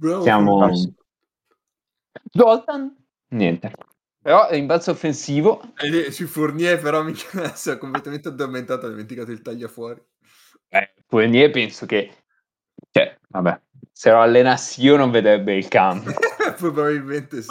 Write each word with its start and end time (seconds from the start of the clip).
Bravo, 0.00 0.22
Siamo... 0.22 0.70
Zoltan? 2.30 2.96
Niente. 3.30 3.72
Però 4.22 4.48
rimbalzo 4.48 4.92
offensivo. 4.92 5.72
E 5.76 5.88
lì, 5.88 6.12
sui 6.12 6.26
Fournier 6.26 6.80
però 6.80 7.02
mi 7.02 7.14
si 7.16 7.26
è 7.70 7.78
completamente 7.78 8.28
addormentato, 8.28 8.86
ha 8.86 8.90
dimenticato 8.90 9.32
il 9.32 9.42
tagliafuori. 9.42 10.00
Eh, 10.68 10.94
Fournier 11.08 11.50
penso 11.50 11.84
che... 11.86 12.12
Cioè, 12.92 13.18
vabbè, 13.28 13.60
se 13.90 14.10
lo 14.10 14.20
allenassi 14.20 14.82
io 14.82 14.96
non 14.96 15.10
vedrebbe 15.10 15.56
il 15.56 15.66
campo. 15.66 16.12
Probabilmente 16.56 17.42
sì. 17.42 17.48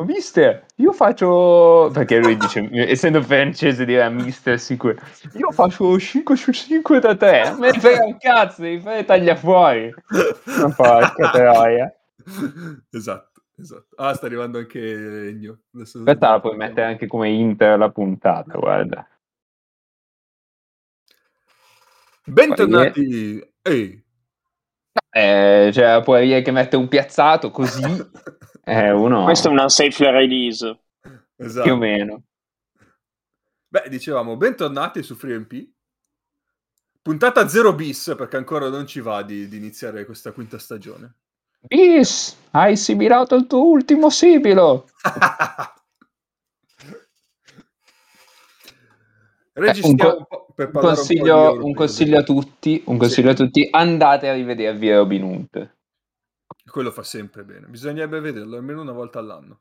Eh, 0.00 0.04
ma 0.04 0.04
mister, 0.04 0.66
io 0.76 0.92
faccio... 0.92 1.90
Perché 1.92 2.18
lui 2.18 2.36
dice, 2.36 2.68
essendo 2.72 3.22
francese 3.22 3.84
dirà 3.84 4.08
mister 4.08 4.58
sicuro. 4.58 4.94
Io 5.34 5.50
faccio 5.50 5.98
5 5.98 6.36
su 6.36 6.52
5 6.52 7.00
da 7.00 7.14
3. 7.14 7.56
Me 7.58 7.70
ne 7.70 7.78
frega 7.78 8.04
un 8.04 8.16
cazzo, 8.18 8.62
devi 8.62 8.80
fare 8.80 9.04
taglia 9.04 9.36
fuori. 9.36 9.92
Ma 10.60 10.70
porca 10.74 11.30
troia. 11.30 11.94
esatto, 12.90 13.42
esatto. 13.56 13.94
Ah, 13.96 14.14
sta 14.14 14.26
arrivando 14.26 14.58
anche 14.58 14.80
Legno. 14.80 15.60
Adesso 15.74 16.02
Questa 16.02 16.30
la 16.30 16.40
puoi 16.40 16.56
mettere 16.56 16.86
anche 16.86 17.06
come 17.06 17.30
Inter 17.30 17.78
la 17.78 17.90
puntata, 17.90 18.58
guarda. 18.58 19.06
Bentornati. 22.24 23.52
Ehi. 23.62 24.08
Eh, 25.10 25.70
cioè, 25.72 26.00
puoi 26.02 26.32
anche 26.32 26.50
mettere 26.50 26.76
un 26.76 26.88
piazzato 26.88 27.50
così. 27.50 27.82
Eh, 28.62 28.92
uno... 28.92 29.24
Questo 29.24 29.48
è 29.48 29.50
una 29.50 29.68
safe 29.68 30.10
release. 30.12 30.78
Esatto. 31.34 31.64
Più 31.64 31.72
o 31.72 31.76
meno. 31.76 32.22
Beh, 33.66 33.88
dicevamo, 33.88 34.36
bentornati 34.36 35.02
su 35.02 35.16
FreeMP. 35.16 35.68
Puntata 37.02 37.48
0 37.48 37.74
bis, 37.74 38.14
perché 38.16 38.36
ancora 38.36 38.68
non 38.68 38.86
ci 38.86 39.00
va 39.00 39.22
di, 39.22 39.48
di 39.48 39.56
iniziare 39.56 40.04
questa 40.04 40.30
quinta 40.30 40.58
stagione. 40.58 41.14
Bis, 41.62 42.36
hai 42.52 42.76
sibilato 42.76 43.34
il 43.34 43.46
tuo 43.46 43.66
ultimo 43.66 44.08
sibilo. 44.08 44.86
Registriamo 49.60 50.12
Eh, 50.12 50.16
un 50.16 50.26
po' 50.26 50.46
per 50.54 50.70
Un 50.72 50.80
consiglio, 50.80 51.52
un 51.52 51.62
un 51.62 51.74
consiglio 51.74 52.18
a 52.18 52.22
tutti, 52.22 52.82
un 52.86 52.96
consiglio 52.96 53.30
a 53.30 53.34
tutti, 53.34 53.68
andate 53.70 54.28
a 54.28 54.32
rivedervi 54.32 54.92
Robin 54.92 55.22
Hood. 55.22 55.76
Quello 56.70 56.90
fa 56.90 57.02
sempre 57.02 57.44
bene. 57.44 57.66
Bisognerebbe 57.66 58.20
vederlo 58.20 58.56
almeno 58.56 58.80
una 58.80 58.92
volta 58.92 59.18
all'anno. 59.18 59.60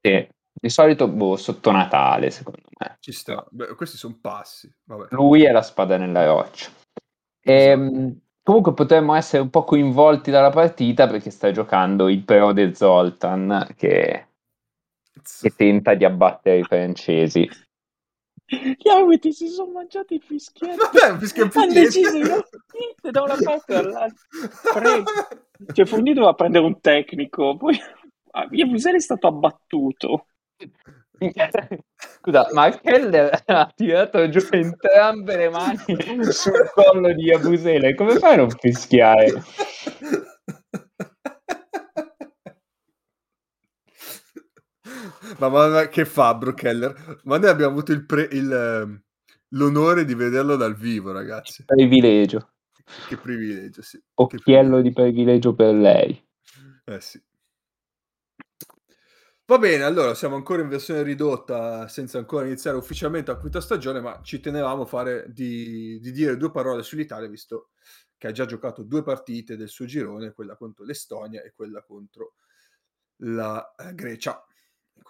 Sì, 0.00 0.26
di 0.52 0.68
solito, 0.70 1.08
boh, 1.08 1.36
sotto 1.36 1.70
Natale, 1.70 2.30
secondo 2.30 2.62
me. 2.78 2.96
Ci 3.00 3.12
sta. 3.12 3.46
Beh, 3.50 3.74
questi 3.74 3.96
sono 3.96 4.16
passi. 4.20 4.72
Vabbè. 4.84 5.08
Lui 5.10 5.44
è 5.44 5.50
la 5.50 5.62
spada 5.62 5.96
nella 5.98 6.24
roccia. 6.24 6.70
Ehm, 7.42 8.18
comunque 8.42 8.72
potremmo 8.72 9.14
essere 9.14 9.42
un 9.42 9.50
po' 9.50 9.64
coinvolti 9.64 10.30
dalla 10.30 10.50
partita 10.50 11.06
perché 11.06 11.30
sta 11.30 11.50
giocando 11.50 12.08
il 12.08 12.22
pro 12.24 12.52
de 12.52 12.74
Zoltan 12.74 13.74
che, 13.76 14.28
che 15.40 15.50
tenta 15.54 15.94
di 15.94 16.04
abbattere 16.04 16.58
i 16.58 16.64
francesi. 16.64 17.48
Gli 18.50 18.88
arbitri 18.88 19.32
si 19.32 19.46
sono 19.46 19.70
mangiati 19.70 20.14
il 20.14 20.22
fischietto. 20.22 20.90
Vabbè, 20.92 21.18
più 21.18 21.48
Hanno 21.54 21.72
deciso 21.72 22.10
niente 22.10 23.10
da 23.10 23.22
una 23.22 23.36
parte 23.40 23.72
e 23.72 23.82
dall'altra. 23.82 24.26
Prego. 24.74 25.10
Cioè, 25.72 25.86
Fournier 25.86 26.14
doveva 26.14 26.34
prendere 26.34 26.64
un 26.64 26.80
tecnico, 26.80 27.56
poi 27.56 27.78
ah, 28.32 28.48
Yabusele 28.50 28.96
è 28.96 29.00
stato 29.00 29.28
abbattuto. 29.28 30.26
Scusa, 32.20 32.48
ma 32.52 32.70
Keller 32.70 33.42
ha 33.44 33.72
tirato 33.74 34.26
giù 34.30 34.40
entrambe 34.50 35.36
le 35.36 35.50
mani 35.50 35.96
sul 36.30 36.70
collo 36.72 37.12
di 37.12 37.30
Abusele. 37.30 37.94
Come 37.94 38.16
fai 38.16 38.32
a 38.32 38.36
non 38.36 38.50
fischiare? 38.50 39.42
Ma, 45.38 45.48
ma- 45.48 45.68
ma 45.68 45.88
che 45.88 46.04
fa 46.04 46.38
Keller? 46.54 47.20
Ma 47.24 47.38
noi 47.38 47.48
abbiamo 47.48 47.72
avuto 47.72 47.92
il 47.92 48.04
pre- 48.04 48.28
il, 48.30 48.52
ehm, 48.52 49.02
l'onore 49.50 50.04
di 50.04 50.14
vederlo 50.14 50.56
dal 50.56 50.76
vivo, 50.76 51.12
ragazzi. 51.12 51.64
Privilegio. 51.64 52.52
Che 53.08 53.16
privilegio, 53.16 53.82
sì. 53.82 53.98
Che 53.98 54.04
Occhiello 54.14 54.80
di 54.80 54.92
privilegio 54.92 55.54
per 55.54 55.74
lei. 55.74 56.28
Eh 56.84 57.00
sì. 57.00 57.22
Va 59.50 59.58
bene, 59.58 59.82
allora 59.82 60.14
siamo 60.14 60.36
ancora 60.36 60.62
in 60.62 60.68
versione 60.68 61.02
ridotta 61.02 61.88
senza 61.88 62.18
ancora 62.18 62.46
iniziare 62.46 62.76
ufficialmente 62.76 63.32
la 63.32 63.38
quinta 63.38 63.60
stagione, 63.60 64.00
ma 64.00 64.20
ci 64.22 64.38
tenevamo 64.38 64.82
a 64.82 64.86
fare 64.86 65.24
di, 65.28 65.98
di 65.98 66.12
dire 66.12 66.36
due 66.36 66.52
parole 66.52 66.84
sull'Italia, 66.84 67.28
visto 67.28 67.70
che 68.16 68.28
ha 68.28 68.32
già 68.32 68.44
giocato 68.44 68.84
due 68.84 69.02
partite 69.02 69.56
del 69.56 69.68
suo 69.68 69.86
girone, 69.86 70.32
quella 70.32 70.54
contro 70.54 70.84
l'Estonia 70.84 71.42
e 71.42 71.52
quella 71.52 71.82
contro 71.82 72.34
la 73.22 73.74
eh, 73.74 73.92
Grecia. 73.94 74.44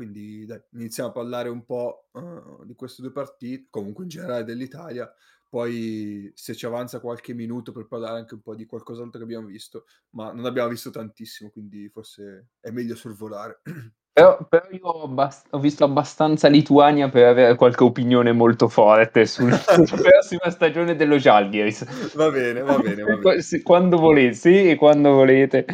Quindi 0.01 0.47
dai, 0.47 0.59
iniziamo 0.73 1.11
a 1.11 1.13
parlare 1.13 1.51
un 1.51 1.63
po' 1.67 2.09
eh, 2.15 2.65
di 2.65 2.75
queste 2.75 3.03
due 3.03 3.13
partite, 3.13 3.67
comunque 3.69 4.05
in 4.05 4.09
generale 4.09 4.45
dell'Italia. 4.45 5.13
Poi 5.47 6.33
se 6.35 6.55
ci 6.55 6.65
avanza 6.65 7.01
qualche 7.01 7.35
minuto 7.35 7.71
per 7.73 7.87
parlare 7.87 8.17
anche 8.19 8.33
un 8.33 8.41
po' 8.41 8.55
di 8.55 8.65
qualcos'altro 8.65 9.19
che 9.19 9.25
abbiamo 9.25 9.47
visto, 9.47 9.85
ma 10.11 10.33
non 10.33 10.47
abbiamo 10.47 10.71
visto 10.71 10.89
tantissimo, 10.89 11.51
quindi 11.51 11.91
forse 11.91 12.53
è 12.61 12.71
meglio 12.71 12.95
sorvolare. 12.95 13.61
Però, 14.13 14.39
però 14.49 14.67
io 14.71 14.81
ho, 14.83 15.05
abbast- 15.05 15.47
ho 15.51 15.59
visto 15.59 15.85
abbastanza 15.85 16.49
Lituania 16.49 17.09
per 17.09 17.27
avere 17.27 17.55
qualche 17.55 17.85
opinione 17.85 18.33
molto 18.33 18.69
forte 18.69 19.25
sulla 19.27 19.57
prossima 19.59 20.51
stagione 20.51 20.97
dello 20.97 21.17
Žalgiris. 21.17 21.87
Va 22.15 22.31
bene, 22.31 22.61
va 22.63 22.79
bene, 22.79 23.03
va 23.03 23.17
bene. 23.17 23.63
Quando 23.63 23.99
volete, 23.99 24.35
sì, 24.35 24.69
e 24.71 24.77
quando 24.77 25.13
volete. 25.13 25.65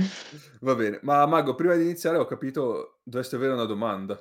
Va 0.60 0.74
bene, 0.74 0.98
ma 1.02 1.24
Mago, 1.26 1.54
prima 1.54 1.74
di 1.76 1.82
iniziare 1.82 2.19
ho 2.19 2.24
capito, 2.26 2.98
dovresti 3.04 3.34
avere 3.36 3.52
una 3.54 3.64
domanda. 3.64 4.20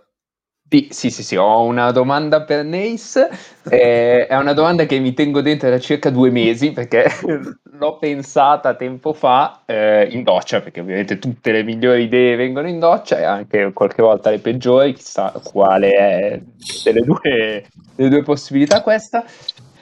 Sì, 0.68 0.88
sì, 0.90 1.10
sì, 1.12 1.24
sì, 1.24 1.36
ho 1.36 1.64
una 1.64 1.92
domanda 1.92 2.44
per 2.44 2.66
Nace. 2.66 3.30
eh, 3.70 4.26
è 4.28 4.36
una 4.36 4.54
domanda 4.54 4.86
che 4.86 4.98
mi 5.00 5.14
tengo 5.14 5.42
dentro 5.42 5.70
da 5.70 5.80
circa 5.80 6.10
due 6.10 6.32
mesi 6.32 6.72
perché 6.72 7.06
l'ho 7.78 7.98
pensata 7.98 8.76
tempo 8.76 9.14
fa 9.14 9.62
eh, 9.66 10.08
in 10.12 10.24
doccia, 10.24 10.62
perché 10.62 10.82
ovviamente 10.82 11.20
tutte 11.20 11.52
le 11.52 11.64
migliori 11.64 12.04
idee 12.04 12.36
vengono 12.36 12.68
in 12.68 12.80
doccia 12.80 13.20
e 13.20 13.24
anche 13.24 13.72
qualche 13.74 14.02
volta 14.02 14.30
le 14.30 14.40
peggiori, 14.40 14.94
chissà 14.94 15.32
quale 15.44 15.92
è 15.92 16.42
delle 16.84 17.02
due, 17.02 17.66
delle 17.96 18.10
due 18.10 18.24
possibilità 18.24 18.82
questa. 18.82 19.26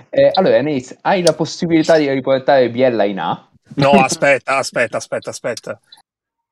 Eh, 0.09 0.29
allora, 0.33 0.61
Nace, 0.61 0.97
hai 1.01 1.23
la 1.23 1.33
possibilità 1.33 1.97
di 1.97 2.09
riportare 2.09 2.69
Biella 2.69 3.03
in 3.03 3.19
A? 3.19 3.49
No, 3.75 3.91
aspetta, 3.91 4.57
aspetta, 4.57 4.97
aspetta, 4.97 5.29
aspetta. 5.31 5.79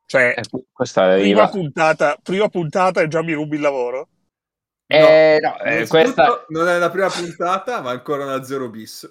Cioè, 0.06 0.34
Eh, 0.36 0.64
questa 0.74 1.02
prima 1.04 1.44
arriva. 1.44 1.50
puntata, 1.50 2.18
prima 2.22 2.50
puntata 2.50 3.02
e 3.02 3.08
già 3.08 3.22
mi 3.22 3.34
rubi 3.34 3.56
il 3.56 3.62
lavoro. 3.62 4.08
Eh, 4.88 5.38
no, 5.42 5.58
eh, 5.60 5.88
questa... 5.88 6.46
non 6.50 6.68
è 6.68 6.78
la 6.78 6.90
prima 6.90 7.08
puntata, 7.08 7.82
ma 7.82 7.92
ancora 7.92 8.26
una 8.26 8.44
0 8.44 8.70
bis. 8.70 9.10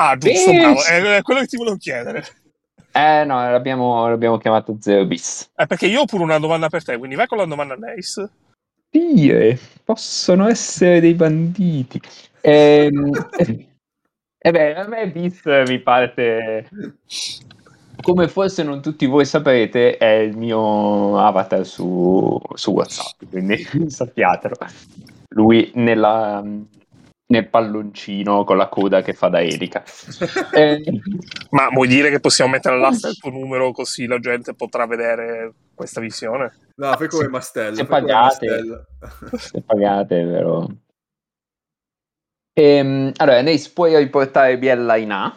Ah, 0.00 0.16
giusto, 0.16 0.50
Sì, 0.50 0.58
bravo. 0.58 0.78
sì. 0.78 0.92
È 0.92 1.22
quello 1.22 1.40
che 1.40 1.46
ti 1.46 1.56
volevo 1.56 1.76
chiedere. 1.76 2.24
Eh 2.92 3.24
no, 3.24 3.50
l'abbiamo, 3.50 4.08
l'abbiamo 4.08 4.38
chiamato 4.38 4.76
Zero 4.80 5.04
Bis. 5.04 5.50
Eh, 5.56 5.66
perché 5.66 5.86
io 5.86 6.00
ho 6.00 6.04
pure 6.04 6.22
una 6.22 6.38
domanda 6.38 6.68
per 6.68 6.84
te, 6.84 6.96
quindi 6.98 7.16
vai 7.16 7.26
con 7.26 7.38
la 7.38 7.44
domanda 7.44 7.74
Nace. 7.74 8.30
Dire, 8.90 9.58
possono 9.84 10.48
essere 10.48 11.00
dei 11.00 11.14
banditi. 11.14 12.00
Ehm, 12.40 13.10
E 14.40 14.52
beh, 14.52 14.74
a 14.76 14.86
me 14.86 15.10
Bis 15.10 15.42
mi 15.66 15.80
parte, 15.80 16.68
come 18.00 18.28
forse 18.28 18.62
non 18.62 18.80
tutti 18.80 19.04
voi 19.06 19.24
saprete, 19.24 19.96
è 19.96 20.12
il 20.20 20.36
mio 20.36 21.18
avatar 21.18 21.66
su, 21.66 22.40
su 22.54 22.70
WhatsApp, 22.70 23.24
quindi 23.28 23.56
sappiatelo. 23.90 24.54
Lui 25.30 25.72
nella, 25.74 26.44
nel 27.30 27.48
palloncino 27.48 28.44
con 28.44 28.56
la 28.56 28.68
coda 28.68 29.02
che 29.02 29.12
fa 29.12 29.28
da 29.28 29.40
elica. 29.40 29.82
Eh, 30.52 30.82
Ma 31.50 31.68
vuoi 31.68 31.88
dire 31.88 32.10
che 32.10 32.20
possiamo 32.20 32.50
mettere 32.50 32.74
all'asta 32.74 33.08
il 33.08 33.18
tuo 33.18 33.30
numero 33.30 33.70
così 33.72 34.06
la 34.06 34.18
gente 34.18 34.54
potrà 34.54 34.86
vedere 34.86 35.52
questa 35.74 36.00
visione? 36.00 36.52
No, 36.76 36.96
fai 36.96 37.08
come 37.08 37.28
Mastella. 37.28 37.76
se 37.76 37.84
pagate. 37.86 38.86
Se 39.36 39.62
pagate, 39.62 40.24
però. 40.24 40.66
Ehm, 42.54 43.12
allora, 43.16 43.40
Neis, 43.42 43.68
puoi 43.68 43.96
riportare 43.96 44.58
Biella 44.58 44.96
in 44.96 45.12
A, 45.12 45.34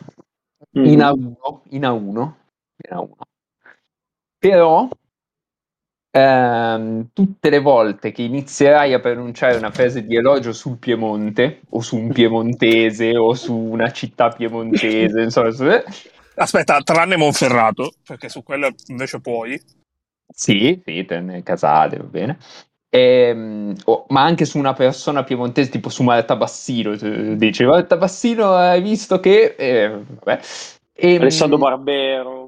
in 0.71 1.00
A1, 1.00 1.60
in 1.69 1.81
A1, 1.81 2.33
in 2.89 2.95
A1. 2.95 3.12
Però 4.39 4.88
ehm, 6.12 7.10
tutte 7.13 7.50
le 7.50 7.60
volte 7.60 8.12
che 8.12 8.22
inizierai 8.22 8.94
a 8.94 9.00
pronunciare 9.00 9.58
una 9.58 9.72
frase 9.72 10.06
di 10.06 10.16
elogio 10.16 10.54
sul 10.54 10.78
Piemonte, 10.78 11.62
o 11.69 11.81
su 11.81 11.98
un 11.98 12.12
piemontese, 12.12 13.18
o 13.18 13.34
su 13.34 13.56
una 13.56 13.92
città 13.92 14.30
piemontese, 14.30 15.22
insomma, 15.22 15.52
su- 15.52 15.66
Aspetta, 16.36 16.80
tranne 16.81 17.18
Monferrato, 17.18 17.94
perché 18.06 18.30
su 18.30 18.44
quello 18.44 18.69
invece 18.88 19.19
puoi. 19.19 19.60
Sì, 20.34 20.81
sì, 20.86 21.06
tenne 21.06 21.44
casale, 21.44 21.98
va 21.98 22.04
bene. 22.04 22.38
Ehm, 22.90 23.75
oh, 23.86 24.06
ma 24.10 24.24
anche 24.24 24.46
su 24.46 24.58
una 24.58 24.74
persona 24.74 25.24
piemontese, 25.24 25.69
tipo 25.69 25.90
su 25.90 26.04
Marta 26.04 26.36
Bassino, 26.36 26.98
tu 26.98 27.36
dici 27.36 27.63
Marta 27.66 27.98
Bassino, 27.98 28.54
hai 28.54 28.81
visto 28.81 29.19
che... 29.19 29.56
eh, 29.58 29.90
vabbè. 29.90 30.40
Ehm, 30.94 31.22
Alessandro 31.22 31.58
Barbero. 31.58 32.40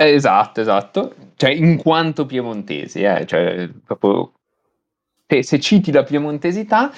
Eh, 0.00 0.12
esatto, 0.14 0.60
esatto. 0.60 1.14
Cioè, 1.34 1.50
in 1.50 1.76
quanto 1.76 2.24
piemontesi, 2.24 3.02
eh, 3.02 3.26
cioè, 3.26 3.68
proprio... 3.84 4.32
se, 5.26 5.42
se 5.42 5.58
citi 5.60 5.90
la 5.90 6.04
piemontesità, 6.04 6.92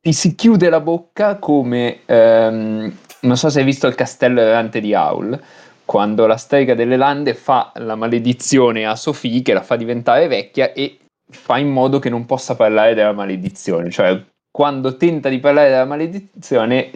ti 0.00 0.12
si 0.12 0.34
chiude 0.34 0.68
la 0.68 0.80
bocca 0.80 1.38
come... 1.38 2.00
ehm, 2.04 2.96
non 3.20 3.36
so 3.38 3.48
se 3.48 3.60
hai 3.60 3.64
visto 3.64 3.86
il 3.86 3.94
castello 3.94 4.40
errante 4.42 4.80
di 4.80 4.92
Aul, 4.94 5.40
quando 5.86 6.26
la 6.26 6.36
strega 6.36 6.74
delle 6.74 6.96
lande 6.98 7.32
fa 7.34 7.72
la 7.76 7.94
maledizione 7.94 8.84
a 8.86 8.94
Sophie, 8.96 9.40
che 9.40 9.54
la 9.54 9.62
fa 9.62 9.76
diventare 9.76 10.28
vecchia, 10.28 10.72
e 10.74 10.98
fa 11.30 11.56
in 11.56 11.70
modo 11.70 11.98
che 11.98 12.10
non 12.10 12.26
possa 12.26 12.54
parlare 12.56 12.92
della 12.94 13.12
maledizione. 13.12 13.90
Cioè, 13.90 14.22
quando 14.50 14.98
tenta 14.98 15.30
di 15.30 15.40
parlare 15.40 15.70
della 15.70 15.86
maledizione, 15.86 16.90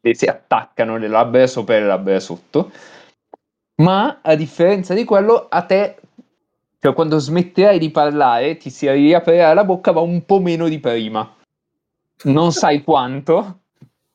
le 0.00 0.14
si 0.14 0.24
attaccano 0.24 0.96
le 0.96 1.08
labbra 1.08 1.46
sopra 1.46 1.76
e 1.76 1.80
le 1.80 1.86
labbra 1.86 2.18
sotto. 2.20 2.70
Ma 3.76 4.20
a 4.22 4.34
differenza 4.36 4.94
di 4.94 5.04
quello, 5.04 5.46
a 5.48 5.62
te, 5.62 5.96
cioè 6.78 6.94
quando 6.94 7.18
smetterai 7.18 7.78
di 7.78 7.90
parlare, 7.90 8.56
ti 8.56 8.70
si 8.70 8.88
riaprirà 8.88 9.52
la 9.52 9.64
bocca, 9.64 9.92
ma 9.92 10.00
un 10.00 10.24
po' 10.24 10.38
meno 10.40 10.68
di 10.68 10.78
prima. 10.78 11.34
Non 12.24 12.52
sai 12.52 12.84
quanto, 12.84 13.60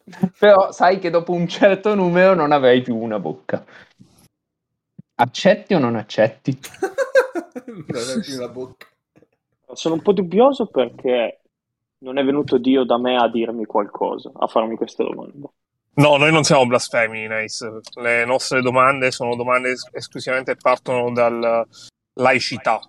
però 0.40 0.72
sai 0.72 1.00
che 1.00 1.10
dopo 1.10 1.34
un 1.34 1.48
certo 1.48 1.94
numero 1.94 2.34
non 2.34 2.52
avrai 2.52 2.82
più 2.82 2.96
una 2.96 3.20
bocca. 3.20 3.66
Accetti 5.16 5.74
o 5.74 5.80
non 5.80 5.96
accetti? 5.96 6.58
non 7.68 7.86
aveva 7.90 8.20
più 8.22 8.38
la 8.38 8.48
bocca. 8.48 8.88
Sono 9.74 9.96
un 9.96 10.02
po' 10.02 10.14
dubbioso 10.14 10.68
perché 10.68 11.42
non 12.00 12.18
è 12.18 12.24
venuto 12.24 12.58
Dio 12.58 12.86
da 12.86 12.98
me 12.98 13.18
a 13.18 13.30
dirmi 13.30 13.66
qualcosa, 13.66 14.32
a 14.34 14.48
farmi 14.48 14.78
questa 14.78 15.04
domanda. 15.04 15.50
No, 16.00 16.18
noi 16.18 16.32
non 16.32 16.44
siamo 16.44 16.66
blasfemi, 16.66 17.28
Nice. 17.28 17.70
Le 18.02 18.26
nostre 18.26 18.62
domande 18.62 19.12
sono 19.12 19.36
domande 19.36 19.72
es- 19.72 19.88
esclusivamente 19.92 20.56
partono 20.56 21.12
dalla 21.12 21.66
laicità. 22.14 22.80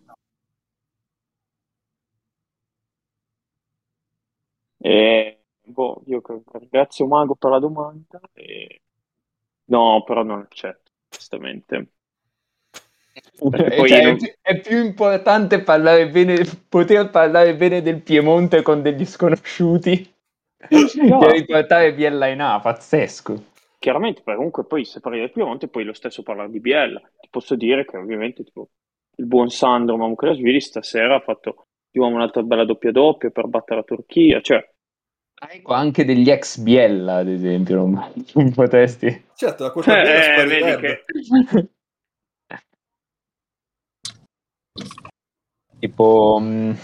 E, 4.82 5.38
boh, 5.64 6.02
io 6.06 6.20
che- 6.22 6.42
ringrazio 6.52 7.06
Mago 7.06 7.34
per 7.36 7.50
la 7.50 7.58
domanda. 7.58 8.20
E... 8.32 8.82
No, 9.66 10.02
però 10.04 10.22
non 10.22 10.40
accetto, 10.40 10.90
onestamente. 11.12 11.92
Perché 13.50 13.76
poi 13.76 13.88
Cioè, 13.88 13.98
io 13.98 14.02
è, 14.02 14.06
non- 14.06 14.16
più, 14.18 14.32
è 14.40 14.60
più 14.60 14.84
importante 14.84 15.62
parlare 15.62 16.08
bene, 16.10 16.44
poter 16.68 17.10
parlare 17.10 17.56
bene 17.56 17.82
del 17.82 18.02
Piemonte 18.02 18.62
con 18.62 18.82
degli 18.82 19.04
sconosciuti 19.04 20.14
No. 20.68 21.18
che 21.20 21.32
riportare 21.32 21.94
Biella 21.94 22.26
in 22.26 22.40
A, 22.40 22.60
pazzesco. 22.60 23.44
Chiaramente, 23.78 24.22
comunque 24.22 24.66
poi 24.66 24.84
se 24.84 25.00
parli 25.00 25.20
del 25.20 25.32
Piemonte 25.32 25.68
puoi 25.68 25.84
lo 25.84 25.94
stesso 25.94 26.22
parlare 26.22 26.50
di 26.50 26.60
Biella. 26.60 27.00
Ti 27.18 27.28
posso 27.30 27.56
dire 27.56 27.84
che 27.86 27.96
ovviamente 27.96 28.44
tipo, 28.44 28.68
il 29.16 29.26
buon 29.26 29.48
Sandro 29.48 29.96
Mamukrasvili 29.96 30.60
stasera 30.60 31.16
ha 31.16 31.20
fatto 31.20 31.64
di 31.90 31.98
nuovo 31.98 32.14
un'altra 32.16 32.42
bella 32.42 32.64
doppia 32.64 32.92
doppia 32.92 33.30
per 33.30 33.46
battere 33.46 33.80
la 33.80 33.84
Turchia. 33.84 34.40
Cioè, 34.40 34.62
Ah, 35.42 35.48
Ecco, 35.52 35.72
anche 35.72 36.04
degli 36.04 36.28
ex 36.30 36.58
Biella, 36.58 37.16
ad 37.16 37.28
esempio, 37.28 37.76
non, 37.76 38.12
non 38.34 38.52
potresti. 38.52 39.24
Certo, 39.34 39.64
la 39.64 39.72
bella 39.72 40.42
eh, 40.42 40.46
vedi 40.46 40.80
che 40.80 41.04
tipo, 45.80 46.38
mh, 46.38 46.76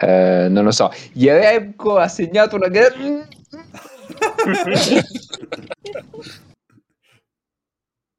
eh, 0.00 0.48
non 0.48 0.64
lo 0.64 0.70
so, 0.70 0.90
Jeremko 1.12 1.96
ha 1.98 2.08
segnato 2.08 2.56
una 2.56 2.68
gara. 2.68 2.94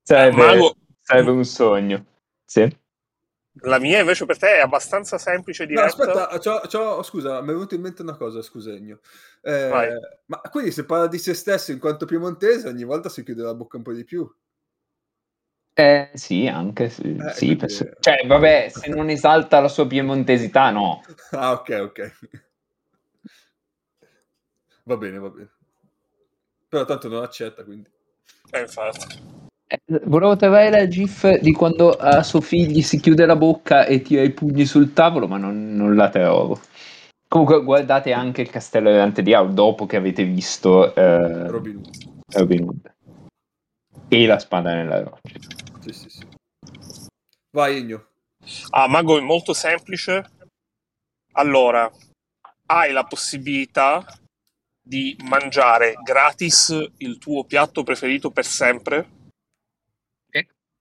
sarebbe, 0.04 0.36
Mago- 0.36 0.75
sarebbe 1.00 1.31
un 1.31 1.45
sogno. 1.45 2.06
Sì. 2.45 2.80
La 3.63 3.80
mia 3.80 4.00
invece 4.00 4.25
per 4.25 4.38
te 4.38 4.56
è 4.56 4.60
abbastanza 4.60 5.18
semplice 5.18 5.63
e 5.63 5.68
No, 5.74 5.81
aspetta, 5.81 6.28
c'ho- 6.39 6.62
c'ho- 6.68 7.04
scusa, 7.04 7.42
mi 7.42 7.50
è 7.50 7.54
venuta 7.54 7.75
in 7.75 7.81
mente 7.81 8.01
una 8.01 8.16
cosa, 8.16 8.42
scusegno. 8.42 9.00
Eh, 9.42 9.69
ma 10.27 10.39
quindi 10.50 10.72
se 10.72 10.86
parla 10.86 11.07
di 11.07 11.18
se 11.18 11.34
stesso 11.34 11.72
in 11.72 11.80
quanto 11.80 12.06
piemontese, 12.06 12.69
ogni 12.69 12.86
volta 12.86 13.10
si 13.10 13.24
chiude 13.24 13.42
la 13.42 13.54
bocca 13.54 13.75
un 13.77 13.84
po' 13.84 13.92
di 13.92 14.06
più. 14.06 14.30
Eh, 15.74 16.10
sì, 16.14 16.48
anche 16.48 16.90
sì, 16.90 17.16
Eh, 17.16 17.30
sì, 17.32 17.38
quindi- 17.46 17.56
penso- 17.56 17.90
cioè, 18.00 18.26
vabbè, 18.28 18.70
se 18.70 18.90
non 18.90 19.10
esalta 19.10 19.60
la 19.60 19.68
sua 19.70 19.88
piemontesità, 19.88 20.70
no. 20.70 21.02
Ah, 21.32 21.54
ok, 21.54 21.80
ok. 21.82 22.12
Va 24.84 24.98
bene, 24.98 25.20
va 25.20 25.30
bene. 25.30 25.50
Però 26.68 26.86
tanto 26.86 27.08
non 27.08 27.24
accetta, 27.24 27.64
quindi. 27.64 27.88
Eh, 28.52 28.62
infatti. 28.62 29.20
Eh, 29.68 29.80
Volevo 30.04 30.36
trovare 30.36 30.70
la 30.70 30.88
gif 30.88 31.40
di 31.40 31.52
quando 31.54 31.92
a 31.92 32.24
suo 32.24 32.42
figlio 32.42 32.82
si 32.82 33.00
chiude 33.00 33.26
la 33.26 33.36
bocca 33.36 33.86
e 33.86 34.02
tira 34.02 34.22
i 34.24 34.32
pugni 34.32 34.66
sul 34.66 34.92
tavolo, 34.94 35.28
ma 35.28 35.38
non, 35.38 35.74
non 35.76 35.96
la 35.96 36.10
trovo. 36.10 36.60
Comunque, 37.28 37.64
guardate 37.64 38.12
anche 38.12 38.42
il 38.42 38.50
castello 38.50 38.90
errante 38.90 39.22
di 39.22 39.34
Aul 39.34 39.54
dopo 39.54 39.86
che 39.86 39.96
avete 39.96 40.24
visto 40.26 40.94
eh, 40.94 41.48
Robin 41.48 41.76
Hood. 41.78 41.96
Robin 42.34 42.64
Hood 42.64 42.94
e 44.08 44.26
la 44.26 44.40
spada 44.40 44.74
nella 44.74 45.02
roccia. 45.04 45.40
Sì, 45.80 45.92
sì, 45.94 46.10
sì. 46.10 46.28
Vai, 47.52 47.80
Igno. 47.80 48.08
Ah, 48.70 48.88
Mago 48.88 49.18
è 49.18 49.22
molto 49.22 49.54
semplice. 49.54 50.30
Allora, 51.34 51.90
hai 52.68 52.92
la 52.92 53.04
possibilità 53.04 54.04
di 54.82 55.16
mangiare 55.24 55.94
gratis 56.04 56.92
il 56.98 57.18
tuo 57.18 57.44
piatto 57.46 57.84
preferito 57.84 58.32
per 58.32 58.46
sempre. 58.46 59.20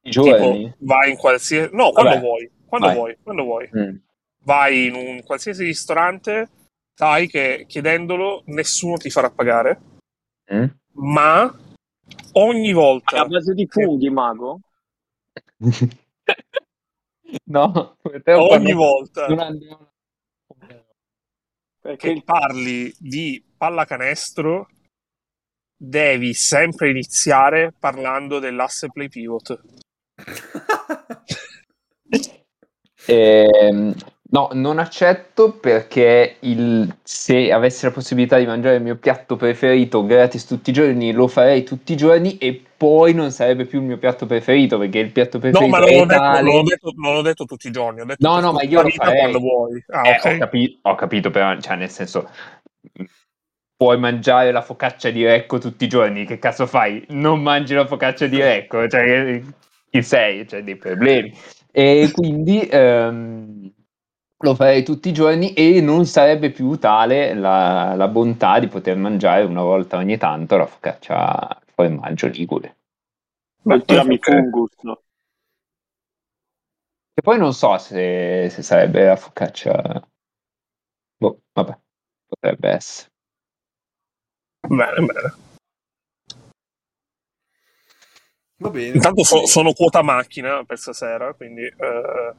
I 0.03 0.11
giorni? 0.11 0.65
Tipo, 0.65 0.77
vai 0.79 1.11
in 1.11 1.17
qualsiasi... 1.19 1.75
No, 1.75 1.91
quando 1.93 2.11
Vabbè, 2.13 2.21
vuoi. 2.21 2.51
Quando 2.65 2.87
vai. 2.87 2.97
vuoi, 2.97 3.19
quando 3.23 3.43
vuoi. 3.45 3.69
Mm. 3.77 3.97
Vai 4.45 4.87
in 4.87 4.95
un 4.95 5.23
qualsiasi 5.23 5.65
ristorante, 5.65 6.49
sai 6.95 7.29
che 7.29 7.67
chiedendolo 7.69 8.43
nessuno 8.47 8.97
ti 8.97 9.11
farà 9.11 9.31
pagare, 9.31 9.81
Mm? 10.53 10.65
ma 10.95 11.55
ogni 12.33 12.73
volta... 12.73 13.21
a 13.21 13.27
base 13.27 13.55
di 13.55 13.67
funghi, 13.69 14.11
Mago? 14.11 14.61
no, 17.45 17.97
Ogni 18.25 18.73
volta 18.73 19.27
Perché 21.81 22.15
che 22.15 22.23
parli 22.23 22.95
di 22.99 23.43
pallacanestro, 23.57 24.69
devi 25.75 26.35
sempre 26.35 26.91
iniziare 26.91 27.73
parlando 27.79 28.39
dell'asse 28.39 28.89
play 28.91 29.09
pivot. 29.09 29.61
Ehm, 33.07 33.95
no, 34.31 34.49
non 34.53 34.79
accetto 34.79 35.53
perché 35.53 36.37
il- 36.41 36.97
se 37.03 37.53
avessi 37.53 37.85
la 37.85 37.91
possibilità 37.91 38.39
di 38.39 38.47
mangiare 38.47 38.77
il 38.77 38.83
mio 38.83 38.97
piatto 38.97 39.37
preferito 39.37 40.05
gratis 40.05 40.47
tutti 40.47 40.71
i 40.71 40.73
giorni, 40.73 41.13
lo 41.13 41.27
farei 41.29 41.63
tutti 41.65 41.93
i 41.93 41.97
giorni 41.97 42.39
e 42.39 42.63
poi 42.77 43.13
non 43.13 43.31
sarebbe 43.31 43.67
più 43.67 43.81
il 43.81 43.87
mio 43.87 43.99
piatto 43.99 44.27
preferito 44.27 44.79
perché 44.79 44.99
il 44.99 45.11
piatto 45.11 45.39
No, 45.39 45.51
preferito 45.51 45.69
ma 45.69 45.79
non 45.79 45.89
è 45.89 46.07
detto, 46.07 46.21
tale. 46.21 46.43
non, 46.43 46.55
ho 46.55 46.63
detto, 46.63 46.93
non 46.97 47.17
ho 47.17 47.23
detto 47.23 47.45
tutti 47.45 47.69
i 47.69 47.71
giorni, 47.71 48.01
ho 48.01 48.05
detto 48.05 48.27
No, 48.27 48.41
no, 48.41 48.53
ma 48.53 48.63
io 48.63 48.83
lo 48.83 48.89
farei. 48.91 49.19
quando 49.19 49.39
vuoi. 49.41 49.85
Ah, 49.89 50.07
Eh, 50.07 50.11
ok. 50.11 50.27
ho, 50.27 50.39
capi- 50.39 50.79
ho 50.83 50.95
capito, 50.95 51.31
però, 51.31 51.59
cioè, 51.61 51.77
nel 51.77 51.91
senso, 51.91 52.29
puoi 53.77 53.99
mangiare 53.99 54.53
la 54.53 54.63
focaccia 54.63 55.11
di 55.11 55.25
Recco 55.25 55.59
tutti 55.59 55.85
i 55.85 55.89
giorni, 55.89 56.25
che 56.27 56.39
cazzo 56.39 56.67
fai? 56.67 57.05
Non 57.09 57.43
mangi 57.43 57.75
la 57.75 57.87
focaccia 57.87 58.27
di 58.27 58.39
Recco, 58.41 58.87
cioè, 58.89 59.43
chi 59.91 60.03
sei? 60.03 60.45
C'è 60.45 60.63
dei 60.63 60.77
problemi. 60.77 61.33
E 61.73 62.11
quindi 62.13 62.67
ehm, 62.71 63.73
lo 64.43 64.55
farei 64.55 64.83
tutti 64.83 65.11
i 65.11 65.13
giorni 65.13 65.53
e 65.53 65.81
non 65.81 66.07
sarebbe 66.07 66.51
più 66.51 66.79
tale 66.79 67.35
la, 67.35 67.95
la 67.95 68.09
bontà 68.09 68.59
di 68.59 68.69
poter 68.69 68.97
mangiare 68.97 69.45
una 69.45 69.63
volta 69.63 69.99
ogni 69.99 70.17
tanto 70.17 70.57
la 70.57 70.67
focaccia 70.67 71.49
al 71.49 71.63
formaggio 71.75 72.27
ligure. 72.29 72.77
ok. 73.63 74.19
fungus. 74.21 74.71
no? 74.83 75.03
E 77.13 77.23
poi 77.23 77.39
non 77.39 77.53
so 77.53 77.77
se, 77.77 78.49
se 78.51 78.63
sarebbe 78.63 79.05
la 79.05 79.17
focaccia... 79.17 80.09
Boh, 81.19 81.41
vabbè, 81.53 81.79
potrebbe 82.27 82.69
essere. 82.71 83.11
Bene, 84.67 85.07
bene. 85.07 85.35
Va 88.57 88.71
bene. 88.71 88.95
Intanto 88.95 89.23
so- 89.23 89.47
sono 89.47 89.75
quota 89.75 90.01
macchina 90.03 90.65
per 90.65 90.79
stasera, 90.79 91.35
quindi 91.35 91.65
eh, 91.65 92.35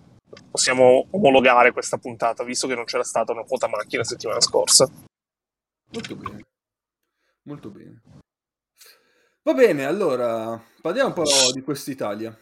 possiamo 0.49 1.07
omologare 1.11 1.71
questa 1.71 1.97
puntata, 1.97 2.43
visto 2.43 2.67
che 2.67 2.75
non 2.75 2.85
c'era 2.85 3.03
stata 3.03 3.31
una 3.31 3.43
quota 3.43 3.67
macchina 3.67 4.01
la 4.01 4.07
settimana 4.07 4.41
scorsa. 4.41 4.89
Molto 5.93 6.15
bene. 6.15 6.45
Molto 7.43 7.69
bene. 7.69 8.01
Va 9.43 9.53
bene, 9.53 9.85
allora 9.85 10.61
parliamo 10.81 11.07
un 11.09 11.13
po' 11.13 11.23
di 11.53 11.61
quest'Italia. 11.63 12.37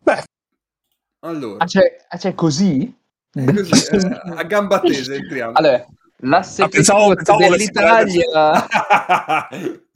Beh, 0.00 0.22
Allora, 1.20 1.64
Ah, 1.64 1.66
c'è, 1.66 2.04
ah, 2.08 2.16
c'è 2.16 2.34
così? 2.34 2.94
così, 3.32 3.84
eh, 3.96 4.20
a 4.36 4.42
gamba 4.44 4.80
tesa 4.80 5.14
entriamo. 5.14 5.52
Allora, 5.56 5.84
l'asse 6.18 6.62
Ah, 6.62 6.68
pensavo- 6.68 7.14
pensavo 7.14 7.38
dell'Italia... 7.48 8.66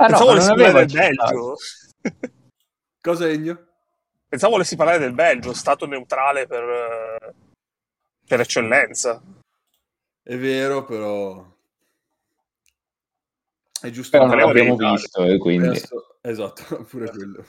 Ah 0.00 0.06
no, 0.06 0.16
Pensavo 0.16 0.54
parlare 0.54 0.86
del. 0.86 0.92
Belgio. 0.92 1.56
Cosa 3.08 3.26
Egno? 3.26 3.58
Pensavo 4.28 4.52
volessi 4.52 4.76
parlare 4.76 4.98
del 4.98 5.14
Belgio, 5.14 5.54
stato 5.54 5.86
neutrale 5.86 6.46
per, 6.46 6.62
eh, 6.62 7.34
per 8.26 8.40
eccellenza. 8.40 9.22
È 10.22 10.36
vero, 10.36 10.84
però... 10.84 11.42
È 13.80 13.88
giusto... 13.88 14.10
Però 14.18 14.28
non 14.28 14.36
l'abbiamo 14.36 14.76
visto, 14.76 15.24
e 15.24 15.38
quindi... 15.38 15.68
Adesso- 15.68 16.18
Esatto, 16.20 16.84
pure 16.84 17.08
quello. 17.08 17.42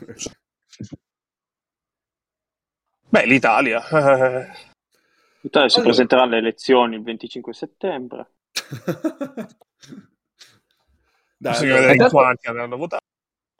Beh, 3.09 3.25
l'Italia. 3.25 3.85
eh, 3.85 4.47
L'Italia 5.41 5.67
si 5.67 5.75
Allora. 5.75 5.89
presenterà 5.91 6.21
alle 6.21 6.37
elezioni 6.37 6.95
il 6.95 7.03
25 7.03 7.53
settembre. 7.53 8.31
Dai, 11.35 11.51
bisogna 11.51 11.73
vedere 11.73 11.95
in 11.95 12.07
quanti 12.09 12.47
andranno 12.47 12.75
a 12.75 12.77
votare. 12.77 13.07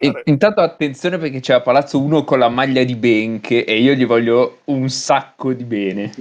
E- 0.01 0.21
intanto 0.25 0.61
attenzione 0.61 1.17
perché 1.17 1.41
c'è 1.41 1.55
a 1.55 1.61
Palazzo 1.61 2.01
uno 2.01 2.23
con 2.23 2.39
la 2.39 2.47
maglia 2.47 2.83
di 2.83 2.95
Benche 2.95 3.65
e 3.65 3.79
io 3.79 3.93
gli 3.93 4.05
voglio 4.05 4.59
un 4.65 4.89
sacco 4.89 5.51
di 5.51 5.65
bene. 5.65 6.11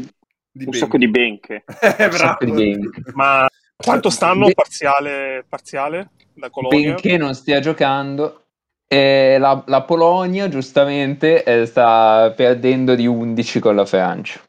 di 0.50 0.64
Un 0.66 0.72
sacco 0.72 0.98
di 0.98 1.08
benche. 1.08 1.62
Eh, 1.96 2.06
Un 2.06 2.12
sacco 2.12 2.44
di. 2.44 2.50
Benche. 2.50 3.02
Ma 3.14 3.48
quanto 3.76 4.10
stanno 4.10 4.46
Be- 4.46 4.54
parziale, 4.54 5.44
parziale 5.48 6.10
da 6.34 6.50
Colonia? 6.50 6.94
Benché 6.94 7.16
non 7.16 7.34
stia 7.34 7.60
giocando. 7.60 8.42
E 8.88 9.36
la, 9.38 9.62
la 9.66 9.82
Polonia, 9.82 10.48
giustamente, 10.48 11.44
eh, 11.44 11.66
sta 11.66 12.32
perdendo 12.34 12.94
di 12.96 13.06
11 13.06 13.60
con 13.60 13.76
la 13.76 13.84
Francia. 13.84 14.40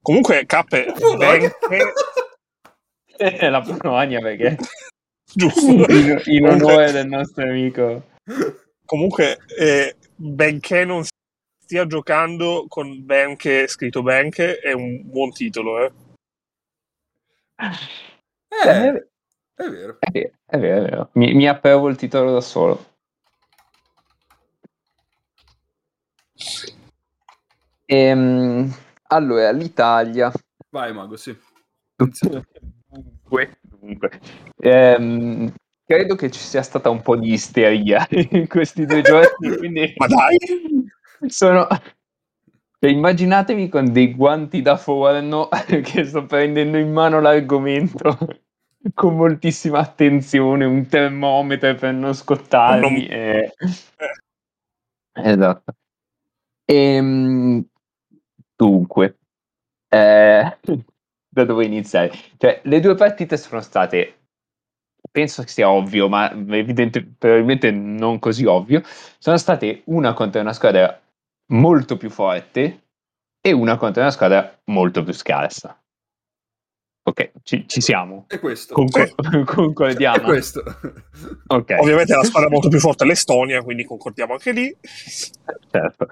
Comunque, 0.00 0.44
Cappe, 0.46 0.92
benché... 1.16 1.52
Eh, 3.14 3.50
la 3.50 3.60
Polonia 3.60 4.18
perché 4.20 4.56
Giusto. 5.32 5.70
in, 5.70 6.20
in 6.24 6.48
onore 6.48 6.90
del 6.90 7.06
nostro 7.06 7.44
amico. 7.44 8.02
Comunque, 8.84 9.38
eh, 9.58 9.96
benché 10.14 10.84
non 10.84 11.04
stia 11.58 11.86
giocando 11.86 12.66
con 12.68 13.04
Benche, 13.04 13.66
scritto 13.66 14.02
Benche, 14.02 14.58
è 14.58 14.72
un 14.72 15.02
buon 15.04 15.30
titolo, 15.32 15.84
eh. 15.84 15.92
Eh, 18.48 19.08
è 19.54 19.68
vero. 19.68 19.98
È 19.98 20.10
vero, 20.10 20.32
è 20.46 20.58
vero, 20.58 20.84
è 20.84 20.90
vero. 20.90 21.10
Mi, 21.14 21.32
mi 21.34 21.48
approvo 21.48 21.88
il 21.88 21.96
titolo 21.96 22.32
da 22.32 22.40
solo. 22.40 22.90
Ehm, 27.86 28.74
allora, 29.08 29.50
l'Italia. 29.52 30.32
Vai, 30.70 30.92
Mago, 30.92 31.16
sì. 31.16 31.36
Dunque, 31.96 33.58
dunque. 33.60 34.20
Ehm, 34.58 35.52
credo 35.92 36.14
che 36.14 36.30
ci 36.30 36.40
sia 36.40 36.62
stata 36.62 36.88
un 36.88 37.02
po' 37.02 37.16
di 37.16 37.32
isteria 37.32 38.06
in 38.30 38.48
questi 38.48 38.86
due 38.86 39.02
giorni, 39.02 39.56
quindi 39.58 39.92
Ma 39.96 40.06
dai! 40.06 40.38
sono... 41.26 41.66
cioè, 41.68 42.90
immaginatevi 42.90 43.68
con 43.68 43.92
dei 43.92 44.14
guanti 44.14 44.62
da 44.62 44.78
forno 44.78 45.48
che 45.84 46.04
sto 46.04 46.24
prendendo 46.24 46.78
in 46.78 46.90
mano 46.90 47.20
l'argomento 47.20 48.40
con 48.94 49.16
moltissima 49.16 49.80
attenzione, 49.80 50.64
un 50.64 50.86
termometro 50.86 51.74
per 51.74 51.92
non 51.92 52.14
scottarmi. 52.14 53.06
Non- 53.06 53.16
e- 53.16 53.52
Esatto. 55.14 55.74
Ehm, 56.64 57.64
dunque, 58.56 59.18
eh, 59.88 60.58
da 61.28 61.44
dove 61.44 61.64
iniziare? 61.66 62.10
Cioè, 62.38 62.62
le 62.64 62.80
due 62.80 62.94
partite 62.94 63.36
sono 63.36 63.60
state, 63.60 64.21
penso 65.12 65.42
che 65.42 65.48
sia 65.48 65.70
ovvio, 65.70 66.08
ma 66.08 66.32
evidente, 66.32 67.04
probabilmente 67.04 67.70
non 67.70 68.18
così 68.18 68.44
ovvio, 68.46 68.82
sono 69.18 69.36
state 69.36 69.82
una 69.86 70.14
contro 70.14 70.40
una 70.40 70.54
squadra 70.54 71.00
molto 71.52 71.96
più 71.96 72.10
forte 72.10 72.86
e 73.40 73.52
una 73.52 73.76
contro 73.76 74.00
una 74.00 74.10
squadra 74.10 74.58
molto 74.64 75.04
più 75.04 75.12
scarsa. 75.12 75.76
Ok, 77.04 77.32
ci, 77.42 77.66
ci 77.66 77.80
siamo. 77.80 78.26
È 78.28 78.38
questo. 78.38 78.74
Concor- 78.74 79.14
È 79.14 79.42
concordiamo. 79.44 80.22
questo. 80.22 80.62
Ok. 81.48 81.76
Ovviamente 81.80 82.14
la 82.14 82.22
squadra 82.22 82.48
molto 82.48 82.68
più 82.68 82.78
forte 82.78 83.04
è 83.04 83.06
l'Estonia, 83.06 83.62
quindi 83.62 83.84
concordiamo 83.84 84.34
anche 84.34 84.52
lì. 84.52 84.76
certo. 85.70 86.06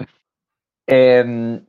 Ehm, 0.84 1.64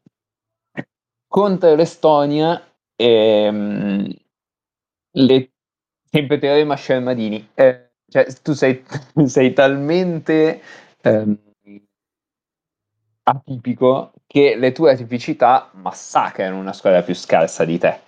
contro 1.27 1.75
l'Estonia, 1.75 2.61
ehm, 2.95 4.11
le, 5.17 5.50
sempre 6.11 6.37
teorema 6.39 6.75
Scermadini, 6.75 7.49
eh, 7.55 7.91
cioè 8.07 8.25
tu 8.41 8.53
sei, 8.53 8.83
sei 9.25 9.53
talmente 9.53 10.61
ehm, 11.01 11.37
atipico 13.23 14.13
che 14.27 14.55
le 14.55 14.71
tue 14.71 14.91
atipicità 14.91 15.69
massacrano 15.73 16.57
una 16.59 16.73
squadra 16.73 17.01
più 17.01 17.13
scarsa 17.13 17.65
di 17.65 17.77
te. 17.77 17.99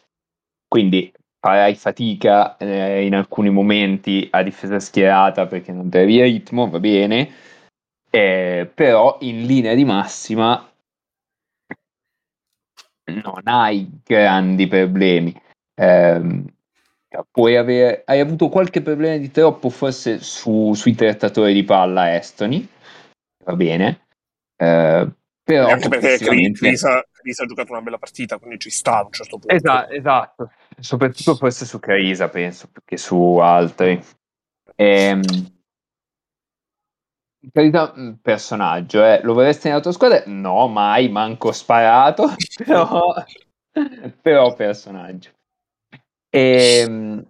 Quindi 0.67 1.11
farai 1.39 1.75
fatica 1.75 2.57
eh, 2.57 3.05
in 3.05 3.15
alcuni 3.15 3.49
momenti 3.49 4.27
a 4.31 4.43
difesa 4.43 4.79
schierata 4.79 5.45
perché 5.45 5.71
non 5.71 5.89
trovi 5.89 6.21
ritmo, 6.21 6.69
va 6.69 6.79
bene, 6.79 7.29
eh, 8.09 8.69
però 8.73 9.17
in 9.21 9.45
linea 9.45 9.75
di 9.75 9.85
massima 9.85 10.67
non 13.23 13.41
hai 13.45 13.89
grandi 14.03 14.67
problemi. 14.67 15.33
Ehm, 15.75 16.45
puoi 17.29 17.55
avere, 17.55 18.03
hai 18.05 18.19
avuto 18.19 18.49
qualche 18.49 18.81
problema 18.81 19.17
di 19.17 19.31
troppo 19.31 19.69
forse 19.69 20.19
su- 20.19 20.73
sui 20.73 20.95
trattatori 20.95 21.53
di 21.53 21.63
palla 21.63 22.15
estoni, 22.15 22.67
va 23.45 23.55
bene, 23.55 24.07
eh, 24.57 25.11
però 25.43 25.69
anche 25.69 25.89
perché 25.89 26.17
Crisa, 26.53 27.03
Crisa 27.11 27.43
ha 27.43 27.45
giocato 27.45 27.71
una 27.71 27.81
bella 27.81 27.97
partita, 27.97 28.37
quindi 28.37 28.59
ci 28.59 28.69
sta 28.69 28.97
a 28.97 29.05
un 29.05 29.11
certo 29.11 29.37
punto. 29.37 29.53
Esatto, 29.53 29.93
esatto. 29.93 30.51
Soprattutto 30.79 31.35
forse 31.35 31.65
su 31.65 31.79
Carisa, 31.79 32.29
penso, 32.29 32.69
che 32.83 32.97
su 32.97 33.37
altri. 33.37 34.01
Ehm, 34.75 35.21
Carisa, 37.51 37.93
mh, 37.93 38.19
personaggio, 38.21 39.03
eh. 39.03 39.19
Lo 39.21 39.33
vorresti 39.33 39.67
nella 39.67 39.81
tua 39.81 39.91
squadra? 39.91 40.23
No, 40.27 40.67
mai, 40.67 41.09
manco 41.09 41.51
sparato, 41.51 42.29
però, 42.55 43.13
però 44.21 44.53
personaggio. 44.55 45.31
Ehm, 46.35 47.23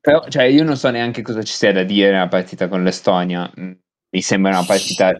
però, 0.00 0.28
cioè, 0.28 0.44
io 0.44 0.62
non 0.62 0.76
so 0.76 0.90
neanche 0.90 1.22
cosa 1.22 1.42
ci 1.42 1.52
sia 1.52 1.72
da 1.72 1.82
dire 1.82 2.12
nella 2.12 2.28
partita 2.28 2.68
con 2.68 2.84
l'Estonia. 2.84 3.50
Mm, 3.58 3.72
Mi 4.10 4.22
sembra 4.22 4.52
una 4.52 4.64
partita 4.64 5.18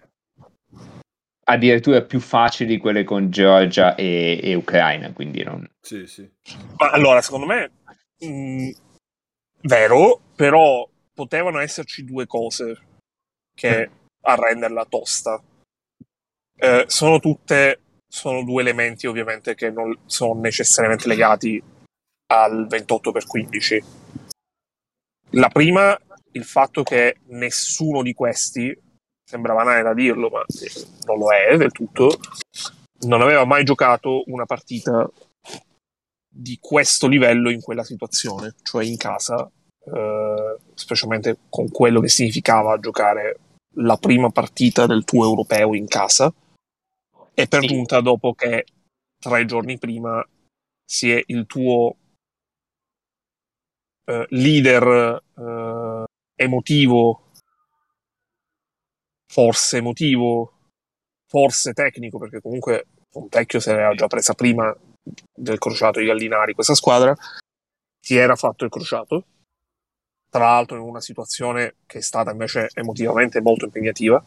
addirittura 1.45 2.03
più 2.03 2.21
facile 2.21 2.69
di 2.69 2.79
quelle 2.79 3.03
con 3.05 3.31
Georgia 3.31 3.95
e, 3.97 4.39
e 4.43 4.55
Ucraina, 4.55 5.13
quindi 5.13 5.43
non... 5.43 5.69
Sì, 5.81 6.07
sì. 6.07 6.31
Ma 6.77 6.91
allora, 6.91 7.21
secondo 7.23 7.47
me, 7.47 7.71
mh, 8.21 8.71
vero, 9.63 10.21
però 10.37 10.89
potevano 11.13 11.59
esserci 11.59 12.05
due 12.05 12.27
cose 12.27 12.79
che 13.53 13.91
a 14.21 14.35
renderla 14.37 14.85
tosta. 14.85 15.43
Eh, 16.61 16.85
sono 16.87 17.19
tutte, 17.19 17.81
sono 18.07 18.45
due 18.45 18.63
elementi 18.63 19.07
ovviamente 19.09 19.55
che 19.57 19.71
non 19.71 19.97
sono 20.07 20.39
necessariamente 20.41 21.09
legati 21.09 21.63
al 22.29 22.67
28 22.67 23.13
per 23.13 23.27
15. 23.27 23.85
La 25.33 25.49
prima, 25.49 25.99
il 26.33 26.45
fatto 26.45 26.83
che 26.83 27.19
nessuno 27.27 28.03
di 28.03 28.15
questi, 28.15 28.77
sembra 29.25 29.55
banale 29.55 29.83
da 29.83 29.95
dirlo, 29.95 30.29
ma 30.31 30.45
non 31.07 31.19
lo 31.19 31.33
è 31.33 31.57
del 31.57 31.73
tutto, 31.73 32.19
non 33.01 33.21
aveva 33.21 33.45
mai 33.45 33.65
giocato 33.65 34.23
una 34.27 34.47
partita 34.47 35.09
di 36.31 36.59
questo 36.61 37.07
livello 37.07 37.51
in 37.51 37.61
quella 37.61 37.85
situazione, 37.85 38.55
cioè 38.63 38.85
in 38.85 38.97
casa, 38.97 39.51
eh, 39.85 40.57
specialmente 40.75 41.39
con 41.49 41.69
quello 41.71 42.01
che 42.01 42.09
significava 42.09 42.79
giocare 42.79 43.41
la 43.77 43.97
prima 43.97 44.31
partita 44.31 44.87
del 44.87 45.05
tuo 45.05 45.25
europeo 45.25 45.75
in 45.75 45.87
casa, 45.87 46.33
e 47.35 47.47
per 47.47 47.65
giunta 47.65 48.01
dopo 48.01 48.35
che 48.35 48.67
tre 49.19 49.45
giorni 49.45 49.79
prima 49.79 50.27
si 50.85 51.11
è 51.13 51.23
il 51.27 51.47
tuo 51.47 51.97
eh, 54.09 54.27
leader 54.31 55.23
eh, 55.37 56.05
emotivo, 56.35 57.31
forse 59.31 59.77
emotivo, 59.77 60.53
forse 61.27 61.75
tecnico, 61.75 62.19
perché 62.19 62.41
comunque 62.41 62.87
Fontecchio 63.11 63.61
se 63.61 63.75
l'era 63.75 63.95
già 63.95 64.07
presa 64.07 64.33
prima 64.35 64.75
del 65.35 65.59
crociato 65.59 65.99
di 65.99 66.07
Gallinari 66.07 66.55
questa 66.55 66.75
squadra, 66.75 67.15
si 68.01 68.17
era 68.17 68.35
fatto 68.37 68.65
il 68.65 68.71
crociato, 68.71 69.25
tra 70.31 70.47
l'altro 70.47 70.77
in 70.77 70.83
una 70.83 71.01
situazione 71.01 71.77
che 71.87 71.99
è 71.99 72.03
stata 72.03 72.31
invece 72.31 72.69
emotivamente 72.75 73.41
molto 73.41 73.67
impegnativa. 73.67 74.23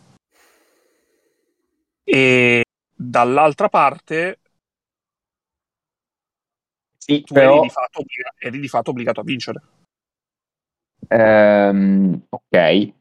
E 2.04 2.64
dall'altra 2.94 3.70
parte 3.70 4.41
Sì, 7.04 7.24
tu 7.24 7.34
però... 7.34 7.54
eri, 7.54 7.62
di 7.62 7.70
fatto 7.70 8.04
eri 8.38 8.60
di 8.60 8.68
fatto 8.68 8.92
obbligato 8.92 9.22
a 9.22 9.24
vincere. 9.24 9.62
Ehm, 11.08 12.26
ok, 12.30 12.94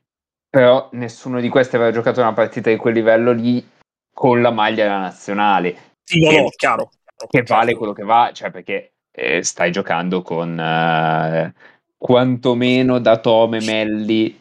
però 0.49 0.89
nessuno 0.93 1.39
di 1.39 1.51
questi 1.51 1.77
aveva 1.77 1.93
giocato 1.93 2.21
una 2.21 2.33
partita 2.33 2.71
di 2.71 2.77
quel 2.77 2.95
livello 2.95 3.33
lì 3.33 3.65
con 4.13 4.41
la 4.41 4.51
maglia 4.51 4.85
della 4.85 5.01
nazionale. 5.01 5.97
Sì, 6.03 6.21
no, 6.21 6.31
che, 6.31 6.41
no, 6.41 6.49
chiaro. 6.57 6.91
Che 7.15 7.29
certo. 7.39 7.55
vale 7.55 7.75
quello 7.75 7.93
che 7.93 8.03
va, 8.03 8.31
cioè 8.33 8.51
perché 8.51 8.95
eh, 9.13 9.43
stai 9.43 9.71
giocando 9.71 10.23
con 10.23 10.59
eh, 10.59 11.55
quantomeno 11.97 12.99
Datome, 12.99 13.61
Melli, 13.61 14.41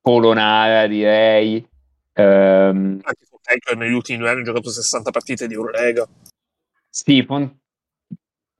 Polonara 0.00 0.86
direi. 0.86 1.66
Ehm, 2.12 3.00
Anche 3.02 3.24
Fontecchio 3.28 3.74
negli 3.74 3.92
ultimi 3.92 4.18
due 4.18 4.30
anni 4.30 4.42
ha 4.42 4.44
giocato 4.44 4.70
60 4.70 5.10
partite 5.10 5.48
di 5.48 5.54
Eurolega. 5.54 6.06
sì, 6.88 7.24
Fon- 7.24 7.58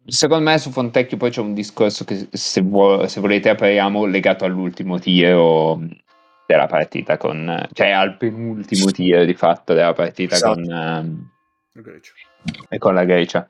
secondo 0.07 0.51
me 0.51 0.59
su 0.59 0.71
Fontecchio 0.71 1.17
poi 1.17 1.31
c'è 1.31 1.41
un 1.41 1.55
discorso 1.55 2.05
che 2.05 2.29
se, 2.31 2.61
vuo- 2.61 3.07
se 3.07 3.21
volete 3.21 3.49
apriamo 3.49 4.05
legato 4.05 4.45
all'ultimo 4.45 4.99
tiro 4.99 5.81
della 6.47 6.67
partita 6.67 7.17
con 7.17 7.67
cioè 7.73 7.91
al 7.91 8.17
penultimo 8.17 8.91
tiro 8.91 9.25
di 9.25 9.35
fatto 9.35 9.73
della 9.73 9.93
partita 9.95 10.35
Esatto. 10.35 10.55
con, 10.55 10.71
ehm, 10.71 11.31
La 11.73 11.81
Grecia. 11.83 12.13
e 12.69 12.79
con 12.79 12.95
la 12.95 13.05
Grecia. 13.05 13.49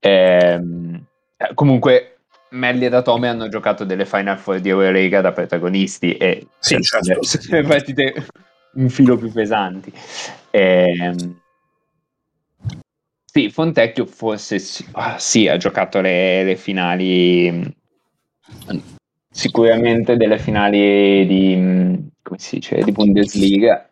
Ehm, 0.00 1.02
eh, 1.38 1.54
comunque 1.54 2.18
Melli 2.50 2.84
e 2.84 2.88
Datome 2.90 3.28
hanno 3.28 3.48
giocato 3.48 3.84
delle 3.84 4.04
Final 4.06 4.38
Four 4.38 4.60
di 4.60 4.68
Eurolega 4.68 5.20
da 5.22 5.32
protagonisti 5.32 6.16
e 6.16 6.46
Sì, 6.58 6.80
certo. 6.82 7.22
sono 7.22 7.60
le 7.60 7.62
partite 7.66 8.26
un 8.74 8.88
filo 8.90 9.16
più 9.16 9.32
pesanti. 9.32 9.92
Ehm, 10.50 11.40
sì, 13.36 13.50
Fontecchio 13.50 14.06
forse 14.06 14.60
sì, 14.60 14.86
ah, 14.92 15.18
sì, 15.18 15.48
ha 15.48 15.56
giocato 15.56 16.00
le, 16.00 16.44
le 16.44 16.54
finali, 16.54 17.50
mh, 17.50 18.80
sicuramente 19.28 20.16
delle 20.16 20.38
finali 20.38 21.26
di, 21.26 21.56
mh, 21.56 22.08
come 22.22 22.38
si 22.38 22.56
dice, 22.60 22.80
di 22.84 22.92
Bundesliga, 22.92 23.90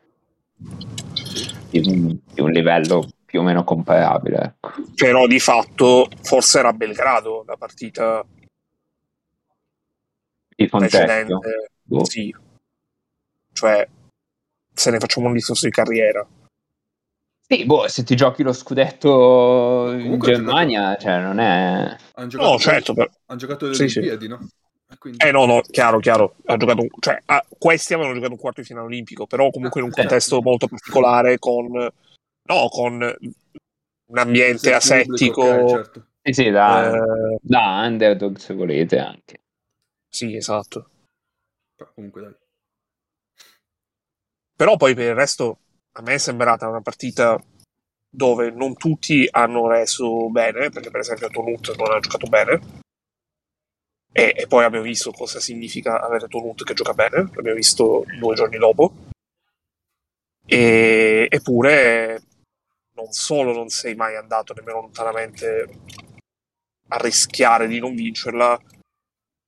di 1.70 1.80
un, 1.80 2.18
di 2.32 2.40
un 2.40 2.50
livello 2.52 3.04
più 3.25 3.40
o 3.40 3.42
meno 3.42 3.64
comparabile. 3.64 4.37
Ecco. 4.61 4.75
Però 4.94 5.26
di 5.26 5.40
fatto 5.40 6.08
forse 6.22 6.61
era 6.61 6.68
a 6.68 6.72
Belgrado 6.72 7.42
la 7.44 7.56
partita 7.56 8.25
Di 10.54 10.68
Fontecchio. 10.68 10.99
precedente. 10.99 11.70
Boh. 11.82 12.04
Sì. 12.04 12.32
Cioè, 13.54 13.88
se 14.72 14.90
ne 14.92 14.99
facciamo 14.99 15.26
un 15.26 15.32
discorso 15.32 15.66
di 15.66 15.72
carriera. 15.72 16.25
Sì, 17.52 17.66
boh, 17.66 17.87
se 17.87 18.02
ti 18.02 18.16
giochi 18.16 18.42
lo 18.42 18.54
scudetto 18.54 19.90
in 19.92 20.00
Comunque 20.04 20.28
ha 20.30 20.35
Germania, 20.37 20.97
cioè 20.97 21.21
non 21.21 21.38
è... 21.38 21.94
Hanno 22.14 22.26
giocato, 22.28 22.50
No, 22.50 22.59
certo. 22.59 22.94
per- 22.94 23.11
hanno 23.26 23.38
giocato 23.38 23.66
le 23.66 23.75
Sì, 23.75 23.88
sì. 23.88 23.99
Olimpiadi, 23.99 24.28
no? 24.28 24.49
E 24.90 24.97
quindi- 24.97 25.18
Eh 25.23 25.30
no, 25.32 25.44
no, 25.44 25.61
chiaro, 25.61 25.99
chiaro. 25.99 26.37
Ha 26.47 26.56
giocato, 26.56 26.87
cioè, 27.00 27.21
ah, 27.26 27.44
questi 27.59 27.92
avevano 27.92 28.14
giocato 28.14 28.32
un 28.32 28.38
quarto 28.38 28.62
di 28.62 28.66
finale 28.66 28.87
olimpico, 28.87 29.26
però 29.26 29.50
comunque 29.50 29.80
in 29.80 29.87
un 29.87 29.92
Ah, 29.92 29.97
contesto 29.97 30.37
certo. 30.37 30.49
molto 30.49 30.66
particolare 30.66 31.38
con, 31.38 31.71
no, 31.73 32.68
con 32.71 33.02
un 33.02 34.18
ambiente 34.18 34.71
pubblico, 34.71 34.76
asettico. 34.76 35.42
ok, 35.42 35.68
certo. 35.68 36.06
Sì, 36.23 36.32
sì, 36.32 36.50
da, 36.50 36.94
eh, 36.97 37.38
da 37.42 37.82
underdog 37.85 38.37
se 38.38 38.54
volete 38.54 38.99
anche. 38.99 39.40
sì, 40.09 40.37
esatto. 40.37 40.90
Però 41.76 41.90
comunque 41.94 42.23
dai. 42.23 42.35
Però 44.56 44.76
poi 44.76 44.94
per 44.94 45.09
il 45.09 45.14
resto 45.14 45.59
a 45.92 46.02
me 46.02 46.14
è 46.14 46.18
sembrata 46.18 46.68
una 46.68 46.80
partita 46.80 47.42
dove 48.08 48.50
non 48.50 48.75
tutti 48.76 49.26
hanno 49.30 49.68
reso 49.68 50.28
bene, 50.30 50.70
perché 50.70 50.90
per 50.90 51.00
esempio 51.00 51.28
Tonut 51.28 51.75
non 51.76 51.92
ha 51.92 52.00
giocato 52.00 52.26
bene. 52.26 52.80
E, 54.12 54.34
e 54.37 54.46
poi 54.46 54.64
abbiamo 54.64 54.84
visto 54.84 55.11
cosa 55.11 55.40
significa 55.40 56.00
avere 56.00 56.28
Tonut 56.28 56.64
che 56.64 56.75
gioca 56.75 56.92
bene, 56.92 57.30
l'abbiamo 57.34 57.56
visto 57.56 58.04
due 58.18 58.34
giorni 58.34 58.58
dopo. 58.58 58.92
E, 60.46 61.26
eppure 61.30 62.22
non 62.94 63.11
solo 63.12 63.52
non 63.52 63.68
sei 63.68 63.94
mai 63.94 64.16
andato 64.16 64.52
nemmeno 64.52 64.81
lontanamente 64.81 65.78
a 66.88 66.96
rischiare 66.98 67.66
di 67.66 67.78
non 67.78 67.94
vincerla, 67.94 68.61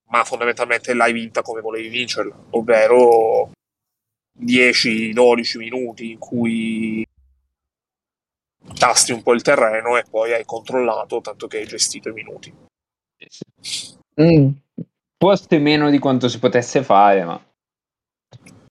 ma 0.09 0.25
fondamentalmente 0.25 0.95
l'hai 0.95 1.13
vinta 1.13 1.43
come 1.43 1.61
volevi 1.61 1.89
vincerla, 1.89 2.35
ovvero 2.51 3.51
10-12 4.39 5.59
minuti 5.59 6.11
in 6.13 6.19
cui 6.19 7.07
tasti 8.79 9.13
un 9.13 9.23
po' 9.23 9.33
il 9.33 9.43
terreno 9.43 9.97
e 9.97 10.05
poi 10.09 10.33
hai 10.33 10.45
controllato, 10.45 11.21
tanto 11.21 11.47
che 11.47 11.59
hai 11.59 11.67
gestito 11.67 12.09
i 12.09 12.13
minuti. 12.13 12.53
Mm, 14.21 14.49
forse 15.19 15.59
meno 15.59 15.91
di 15.91 15.99
quanto 15.99 16.29
si 16.29 16.39
potesse 16.39 16.83
fare, 16.83 17.25
ma 17.25 17.45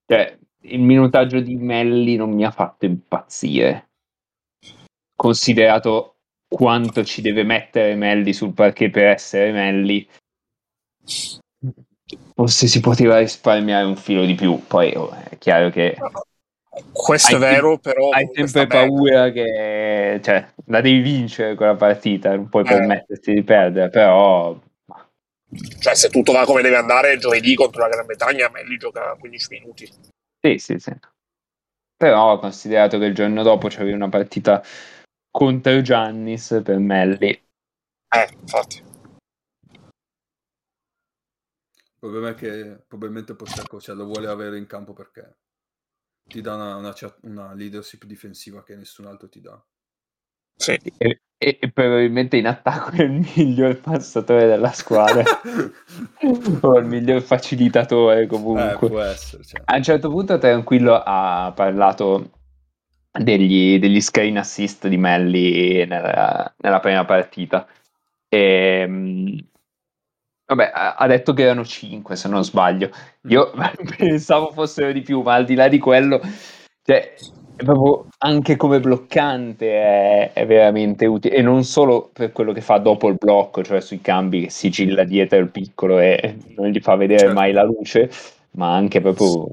cioè, 0.06 0.38
il 0.62 0.82
minutaggio 0.82 1.40
di 1.40 1.56
Melli 1.56 2.16
non 2.16 2.32
mi 2.32 2.46
ha 2.46 2.52
fatto 2.52 2.86
impazzire. 2.86 3.90
Considerato 5.16 6.18
quanto 6.48 7.04
ci 7.04 7.22
deve 7.22 7.44
mettere 7.44 7.96
Melli 7.96 8.34
sul 8.34 8.54
parquet 8.54 8.92
per 8.92 9.06
essere 9.06 9.52
Melli, 9.52 10.08
forse 12.34 12.68
si 12.68 12.80
poteva 12.80 13.20
risparmiare 13.20 13.86
un 13.86 13.96
filo 13.96 14.26
di 14.26 14.36
più. 14.36 14.62
Poi 14.66 14.94
oh, 14.96 15.12
è 15.12 15.38
chiaro 15.38 15.70
che 15.70 15.98
Questo 16.92 17.36
è 17.36 17.40
vero, 17.40 17.78
però 17.78 18.10
hai 18.10 18.30
sempre 18.34 18.68
paura 18.68 19.30
che 19.32 20.20
cioè, 20.24 20.48
la 20.66 20.82
devi 20.82 21.00
vincere 21.02 21.56
quella 21.56 21.76
partita, 21.76 22.36
non 22.36 22.50
puoi 22.50 22.64
Eh. 22.64 22.68
permetterti 22.68 23.34
di 23.34 23.44
perdere, 23.44 23.90
però 23.90 24.58
Cioè, 25.80 25.94
se 25.94 26.10
tutto 26.10 26.32
va 26.32 26.46
come 26.46 26.64
deve 26.64 26.78
andare, 26.78 27.18
giovedì 27.18 27.54
contro 27.54 27.82
la 27.82 27.90
Gran 27.90 28.06
Bretagna, 28.08 28.50
Melli 28.50 28.78
gioca 28.78 29.16
15 29.20 29.48
minuti. 29.52 29.86
Sì, 30.42 30.58
sì, 30.58 30.80
sì. 30.80 30.92
Però 31.96 32.40
considerato 32.40 32.98
che 32.98 33.06
il 33.06 33.14
giorno 33.14 33.44
dopo 33.44 33.68
c'avevi 33.68 33.94
una 33.94 34.10
partita 34.10 34.64
contro 35.30 35.82
Giannis 35.82 36.60
per 36.64 36.80
Melli. 36.80 37.30
Eh, 37.30 38.30
infatti. 38.42 38.93
Il 42.04 42.10
problema 42.10 42.30
è 42.32 42.36
che 42.36 42.84
probabilmente 42.86 43.34
Postecco 43.34 43.80
cioè, 43.80 43.96
lo 43.96 44.04
vuole 44.04 44.28
avere 44.28 44.58
in 44.58 44.68
campo 44.68 44.92
perché 44.92 45.38
ti 46.28 46.42
dà 46.42 46.56
una, 46.56 46.76
una 46.76 46.94
una 47.22 47.54
leadership 47.54 48.04
difensiva 48.04 48.62
che 48.62 48.76
nessun 48.76 49.06
altro 49.06 49.30
ti 49.30 49.40
dà. 49.40 49.64
Sì. 50.56 50.78
E, 50.98 51.22
e- 51.38 51.58
e 51.62 51.72
probabilmente 51.72 52.36
in 52.36 52.48
attacco 52.48 52.92
è 52.92 53.04
il 53.04 53.26
miglior 53.36 53.80
passatore 53.80 54.48
della 54.48 54.72
squadra 54.72 55.24
o 56.62 56.78
il 56.78 56.86
miglior 56.86 57.22
facilitatore 57.22 58.24
eh, 58.24 58.28
comunque. 58.28 58.90
può 58.90 59.00
essere. 59.00 59.44
Cioè. 59.44 59.62
A 59.64 59.76
un 59.78 59.84
certo 59.84 60.10
punto 60.10 60.38
Tranquillo 60.38 61.02
ha 61.02 61.54
parlato 61.56 62.32
degli, 63.12 63.80
degli 63.80 64.02
screen 64.02 64.38
assist 64.38 64.90
di 64.90 64.98
Melli 64.98 65.86
nella, 65.86 66.54
nella 66.58 66.80
prima 66.82 67.06
partita. 67.06 67.66
E, 68.28 68.88
mh, 68.88 69.38
vabbè, 70.46 70.72
ha, 70.74 71.08
detto 71.08 71.34
che 71.34 71.44
erano 71.44 71.66
5 71.66 72.16
se 72.16 72.28
non 72.28 72.44
sbaglio. 72.44 72.90
Io 73.28 73.52
pensavo 73.98 74.52
fossero 74.52 74.92
di 74.92 75.02
più, 75.02 75.22
ma 75.22 75.36
al 75.36 75.46
di 75.46 75.56
là 75.56 75.68
di 75.68 75.80
quello, 75.80 76.22
cioè, 76.84 77.14
è 77.56 77.64
proprio 77.64 78.08
anche 78.20 78.56
come 78.56 78.80
bloccante 78.80 79.72
è, 79.72 80.34
è 80.34 80.46
veramente 80.46 81.06
utile. 81.06 81.36
E 81.36 81.42
non 81.42 81.64
solo 81.64 82.10
per 82.12 82.32
quello 82.32 82.52
che 82.52 82.62
fa 82.62 82.78
dopo 82.78 83.10
il 83.10 83.16
blocco, 83.16 83.64
cioè 83.64 83.82
sui 83.82 84.02
cambi 84.02 84.44
che 84.44 84.50
sigilla 84.50 85.04
dietro 85.04 85.40
il 85.40 85.50
piccolo 85.50 86.00
e 86.00 86.38
non 86.56 86.68
gli 86.68 86.80
fa 86.80 86.96
vedere 86.96 87.20
Certo. 87.20 87.34
mai 87.36 87.52
la 87.52 87.64
luce, 87.64 88.10
ma 88.52 88.74
anche 88.76 89.02
proprio 89.02 89.48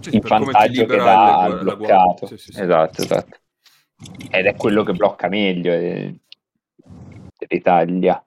Sì, 0.00 0.16
il 0.16 0.22
vantaggio 0.22 0.86
che 0.86 0.96
dà 0.96 1.42
al 1.42 1.60
bloccato. 1.60 2.26
Sì, 2.26 2.36
sì. 2.38 2.60
Esatto, 2.60 3.02
esatto. 3.02 3.36
Ed 4.30 4.46
è 4.46 4.56
quello 4.56 4.82
che 4.82 4.92
blocca 4.94 5.28
meglio 5.28 5.72
eh, 5.72 6.14
dell'Italia. 7.38 8.24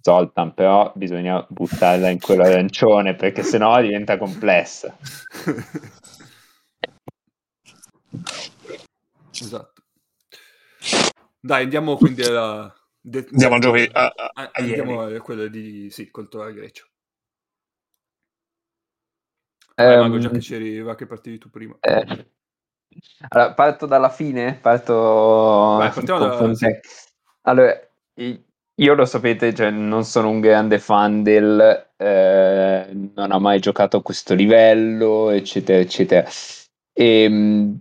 Zoltan, 0.00 0.54
però 0.54 0.92
bisogna 0.94 1.44
buttarla 1.48 2.08
in 2.08 2.20
quello 2.20 2.44
arancione 2.44 3.14
perché 3.14 3.42
sennò 3.42 3.80
diventa 3.80 4.16
complessa. 4.16 4.96
esatto. 9.32 9.82
Dai, 11.40 11.62
andiamo 11.64 11.96
quindi 11.96 12.22
alla... 12.22 12.74
de- 13.00 13.26
Andiamo 13.30 13.54
a 13.56 13.58
giovedì. 13.58 13.90
A, 13.92 14.12
a- 14.34 14.50
andiamo 14.54 15.02
a 15.02 15.20
quella 15.20 15.46
di... 15.48 15.90
Sì, 15.90 16.10
contro 16.10 16.42
la 16.44 16.50
Grecia. 16.50 16.84
Vai, 19.74 19.94
Ehm, 19.94 20.00
Mago, 20.00 20.18
già 20.18 20.30
che 20.30 20.38
c'eri, 20.38 20.80
va 20.82 20.94
che 20.94 21.06
partivi 21.06 21.38
tu 21.38 21.48
prima. 21.48 21.74
eh, 21.80 22.28
allora, 23.28 23.54
parto 23.54 23.86
dalla 23.86 24.10
fine, 24.10 24.58
parto 24.60 24.92
Vai, 25.78 25.90
partiamo 25.90 26.18
con 26.18 26.28
da- 26.28 26.36
Fonseca. 26.36 26.88
Allora, 27.42 27.90
i- 28.14 28.44
io 28.80 28.94
lo 28.94 29.04
sapete, 29.04 29.54
cioè, 29.54 29.70
non 29.70 30.04
sono 30.04 30.30
un 30.30 30.40
grande 30.40 30.78
fan 30.78 31.22
del 31.22 31.88
eh, 31.96 32.88
non 33.14 33.30
ha 33.30 33.38
mai 33.38 33.60
giocato 33.60 33.98
a 33.98 34.02
questo 34.02 34.34
livello, 34.34 35.28
eccetera, 35.30 35.78
eccetera. 35.78 36.26
Ehm, 36.94 37.78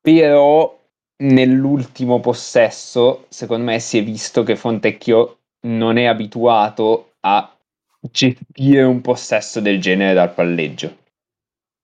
però 0.00 0.76
nell'ultimo 1.22 2.18
possesso, 2.18 3.26
secondo 3.28 3.64
me, 3.64 3.78
si 3.78 3.98
è 3.98 4.04
visto 4.04 4.42
che 4.42 4.56
Fontecchio 4.56 5.38
non 5.66 5.96
è 5.96 6.06
abituato 6.06 7.12
a 7.20 7.56
gestire 8.00 8.82
un 8.82 9.00
possesso 9.00 9.60
del 9.60 9.80
genere 9.80 10.14
dal 10.14 10.32
palleggio. 10.34 10.96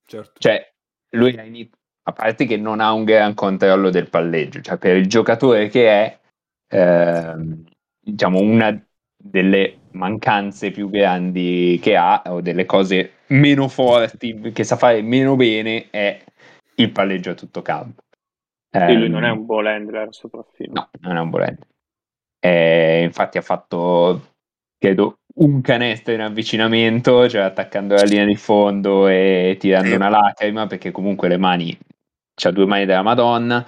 certo. 0.04 0.32
Cioè, 0.38 0.72
lui 1.10 1.36
ha 1.36 1.42
ini- 1.42 1.70
a 2.08 2.12
parte 2.12 2.46
che 2.46 2.56
non 2.56 2.80
ha 2.80 2.92
un 2.92 3.04
gran 3.04 3.34
controllo 3.34 3.90
del 3.90 4.08
palleggio, 4.08 4.60
cioè 4.60 4.78
per 4.78 4.96
il 4.96 5.08
giocatore 5.08 5.68
che 5.68 5.88
è, 5.88 6.18
ehm, 6.68 7.65
diciamo, 8.11 8.40
una 8.40 8.81
delle 9.16 9.79
mancanze 9.92 10.71
più 10.71 10.88
grandi 10.88 11.79
che 11.83 11.97
ha, 11.97 12.23
o 12.27 12.40
delle 12.40 12.64
cose 12.64 13.12
meno 13.29 13.66
forti, 13.69 14.53
che 14.53 14.64
sa 14.64 14.77
fare 14.77 15.03
meno 15.03 15.35
bene, 15.35 15.88
è 15.90 16.23
il 16.77 16.92
palleggio 16.92 17.31
a 17.31 17.35
tutto 17.35 17.62
campo. 17.62 18.03
Sì, 18.71 18.95
lui 18.95 19.07
Ehm, 19.07 19.11
non 19.12 19.25
è 19.25 19.31
un 19.31 19.47
ball 19.47 19.66
handler 19.66 20.09
soprattutto. 20.11 20.71
No, 20.73 20.90
non 21.01 21.16
è 21.16 21.21
un 21.21 21.31
volente. 21.31 21.66
Eh, 22.38 23.03
infatti 23.03 23.38
ha 23.38 23.42
fatto, 23.42 24.35
credo, 24.79 25.21
un 25.37 25.61
canestro 25.61 26.12
in 26.12 26.21
avvicinamento, 26.21 27.29
cioè 27.29 27.40
attaccando 27.42 27.95
la 27.95 28.03
linea 28.03 28.27
di 28.27 28.37
fondo 28.37 29.09
e 29.09 29.57
tirando 29.59 29.95
una 29.95 30.09
lacrima, 30.09 30.66
perché 30.66 30.92
comunque 30.92 31.29
le 31.29 31.38
mani, 31.38 31.77
c'ha 32.35 32.51
due 32.51 32.66
mani 32.66 32.85
della 32.85 33.03
Madonna, 33.03 33.64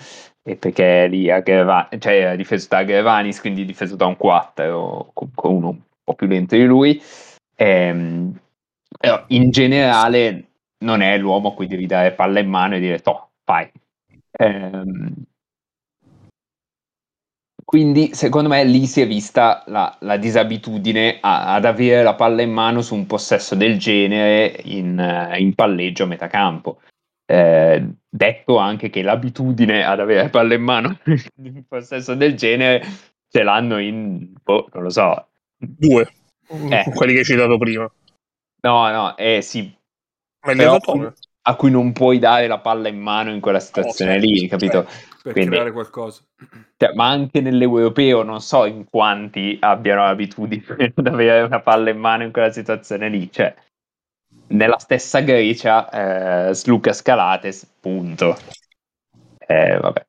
e 0.48 0.56
perché 0.56 1.06
lì 1.08 1.30
a 1.30 1.40
Greva- 1.40 1.88
cioè 1.98 2.12
era 2.20 2.36
difeso 2.36 2.66
da 2.68 2.82
Grevanis, 2.82 3.40
quindi 3.40 3.64
difeso 3.64 3.96
da 3.96 4.06
un 4.06 4.16
4, 4.16 5.10
comunque 5.14 5.48
uno 5.48 5.68
un 5.68 5.80
po' 6.04 6.14
più 6.14 6.26
lento 6.26 6.56
di 6.56 6.64
lui. 6.64 7.00
Ehm, 7.56 8.38
però 8.98 9.24
in 9.28 9.50
generale 9.50 10.44
non 10.78 11.00
è 11.02 11.16
l'uomo 11.18 11.50
a 11.50 11.54
cui 11.54 11.66
devi 11.66 11.86
dare 11.86 12.12
palla 12.12 12.40
in 12.40 12.48
mano 12.48 12.76
e 12.76 12.80
dire, 12.80 13.00
toh, 13.00 13.30
fai. 13.44 13.70
Ehm, 14.32 15.14
quindi 17.64 18.14
secondo 18.14 18.48
me 18.48 18.64
lì 18.64 18.86
si 18.86 19.02
è 19.02 19.06
vista 19.06 19.62
la, 19.66 19.94
la 20.00 20.16
disabitudine 20.16 21.18
a- 21.20 21.54
ad 21.54 21.64
avere 21.66 22.02
la 22.02 22.14
palla 22.14 22.40
in 22.42 22.50
mano 22.52 22.80
su 22.80 22.94
un 22.94 23.06
possesso 23.06 23.54
del 23.54 23.78
genere 23.78 24.58
in, 24.64 25.34
in 25.38 25.54
palleggio 25.54 26.04
a 26.04 26.06
metà 26.06 26.26
campo. 26.28 26.80
Eh, 27.30 27.86
detto 28.08 28.56
anche 28.56 28.88
che 28.88 29.02
l'abitudine 29.02 29.84
ad 29.84 30.00
avere 30.00 30.22
la 30.22 30.28
palla 30.30 30.54
in 30.54 30.62
mano 30.62 30.98
in 31.04 31.56
un 31.56 31.64
possesso 31.68 32.14
del 32.14 32.34
genere 32.34 32.82
ce 33.28 33.42
l'hanno 33.42 33.78
in, 33.78 34.32
boh, 34.42 34.68
non 34.72 34.84
lo 34.84 34.88
so. 34.90 35.28
Due, 35.58 36.08
Eh. 36.48 36.84
quelli 36.94 37.12
che 37.12 37.18
hai 37.18 37.24
citato 37.24 37.58
prima. 37.58 37.90
No, 38.62 38.90
no, 38.90 39.16
eh 39.16 39.42
sì, 39.42 39.70
Ma 40.46 40.54
però 40.54 40.78
a 41.42 41.54
cui 41.56 41.70
non 41.70 41.92
puoi 41.92 42.18
dare 42.18 42.46
la 42.46 42.58
palla 42.58 42.88
in 42.88 42.98
mano 42.98 43.30
in 43.30 43.40
quella 43.40 43.60
situazione 43.60 44.12
certo, 44.12 44.26
lì, 44.26 44.48
capito? 44.48 44.86
per 45.22 45.32
Quindi- 45.32 45.50
creare 45.50 45.72
qualcosa. 45.72 46.22
Cioè, 46.76 46.94
ma 46.94 47.08
anche 47.08 47.40
nell'europeo 47.40 48.22
non 48.22 48.40
so 48.40 48.64
in 48.64 48.84
quanti 48.84 49.56
abbiano 49.60 50.02
l'abitudine 50.04 50.64
ad 50.96 51.06
avere 51.06 51.42
una 51.42 51.60
palla 51.60 51.90
in 51.90 51.98
mano 51.98 52.22
in 52.22 52.32
quella 52.32 52.50
situazione 52.50 53.08
lì. 53.08 53.30
Cioè, 53.30 53.54
nella 54.48 54.78
stessa 54.78 55.20
Grecia, 55.20 56.48
eh, 56.48 56.54
Sluca 56.54 56.92
Scalates, 56.92 57.66
punto. 57.80 58.36
Eh, 59.38 59.78
vabbè. 59.78 60.06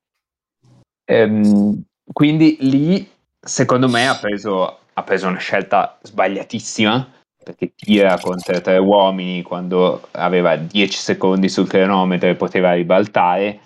Ehm, 1.05 1.83
quindi 2.11 2.57
lì, 2.59 3.09
secondo 3.39 3.87
me, 3.87 4.07
ha 4.07 4.17
preso, 4.17 4.79
ha 4.93 5.03
preso 5.03 5.27
una 5.27 5.37
scelta 5.37 5.97
sbagliatissima 6.01 7.17
perché 7.43 7.73
tira 7.73 8.19
contro 8.19 8.59
tre 8.61 8.77
uomini 8.77 9.41
quando 9.41 10.07
aveva 10.11 10.55
10 10.55 10.97
secondi 10.97 11.49
sul 11.49 11.67
cronometro 11.67 12.29
e 12.29 12.35
poteva 12.35 12.73
ribaltare. 12.73 13.61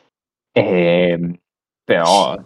Ehm, 0.52 1.38
però 1.84 2.38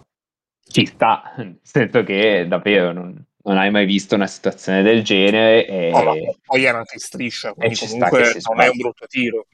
ci 0.68 0.86
sta, 0.86 1.34
nel 1.38 1.60
senso 1.62 2.04
che 2.04 2.48
davvero 2.48 2.92
non, 2.92 3.27
non 3.48 3.58
hai 3.58 3.72
mai 3.72 3.86
visto 3.86 4.16
una 4.16 4.28
situazione 4.28 4.82
del 4.84 5.04
genere 5.04 5.66
e 5.66 5.90
No, 5.92 6.14
poi 6.46 6.64
era 6.66 6.80
anche 6.80 7.00
striscia, 7.00 7.54
quindi 7.54 7.78
comunque 7.78 8.36
non 8.50 8.62
è 8.62 8.68
un 8.68 8.78
brutto 8.78 9.06
tiro. 9.08 9.48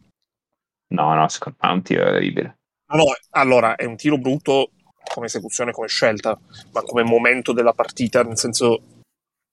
no, 0.88 1.14
no, 1.14 1.28
secondo 1.30 1.58
me 1.62 1.70
è 1.70 1.74
un 1.74 1.82
tiro 1.84 2.06
orribile. 2.08 2.58
No, 2.88 2.98
no, 2.98 3.04
allora 3.32 3.76
è 3.76 3.86
un 3.86 3.96
tiro 3.96 4.18
brutto 4.18 4.72
come 5.14 5.28
esecuzione, 5.28 5.72
come 5.72 5.88
scelta, 5.88 6.38
ma 6.72 6.82
come 6.82 7.04
momento 7.04 7.54
della 7.54 7.74
partita, 7.74 8.24
nel 8.24 8.38
senso 8.38 8.82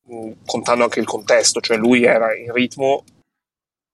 mh, 0.06 0.30
contando 0.46 0.84
anche 0.84 1.00
il 1.00 1.06
contesto, 1.06 1.60
cioè 1.60 1.76
lui 1.76 2.04
era 2.04 2.34
in 2.34 2.52
ritmo 2.52 3.04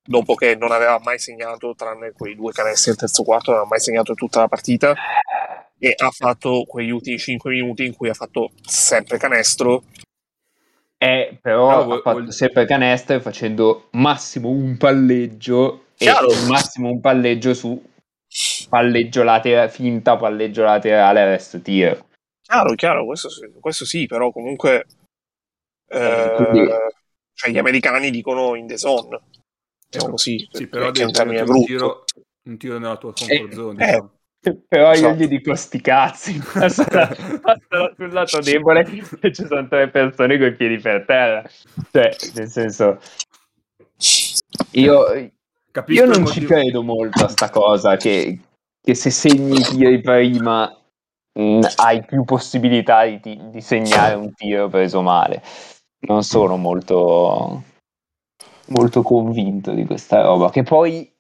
dopo 0.09 0.35
che 0.35 0.55
non 0.55 0.71
aveva 0.71 1.01
mai 1.03 1.19
segnato, 1.19 1.75
tranne 1.75 2.13
quei 2.13 2.37
due 2.37 2.53
canestri 2.53 2.93
del 2.93 3.01
terzo 3.01 3.25
quarto, 3.25 3.51
non 3.51 3.61
aveva 3.61 3.75
mai 3.75 3.81
segnato 3.81 4.15
tutta 4.15 4.41
la 4.41 4.49
partita 4.49 4.95
e 5.79 5.95
ha 5.97 6.11
fatto 6.11 6.65
quegli 6.69 6.91
ultimi 6.91 7.19
5 7.19 7.51
minuti 7.51 7.85
in 7.85 7.97
cui 7.97 8.09
ha 8.09 8.15
fatto 8.15 8.53
sempre 8.63 9.19
canestro. 9.19 9.83
Eh, 10.99 11.39
però 11.43 11.85
No, 11.87 11.93
ha 11.95 12.01
fatto 12.01 12.19
vuol- 12.19 12.33
sempre 12.33 12.65
canestro 12.67 13.21
facendo 13.21 13.89
massimo 13.93 14.49
un 14.49 14.77
palleggio 14.79 15.89
Chiaro. 15.97 16.31
e 16.31 16.47
massimo 16.49 16.89
un 16.91 17.01
palleggio 17.01 17.53
su 17.55 17.83
palleggio 18.69 19.23
laterale, 19.23 19.71
finta 19.71 20.17
palleggio 20.17 20.63
laterale 20.65 21.21
al 21.23 21.29
resto 21.29 21.61
tiro. 21.61 22.07
Chiaro, 22.43 22.75
chiaro, 22.75 23.05
questo, 23.05 23.29
sì- 23.29 23.51
questo 23.61 23.85
sì, 23.85 24.07
però 24.07 24.31
comunque 24.33 24.87
eh, 25.89 26.33
quindi- 26.37 26.69
cioè, 27.35 27.51
gli 27.51 27.59
americani 27.59 28.11
dicono 28.11 28.55
in 28.55 28.67
the 28.67 28.79
zone. 28.79 29.21
Diciamo 29.89 30.13
così, 30.13 30.49
Sì, 30.51 30.67
però 30.67 30.91
è 30.91 31.03
un 31.05 31.13
termine 31.13 31.45
brutto. 31.45 31.65
tiro, 31.67 32.05
un 32.49 32.57
tiro 32.57 32.79
nella 32.79 32.97
tua 32.97 33.13
comfort 33.13 33.53
Eh, 33.53 33.55
zone. 33.55 33.83
eh, 33.83 33.87
diciamo. 33.87 34.16
Però 34.69 34.89
io 34.89 34.93
Esatto. 34.93 35.15
gli 35.15 35.29
dico 35.29 35.55
sti 35.55 35.81
cazzi, 35.81 36.39
passala 36.53 37.93
sul 37.97 38.13
lato 38.13 38.41
debole 38.41 38.87
e 39.21 39.33
ci 39.33 39.45
sono 39.45 39.67
tre 39.69 39.89
persone 39.89 40.39
con 40.39 40.47
i 40.47 40.55
piedi 40.55 40.79
per 40.79 41.05
terra. 41.05 41.43
Cioè, 41.91 42.17
nel 42.35 42.49
senso, 42.49 43.01
io, 44.73 45.31
Capisco 45.71 46.05
io 46.05 46.11
non 46.11 46.27
ci 46.27 46.45
credo 46.45 46.83
molto 46.83 47.25
a 47.25 47.29
sta 47.29 47.51
cosa 47.51 47.97
che, 47.97 48.39
che 48.81 48.95
se 48.95 49.11
segni 49.11 49.59
i 49.59 49.63
tiri 49.63 50.01
prima 50.01 50.75
mh, 51.33 51.61
hai 51.77 52.05
più 52.05 52.25
possibilità 52.25 53.05
di, 53.05 53.41
di 53.51 53.61
segnare 53.61 54.15
un 54.15 54.33
tiro 54.35 54.69
preso 54.69 55.03
male. 55.03 55.43
Non 56.07 56.23
sono 56.23 56.57
molto, 56.57 57.63
molto 58.67 59.03
convinto 59.03 59.73
di 59.73 59.85
questa 59.85 60.23
roba. 60.23 60.51
Che 60.51 60.63
poi 60.63 61.13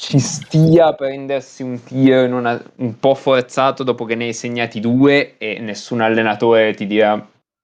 ci 0.00 0.18
stia 0.18 0.86
a 0.86 0.94
prendersi 0.94 1.62
un 1.62 1.82
tiro 1.84 2.22
in 2.24 2.32
una- 2.32 2.60
un 2.76 2.98
po' 2.98 3.14
forzato 3.14 3.82
dopo 3.82 4.06
che 4.06 4.14
ne 4.14 4.24
hai 4.24 4.32
segnati 4.32 4.80
due 4.80 5.36
e 5.36 5.58
nessun 5.58 6.00
allenatore 6.00 6.72
ti 6.72 6.86
dirà 6.86 7.12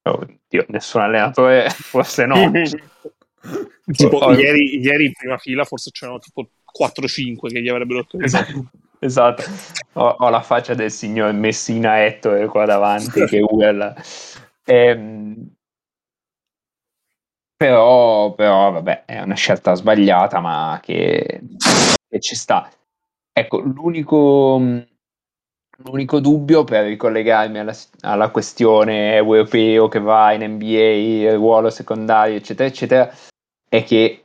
"Oh, 0.03 0.27
Dio, 0.47 0.67
nessun 0.69 1.01
allenatore 1.01 1.69
forse 1.73 2.27
no 2.27 2.53
Tipo, 3.91 4.17
Oh, 4.19 4.33
ieri, 4.35 4.79
ieri 4.81 5.07
in 5.07 5.13
prima 5.13 5.39
fila 5.39 5.65
forse 5.65 5.91
c'erano 5.93 6.19
tipo 6.19 6.49
4-5 6.65 7.49
che 7.51 7.63
gli 7.63 7.69
avrebbero 7.69 8.01
detto 8.01 8.19
Esatto, 8.23 8.71
esatto. 8.99 9.45
Ho, 9.95 10.09
ho 10.19 10.29
la 10.29 10.43
faccia 10.43 10.75
del 10.75 10.91
signor 10.91 11.33
Messina 11.33 12.05
Ettore 12.05 12.47
qua 12.49 12.67
davanti 12.67 13.25
che 13.25 13.39
urla. 13.49 13.95
Ehm, 14.65 15.55
però, 17.57 18.35
però, 18.35 18.73
vabbè, 18.73 19.05
è 19.07 19.21
una 19.23 19.35
scelta 19.37 19.75
sbagliata, 19.75 20.41
ma 20.41 20.79
che, 20.83 21.41
che 22.17 22.21
ci 22.21 22.35
sta. 22.35 22.71
Ecco, 23.33 23.61
l'unico, 23.61 24.59
l'unico 25.85 26.21
dubbio 26.21 26.65
per 26.65 26.87
ricollegarmi 26.87 27.59
alla, 27.59 27.75
alla 28.01 28.31
questione 28.31 29.15
europeo 29.15 29.89
che 29.89 30.01
va 30.01 30.33
in 30.33 30.43
NBA, 30.55 31.35
ruolo 31.35 31.71
secondario, 31.71 32.37
eccetera, 32.37 32.69
eccetera, 32.69 33.13
è 33.69 33.85
che 33.85 34.25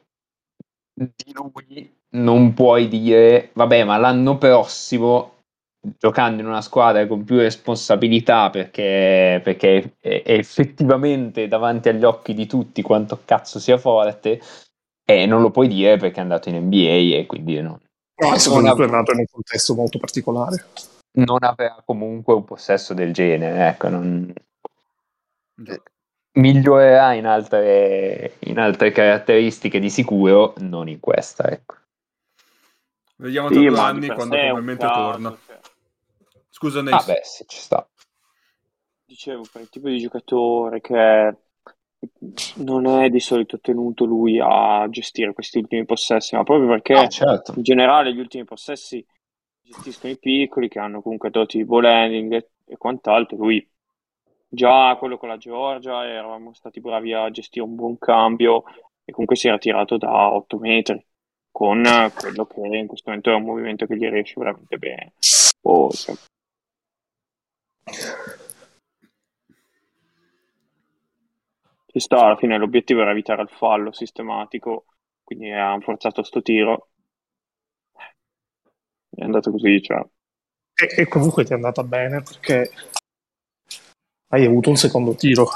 di 0.93 1.33
lui 1.33 1.99
non 2.13 2.53
puoi 2.53 2.87
dire, 2.87 3.51
vabbè, 3.53 3.83
ma 3.83 3.97
l'anno 3.97 4.37
prossimo, 4.37 5.39
giocando 5.97 6.41
in 6.41 6.47
una 6.47 6.61
squadra 6.61 7.05
con 7.07 7.23
più 7.23 7.37
responsabilità, 7.37 8.49
perché, 8.49 9.41
perché 9.43 9.95
è, 9.99 10.21
è 10.23 10.33
effettivamente 10.33 11.47
davanti 11.47 11.89
agli 11.89 12.03
occhi 12.03 12.33
di 12.33 12.45
tutti 12.45 12.81
quanto 12.81 13.19
cazzo 13.25 13.59
sia 13.59 13.77
forte, 13.77 14.39
e 15.19 15.25
non 15.25 15.41
lo 15.41 15.51
puoi 15.51 15.67
dire 15.67 15.97
perché 15.97 16.19
è 16.19 16.23
andato 16.23 16.49
in 16.49 16.55
NBA 16.55 17.17
e 17.17 17.25
quindi 17.27 17.59
non, 17.61 17.79
No, 18.21 18.37
soprattutto 18.37 18.83
è 18.83 18.87
nato 18.87 19.11
in 19.13 19.19
un 19.19 19.25
contesto 19.31 19.73
molto 19.73 19.97
particolare. 19.97 20.65
non 21.13 21.37
avrà 21.41 21.81
comunque 21.83 22.35
un 22.35 22.45
possesso 22.45 22.93
del 22.93 23.11
genere, 23.13 23.69
ecco, 23.69 23.89
non... 23.89 24.31
migliorerà 26.33 27.13
in 27.13 27.25
altre, 27.25 28.35
in 28.41 28.59
altre 28.59 28.91
caratteristiche 28.91 29.79
di 29.79 29.89
sicuro, 29.89 30.53
non 30.59 30.87
in 30.87 30.99
questa, 30.99 31.49
ecco. 31.49 31.75
Vediamo 33.17 33.49
tra 33.49 33.59
Sì, 33.59 33.67
due 33.67 33.79
anni 33.79 34.07
quando 34.07 34.35
probabilmente 34.35 34.85
torna. 34.85 35.37
cioè, 35.45 35.59
Scusa, 36.49 36.81
Neis. 36.83 37.01
Ah 37.01 37.13
beh, 37.13 37.21
sì, 37.23 37.43
ci 37.47 37.57
sta. 37.57 37.87
dicevo, 39.03 39.43
per 39.51 39.61
il 39.61 39.69
tipo 39.69 39.89
di 39.89 39.99
giocatore 39.99 40.79
che 40.79 41.35
non 42.55 42.87
è 42.87 43.09
di 43.09 43.19
solito 43.19 43.59
tenuto 43.59 44.05
lui 44.05 44.39
a 44.41 44.87
gestire 44.89 45.33
questi 45.33 45.59
ultimi 45.59 45.85
possessi, 45.85 46.35
ma 46.35 46.43
proprio 46.43 46.67
perché 46.67 46.93
Ah, 46.93 47.07
certo. 47.07 47.53
in 47.55 47.63
generale 47.63 48.13
gli 48.13 48.19
ultimi 48.19 48.43
possessi 48.43 49.05
gestiscono 49.61 50.11
i 50.13 50.17
piccoli 50.17 50.67
che 50.67 50.79
hanno 50.79 51.01
comunque 51.01 51.29
doti 51.29 51.57
di 51.57 51.65
ball 51.65 51.85
handling 51.85 52.33
e, 52.33 52.49
e 52.65 52.77
quant'altro. 52.77 53.37
Lui 53.37 53.67
già 54.47 54.95
quello 54.97 55.17
con 55.17 55.29
la 55.29 55.37
Georgia 55.37 56.05
eravamo 56.05 56.53
stati 56.53 56.81
bravi 56.81 57.13
a 57.13 57.29
gestire 57.31 57.65
un 57.65 57.75
buon 57.75 57.97
cambio 57.97 58.63
e 59.05 59.11
comunque 59.11 59.35
si 59.35 59.47
era 59.47 59.57
tirato 59.57 59.97
da 59.97 60.33
8 60.33 60.57
metri 60.57 61.03
con 61.51 61.83
quello 62.15 62.45
che 62.45 62.59
in 62.61 62.87
questo 62.87 63.09
momento 63.09 63.29
è 63.29 63.35
un 63.35 63.43
movimento 63.43 63.85
che 63.85 63.97
gli 63.97 64.07
riesce 64.07 64.35
veramente 64.37 64.77
bene. 64.77 65.13
Oh, 65.61 65.91
cioè. 65.91 66.15
Ci 71.91 71.99
sta, 71.99 72.23
alla 72.23 72.37
fine 72.37 72.57
l'obiettivo 72.57 73.01
era 73.01 73.11
evitare 73.11 73.41
il 73.41 73.49
fallo 73.49 73.91
sistematico, 73.91 74.85
quindi 75.23 75.51
hanno 75.51 75.81
forzato 75.81 76.23
sto 76.23 76.41
tiro. 76.41 76.87
È 79.09 79.21
andato 79.21 79.51
così, 79.51 79.81
cioè. 79.81 79.99
E, 80.73 81.01
e 81.01 81.07
comunque 81.09 81.43
ti 81.43 81.51
è 81.51 81.55
andata 81.55 81.83
bene 81.83 82.23
perché 82.23 82.71
hai 84.29 84.45
avuto 84.45 84.69
un 84.69 84.77
secondo 84.77 85.15
tiro. 85.15 85.49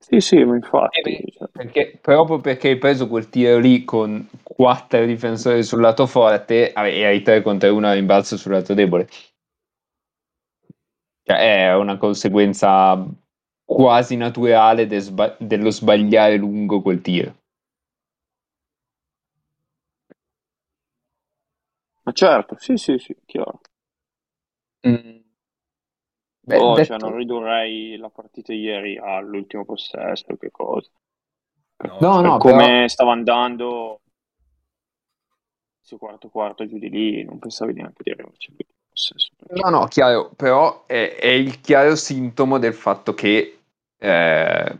Sì, 0.00 0.18
sì, 0.18 0.42
ma 0.42 0.56
infatti. 0.56 0.98
Eh, 0.98 1.30
cioè. 1.30 1.48
Perché, 1.48 1.98
proprio 2.00 2.40
perché 2.40 2.70
hai 2.70 2.78
preso 2.78 3.06
quel 3.06 3.28
tiro 3.28 3.58
lì 3.58 3.84
con 3.84 4.28
quattro 4.42 5.06
difensori 5.06 5.62
sul 5.62 5.80
lato 5.80 6.06
forte 6.06 6.72
e 6.72 7.04
hai 7.04 7.22
3 7.22 7.40
contro 7.40 7.72
1 7.72 7.86
a 7.86 7.92
rimbalzo 7.92 8.36
sul 8.36 8.50
lato 8.50 8.74
debole. 8.74 9.08
Cioè, 11.22 11.68
è 11.68 11.74
una 11.76 11.96
conseguenza 11.98 13.06
quasi 13.64 14.16
naturale 14.16 14.86
de 14.86 14.98
sba- 15.00 15.36
dello 15.38 15.70
sbagliare 15.70 16.36
lungo 16.36 16.82
quel 16.82 17.00
tiro. 17.00 17.34
Ma 22.02 22.12
certo, 22.12 22.56
sì, 22.58 22.76
sì, 22.76 22.98
sì, 22.98 23.16
chiaro. 23.24 23.60
Mm. 24.86 25.22
Beh, 26.46 26.58
Oh, 26.58 26.74
detto- 26.74 26.98
cioè, 26.98 26.98
non 26.98 27.16
ridurrei 27.16 27.96
la 27.96 28.10
partita 28.10 28.52
ieri 28.52 28.98
all'ultimo 28.98 29.64
possesso, 29.64 30.36
che 30.36 30.50
cosa. 30.50 30.90
No, 31.78 31.98
Per 31.98 32.00
no, 32.22 32.36
come 32.38 32.64
però- 32.66 32.88
stava 32.88 33.12
andando 33.12 34.00
su 35.80 35.96
quarto 35.98 36.28
quarto 36.28 36.66
giù 36.66 36.78
di 36.78 36.90
lì, 36.90 37.24
non 37.24 37.38
pensavi 37.38 37.72
neanche 37.72 38.02
di 38.02 38.10
arrivarci 38.10 38.54
possesso. 38.94 39.30
No, 39.50 39.68
no, 39.70 39.86
chiaro, 39.86 40.30
però 40.34 40.86
è, 40.86 41.16
è 41.18 41.26
il 41.28 41.60
chiaro 41.60 41.96
sintomo 41.96 42.58
del 42.58 42.74
fatto 42.74 43.12
che, 43.14 43.58
eh, 43.98 44.76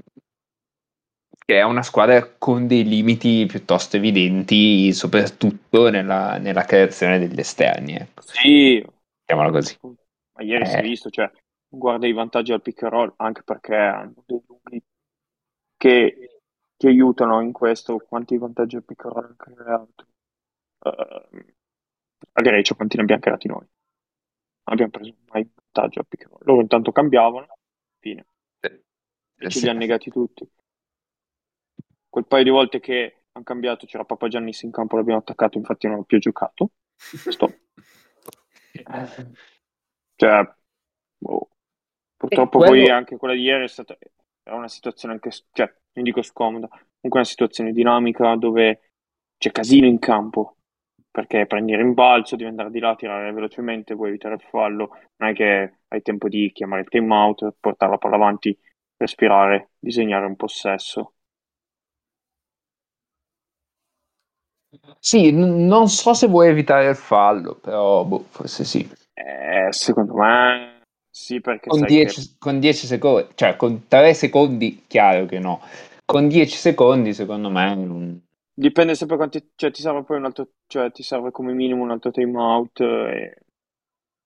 che 1.46 1.58
è 1.58 1.62
una 1.62 1.82
squadra 1.82 2.26
con 2.38 2.66
dei 2.66 2.84
limiti 2.84 3.44
piuttosto 3.46 3.96
evidenti, 3.96 4.92
soprattutto 4.92 5.90
nella, 5.90 6.38
nella 6.38 6.62
creazione 6.64 7.18
degli 7.18 7.38
esterni. 7.38 7.94
Ecco. 7.94 8.22
Sì, 8.22 8.84
Chiamala 9.26 9.50
così. 9.50 9.76
ma 9.82 10.42
ieri 10.42 10.66
si 10.66 10.74
è 10.74 10.78
Eh. 10.78 10.82
visto, 10.82 11.10
cioè, 11.10 11.30
guarda 11.68 12.06
i 12.06 12.12
vantaggi 12.12 12.52
al 12.52 12.62
pick 12.62 12.82
and 12.84 12.92
roll, 12.92 13.12
anche 13.16 13.42
perché 13.42 13.74
hanno 13.74 14.22
dei 14.26 14.42
lunghi 14.46 14.82
che 15.76 16.40
ti 16.76 16.86
aiutano 16.86 17.40
in 17.40 17.52
questo. 17.52 17.98
Quanti 17.98 18.38
vantaggi 18.38 18.76
al 18.76 18.84
pick 18.84 19.04
and 19.04 19.12
roll 19.14 19.24
hanno 19.24 19.36
creato? 19.36 20.06
Eh, 20.84 21.54
a 22.32 22.40
Grecia 22.42 22.74
quanti 22.74 22.96
ne 22.96 23.02
abbiamo 23.02 23.20
creati 23.20 23.48
noi? 23.48 23.66
Abbiamo 24.64 24.90
preso 24.90 25.14
mai 25.32 25.48
vantaggio 25.54 26.00
al 26.00 26.06
pick 26.06 26.22
and 26.24 26.32
roll. 26.32 26.42
Loro 26.44 26.60
intanto 26.62 26.92
cambiavano, 26.92 27.46
fine. 28.00 28.26
E 28.60 28.82
Eh, 29.38 29.50
ce 29.50 29.58
sì. 29.58 29.64
li 29.64 29.68
hanno 29.70 29.78
negati 29.80 30.10
tutti. 30.10 30.48
Quel 32.08 32.26
paio 32.26 32.44
di 32.44 32.50
volte 32.50 32.80
che 32.80 33.24
hanno 33.32 33.44
cambiato 33.44 33.86
c'era 33.86 34.04
Papa 34.04 34.28
Giannis 34.28 34.62
in 34.62 34.70
campo, 34.70 34.96
l'abbiamo 34.96 35.18
attaccato, 35.20 35.58
infatti 35.58 35.88
non 35.88 35.98
ho 35.98 36.04
più 36.04 36.18
giocato. 36.18 36.70
Stop. 36.96 37.52
Cioè, 40.16 40.54
boh. 41.18 41.48
purtroppo 42.16 42.58
quello- 42.58 42.72
poi 42.84 42.90
anche 42.90 43.16
quella 43.16 43.34
di 43.34 43.40
ieri 43.42 43.64
è 43.64 43.68
stata 43.68 43.96
è 44.42 44.50
una 44.50 44.68
situazione 44.68 45.14
anche, 45.14 45.30
cioè, 45.52 45.74
non 45.92 46.04
dico 46.04 46.22
scomoda, 46.22 46.68
comunque 46.68 47.20
una 47.20 47.24
situazione 47.24 47.72
dinamica 47.72 48.36
dove 48.36 48.92
c'è 49.38 49.50
casino 49.50 49.86
in 49.86 49.98
campo, 49.98 50.58
perché 51.14 51.46
prendi 51.46 51.76
rimbalzo, 51.76 52.34
devi 52.34 52.50
andare 52.50 52.70
di 52.70 52.80
là, 52.80 52.96
tirare 52.96 53.30
velocemente, 53.32 53.94
vuoi 53.94 54.08
evitare 54.08 54.34
il 54.34 54.40
fallo, 54.50 54.88
non 55.18 55.30
è 55.30 55.32
che 55.32 55.78
hai 55.88 56.02
tempo 56.02 56.28
di 56.28 56.50
chiamare 56.52 56.82
il 56.82 56.88
time 56.88 57.14
out, 57.14 57.54
portare 57.60 57.92
la 57.92 57.98
palla 57.98 58.16
avanti, 58.16 58.58
respirare, 58.96 59.70
disegnare 59.78 60.26
un 60.26 60.34
possesso. 60.34 61.14
Sì, 64.98 65.30
n- 65.30 65.66
non 65.66 65.88
so 65.88 66.14
se 66.14 66.26
vuoi 66.26 66.48
evitare 66.48 66.88
il 66.88 66.96
fallo, 66.96 67.54
però 67.54 68.04
boh, 68.04 68.24
forse 68.30 68.64
sì. 68.64 68.88
Eh, 69.14 69.68
secondo 69.70 70.14
me 70.14 70.82
sì, 71.10 71.40
perché 71.40 71.70
Con 71.70 71.80
sai 71.80 71.88
10, 71.88 72.36
con 72.38 72.58
10 72.60 72.86
secondi, 72.86 73.28
cioè 73.34 73.56
con 73.56 73.86
3 73.88 74.14
secondi, 74.14 74.84
chiaro 74.86 75.26
che 75.26 75.38
no. 75.38 75.60
Con 76.04 76.28
10 76.28 76.56
secondi, 76.56 77.14
secondo 77.14 77.50
me, 77.50 77.74
che 77.74 78.23
dipende 78.54 78.94
sempre 78.94 79.16
quanti, 79.16 79.52
cioè 79.54 79.70
ti 79.70 79.82
serve 79.82 80.04
poi 80.04 80.18
un 80.18 80.24
altro, 80.26 80.48
cioè 80.66 80.90
ti 80.92 81.02
serve 81.02 81.30
come 81.30 81.52
minimo 81.52 81.82
un 81.82 81.90
altro 81.90 82.10
time 82.10 82.38
out 82.38 82.80
e, 82.80 83.36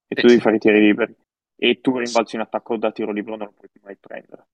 e 0.06 0.16
tu 0.16 0.26
Sì, 0.26 0.28
devi 0.28 0.40
sì. 0.40 0.40
fare 0.40 0.56
i 0.56 0.58
tiri 0.58 0.80
liberi. 0.80 1.16
E 1.56 1.80
tu 1.80 1.96
rimbalzo 1.98 2.36
in 2.36 2.42
attacco 2.42 2.76
da 2.76 2.92
tiro 2.92 3.12
libero 3.12 3.36
non 3.36 3.46
lo 3.48 3.52
puoi 3.52 3.70
mai 3.82 3.96
prendere. 3.96 4.46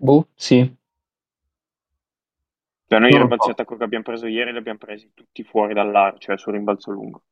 boh, 0.00 0.26
sì. 0.36 0.76
Cioè 2.88 2.98
noi 2.98 3.14
i 3.14 3.16
Non 3.16 3.20
lo 3.22 3.28
rimbalzi 3.28 3.46
so. 3.46 3.48
in 3.48 3.54
attacco 3.54 3.78
che 3.78 3.84
abbiamo 3.84 4.04
preso 4.04 4.26
ieri 4.26 4.52
li 4.52 4.58
abbiamo 4.58 4.76
presi 4.76 5.12
tutti 5.14 5.42
fuori 5.44 5.72
dall'area, 5.72 6.18
cioè 6.18 6.36
sul 6.36 6.52
rimbalzo 6.52 6.90
lungo. 6.90 7.22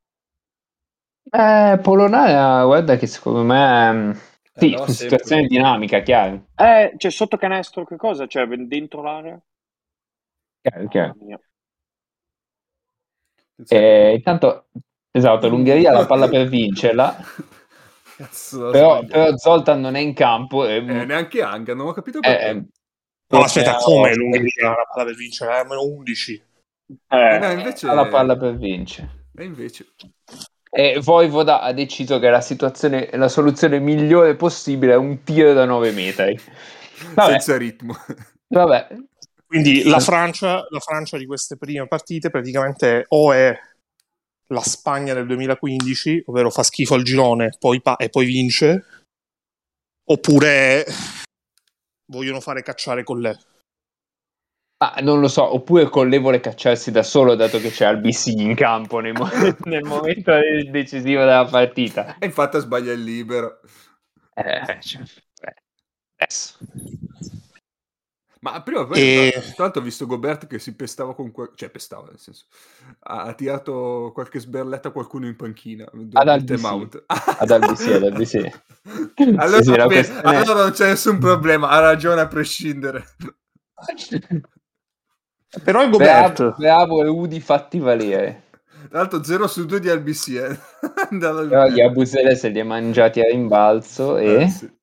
Eh, 1.31 1.79
Polonara, 1.81 2.65
guarda 2.65 2.97
che 2.97 3.07
secondo 3.07 3.43
me, 3.43 3.91
mm, 3.91 4.11
sì, 4.53 4.65
andava 4.65 4.83
una 4.83 4.87
sempre. 4.87 4.93
situazione 4.93 5.47
dinamica, 5.47 6.01
chiaro. 6.01 6.45
Eh, 6.55 6.93
cioè 6.97 7.09
sotto 7.09 7.37
canestro 7.37 7.85
che 7.85 7.95
cosa? 7.95 8.27
Cioè 8.27 8.45
dentro 8.45 9.01
l'area? 9.01 9.41
Chiaro, 10.63 10.87
chiaro. 10.89 11.15
Eh, 13.67 14.13
intanto, 14.15 14.67
esatto, 15.11 15.47
l'Ungheria 15.49 15.89
ha 15.91 15.93
la 15.93 16.05
palla 16.05 16.27
per 16.27 16.47
vincerla, 16.47 17.15
Cazzo, 18.17 18.71
però, 18.71 19.05
però 19.05 19.35
Zoltan 19.37 19.79
non 19.81 19.95
è 19.95 19.99
in 19.99 20.13
campo. 20.13 20.65
E, 20.67 20.75
Eh, 20.77 21.05
neanche 21.05 21.41
Anga, 21.41 21.73
non 21.73 21.87
ho 21.87 21.91
capito 21.93 22.19
eh, 22.21 22.23
perché. 22.23 22.49
eh, 22.49 22.65
No, 23.31 23.41
aspetta, 23.41 23.75
come 23.75 24.09
ha- 24.09 24.15
l'Ungheria 24.15 24.71
ha 24.71 24.75
la 24.75 24.85
palla 24.91 25.05
per 25.05 25.15
vincere? 25.15 25.59
È 25.61 25.63
meno 25.63 25.83
11. 25.83 26.33
Eh, 26.33 26.43
Eh, 27.07 27.37
no, 27.37 27.51
invece... 27.51 27.87
ha 27.87 27.93
la 27.93 28.07
palla 28.07 28.37
per 28.37 28.57
vincere. 28.57 29.09
E 29.35 29.43
invece... 29.45 29.85
E 30.71 30.99
Voivoda 31.01 31.61
ha 31.61 31.73
deciso 31.73 32.19
che 32.19 32.29
la 32.29 32.41
situazione, 32.41 33.09
la 33.13 33.27
soluzione 33.27 33.79
migliore 33.79 34.35
possibile 34.35 34.93
è 34.93 34.97
un 34.97 35.23
tiro 35.23 35.53
da 35.53 35.65
9 35.65 35.91
metri. 35.91 36.39
Vabbè, 37.15 37.31
Senza 37.31 37.57
ritmo. 37.57 37.95
vabbè. 38.49 38.87
Quindi 39.49 39.81
la 39.81 39.99
Francia, 39.99 40.63
la 40.69 40.79
Francia 40.79 41.17
di 41.17 41.25
queste 41.25 41.57
prime 41.57 41.87
partite 41.87 42.29
praticamente 42.29 43.05
o 43.07 43.33
è 43.33 43.59
la 44.51 44.61
Spagna 44.61 45.15
del 45.15 45.25
2015, 45.25 46.25
ovvero 46.27 46.51
fa 46.51 46.61
schifo 46.61 46.93
al 46.93 47.01
girone 47.01 47.55
poi 47.57 47.81
pa- 47.81 47.95
e 47.95 48.09
poi 48.09 48.27
vince, 48.27 48.85
oppure 50.03 50.85
vogliono 52.11 52.39
fare 52.41 52.61
cacciare 52.61 53.03
con 53.03 53.21
lei. 53.21 53.35
Ma 54.81 54.93
non 55.01 55.19
lo 55.19 55.27
so, 55.27 55.51
oppure 55.51 55.89
Colle 55.89 56.19
vuole 56.19 56.39
cacciarsi 56.39 56.91
da 56.91 57.01
solo 57.01 57.33
dato 57.33 57.59
che 57.59 57.71
c'è 57.71 57.85
Albc 57.85 58.27
in 58.27 58.53
campo 58.53 58.99
nel, 58.99 59.13
mo- 59.13 59.27
nel 59.65 59.83
momento 59.83 60.31
decisivo 60.69 61.21
della 61.21 61.45
partita. 61.45 62.17
E 62.19 62.27
infatti 62.27 62.59
sbaglia 62.59 62.93
il 62.93 63.01
libero. 63.01 63.61
Eh, 64.35 64.79
cioè, 64.79 65.01
eh, 65.41 65.53
adesso. 66.17 66.55
Ma 68.41 68.61
prima 68.61 68.85
poi, 68.85 68.99
E- 68.99 69.31
tra 69.53 69.63
l'altro 69.63 69.81
ho 69.81 69.83
visto 69.83 70.05
Gobert 70.05 70.47
che 70.47 70.59
si 70.59 70.73
pestava 70.73 71.13
con 71.13 71.31
quel... 71.31 71.51
cioè 71.55 71.69
pestava 71.69 72.07
nel 72.07 72.19
senso 72.19 72.45
ha, 73.01 73.33
tirato 73.33 74.11
qualche 74.13 74.39
sberletta 74.39 74.87
a 74.87 74.91
qualcuno 74.91 75.27
in 75.27 75.35
panchina 75.35 75.85
durante 75.91 76.13
il 76.21 76.29
Albc. 76.29 76.45
time 76.45 76.67
out. 76.67 77.03
Ad 77.05 77.51
Albc, 77.51 77.87
ad 77.87 78.03
Albc. 78.03 78.61
allora, 79.35 79.61
Sì, 79.61 79.71
sì, 79.71 79.77
questione- 79.85 80.21
allora 80.37 80.61
non 80.61 80.71
c'è 80.71 80.87
nessun 80.87 81.17
problema, 81.19 81.67
ha 81.69 81.79
ragione 81.79 82.21
a 82.21 82.27
prescindere. 82.27 83.05
Però 85.63 85.79
Bravo, 85.79 85.97
Gobert. 85.97 86.55
bravo 86.57 87.01
Udi 87.11 87.39
fatti 87.39 87.79
valere. 87.79 88.43
Tra 88.89 88.99
l'altro 88.99 89.23
0 89.23 89.47
su 89.47 89.65
2 89.65 89.79
di 89.79 89.89
LBC 89.89 90.27
eh. 90.29 90.57
Però 91.19 91.67
gli 91.67 91.81
Abusele 91.81 92.35
se 92.35 92.49
li 92.49 92.59
ha 92.59 92.65
mangiati 92.65 93.19
a 93.19 93.25
rimbalzo 93.25 94.17
e... 94.17 94.43
Eh, 94.43 94.47
sì. 94.49 94.77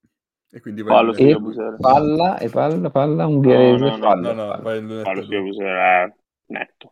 E 0.49 0.61
quindi 0.61 0.81
vai 0.81 1.13
sugli 1.13 1.31
e 1.31 1.75
palla, 1.77 2.37
e 2.37 2.49
palla, 2.49 2.89
palla 2.89 3.25
ungherese, 3.27 3.83
No, 3.83 3.89
no, 3.89 3.97
no, 3.97 4.07
fallo, 4.07 4.33
No, 4.33 4.45
no. 4.45 5.03
Fallo 5.03 5.23
sugli 5.23 5.35
Abusele 5.35 5.69
è 5.69 6.13
netto. 6.47 6.91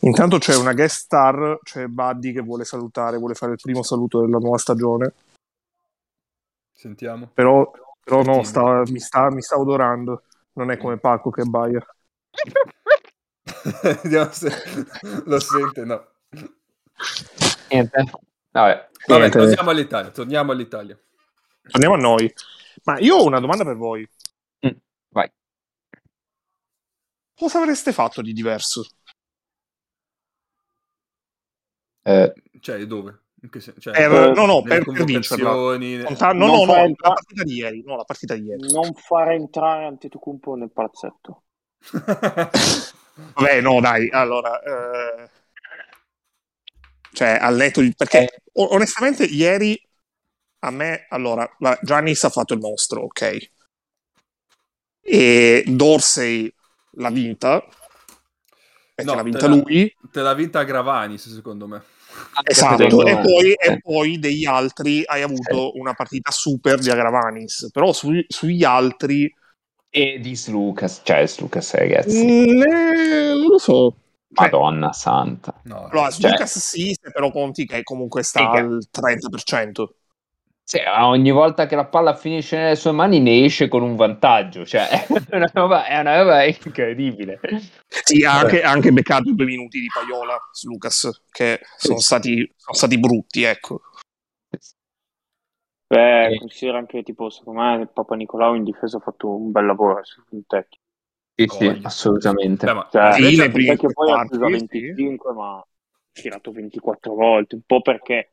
Intanto 0.00 0.38
c'è 0.38 0.56
una 0.56 0.72
guest 0.72 1.04
star, 1.04 1.58
c'è 1.62 1.86
Buddy 1.86 2.32
che 2.32 2.40
vuole 2.40 2.64
salutare, 2.64 3.18
vuole 3.18 3.34
fare 3.34 3.52
il 3.52 3.58
primo 3.60 3.82
saluto 3.82 4.20
della 4.20 4.38
nuova 4.38 4.56
stagione, 4.56 5.12
Sentiamo. 6.72 7.30
però, 7.34 7.68
però 8.02 8.22
no, 8.22 8.44
sta- 8.44 8.82
mi, 8.86 9.00
sta, 9.00 9.30
mi 9.30 9.42
sta 9.42 9.58
odorando, 9.58 10.22
non 10.52 10.70
è 10.70 10.78
come 10.78 10.98
Paco 10.98 11.30
che 11.30 11.42
baia. 11.42 11.84
Vediamo 14.02 14.30
se 14.30 14.50
lo 15.24 15.40
sente, 15.40 15.84
no. 15.84 16.06
Niente. 17.70 18.04
Vabbè, 18.52 18.88
Vabbè, 19.06 19.28
torniamo 19.30 19.70
all'Italia, 19.70 20.10
torniamo 20.10 20.52
all'Italia. 20.52 20.98
Torniamo 21.70 21.94
a 21.94 21.98
noi. 21.98 22.32
Ma 22.84 22.98
io 22.98 23.16
ho 23.16 23.24
una 23.24 23.40
domanda 23.40 23.64
per 23.64 23.76
voi. 23.76 24.08
vai. 25.10 25.30
cosa 27.34 27.58
avreste 27.58 27.92
fatto 27.92 28.20
di 28.22 28.32
diverso? 28.32 28.84
Eh, 32.02 32.32
Cioè, 32.60 32.84
dove? 32.86 33.22
Cioè, 33.60 33.72
Per- 33.92 33.94
Eh, 33.96 34.32
no, 34.32 34.46
no, 34.46 34.62
per, 34.62 34.82
per 34.84 35.04
vincerla. 35.04 35.52
Conta- 36.04 36.32
no, 36.32 36.46
Non 36.46 36.48
no, 36.48 36.56
no, 36.56 36.66
fare 36.66 36.78
la 36.80 36.84
entra- 36.86 37.12
partita 37.12 37.42
di 37.44 37.54
ieri. 37.54 37.82
No, 37.84 37.96
la 37.96 38.04
partita 38.04 38.34
di 38.34 38.42
ieri. 38.46 38.72
Non 38.72 38.92
fare 38.94 39.34
entrare 39.34 39.84
Antetokounmpo 39.84 40.54
nel 40.56 40.72
palazzetto. 40.72 41.44
Vabbè, 43.34 43.60
no, 43.60 43.80
dai, 43.80 44.08
allora... 44.10 44.60
eh, 44.62 45.30
Cioè, 47.12 47.38
al 47.40 47.56
netto 47.56 47.80
di... 47.80 47.92
Perché, 47.94 48.18
Eh. 48.24 48.42
onestamente, 48.52 49.24
ieri 49.24 49.80
a 50.60 50.70
me... 50.70 51.06
Allora, 51.10 51.48
Giannis 51.82 52.24
ha 52.24 52.30
fatto 52.30 52.54
il 52.54 52.60
mostro, 52.60 53.02
ok. 53.02 53.50
E 55.00 55.64
Dorsey 55.66 56.52
l'ha 56.92 57.10
vinta. 57.10 57.60
Perché 58.94 59.10
No, 59.10 59.16
l'ha 59.16 59.22
vinta 59.22 59.38
te 59.38 59.48
la- 59.48 59.54
lui. 59.54 59.96
Te 60.10 60.20
l'ha 60.20 60.34
vinta 60.34 60.62
Gravanis, 60.64 61.32
secondo 61.32 61.66
me. 61.66 61.82
Esatto, 62.42 62.82
secondo 62.88 63.06
e 63.06 63.18
poi, 63.20 63.52
Eh. 63.52 63.72
e 63.72 63.80
poi 63.80 64.18
degli 64.18 64.44
altri 64.44 65.02
hai 65.06 65.22
avuto 65.22 65.76
una 65.78 65.94
partita 65.94 66.30
super 66.30 66.78
di 66.78 66.90
Agravanis. 66.90 67.68
Però 67.72 67.92
sui- 67.92 68.24
sugli 68.28 68.64
altri... 68.64 69.32
e 69.90 70.18
di 70.20 70.38
Lucas, 70.48 71.00
cioè 71.04 71.24
Lucas 71.38 71.74
ragazzi, 71.74 72.24
mm, 72.24 72.62
eh, 72.62 73.28
non 73.34 73.46
lo 73.46 73.58
so. 73.58 73.94
Cioè, 74.32 74.50
Madonna 74.50 74.92
santa. 74.92 75.58
No, 75.64 75.86
Allora, 75.88 76.10
Cioè- 76.10 76.30
Lucas 76.32 76.58
sì, 76.58 76.94
se 77.00 77.10
però 77.10 77.30
conti 77.30 77.64
che 77.66 77.82
comunque 77.82 78.22
sta 78.22 78.50
che- 78.50 78.58
al 78.58 78.86
30%. 78.90 79.94
Sì, 80.68 80.80
ogni 80.86 81.30
volta 81.30 81.64
che 81.64 81.76
la 81.76 81.86
palla 81.86 82.14
finisce 82.14 82.58
nelle 82.58 82.76
sue 82.76 82.92
mani 82.92 83.20
ne 83.20 83.42
esce 83.42 83.68
con 83.68 83.80
un 83.80 83.96
vantaggio, 83.96 84.66
cioè 84.66 84.86
è 85.30 85.36
una 85.36 85.50
roba, 85.50 85.86
è 85.86 85.98
una 85.98 86.18
roba 86.18 86.44
incredibile. 86.44 87.40
Sì, 87.88 88.22
ha 88.22 88.34
anche, 88.34 88.60
ha 88.62 88.70
anche 88.70 88.92
beccato 88.92 89.32
due 89.32 89.46
minuti 89.46 89.80
di 89.80 89.86
Paiola 89.90 90.36
su 90.52 90.68
Lucas, 90.68 91.22
che 91.30 91.60
sono 91.78 92.00
stati, 92.00 92.46
sono 92.54 92.76
stati 92.76 92.98
brutti, 92.98 93.44
ecco. 93.44 93.80
Beh, 95.86 96.32
Eh. 96.34 96.38
considera 96.38 96.76
anche 96.76 97.02
tipo, 97.02 97.30
secondo 97.30 97.62
me, 97.62 97.86
Papa 97.86 98.14
Nicolau 98.14 98.54
in 98.54 98.64
difesa 98.64 98.98
ha 98.98 99.00
fatto 99.00 99.34
un 99.34 99.50
bel 99.50 99.64
lavoro 99.64 100.04
sul 100.04 100.24
Fontecchio. 100.28 100.80
Sì, 101.34 101.46
Oh, 101.50 101.72
sì, 101.72 101.80
assolutamente. 101.84 102.66
Beh, 102.66 102.74
ma 102.74 102.86
Cioè, 102.92 103.12
Sì, 103.14 103.36
Fontecchio 103.38 103.90
poi 103.94 104.10
ha 104.10 104.26
preso 104.26 104.44
a 104.44 104.48
sì. 104.48 104.52
25, 104.52 105.32
ma 105.32 105.56
ha 105.56 105.66
tirato 106.12 106.52
24 106.52 107.14
volte, 107.14 107.54
un 107.54 107.62
po' 107.64 107.80
perché 107.80 108.32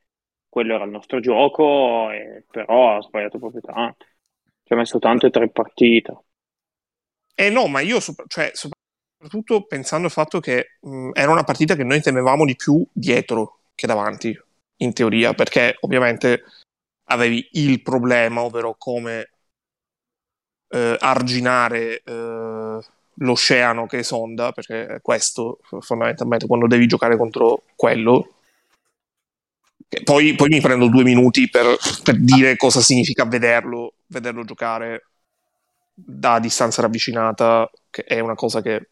quello 0.56 0.76
era 0.76 0.86
il 0.86 0.90
nostro 0.92 1.20
gioco, 1.20 2.10
e- 2.12 2.46
però 2.50 2.96
ha 2.96 3.02
sbagliato 3.02 3.40
proprio 3.40 3.60
tanto. 3.60 4.06
Ci 4.64 4.72
ha 4.72 4.78
messo 4.78 5.00
tanto 5.00 5.26
e 5.26 5.30
tre 5.30 5.50
partite. 5.50 6.18
Eh 7.36 7.50
no, 7.50 7.68
ma 7.68 7.82
io 7.82 8.00
sopra- 8.00 8.24
cioè, 8.28 8.52
soprattutto 8.54 9.66
pensando 9.66 10.06
al 10.06 10.14
fatto 10.14 10.40
che 10.40 10.78
mh, 10.80 11.10
era 11.14 11.32
una 11.32 11.44
partita 11.44 11.76
che 11.76 11.84
noi 11.84 12.02
temevamo 12.02 12.46
di 12.46 12.56
più 12.56 12.86
dietro 12.94 13.60
che 13.76 13.86
davanti, 13.86 14.38
in 14.78 14.94
teoria, 14.94 15.34
perché 15.34 15.76
ovviamente 15.82 16.44
avevi 17.10 17.50
il 17.54 17.82
problema, 17.82 18.42
ovvero 18.42 18.76
come 18.78 19.30
eh, 20.70 20.96
arginare 21.00 22.02
eh, 22.04 22.80
l'oceano 23.20 23.86
che 23.88 24.04
sonda, 24.04 24.52
perché 24.52 25.00
questo 25.02 25.60
fondamentalmente 25.80 26.48
quando 26.48 26.68
devi 26.68 26.88
giocare 26.88 27.18
contro 27.18 27.64
quello. 27.76 28.35
Poi, 30.04 30.36
poi 30.36 30.50
mi 30.50 30.62
prendo 30.62 30.88
due 30.88 31.04
minuti 31.04 31.50
per, 31.50 31.78
per 32.04 32.20
dire 32.20 32.56
cosa 32.58 32.82
significa 32.82 33.26
vederlo, 33.26 33.96
vederlo 34.08 34.44
giocare 34.44 35.10
da 35.94 36.40
distanza 36.40 36.82
ravvicinata, 36.82 37.70
che 37.90 38.04
è 38.04 38.20
una 38.20 38.36
cosa 38.36 38.62
che 38.62 38.90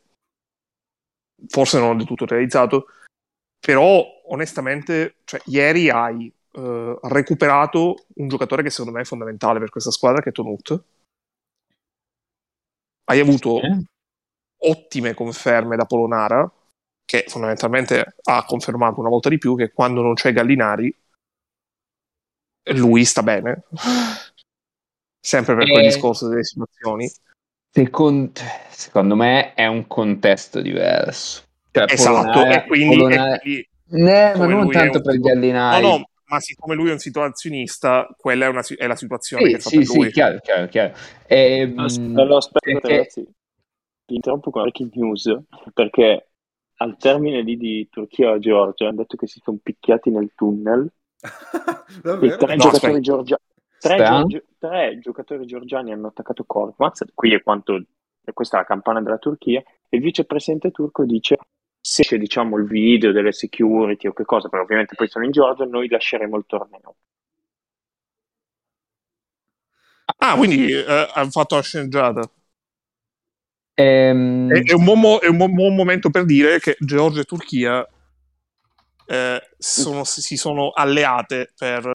forse 1.47 1.79
non 1.79 1.89
ho 1.89 1.95
del 1.95 2.06
tutto 2.06 2.25
realizzato, 2.25 2.88
però 3.60 4.03
onestamente, 4.27 5.15
cioè, 5.25 5.41
ieri 5.45 5.89
hai 5.89 6.32
eh, 6.51 6.99
recuperato 7.01 8.06
un 8.15 8.27
giocatore 8.27 8.63
che 8.63 8.69
secondo 8.69 8.91
me 8.91 9.01
è 9.01 9.06
fondamentale 9.06 9.60
per 9.60 9.69
questa 9.69 9.91
squadra, 9.91 10.21
che 10.21 10.29
è 10.29 10.32
Tonut. 10.32 10.84
Hai 13.06 13.19
avuto 13.19 13.60
ottime 14.65 15.13
conferme 15.13 15.75
da 15.75 15.86
Polonara, 15.86 16.49
che 17.13 17.26
fondamentalmente 17.28 18.15
ha 18.23 18.43
confermato 18.43 18.99
una 18.99 19.10
volta 19.10 19.30
di 19.30 19.38
più 19.38 19.56
che 19.56 19.71
quando 19.71 20.02
non 20.02 20.15
c'è 20.15 20.34
Gallinari, 20.34 20.91
lui 22.71 23.06
sta 23.06 23.21
bene. 23.21 23.65
Sempre 25.23 25.56
per 25.56 25.69
quel 25.69 25.84
Eh. 25.84 25.88
discorso 25.89 26.28
delle 26.28 26.43
situazioni. 26.43 27.08
Secondo, 27.69 28.32
secondo 28.69 29.15
me 29.15 29.54
è 29.54 29.67
un 29.67 29.86
contesto 29.86 30.60
diverso. 30.60 31.43
Cioè, 31.71 31.86
Esatto, 31.88 32.32
Polonara- 32.32 32.63
e 32.63 32.67
quindi, 32.67 32.95
Polonara- 32.97 33.36
e 33.36 33.39
quindi- 33.39 33.67
Eh, 34.12 34.34
ma 34.38 34.45
non 34.47 34.71
tanto 34.71 34.97
un 34.97 35.04
per 35.04 35.13
tipo- 35.13 35.28
Gallinari. 35.28 35.84
no, 35.84 35.97
no, 35.97 36.10
ma 36.26 36.39
siccome 36.39 36.73
lui 36.76 36.89
è 36.89 36.93
un 36.93 36.99
situazionista, 36.99 38.08
quella 38.17 38.45
è, 38.45 38.49
una, 38.49 38.63
è 38.76 38.88
la 38.88 38.95
situazione 38.95 39.45
Sì, 39.45 39.52
che 39.54 39.60
fa 39.60 39.69
sì, 39.69 39.76
per 39.78 39.86
sì, 39.86 39.97
lui. 39.97 40.12
chiaro, 40.12 40.39
chiaro, 40.39 40.67
chiaro. 40.67 40.93
Ehm, 41.28 41.78
Aspetta, 41.80 42.36
aspetta, 42.36 42.60
perché- 42.71 42.88
ragazzi, 42.95 43.23
ti 44.06 44.15
interrompo 44.15 44.49
con 44.52 44.62
breaking 44.63 44.91
news, 44.95 45.38
perché 45.73 46.28
al 46.77 46.97
termine 46.97 47.41
lì 47.41 47.57
di 47.57 47.88
Turchia-Georgia 47.89 48.88
hanno 48.88 48.97
detto 48.97 49.17
che 49.17 49.27
si 49.27 49.39
sono 49.43 49.57
picchiati 49.62 50.09
nel 50.09 50.31
tunnel 50.36 50.91
e 51.21 52.38
tre, 52.38 52.55
No, 52.55 52.63
giocatori, 52.63 53.01
georgia- 53.01 53.39
tre, 53.79 53.97
georgi- 53.97 54.43
tre 54.57 54.99
giocatori 54.99 55.45
georgiani 55.45 55.91
hanno 55.91 56.07
attaccato 56.07 56.43
Korkmaz, 56.45 57.05
qui 57.13 57.33
è 57.33 57.41
quanto, 57.41 57.75
e 57.75 58.33
questa 58.33 58.57
è 58.57 58.59
la 58.62 58.65
campana 58.65 59.01
della 59.01 59.17
Turchia, 59.17 59.62
e 59.62 59.97
il 59.97 60.01
vicepresidente 60.01 60.71
turco 60.71 61.05
dice 61.05 61.38
se 61.79 62.03
c'è 62.03 62.17
diciamo 62.17 62.57
il 62.57 62.65
video 62.65 63.12
delle 63.12 63.33
security 63.33 64.07
o 64.07 64.13
che 64.13 64.23
cosa, 64.25 64.47
perché 64.47 64.63
ovviamente 64.65 64.95
poi 64.95 65.09
sono 65.09 65.25
in 65.25 65.31
Georgia, 65.31 65.65
noi 65.65 65.89
lasceremo 65.89 66.38
il 66.38 66.45
torneo. 66.47 66.95
Ah, 70.17 70.36
quindi 70.38 70.71
eh, 70.71 71.09
hanno 71.13 71.29
fatto 71.29 71.55
la 71.55 71.62
sceneggiata. 71.62 72.29
Ehm, 73.75 74.51
È, 74.51 74.62
è 74.63 74.73
un 74.73 74.83
buon, 74.83 75.17
è 75.21 75.27
un 75.27 75.38
buon- 75.38 75.75
momento 75.75 76.09
per 76.09 76.25
dire 76.25 76.59
che 76.59 76.75
Georgia 76.79 77.21
e 77.21 77.25
Turchia 77.25 77.88
eh, 79.05 79.41
sono- 79.57 80.03
si 80.03 80.38
sono 80.38 80.71
alleate 80.71 81.51
per 81.57 81.91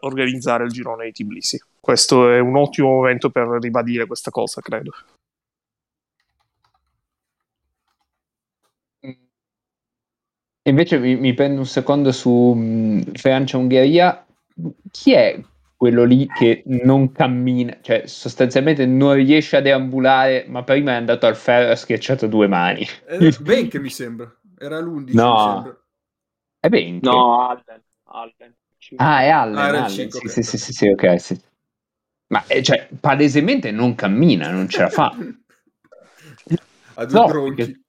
organizzare 0.00 0.64
il 0.64 0.70
girone 0.70 1.06
di 1.06 1.12
Tbilisi. 1.12 1.58
Questo 1.80 2.30
è 2.30 2.38
un 2.38 2.56
ottimo 2.56 2.88
momento 2.88 3.30
per 3.30 3.46
ribadire 3.60 4.06
questa 4.06 4.30
cosa, 4.30 4.60
credo. 4.60 4.92
Invece 10.68 10.98
mi, 10.98 11.16
mi 11.16 11.34
prendo 11.34 11.60
un 11.60 11.66
secondo 11.66 12.12
su 12.12 12.30
mh, 12.30 13.12
Francia-Ungheria. 13.14 14.24
Chi 14.90 15.12
è 15.12 15.40
quello 15.80 16.04
lì 16.04 16.26
che 16.26 16.62
non 16.66 17.10
cammina? 17.10 17.78
Cioè, 17.80 18.02
sostanzialmente 18.06 18.84
non 18.84 19.14
riesce 19.14 19.56
a 19.56 19.60
deambulare, 19.62 20.44
ma 20.46 20.62
prima 20.62 20.92
è 20.92 20.96
andato 20.96 21.24
al 21.26 21.36
ferro 21.36 21.68
e 21.68 21.70
ha 21.70 21.76
schiacciato 21.76 22.26
due 22.26 22.46
mani. 22.48 22.84
Eh, 23.08 23.34
Ben 23.40 23.70
che 23.70 23.78
mi 23.80 23.88
sembra. 23.88 24.30
Era 24.58 24.78
l'11, 24.78 25.16
No. 25.16 25.78
È 26.60 26.68
ben. 26.68 26.98
No, 27.02 27.48
Allen, 27.48 27.82
Allen. 28.04 28.54
Ah, 28.98 29.22
è 29.22 29.28
Allen. 29.30 29.56
Ah, 29.56 29.68
Allen. 29.68 29.88
cinque, 29.88 30.20
Sì, 30.20 30.26
ok. 30.26 30.32
sì, 30.34 30.42
sì, 30.42 30.58
sì, 30.58 30.72
sì, 30.74 30.88
ok, 30.88 31.20
sì. 31.20 31.40
Ma 32.26 32.44
eh, 32.46 32.62
cioè, 32.62 32.88
palesemente 33.00 33.70
non 33.70 33.94
cammina, 33.94 34.50
non 34.50 34.68
ce 34.68 34.82
la 34.82 34.88
fa. 34.90 35.16
A 36.96 37.06
due 37.06 37.14
No, 37.18 37.26
tronchi. 37.26 37.56
perché- 37.56 37.80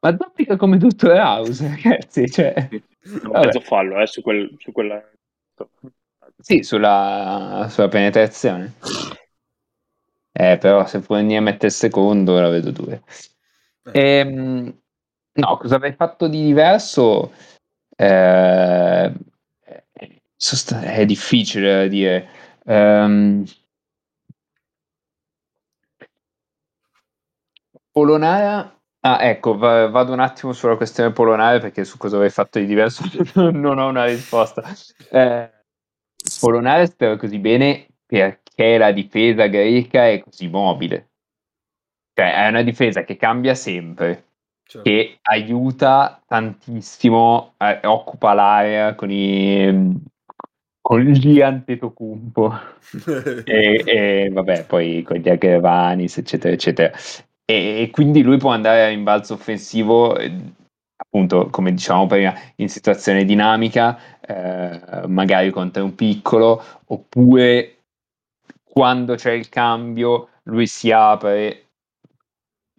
Ma 0.00 0.16
zoppica 0.18 0.56
come 0.56 0.76
tutto 0.76 1.06
il 1.06 1.12
house, 1.12 1.66
ragazzi. 1.80 2.28
Cioè, 2.30 2.68
Un 2.70 3.30
Vabbè. 3.30 3.46
mezzo 3.46 3.60
fallo 3.60 3.98
eh, 4.02 4.06
su, 4.06 4.20
quel, 4.20 4.54
su 4.58 4.70
quella... 4.72 5.02
sì, 6.42 6.62
sulla, 6.62 7.66
sulla 7.70 7.88
penetrazione. 7.88 8.74
Eh, 10.34 10.56
però 10.58 10.86
se 10.86 11.02
a 11.36 11.40
mettere 11.42 11.66
il 11.66 11.72
secondo, 11.72 12.40
la 12.40 12.48
vedo 12.48 12.70
due. 12.70 13.02
Ehm, 13.92 14.74
no, 15.34 15.56
cosa 15.58 15.76
avrei 15.76 15.92
fatto 15.92 16.26
di 16.28 16.42
diverso? 16.42 17.32
Eh, 17.96 19.12
è 20.80 21.04
difficile 21.06 21.72
da 21.82 21.86
dire. 21.86 22.28
Ehm, 22.66 23.44
Polonara. 27.92 28.76
Ah, 29.04 29.18
ecco, 29.24 29.56
va- 29.56 29.88
vado 29.88 30.12
un 30.12 30.20
attimo 30.20 30.52
sulla 30.52 30.76
questione 30.76 31.12
polonare 31.12 31.58
perché 31.58 31.84
su 31.84 31.96
cosa 31.98 32.16
avrei 32.16 32.30
fatto 32.30 32.58
di 32.60 32.66
diverso 32.66 33.02
non 33.52 33.78
ho 33.78 33.88
una 33.88 34.04
risposta. 34.04 34.62
Eh, 35.10 35.50
Polonare 36.40 36.86
spero 36.86 37.16
così 37.16 37.38
bene 37.38 37.86
perché 38.06 38.78
la 38.78 38.92
difesa 38.92 39.46
greca 39.46 40.08
è 40.08 40.20
così 40.20 40.48
mobile. 40.48 41.08
Cioè, 42.14 42.44
è 42.44 42.48
una 42.48 42.62
difesa 42.62 43.04
che 43.04 43.16
cambia 43.16 43.54
sempre, 43.54 44.26
Certo. 44.64 44.88
che 44.88 45.18
aiuta 45.22 46.22
tantissimo, 46.26 47.54
eh, 47.58 47.80
occupa 47.86 48.32
l'area 48.32 48.94
con 48.94 49.10
i 49.10 50.00
con 50.82 51.00
gli 51.00 51.40
Antetokounmpo 51.40 52.52
e, 53.44 53.82
e 53.86 54.28
vabbè, 54.32 54.64
poi 54.66 55.02
con 55.02 55.16
gli 55.16 55.28
Agravanis, 55.28 56.18
eccetera, 56.18 56.52
eccetera. 56.52 56.92
e, 57.44 57.82
e 57.82 57.90
quindi 57.90 58.22
lui 58.22 58.36
può 58.36 58.50
andare 58.50 58.84
a 58.84 58.88
rimbalzo 58.88 59.34
offensivo 59.34 60.16
eh, 60.18 60.32
appunto 60.96 61.48
come 61.50 61.72
dicevamo 61.72 62.06
prima 62.06 62.34
in 62.56 62.68
situazione 62.68 63.24
dinamica 63.24 63.98
eh, 64.26 65.06
magari 65.06 65.50
contro 65.50 65.84
un 65.84 65.94
piccolo 65.94 66.62
oppure 66.86 67.84
quando 68.62 69.14
c'è 69.14 69.32
il 69.32 69.48
cambio 69.48 70.28
lui 70.44 70.66
si 70.66 70.90
apre 70.90 71.66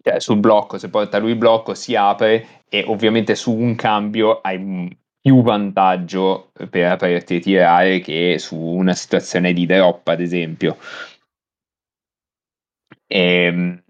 cioè 0.02 0.20
sul 0.20 0.38
blocco 0.38 0.78
se 0.78 0.90
porta 0.90 1.18
lui 1.18 1.30
il 1.30 1.36
blocco 1.36 1.74
si 1.74 1.94
apre 1.94 2.62
e 2.68 2.84
ovviamente 2.86 3.34
su 3.34 3.52
un 3.52 3.74
cambio 3.74 4.40
hai 4.40 4.92
più 5.24 5.42
vantaggio 5.42 6.50
per 6.68 6.92
aperti 6.92 7.36
e 7.36 7.40
tirare 7.40 8.00
che 8.00 8.36
su 8.38 8.56
una 8.58 8.92
situazione 8.92 9.54
di 9.54 9.64
drop, 9.64 10.06
ad 10.08 10.20
esempio. 10.20 10.76
E, 13.06 13.44
ehm, 13.46 13.82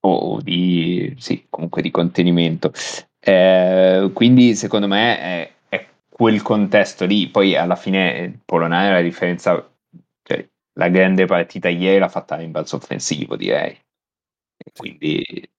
o 0.00 0.40
di, 0.42 1.14
sì, 1.18 1.46
comunque 1.48 1.80
di 1.80 1.90
contenimento. 1.90 2.70
Eh, 3.18 4.10
quindi 4.12 4.54
secondo 4.54 4.86
me 4.88 5.18
è, 5.18 5.52
quel 6.20 6.42
contesto 6.42 7.06
lì. 7.06 7.30
Poi 7.30 7.56
alla 7.56 7.76
fine 7.76 8.42
Polonare 8.44 8.92
la 8.92 9.00
differenza, 9.00 9.66
cioè, 10.22 10.46
la 10.74 10.88
grande 10.90 11.24
partita 11.24 11.70
ieri 11.70 11.98
l'ha 11.98 12.10
fatta 12.10 12.38
in 12.42 12.50
balzo 12.50 12.76
offensivo, 12.76 13.36
direi. 13.36 13.74
Quindi, 14.76 15.50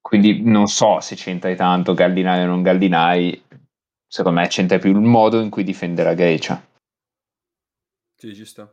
quindi 0.00 0.42
non 0.44 0.68
so 0.68 1.00
se 1.00 1.16
c'entri 1.16 1.56
tanto 1.56 1.92
Gallinari 1.92 2.44
o 2.44 2.46
non 2.46 2.62
Gallinari, 2.62 3.42
secondo 4.06 4.38
me 4.38 4.46
c'entra 4.46 4.78
più 4.78 4.90
il 4.90 5.00
modo 5.00 5.40
in 5.40 5.50
cui 5.50 5.64
difende 5.64 6.04
la 6.04 6.14
Grecia. 6.14 6.64
Sì, 8.14 8.36
ci 8.36 8.44
sta. 8.44 8.72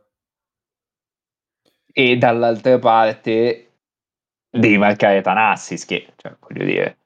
E 1.92 2.16
dall'altra 2.16 2.78
parte 2.78 3.72
devi 4.48 4.78
marcare 4.78 5.20
Tanassis, 5.20 5.84
che, 5.84 6.12
cioè, 6.14 6.36
voglio 6.38 6.64
dire, 6.64 6.98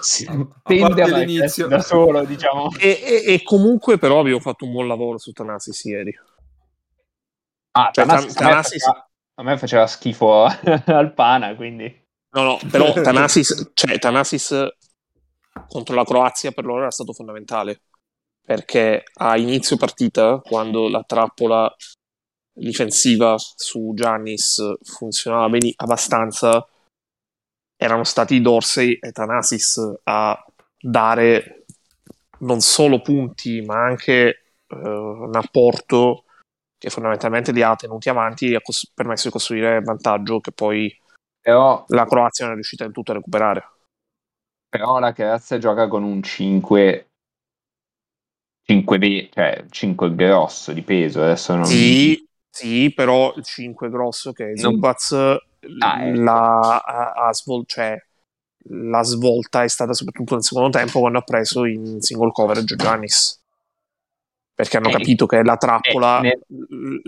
si 0.00 0.26
tende 0.62 1.02
a 1.02 1.18
l'inizio 1.18 1.66
da 1.66 1.80
solo, 1.80 2.24
diciamo. 2.24 2.70
E, 2.78 3.00
e, 3.02 3.32
e, 3.34 3.42
comunque 3.42 3.98
però 3.98 4.20
abbiamo 4.20 4.40
fatto 4.40 4.64
un 4.64 4.72
buon 4.72 4.86
lavoro 4.86 5.18
su 5.18 5.32
Tanassis 5.32 5.84
ieri. 5.84 6.12
Ah, 7.72 7.90
cioè, 7.92 8.04
Tanassis, 8.04 8.34
Tanassis... 8.34 8.84
A, 8.84 8.88
me 8.88 8.92
faceva, 8.92 9.10
a 9.34 9.42
me 9.42 9.58
faceva 9.58 9.86
schifo 9.86 10.44
al 10.86 11.14
pana, 11.14 11.54
quindi... 11.54 12.08
No, 12.32 12.42
no, 12.42 12.58
però 12.70 12.92
Tanassis, 13.00 13.72
cioè, 13.74 13.98
Tanassis 13.98 14.54
contro 15.68 15.94
la 15.94 16.04
Croazia 16.04 16.52
per 16.52 16.64
loro 16.64 16.82
era 16.82 16.90
stato 16.90 17.12
fondamentale 17.12 17.82
perché 18.50 19.04
a 19.14 19.36
inizio 19.36 19.76
partita, 19.76 20.40
quando 20.40 20.88
la 20.88 21.04
trappola 21.06 21.72
difensiva 22.52 23.36
su 23.38 23.92
Giannis 23.94 24.60
funzionava 24.82 25.48
bene 25.48 25.72
abbastanza, 25.76 26.66
erano 27.82 28.04
stati 28.04 28.42
Dorsey 28.42 28.98
e 29.00 29.10
Thanasis 29.10 30.00
a 30.04 30.44
dare 30.78 31.64
non 32.40 32.60
solo 32.60 33.00
punti, 33.00 33.62
ma 33.62 33.82
anche 33.82 34.52
uh, 34.66 34.76
un 34.76 35.34
apporto 35.34 36.24
che 36.76 36.90
fondamentalmente 36.90 37.52
li 37.52 37.62
ha 37.62 37.74
tenuti 37.76 38.10
avanti 38.10 38.50
e 38.50 38.56
ha 38.56 38.60
cos- 38.60 38.90
permesso 38.92 39.28
di 39.28 39.32
costruire 39.32 39.80
vantaggio 39.80 40.40
che 40.40 40.52
poi 40.52 40.94
Però... 41.40 41.82
la 41.88 42.04
Croazia 42.04 42.44
non 42.44 42.52
è 42.52 42.56
riuscita 42.56 42.84
in 42.84 42.92
tutto 42.92 43.12
a 43.12 43.14
recuperare. 43.14 43.64
Però 44.68 44.98
la 44.98 45.14
Croazia 45.14 45.56
gioca 45.56 45.88
con 45.88 46.02
un 46.02 46.22
5 46.22 47.06
5 48.62 49.28
cioè 49.32 49.64
5 49.70 50.14
grosso 50.14 50.72
di 50.72 50.82
peso 50.82 51.22
adesso 51.22 51.54
non... 51.56 51.64
sì, 51.64 52.24
sì 52.48 52.92
però 52.94 53.32
il 53.34 53.42
5 53.42 53.88
grosso 53.88 54.32
che 54.32 54.52
è 54.52 54.56
Zubaz 54.56 55.38
ah, 55.78 56.06
ecco. 56.06 56.20
la, 56.20 56.78
ha, 56.78 57.12
ha 57.12 57.32
svol- 57.32 57.66
cioè, 57.66 57.96
la 58.68 59.02
svolta 59.02 59.62
è 59.62 59.68
stata 59.68 59.92
soprattutto 59.92 60.34
nel 60.34 60.44
secondo 60.44 60.70
tempo 60.70 61.00
quando 61.00 61.18
ha 61.18 61.22
preso 61.22 61.64
in 61.64 62.00
single 62.00 62.32
coverage 62.32 62.76
Giannis 62.76 63.38
perché 64.54 64.76
hanno 64.76 64.88
eh, 64.88 64.92
capito 64.92 65.26
che 65.26 65.42
la 65.42 65.56
trappola 65.56 66.20
eh, 66.20 66.38
ne... 66.48 67.00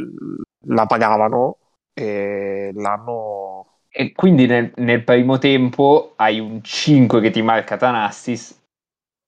la 0.67 0.87
pagavano 0.87 1.59
e 1.93 2.71
l'hanno 2.75 3.67
e 3.95 4.13
quindi 4.13 4.47
nel, 4.47 4.73
nel, 4.77 5.05
primo 5.05 5.37
tempo 5.37 6.15
hai 6.17 6.41
un 6.41 6.63
5 6.63 7.21
che 7.21 7.31
ti 7.31 7.43
marca 7.43 7.77
Tanassis 7.77 8.59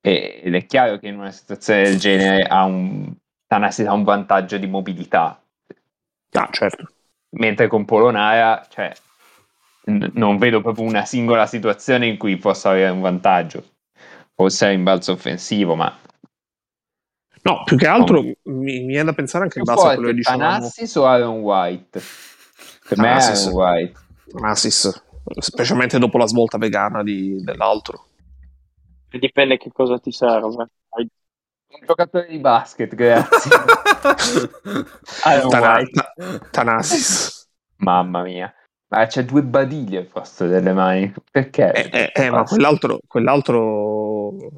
ed 0.01 0.55
è 0.55 0.67
chiaro 0.67 0.99
che 0.99 1.09
in 1.09 1.19
una 1.19 1.31
situazione 1.31 1.83
del 1.83 1.99
genere 1.99 2.43
ha 2.45 2.65
un, 2.65 3.13
Tanassis 3.47 3.87
ha 3.87 3.93
un 3.93 4.05
vantaggio 4.05 4.57
di 4.57 4.67
mobilità. 4.67 5.39
Ah, 6.33 6.49
certo. 6.51 6.93
Mentre 7.37 7.69
con 7.69 7.85
Polonara, 7.85 8.67
cioè, 8.71 8.93
n- 9.87 10.11
non 10.15 10.39
vedo 10.39 10.61
proprio 10.61 10.85
una 10.85 11.05
singola 11.05 11.47
situazione 11.47 12.07
in 12.07 12.17
cui 12.17 12.37
possa 12.37 12.71
avere 12.71 12.91
un 12.91 13.01
vantaggio. 13.01 13.65
Forse 14.35 14.69
è 14.69 14.73
in 14.73 14.83
balzo 14.83 15.13
offensivo, 15.13 15.75
ma... 15.75 15.97
No, 17.43 17.63
più 17.65 17.77
che 17.77 17.87
altro 17.87 18.23
mi, 18.23 18.35
mi 18.45 18.87
viene 18.87 19.05
da 19.05 19.13
pensare 19.13 19.45
anche 19.45 19.59
in 19.59 19.65
base 19.65 19.87
a 19.87 19.95
quello 19.95 20.09
che 20.09 20.15
dicevamo. 20.15 20.43
Tanassis 20.43 20.95
o 20.95 21.07
Aaron 21.07 21.41
White? 21.41 22.03
Per 22.89 22.97
Tanassis. 22.97 23.45
me 23.47 23.53
è 23.53 23.57
Aaron 23.57 23.77
White 23.77 24.03
un 24.33 24.45
assist, 24.47 25.05
specialmente 25.39 25.99
dopo 25.99 26.19
la 26.19 26.27
svolta 26.27 26.59
vegana 26.59 27.03
di, 27.03 27.43
dell'altro. 27.43 28.07
Dipende 29.11 29.59
che 29.59 29.71
cosa 29.73 29.99
ti 29.99 30.11
serve. 30.11 30.71
Hai... 30.89 31.09
Un 31.69 31.87
giocatore 31.87 32.27
di 32.29 32.39
basket, 32.39 32.95
grazie. 32.95 33.51
Tana- 35.49 35.83
Tanasis. 36.51 37.49
Mamma 37.77 38.23
mia. 38.23 38.53
Ma 38.95 39.07
c'è 39.07 39.25
due 39.25 39.43
badili 39.43 39.97
al 39.97 40.07
posto 40.07 40.47
delle 40.47 40.73
mani. 40.73 41.13
Perché? 41.29 41.73
Eh, 41.73 41.91
eh, 41.93 42.13
eh 42.15 42.31
ma 42.31 42.45
quell'altro, 42.45 43.01
quell'altro 43.09 44.53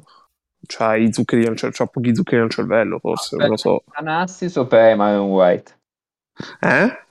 c'ha 0.67 0.95
i 0.95 1.11
zuccheri, 1.11 1.51
c'ha 1.55 1.85
pochi 1.87 2.15
zuccheri 2.15 2.41
nel 2.41 2.51
cervello, 2.51 2.99
forse, 2.99 3.35
no, 3.35 3.41
non 3.41 3.51
lo 3.51 3.57
so. 3.57 3.83
Tanassis 3.91 4.55
o 4.57 4.67
per 4.67 4.95
Mario 4.95 5.23
White? 5.23 5.79
Eh? 6.59 7.05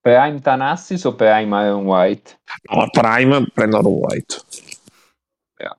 Prime 0.00 0.40
Tanassis 0.40 1.02
o 1.04 1.16
Prime 1.16 1.64
Iron 1.64 1.84
White? 1.84 2.38
No, 2.70 2.88
Prime 2.90 3.46
prendo 3.52 3.80
Iron 3.80 3.92
White. 3.92 4.36
Yeah. 5.58 5.76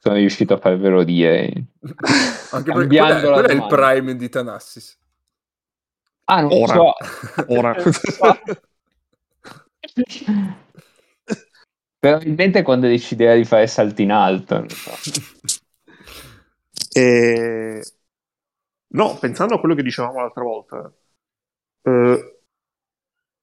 Sono 0.00 0.16
riuscito 0.16 0.54
a 0.54 0.58
farvelo 0.58 1.04
dire. 1.04 1.64
Anche 2.50 2.72
perché 2.72 2.96
qual 2.96 3.12
è, 3.12 3.22
qual 3.22 3.44
è 3.44 3.52
il 3.52 3.66
Prime 3.68 4.16
di 4.16 4.28
Tanassis? 4.28 4.98
Ah, 6.24 6.40
non 6.40 6.50
ora. 6.52 6.74
so. 6.74 6.94
Ora. 7.46 7.76
Probabilmente 12.00 12.62
quando 12.62 12.86
deciderà 12.86 13.34
di 13.34 13.44
fare 13.44 13.66
salti 13.66 14.02
in 14.02 14.12
alto. 14.12 14.66
So. 14.68 14.92
E... 16.92 17.82
No, 18.90 19.18
pensando 19.18 19.54
a 19.54 19.60
quello 19.60 19.74
che 19.74 19.82
dicevamo 19.82 20.20
l'altra 20.20 20.42
volta, 20.42 20.92
eh, 21.82 22.38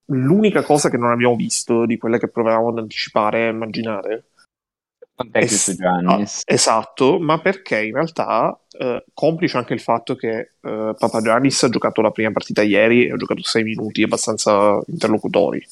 l'unica 0.06 0.64
cosa 0.64 0.90
che 0.90 0.98
non 0.98 1.12
abbiamo 1.12 1.36
visto 1.36 1.86
di 1.86 1.98
quelle 1.98 2.18
che 2.18 2.30
provavamo 2.30 2.70
ad 2.70 2.78
anticipare 2.80 3.46
e 3.46 3.50
immaginare 3.50 4.30
è 5.32 5.46
su 5.46 5.74
Giannis. 5.76 6.42
Ah, 6.46 6.54
esatto, 6.54 7.20
ma 7.20 7.40
perché 7.40 7.86
in 7.86 7.94
realtà, 7.94 8.60
eh, 8.78 9.06
complice 9.14 9.58
anche 9.58 9.74
il 9.74 9.80
fatto 9.80 10.16
che 10.16 10.38
eh, 10.62 10.96
Papa 10.98 11.22
Giannis 11.22 11.64
ha 11.64 11.70
giocato 11.70 12.02
la 12.02 12.12
prima 12.12 12.32
partita 12.32 12.62
ieri 12.62 13.08
e 13.08 13.14
ha 13.14 13.16
giocato 13.16 13.42
6 13.42 13.64
minuti 13.64 14.04
abbastanza 14.04 14.78
interlocutori. 14.88 15.66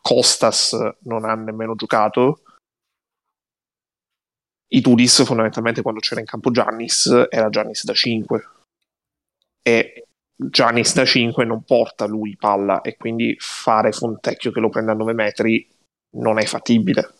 Costas 0.00 0.76
non 1.00 1.24
ha 1.24 1.34
nemmeno 1.34 1.74
giocato. 1.74 2.42
I 4.72 4.80
Tudis 4.80 5.24
fondamentalmente 5.24 5.82
quando 5.82 6.00
c'era 6.00 6.20
in 6.20 6.26
campo 6.26 6.50
Giannis 6.50 7.26
era 7.28 7.48
Giannis 7.48 7.84
da 7.84 7.92
5 7.92 8.48
e 9.62 10.04
Giannis 10.36 10.94
da 10.94 11.04
5 11.04 11.44
non 11.44 11.64
porta 11.64 12.06
lui 12.06 12.36
palla 12.36 12.80
e 12.80 12.96
quindi 12.96 13.36
fare 13.38 13.92
Fontecchio 13.92 14.52
che 14.52 14.60
lo 14.60 14.68
prende 14.68 14.92
a 14.92 14.94
9 14.94 15.12
metri 15.12 15.68
non 16.12 16.38
è 16.38 16.44
fattibile. 16.44 17.14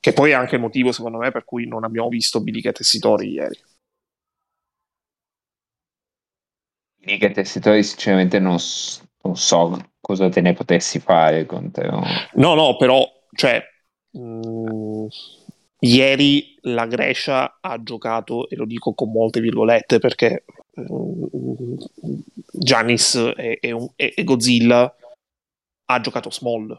Che 0.00 0.12
poi 0.12 0.30
è 0.30 0.34
anche 0.34 0.56
il 0.56 0.60
motivo, 0.60 0.92
secondo 0.92 1.18
me, 1.18 1.30
per 1.30 1.44
cui 1.44 1.66
non 1.66 1.84
abbiamo 1.84 2.08
visto 2.08 2.42
Bilic 2.42 2.66
e 2.66 2.72
Tessitori 2.72 3.30
ieri. 3.30 3.58
Bilic 6.96 7.22
e 7.22 7.30
Tessitori, 7.30 7.82
sinceramente, 7.82 8.38
non, 8.38 8.58
non, 9.22 9.36
so 9.36 9.92
cosa 10.04 10.28
te 10.28 10.42
ne 10.42 10.52
potessi 10.52 11.00
fare 11.00 11.46
contro. 11.46 12.02
No, 12.34 12.54
no, 12.54 12.76
però, 12.76 13.02
cioè, 13.32 13.62
mh, 14.10 14.20
mm, 14.20 15.06
ieri 15.80 16.58
la 16.62 16.86
Grecia 16.86 17.58
ha 17.60 17.82
giocato, 17.82 18.48
e 18.50 18.56
lo 18.56 18.66
dico 18.66 18.92
con 18.92 19.10
molte 19.10 19.40
virgolette 19.40 19.98
perché 19.98 20.44
Giannis 22.52 23.14
e, 23.36 23.58
e, 23.60 23.90
e, 23.96 24.24
Godzilla 24.24 24.94
ha 25.86 26.00
giocato 26.00 26.30
small. 26.30 26.78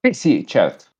Eh 0.00 0.12
sì, 0.12 0.46
certo. 0.46 0.91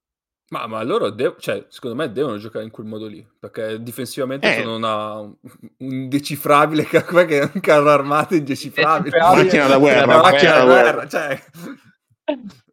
Ma, 0.53 0.67
ma 0.67 0.83
loro, 0.83 1.09
de- 1.09 1.35
cioè, 1.39 1.65
secondo 1.69 1.97
me, 1.97 2.13
devono 2.13 2.37
giocare 2.37 2.63
in 2.63 2.71
quel 2.71 2.87
modo 2.87 3.07
lì. 3.07 3.27
Perché 3.39 3.83
difensivamente 3.83 4.55
Eh. 4.55 4.61
sono 4.61 4.77
una, 4.77 5.17
un 5.21 5.37
indecifrabile. 5.79 6.85
che 6.85 6.99
è 6.99 7.51
un 7.55 7.61
carro 7.61 7.89
armato 7.89 8.35
indecifrabile? 8.35 9.17
Indecifrabile. 9.17 9.45
Macchina 9.45 9.67
da 9.67 9.79
guerra, 9.79 10.05
Una 10.05 10.21
macchina 10.21 10.53
da 10.59 10.65
guerra. 10.65 11.09
Cioè... 11.09 11.43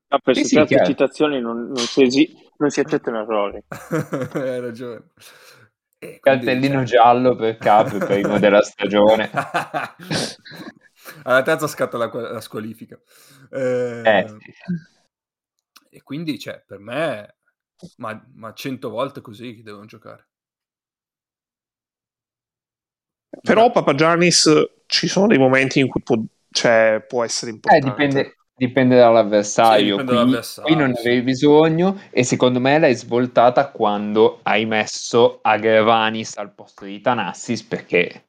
Ah, 0.10 0.20
per 0.20 0.36
Sì, 0.36 0.44
sì, 0.44 0.56
certe 0.56 0.68
chiaro. 0.76 0.86
citazioni 0.90 1.40
non, 1.40 1.68
non 1.68 1.78
si, 1.78 2.02
esi- 2.04 2.36
non 2.58 2.70
si 2.70 2.82
accettano 2.82 3.22
errori. 3.22 3.64
Hai 4.34 4.60
ragione. 4.60 5.04
E 6.00 6.20
quindi, 6.20 6.20
Cartellino 6.22 6.86
cioè- 6.86 6.86
giallo 6.86 7.36
per 7.38 7.58
Cap 7.58 8.06
primo 8.06 8.40
della 8.40 8.62
stagione. 8.62 9.30
Alla 11.24 11.42
terza 11.44 11.68
scatta 11.68 11.98
la, 11.98 12.10
la 12.14 12.42
squalifica. 12.42 13.00
Eh, 13.52 14.02
Eh, 14.04 14.28
sì. 14.28 14.54
E 15.92 16.04
quindi, 16.04 16.38
cioè, 16.38 16.62
per 16.68 16.80
me, 16.80 17.36
ma, 17.98 18.26
ma 18.34 18.54
cento 18.54 18.90
volte 18.90 19.22
così 19.22 19.56
che 19.56 19.64
devono 19.64 19.86
giocare. 19.86 20.28
Però 23.42 23.72
Papagiannis 23.72 24.50
ci 24.86 25.08
sono 25.08 25.28
dei 25.28 25.38
momenti 25.38 25.80
in 25.80 25.88
cui 25.88 26.02
può, 26.02 26.18
cioè, 26.52 27.04
può 27.08 27.24
essere 27.24 27.52
Eh, 27.52 27.56
importante. 27.56 27.90
dipende, 27.90 28.36
dipende 28.56 28.96
dall'avversario. 28.98 29.80
Sì, 29.98 30.04
dipende 30.04 30.12
qui, 30.12 30.18
dall'avversario, 30.18 30.62
qui 30.66 30.76
non 30.76 30.96
sì. 30.96 31.08
avevi 31.08 31.22
bisogno 31.22 32.00
e 32.10 32.24
secondo 32.24 32.60
me 32.60 32.80
l'hai 32.80 32.96
svoltata 32.96 33.70
quando 33.70 34.40
hai 34.44 34.66
messo 34.66 35.40
Agrevanis 35.42 36.38
al 36.38 36.54
posto 36.54 36.86
di 36.86 37.00
Tanassis 37.02 37.64
perché 37.64 38.26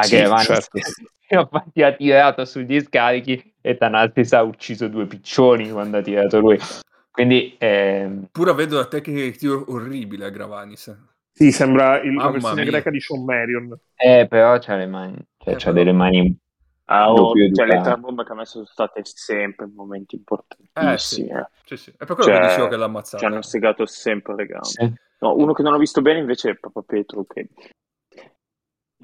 Sì, 0.00 0.16
Agrevanis 0.16 0.44
certo. 0.44 0.78
infatti 1.32 1.82
ha 1.82 1.92
tirato 1.94 2.44
sugli 2.44 2.78
scarichi 2.80 3.54
e 3.60 3.76
Tanassis 3.76 4.32
ha 4.32 4.42
ucciso 4.42 4.88
due 4.88 5.06
piccioni 5.06 5.70
quando 5.70 5.98
ha 5.98 6.02
tirato 6.02 6.38
lui. 6.40 6.58
Quindi 7.12 7.54
ehm, 7.58 8.28
Pure 8.32 8.54
vedo 8.54 8.76
la 8.78 8.86
tecnica 8.86 9.20
di 9.20 9.36
tiro 9.36 9.64
orribile 9.68 10.24
a 10.24 10.30
Gravanis. 10.30 10.96
Sì, 11.30 11.52
sembra 11.52 12.00
il- 12.00 12.14
la 12.14 12.30
versione 12.30 12.62
mia. 12.62 12.70
greca 12.70 12.90
di 12.90 13.00
Sean 13.00 13.22
Marion. 13.24 13.78
eh, 13.96 14.26
però 14.28 14.58
c'ha 14.58 14.76
le 14.76 14.86
mani, 14.86 15.14
cioè 15.38 15.54
Eh, 15.54 15.56
c'ha 15.56 15.64
però- 15.64 15.72
delle 15.76 15.92
mani 15.92 16.36
Ah, 16.86 17.10
oh, 17.10 17.32
cioè, 17.54 17.66
le 17.66 17.80
tre 17.80 17.96
bombe 17.96 18.24
che 18.24 18.32
ha 18.32 18.34
messo 18.34 18.52
sono 18.52 18.66
state 18.66 19.00
sempre 19.04 19.66
in 19.66 19.72
momenti 19.74 20.14
Eh, 20.16 20.18
importantissimi. 20.18 21.26
sì. 21.28 21.32
eh. 21.32 21.46
Sì, 21.64 21.76
sì. 21.76 21.90
È 21.90 22.04
per 22.04 22.16
quello 22.16 22.24
Cioè, 22.24 22.40
che 22.40 22.46
dicevo 22.48 22.68
che 22.68 22.76
l'ha 22.76 22.84
ammazzato. 22.84 23.18
Ci 23.18 23.24
hanno 23.24 23.40
segato 23.42 23.86
sempre 23.86 24.34
le 24.34 24.46
gambe. 24.46 24.64
Sì. 24.66 24.92
No, 25.20 25.34
uno 25.36 25.52
che 25.52 25.62
non 25.62 25.72
ho 25.72 25.78
visto 25.78 26.02
bene 26.02 26.18
invece 26.18 26.50
è 26.50 26.56
Papa 26.58 26.82
Petro, 26.82 27.24
che 27.24 27.48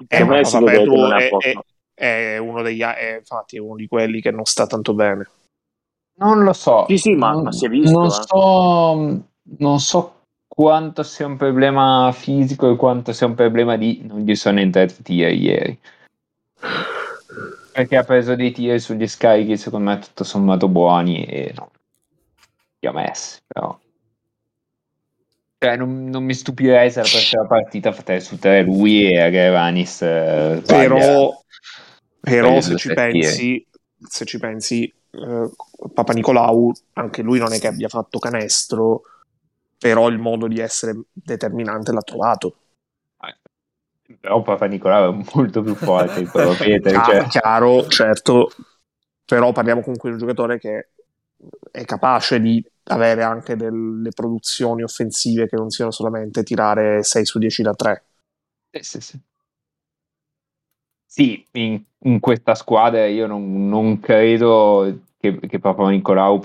Eh, 0.07 0.23
ma 0.23 0.39
Papa 0.41 0.59
non 0.59 1.13
è 1.13 1.29
è, 1.29 1.53
è- 1.95 2.33
è 2.33 2.37
uno 2.37 2.61
degli 2.61 2.81
è, 2.81 3.15
infatti 3.19 3.55
è 3.57 3.59
uno 3.59 3.75
di 3.75 3.87
quelli 3.87 4.21
che 4.21 4.31
non 4.31 4.45
sta 4.45 4.67
tanto 4.67 4.93
bene. 4.93 5.27
Non 6.19 6.43
lo 6.43 6.53
so. 6.53 6.85
Sì, 6.87 6.97
sì, 6.97 7.15
ma- 7.15 7.31
non, 7.31 7.43
ma 7.43 7.51
si 7.51 7.65
è 7.65 7.69
visto, 7.69 7.97
Non 7.97 8.07
eh. 8.07 8.11
so, 8.11 9.23
non 9.57 9.79
so 9.79 10.13
quanto 10.47 11.03
sia 11.03 11.25
un 11.25 11.37
problema 11.37 12.11
fisico 12.11 12.69
e 12.71 12.75
quanto 12.75 13.13
sia 13.13 13.27
un 13.27 13.35
problema 13.35 13.77
di 13.77 14.01
non 14.05 14.19
gli 14.19 14.35
sono 14.35 14.59
entrati 14.59 15.01
tiri 15.01 15.39
ieri. 15.39 15.79
Perché 17.71 17.95
ha 17.95 18.03
preso 18.03 18.35
dei 18.35 18.51
tiri 18.51 18.79
sugli 18.79 19.07
scarichi, 19.07 19.55
secondo 19.55 19.91
me, 19.91 19.99
tutto 19.99 20.25
sommato 20.25 20.67
buoni 20.67 21.23
e 21.23 21.53
no, 21.55 21.71
li 22.79 22.87
ha 22.89 22.91
messi, 22.91 23.39
però. 23.47 23.79
Cioè, 25.61 25.77
non, 25.77 26.05
non 26.09 26.23
mi 26.23 26.33
stupirei 26.33 26.91
se 26.91 27.01
la 27.01 27.07
prossima 27.07 27.45
partita 27.45 27.91
fa 27.93 28.01
3 28.01 28.19
su 28.19 28.37
3 28.37 28.63
lui 28.63 29.11
e 29.11 29.21
Agrevanis 29.21 30.01
eh. 30.01 30.61
Però, 30.65 31.43
però 32.19 32.61
se 32.61 32.75
ci 32.77 32.89
o 32.89 32.93
tre 32.93 33.11
tiri. 33.11 33.23
pensi, 33.23 33.67
se 33.97 34.25
ci 34.25 34.39
pensi, 34.39 34.93
eh, 35.11 35.49
Papa 35.93 36.13
Nicolau, 36.13 36.71
anche 36.93 37.21
lui 37.21 37.39
non 37.39 37.53
è 37.53 37.59
che 37.59 37.67
abbia 37.67 37.87
fatto 37.87 38.19
canestro, 38.19 39.01
però 39.77 40.09
il 40.09 40.17
modo 40.17 40.47
di 40.47 40.59
essere 40.59 41.03
determinante 41.11 41.91
l'ha 41.91 42.01
trovato. 42.01 42.55
Però 44.19 44.41
Papa 44.41 44.65
Nicolau 44.65 45.13
è 45.13 45.25
molto 45.35 45.61
più 45.61 45.75
forte 45.75 46.21
di 46.21 46.25
quello 46.25 46.53
Peter, 46.55 46.91
Chiaro, 46.91 47.11
cioè, 47.11 47.27
chiaro, 47.27 47.87
certo, 47.87 48.49
però 49.23 49.51
parliamo 49.51 49.81
comunque 49.81 50.09
di 50.09 50.15
un 50.15 50.21
giocatore 50.21 50.57
che 50.57 50.89
è 51.71 51.85
capace 51.85 52.39
di 52.39 52.63
avere 52.85 53.23
anche 53.23 53.55
delle 53.55 54.09
produzioni 54.09 54.81
offensive 54.81 55.47
che 55.47 55.55
non 55.55 55.69
siano 55.69 55.91
solamente 55.91 56.43
tirare 56.43 57.03
6 57.03 57.25
su 57.25 57.37
10 57.37 57.61
da 57.61 57.73
3. 57.73 58.03
Sì, 58.71 58.81
sì, 58.81 59.01
sì. 59.01 59.19
Sì, 61.05 61.45
in, 61.51 61.83
in 62.03 62.19
questa 62.19 62.55
squadra 62.55 63.05
io 63.05 63.27
non, 63.27 63.67
non 63.67 63.99
credo 63.99 65.01
che, 65.19 65.39
che 65.39 65.59
Papa 65.59 65.89
Nicolau 65.89 66.41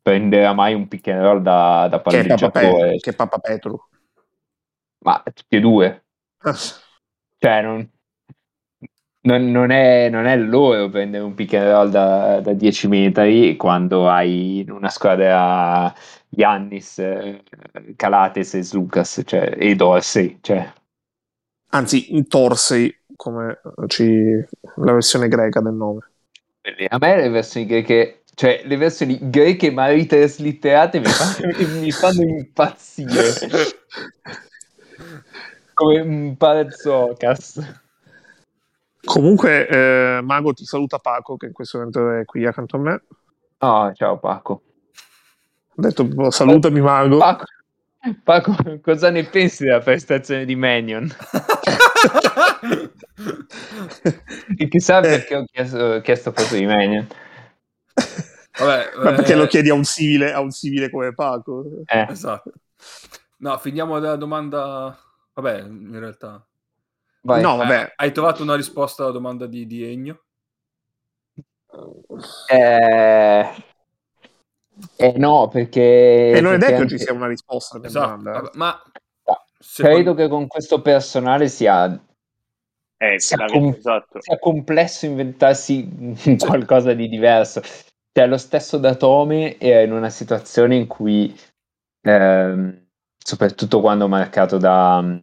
prenderà 0.00 0.52
mai 0.52 0.74
un 0.74 0.88
pick 0.88 1.08
and 1.08 1.22
roll 1.22 1.42
da, 1.42 1.88
da 1.88 2.00
Che 2.02 2.02
palleggiatore, 2.02 2.96
che 2.98 3.10
è 3.10 3.14
Papa 3.14 3.38
Petru. 3.38 3.78
ma 5.04 5.22
tutti 5.24 5.56
e 5.56 5.60
due. 5.60 6.04
Cioè, 7.38 7.62
non, 7.62 7.88
non- 9.22 9.50
non 9.50 9.70
è, 9.70 10.08
non 10.08 10.26
è 10.26 10.36
loro 10.36 10.88
prendere 10.88 11.24
un 11.24 11.34
pick 11.34 11.54
and 11.54 11.68
roll 11.68 11.90
da, 11.90 12.40
da 12.40 12.52
10 12.52 12.88
metri 12.88 13.56
quando 13.56 14.08
hai 14.08 14.60
in 14.60 14.70
una 14.70 14.88
squadra 14.88 15.92
Giannis, 16.28 16.98
eh, 16.98 17.42
Calates 17.96 18.54
e 18.54 18.68
Lucas 18.72 19.22
cioè, 19.24 19.54
e 19.58 19.74
Dorsey. 19.74 20.38
Cioè. 20.40 20.72
Anzi, 21.70 22.14
in 22.14 22.28
Torsey, 22.28 22.94
come 23.16 23.60
ci... 23.88 24.04
la 24.76 24.92
versione 24.92 25.28
greca 25.28 25.60
del 25.60 25.74
nome. 25.74 26.11
A 26.88 26.98
me 26.98 27.16
le 27.16 27.28
versioni 27.28 27.66
greche, 27.66 28.22
cioè 28.34 28.62
le 28.64 28.76
versioni 28.76 29.18
greche 29.20 29.70
ma 29.70 29.88
ritraslitterate 29.88 30.98
mi 30.98 31.06
fanno, 31.06 31.52
mi 31.80 31.90
fanno 31.90 32.22
impazzire. 32.22 33.32
Come 35.74 36.00
un 36.00 36.36
Parazocas. 36.36 37.80
Comunque, 39.04 39.66
eh, 39.66 40.20
Mago 40.22 40.52
ti 40.52 40.64
saluta 40.64 40.98
Paco, 40.98 41.36
che 41.36 41.46
in 41.46 41.52
questo 41.52 41.78
momento 41.78 42.10
è 42.12 42.24
qui 42.24 42.46
accanto 42.46 42.76
a 42.76 42.80
me. 42.80 43.02
Oh, 43.58 43.92
ciao 43.94 44.18
Paco. 44.18 44.62
Ha 45.70 45.82
detto 45.82 46.04
proprio, 46.04 46.30
salutami 46.30 46.80
Mago. 46.80 47.18
Paco. 47.18 47.44
Paco, 48.22 48.54
cosa 48.82 49.10
ne 49.10 49.24
pensi 49.24 49.64
della 49.64 49.78
prestazione 49.78 50.44
di 50.44 50.56
Manion? 50.56 51.08
E 54.56 54.68
chissà 54.68 54.98
Eh. 54.98 55.02
perché 55.02 55.36
ho 55.36 55.44
chiesto, 55.44 55.78
ho 55.78 56.00
chiesto 56.00 56.32
foto 56.32 56.54
di 56.54 56.66
Manion. 56.66 57.06
Vabbè, 58.58 58.90
Ma 58.96 59.12
perché 59.14 59.32
eh, 59.32 59.36
lo 59.36 59.46
chiedi 59.46 59.70
a 59.70 59.74
un 59.74 59.84
simile, 59.84 60.32
a 60.32 60.40
un 60.40 60.50
simile 60.50 60.90
come 60.90 61.14
Paco? 61.14 61.64
Eh, 61.86 62.06
Esatto. 62.10 62.52
No, 63.38 63.58
finiamo 63.58 63.98
dalla 63.98 64.16
domanda... 64.16 64.96
Vabbè, 65.34 65.62
in 65.62 65.98
realtà... 65.98 66.46
vai. 67.22 67.40
No, 67.42 67.56
vabbè. 67.56 67.80
Eh, 67.82 67.92
hai 67.96 68.12
trovato 68.12 68.42
una 68.42 68.54
risposta 68.54 69.02
alla 69.04 69.12
domanda 69.12 69.46
di, 69.46 69.66
di 69.66 69.90
Ennio? 69.90 70.24
Eh, 72.48 73.48
eh, 74.96 75.12
no, 75.16 75.48
perché... 75.48 76.32
E 76.32 76.40
non 76.40 76.54
è 76.54 76.58
detto 76.58 76.82
che 76.82 76.88
ci 76.88 76.98
sia 76.98 77.12
una 77.14 77.26
risposta 77.26 77.80
Esatto. 77.82 78.28
eh. 78.28 78.32
Vabbè, 78.32 78.50
ma... 78.54 78.80
Credo 78.84 79.40
secondo- 79.58 80.14
che 80.14 80.28
con 80.28 80.46
questo 80.46 80.82
personale 80.82 81.48
sia, 81.48 81.98
Eh, 83.02 83.18
sia, 83.18 83.46
com- 83.46 83.74
esatto. 83.76 84.20
sia 84.20 84.38
complesso 84.38 85.06
inventarsi 85.06 85.88
qualcosa 86.38 86.94
di 86.94 87.08
diverso. 87.08 87.60
Cioè, 87.60 88.28
lo 88.28 88.36
stesso 88.36 88.78
Datome 88.78 89.58
era 89.58 89.80
in 89.80 89.90
una 89.90 90.08
situazione 90.08 90.76
in 90.76 90.86
cui, 90.86 91.36
ehm, 92.02 92.86
soprattutto 93.18 93.80
quando 93.80 94.06
marcato 94.06 94.56
da, 94.56 95.20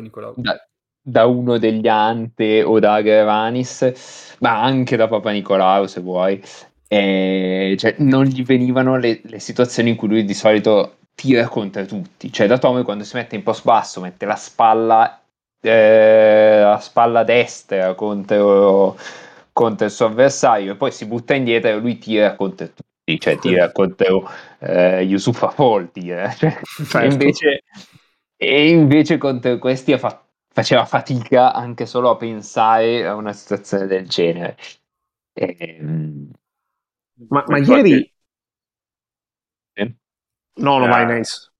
Nicolau. 0.00 0.32
da, 0.36 0.56
da 1.02 1.26
uno 1.26 1.58
degli 1.58 1.88
Ante 1.88 2.62
o 2.62 2.78
da 2.78 3.02
Grevanis, 3.02 4.36
ma 4.38 4.62
anche 4.62 4.96
da 4.96 5.08
Papa 5.08 5.32
Nicolau 5.32 5.84
se 5.84 6.00
vuoi, 6.00 6.42
eh, 6.88 7.76
cioè, 7.78 7.96
non 7.98 8.24
gli 8.24 8.42
venivano 8.42 8.96
le, 8.96 9.20
le 9.24 9.40
situazioni 9.40 9.90
in 9.90 9.96
cui 9.96 10.08
lui 10.08 10.24
di 10.24 10.34
solito 10.34 10.96
tira 11.14 11.48
contro 11.48 11.84
tutti. 11.84 12.32
Cioè, 12.32 12.46
da 12.46 12.56
Tome 12.56 12.82
quando 12.82 13.04
si 13.04 13.14
mette 13.16 13.34
in 13.34 13.42
post 13.42 13.62
basso, 13.62 14.00
mette 14.00 14.24
la 14.24 14.36
spalla, 14.36 15.20
eh, 15.60 16.60
la 16.62 16.78
spalla 16.80 17.24
destra 17.24 17.94
contro, 17.94 18.96
contro 19.52 19.86
il 19.86 19.90
suo 19.92 20.06
avversario 20.06 20.72
e 20.72 20.76
poi 20.76 20.92
si 20.92 21.06
butta 21.06 21.34
indietro 21.34 21.70
e 21.70 21.76
lui 21.78 21.98
tira 21.98 22.34
contro 22.36 22.66
tutti. 22.68 23.18
Cioè, 23.18 23.38
tira 23.38 23.70
contro 23.72 24.28
eh, 24.60 25.02
Yusufa 25.02 25.50
Fall, 25.50 25.90
tira. 25.92 26.30
Cioè, 26.34 26.58
Certo. 26.88 27.04
e, 27.04 27.06
invece, 27.06 27.62
e 28.36 28.68
invece 28.70 29.18
contro 29.18 29.58
questi 29.58 29.92
ha 29.92 29.98
fa- 29.98 30.24
faceva 30.52 30.84
fatica 30.84 31.52
anche 31.52 31.86
solo 31.86 32.10
a 32.10 32.16
pensare 32.16 33.06
a 33.06 33.14
una 33.14 33.32
situazione 33.32 33.86
del 33.86 34.08
genere. 34.08 34.56
Ehm, 35.34 36.30
Ma, 37.28 37.44
ma 37.48 37.58
ieri... 37.58 38.12
eh, 39.76 39.94
No, 40.56 40.78
no, 40.78 40.86
Eh, 40.86 40.88
vai 40.88 41.06
Nice. 41.06 41.50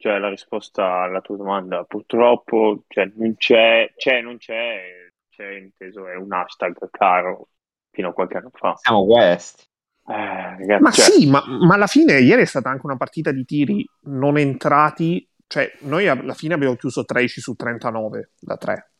Cioè, 0.00 0.18
la 0.18 0.28
risposta 0.28 1.02
alla 1.02 1.20
tua 1.20 1.36
domanda, 1.36 1.82
purtroppo, 1.82 2.84
cioè, 2.86 3.10
non 3.16 3.34
c'è, 3.36 3.92
c'è, 3.96 4.20
non 4.20 4.38
c'è, 4.38 5.10
c'è 5.28 5.50
inteso, 5.56 6.06
è 6.06 6.14
un 6.14 6.32
hashtag 6.32 6.88
caro 6.90 7.48
fino 7.90 8.10
a 8.10 8.12
qualche 8.12 8.36
anno 8.36 8.50
fa. 8.52 8.76
siamo 8.76 9.04
questi. 9.04 9.64
Eh, 10.06 10.56
ragazzi, 10.56 10.82
Ma 10.82 10.90
cioè, 10.92 11.04
sì, 11.04 11.28
ma, 11.28 11.42
ma 11.44 11.74
alla 11.74 11.88
fine 11.88 12.20
ieri 12.20 12.42
è 12.42 12.46
stata 12.46 12.70
anche 12.70 12.86
una 12.86 12.96
partita 12.96 13.32
di 13.32 13.44
tiri 13.44 13.84
non 14.02 14.38
entrati, 14.38 15.28
cioè 15.48 15.68
noi 15.80 16.06
alla 16.06 16.34
fine 16.34 16.54
abbiamo 16.54 16.76
chiuso 16.76 17.04
13 17.04 17.40
su 17.40 17.54
39 17.54 18.30
da 18.38 18.56
3, 18.56 18.90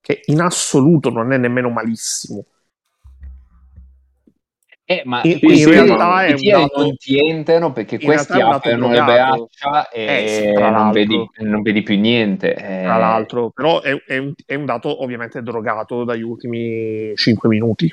che 0.00 0.22
in 0.24 0.40
assoluto 0.40 1.10
non 1.10 1.32
è 1.32 1.36
nemmeno 1.36 1.70
malissimo. 1.70 2.46
Eh, 4.90 5.02
ma 5.04 5.20
In- 5.22 5.38
in 5.42 5.70
realtà 5.70 6.24
è 6.24 6.28
i 6.30 6.32
un 6.32 6.36
tiri 6.38 6.50
dato- 6.50 6.82
non 6.82 6.96
ti 6.96 7.16
entrano 7.28 7.72
perché 7.72 7.94
in 7.94 8.00
questi 8.00 8.40
aprono 8.40 8.88
le 8.90 9.00
braccia 9.04 9.88
e 9.88 10.02
Eh, 10.02 10.26
sì, 10.26 10.52
non, 10.52 10.90
vedi, 10.90 11.30
non 11.38 11.62
vedi 11.62 11.82
più 11.84 11.96
niente. 11.96 12.54
Eh, 12.56 12.82
Tra 12.82 12.96
l'altro, 12.96 13.50
però 13.50 13.80
è, 13.82 13.94
è 14.04 14.18
un, 14.18 14.32
è 14.44 14.56
un 14.56 14.64
dato 14.64 15.00
ovviamente 15.00 15.42
drogato 15.42 16.02
dagli 16.02 16.22
ultimi 16.22 17.12
5 17.14 17.48
minuti. 17.48 17.88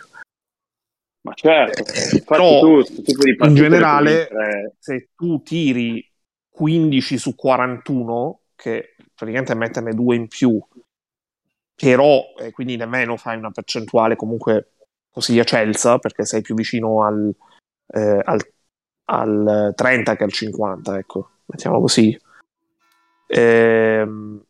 ma 1.21 1.33
certo, 1.35 1.81
infatti 1.81 2.23
Però, 2.25 2.59
tu, 2.61 2.81
di 2.81 3.35
in 3.41 3.53
generale, 3.53 4.27
se 4.79 5.09
tu 5.15 5.43
tiri 5.43 6.03
15 6.49 7.19
su 7.19 7.35
41, 7.35 8.39
che 8.55 8.95
praticamente 9.13 9.51
è 9.53 9.55
metterne 9.55 9.93
due 9.93 10.15
in 10.15 10.27
più, 10.27 10.59
però 11.75 12.23
e 12.39 12.49
quindi 12.49 12.75
nemmeno 12.75 13.17
fai 13.17 13.37
una 13.37 13.51
percentuale 13.51 14.15
comunque 14.15 14.71
così 15.17 15.39
eccelsa, 15.39 15.97
perché 15.97 16.25
sei 16.25 16.41
più 16.41 16.53
vicino 16.53 17.03
al, 17.03 17.33
eh, 17.87 18.21
al, 18.23 18.39
al 19.05 19.73
30 19.75 20.15
che 20.15 20.23
al 20.23 20.31
50, 20.31 20.95
ecco, 20.99 21.29
mettiamolo 21.45 21.81
così. 21.81 22.15
Ehm, 23.25 24.43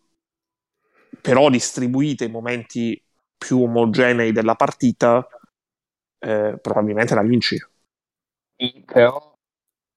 però 1.22 1.50
distribuite 1.50 2.26
i 2.26 2.30
momenti 2.30 3.02
più 3.38 3.64
omogenei 3.64 4.34
della 4.34 4.56
partita, 4.56 5.26
eh, 6.20 6.58
probabilmente 6.62 7.16
la 7.16 7.22
vinci. 7.22 7.58
Sì, 8.58 8.84
però 8.86 9.34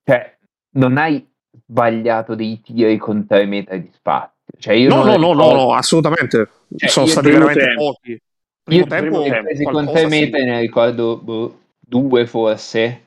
cioè, 0.04 0.38
non 0.74 0.98
hai 0.98 1.28
sbagliato 1.66 2.36
dei 2.36 2.60
tiri 2.60 2.96
con 2.96 3.26
3 3.26 3.44
metri 3.46 3.82
di 3.82 3.90
spazio. 3.92 4.38
Cioè, 4.56 4.74
io 4.74 4.88
No, 4.88 5.02
no, 5.02 5.16
no, 5.16 5.16
no, 5.16 5.32
ricordo- 5.32 5.54
no, 5.54 5.74
assolutamente. 5.74 6.48
Cioè, 6.76 6.88
Sono 6.88 7.06
stati 7.06 7.28
veramente 7.28 7.74
pochi. 7.74 8.22
Primo 8.70 8.84
Io 8.84 8.86
tempo, 8.86 9.22
primo 9.22 9.64
con 9.64 9.72
qualcosa 9.72 9.98
3 9.98 10.10
sì. 10.10 10.20
metri 10.20 10.44
ne 10.44 10.60
ricordo 10.60 11.16
boh, 11.16 11.58
due 11.80 12.26
forse, 12.26 13.06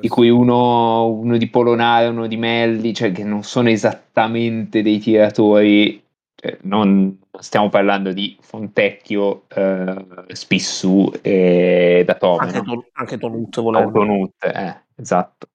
di 0.00 0.08
cui 0.08 0.28
uno, 0.28 1.06
uno 1.06 1.36
di 1.36 1.48
Polonare, 1.48 2.08
uno 2.08 2.26
di 2.26 2.36
Melli, 2.36 2.92
cioè 2.92 3.12
che 3.12 3.22
non 3.22 3.44
sono 3.44 3.68
esattamente 3.68 4.82
dei 4.82 4.98
tiratori, 4.98 6.02
cioè, 6.34 6.58
non 6.62 7.20
stiamo 7.38 7.68
parlando 7.68 8.12
di 8.12 8.36
Fontecchio, 8.40 9.44
eh, 9.54 10.04
Spissu 10.32 11.12
e 11.22 12.02
Datome, 12.04 12.46
Anche, 12.46 12.56
no? 12.56 12.64
Ton- 12.64 12.86
anche 12.94 13.18
Tonut 13.18 13.60
volendo. 13.60 13.86
Autonut, 13.86 14.44
eh, 14.44 14.80
esatto. 14.96 15.46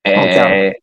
Eh, 0.00 0.82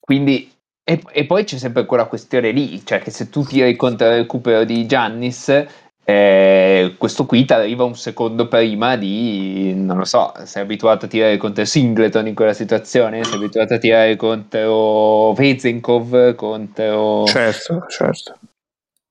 quindi, 0.00 0.50
e, 0.90 1.02
e 1.12 1.26
poi 1.26 1.44
c'è 1.44 1.58
sempre 1.58 1.84
quella 1.84 2.06
questione 2.06 2.50
lì, 2.50 2.82
cioè 2.82 2.98
che 2.98 3.10
se 3.10 3.28
tu 3.28 3.44
tiri 3.44 3.76
contro 3.76 4.08
il 4.08 4.16
recupero 4.20 4.64
di 4.64 4.86
Giannis, 4.86 5.66
eh, 6.02 6.94
questo 6.96 7.26
qui 7.26 7.44
ti 7.44 7.52
arriva 7.52 7.84
un 7.84 7.94
secondo 7.94 8.48
prima 8.48 8.96
di, 8.96 9.74
non 9.74 9.98
lo 9.98 10.06
so, 10.06 10.32
sei 10.44 10.62
abituato 10.62 11.04
a 11.04 11.08
tirare 11.08 11.36
contro 11.36 11.66
Singleton 11.66 12.28
in 12.28 12.34
quella 12.34 12.54
situazione, 12.54 13.22
sei 13.22 13.34
abituato 13.34 13.74
a 13.74 13.78
tirare 13.78 14.16
contro 14.16 15.34
Vezenkov, 15.34 16.34
contro 16.36 17.24
Certo, 17.26 17.84
certo. 17.88 18.38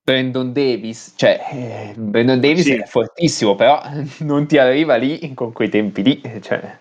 Brandon 0.02 0.52
Davis, 0.52 1.12
cioè 1.14 1.38
eh, 1.52 1.94
Brandon 1.96 2.40
Davis 2.40 2.64
Sì. 2.64 2.74
è 2.74 2.86
fortissimo, 2.86 3.54
però 3.54 3.80
non 4.26 4.48
ti 4.48 4.58
arriva 4.58 4.96
lì 4.96 5.32
con 5.32 5.52
quei 5.52 5.68
tempi 5.68 6.02
lì, 6.02 6.20
cioè, 6.40 6.76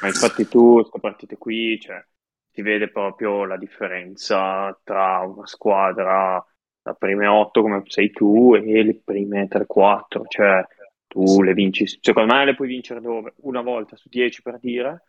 Ma 0.00 0.08
infatti 0.08 0.48
tu, 0.48 0.80
queste 0.80 0.98
partite 0.98 1.38
qui, 1.38 1.78
cioè, 1.80 2.04
si 2.56 2.62
vede 2.62 2.88
proprio 2.88 3.44
la 3.44 3.58
differenza 3.58 4.74
tra 4.82 5.18
una 5.18 5.46
squadra, 5.46 6.42
la 6.82 6.94
prime 6.94 7.26
8 7.26 7.60
come 7.60 7.82
sei 7.84 8.10
tu 8.10 8.54
e 8.54 8.82
le 8.82 8.98
prime 9.04 9.46
3-4, 9.46 10.24
cioè 10.26 10.64
tu 11.06 11.42
le 11.42 11.52
vinci, 11.52 11.86
secondo 12.00 12.32
me 12.32 12.46
le 12.46 12.54
puoi 12.54 12.68
vincere 12.68 13.02
dove? 13.02 13.34
Una 13.42 13.60
volta 13.60 13.94
su 13.96 14.08
10 14.08 14.40
per 14.40 14.58
dire, 14.58 15.02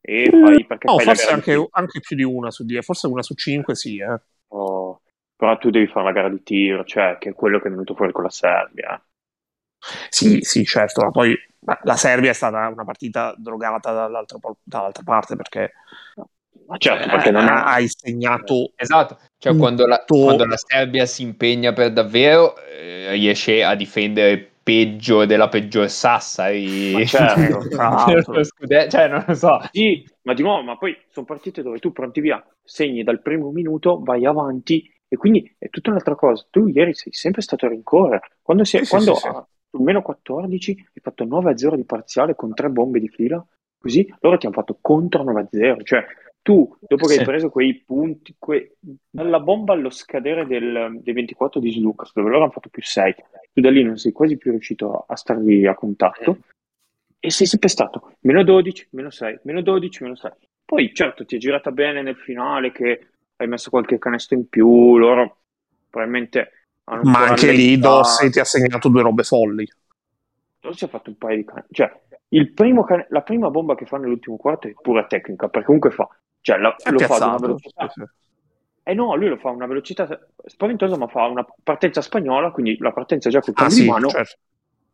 e 0.00 0.30
fai 0.30 0.64
perché 0.64 0.86
No, 0.86 0.96
fai 0.96 1.04
forse 1.04 1.30
anche, 1.30 1.68
anche 1.72 2.00
più 2.00 2.16
di 2.16 2.22
una 2.22 2.50
su 2.50 2.64
10, 2.64 2.82
forse 2.82 3.06
una 3.06 3.22
su 3.22 3.34
5 3.34 3.74
sì, 3.74 3.98
eh. 3.98 4.20
Oh, 4.48 5.02
però 5.36 5.58
tu 5.58 5.68
devi 5.68 5.86
fare 5.86 6.06
la 6.06 6.12
gara 6.12 6.30
di 6.30 6.42
tiro, 6.42 6.84
cioè 6.84 7.18
che 7.18 7.30
è 7.30 7.34
quello 7.34 7.58
che 7.58 7.68
è 7.68 7.70
venuto 7.70 7.94
fuori 7.94 8.12
con 8.12 8.22
la 8.22 8.30
Serbia. 8.30 9.06
Sì, 10.08 10.40
sì, 10.40 10.64
certo, 10.64 11.02
ma 11.02 11.10
poi 11.10 11.36
la 11.82 11.96
Serbia 11.96 12.30
è 12.30 12.34
stata 12.34 12.66
una 12.68 12.84
partita 12.84 13.34
drogata 13.36 13.92
dall'altra, 13.92 14.38
dall'altra 14.62 15.02
parte 15.02 15.36
perché 15.36 15.72
certo, 16.78 17.08
perché 17.08 17.30
non 17.30 17.44
eh, 17.44 17.48
è... 17.48 17.52
hai 17.52 17.88
segnato 17.88 18.72
Esatto, 18.76 19.18
cioè 19.38 19.56
quando 19.56 19.86
la, 19.86 20.02
quando 20.06 20.44
la 20.44 20.56
Serbia 20.56 21.06
si 21.06 21.22
impegna 21.22 21.72
per 21.72 21.92
davvero 21.92 22.56
eh, 22.56 23.12
riesce 23.12 23.62
a 23.62 23.74
difendere 23.74 24.50
peggio 24.62 25.26
della 25.26 25.48
peggior 25.48 25.90
Sassari 25.90 26.92
Ma 26.92 27.04
certo, 27.04 27.60
scude- 28.44 28.88
cioè 28.88 29.08
non 29.08 29.24
lo 29.26 29.34
so 29.34 29.60
Sì, 29.70 30.04
ma 30.22 30.32
di 30.32 30.42
nuovo, 30.42 30.62
ma 30.62 30.76
poi 30.78 30.96
sono 31.10 31.26
partite 31.26 31.62
dove 31.62 31.78
tu 31.78 31.92
pronti 31.92 32.20
via, 32.20 32.42
segni 32.62 33.02
dal 33.02 33.20
primo 33.20 33.50
minuto, 33.50 34.00
vai 34.02 34.24
avanti 34.24 34.90
e 35.06 35.16
quindi 35.16 35.54
è 35.58 35.68
tutta 35.68 35.90
un'altra 35.90 36.14
cosa. 36.14 36.46
Tu 36.50 36.66
ieri 36.68 36.94
sei 36.94 37.12
sempre 37.12 37.42
stato 37.42 37.66
a 37.66 37.68
rincorrere. 37.68 38.20
Quando, 38.42 38.64
si 38.64 38.76
è- 38.76 38.80
Sì, 38.80 38.84
sì, 38.86 38.90
quando 38.90 39.14
sì, 39.14 39.20
sì. 39.20 39.28
a- 39.28 39.46
sul 39.70 39.82
meno 39.82 40.02
14 40.02 40.70
hai 40.70 41.02
fatto 41.02 41.24
9-0 41.24 41.76
di 41.76 41.84
parziale 41.84 42.34
con 42.34 42.54
tre 42.54 42.68
bombe 42.68 43.00
di 43.00 43.08
fila, 43.08 43.44
così 43.78 44.12
loro 44.20 44.38
ti 44.38 44.46
hanno 44.46 44.54
fatto 44.54 44.78
contro 44.80 45.22
9-0. 45.22 45.82
Cioè 45.82 46.04
tu, 46.44 46.76
dopo 46.78 47.06
che 47.06 47.14
Sì. 47.14 47.18
hai 47.20 47.24
preso 47.24 47.48
quei 47.48 47.82
punti, 47.86 48.36
que- 48.38 48.76
dalla 49.08 49.40
bomba 49.40 49.72
allo 49.72 49.88
scadere 49.88 50.46
del- 50.46 51.00
dei 51.02 51.14
24 51.14 51.58
di 51.58 51.72
Slucas, 51.72 52.12
dove 52.12 52.28
loro 52.28 52.42
hanno 52.42 52.52
fatto 52.52 52.68
più 52.68 52.82
6, 52.82 53.14
tu 53.50 53.62
da 53.62 53.70
lì 53.70 53.82
non 53.82 53.96
sei 53.96 54.12
quasi 54.12 54.36
più 54.36 54.50
riuscito 54.50 55.06
a 55.08 55.16
stargli 55.16 55.64
a 55.64 55.74
contatto 55.74 56.38
e 57.18 57.30
sei 57.30 57.46
sempre 57.46 57.70
stato 57.70 58.16
meno 58.20 58.44
12, 58.44 58.86
meno 58.90 59.08
6, 59.08 59.38
meno 59.44 59.62
12, 59.62 60.02
meno 60.02 60.16
6. 60.16 60.32
Poi 60.66 60.92
certo 60.92 61.24
ti 61.24 61.36
è 61.36 61.38
girata 61.38 61.72
bene 61.72 62.02
nel 62.02 62.16
finale 62.16 62.72
che 62.72 63.06
hai 63.36 63.48
messo 63.48 63.70
qualche 63.70 63.98
canestro 63.98 64.36
in 64.36 64.46
più, 64.46 64.98
loro 64.98 65.38
probabilmente 65.88 66.50
hanno 66.84 67.04
Ma 67.04 67.28
anche 67.28 67.52
lì. 67.52 67.78
Dorsey 67.78 68.28
ti 68.28 68.38
ha 68.38 68.44
segnato 68.44 68.90
due 68.90 69.00
robe 69.00 69.22
folli. 69.22 69.66
Dorsey 70.60 70.88
ha 70.88 70.90
fatto 70.90 71.08
un 71.08 71.16
paio 71.16 71.36
di 71.38 71.44
canestri, 71.44 71.74
cioè 71.74 72.00
il 72.28 72.52
primo 72.52 72.84
cane- 72.84 73.06
la 73.08 73.22
prima 73.22 73.48
bomba 73.48 73.74
che 73.74 73.86
fa 73.86 73.96
nell'ultimo 73.96 74.36
quarto 74.36 74.68
è 74.68 74.74
pura 74.80 75.06
tecnica, 75.06 75.48
perché 75.48 75.66
comunque 75.66 75.90
fa, 75.90 76.06
cioè 76.44 76.58
la- 76.58 76.76
lo 76.90 77.00
fa 77.00 77.16
ad 77.16 77.24
una 77.24 77.38
velocità 77.38 77.86
Sì, 77.88 78.00
sì. 78.00 78.02
eh 78.82 78.94
no, 78.94 79.14
lui 79.16 79.28
lo 79.28 79.36
fa 79.38 79.48
a 79.48 79.52
una 79.52 79.66
velocità 79.66 80.06
spaventosa, 80.44 80.96
ma 80.96 81.06
fa 81.08 81.24
una 81.26 81.46
partenza 81.62 82.02
spagnola, 82.02 82.50
quindi 82.50 82.76
la 82.78 82.92
partenza 82.92 83.30
già 83.30 83.40
col 83.40 83.54
Ah 83.54 83.54
cambio 83.54 83.76
sì, 83.76 83.82
di 83.82 83.88
mano, 83.88 84.08
certo. 84.08 84.36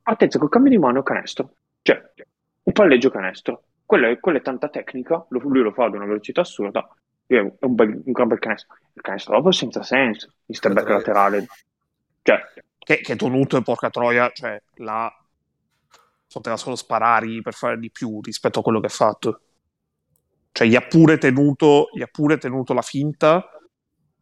partenza 0.03 0.38
col 0.38 0.48
cambio 0.48 0.70
di 0.70 0.78
mano 0.78 1.03
canestro, 1.03 1.55
cioè 1.82 2.01
un 2.62 2.72
palleggio 2.72 3.11
canestro. 3.11 3.64
Quella 3.84 4.09
è, 4.09 4.20
quella 4.20 4.38
è 4.38 4.42
tanta 4.42 4.68
tecnica, 4.68 5.24
lo- 5.28 5.40
lui 5.40 5.62
lo 5.62 5.72
fa 5.72 5.86
ad 5.86 5.94
una 5.94 6.05
velocità 6.07 6.42
assurda, 6.42 6.88
è 7.26 7.38
un, 7.38 7.74
bel- 7.74 8.03
un 8.05 8.12
gran 8.12 8.28
bel 8.28 8.38
canestro. 8.38 8.76
Il 8.92 9.03
canestro 9.03 9.34
dopo 9.36 9.51
senza 9.51 9.82
senso, 9.82 10.32
il 10.46 10.57
step 10.57 10.72
back 10.72 10.88
laterale, 10.88 11.46
cioè 12.22 12.38
Che, 12.78 13.01
che 13.01 13.16
Tonuto 13.16 13.57
e 13.57 13.62
porca 13.62 13.90
troia, 13.90 14.30
cioè, 14.32 14.61
là 14.76 15.12
poteva 16.32 16.57
solo 16.57 16.76
sparare 16.76 17.40
per 17.42 17.55
fare 17.55 17.78
di 17.78 17.90
più 17.90 18.20
rispetto 18.22 18.61
a 18.61 18.62
quello 18.62 18.80
che 18.80 18.86
ha 18.86 18.90
fatto. 18.90 19.40
Cioè, 20.53 20.66
gli 20.66 20.76
ha 20.76 20.80
pure 20.82 21.18
tenuto, 21.18 21.88
gli 21.92 22.03
ha 22.03 22.09
pure 22.11 22.38
tenuto 22.38 22.72
la 22.72 22.82
finta 22.82 23.48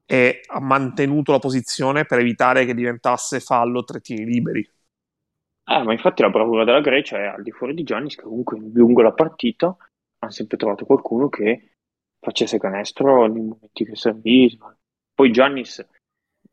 e 0.04 0.40
ha 0.46 0.60
mantenuto 0.60 1.32
la 1.32 1.38
posizione 1.38 2.04
per 2.04 2.18
evitare 2.18 2.64
che 2.64 2.74
diventasse 2.74 3.40
fallo 3.40 3.84
tre 3.84 4.00
tiri 4.00 4.24
liberi. 4.24 4.60
Eh, 5.70 5.82
ma 5.82 5.92
infatti 5.92 6.22
la 6.22 6.30
bravura 6.30 6.64
della 6.64 6.80
Grecia 6.80 7.18
è 7.18 7.26
al 7.26 7.42
di 7.42 7.50
fuori 7.50 7.74
di 7.74 7.82
Giannis 7.82 8.14
che 8.14 8.22
comunque 8.22 8.58
lungo 8.58 9.02
la 9.02 9.12
partita 9.12 9.76
hanno 10.20 10.32
sempre 10.32 10.56
trovato 10.56 10.86
qualcuno 10.86 11.28
che 11.28 11.76
facesse 12.18 12.58
canestro 12.58 13.26
nei 13.26 13.42
momenti 13.42 13.84
che 13.84 13.94
serviva. 13.94 14.74
Poi 15.14 15.30
Giannis 15.30 15.86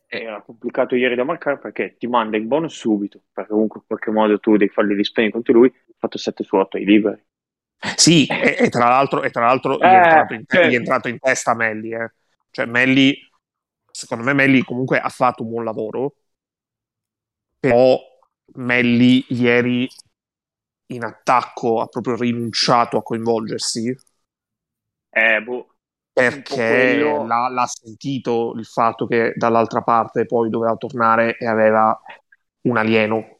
era 0.05 0.41
complicato 0.41 0.95
ieri 0.95 1.15
da 1.15 1.23
marcare 1.23 1.57
perché 1.57 1.95
ti 1.97 2.07
manda 2.07 2.38
in 2.38 2.47
bonus 2.47 2.76
subito, 2.76 3.21
perché 3.32 3.51
comunque 3.51 3.80
in 3.80 3.86
qualche 3.88 4.11
modo 4.11 4.39
tu 4.39 4.57
devi 4.57 4.71
farli 4.71 4.93
rispegni 4.93 5.32
contro 5.32 5.53
lui, 5.53 5.67
ha 5.67 5.93
fatto 5.97 6.17
7 6.17 6.43
su 6.43 6.55
8 6.55 6.78
ai 6.78 6.86
liberi. 6.86 7.23
Sì, 7.96 8.26
e, 8.28 8.56
e 8.60 8.70
tra 8.70 8.88
l'altro, 8.90 9.24
e 9.24 9.30
tra 9.30 9.46
l'altro 9.46 9.78
gli, 9.84 9.94
è 9.94 9.98
Eh, 9.98 9.98
entrato 9.98 10.34
in, 10.34 10.44
certo. 10.48 10.68
gli 10.68 10.74
è 10.74 10.76
entrato 10.78 11.08
in 11.08 11.20
testa 11.20 11.54
Melli. 11.56 11.92
Eh. 11.94 12.12
Cioè, 12.52 12.66
Melli, 12.66 13.16
secondo 13.92 14.24
me, 14.24 14.34
Melli 14.34 14.64
comunque 14.64 15.00
ha 15.00 15.10
fatto 15.10 15.44
un 15.44 15.50
buon 15.50 15.64
lavoro, 15.64 16.16
però 17.60 18.00
Melli 18.56 19.26
ieri 19.30 19.88
in 20.88 21.04
attacco 21.04 21.82
ha 21.82 21.88
proprio 21.88 22.16
rinunciato 22.16 22.98
a 22.98 23.04
coinvolgersi 23.04 23.96
Eh, 25.12 25.40
boh, 25.46 25.66
perché 26.14 26.46
quello- 26.56 27.24
l'ha, 27.26 27.50
l'ha 27.50 27.66
sentito 27.68 28.54
il 28.56 28.66
fatto 28.66 29.06
che 29.06 29.34
dall'altra 29.36 29.82
parte 29.82 30.26
poi 30.26 30.50
doveva 30.50 30.76
tornare 30.76 31.38
e 31.38 31.46
aveva 31.46 32.00
un 32.62 32.78
alieno. 32.78 33.38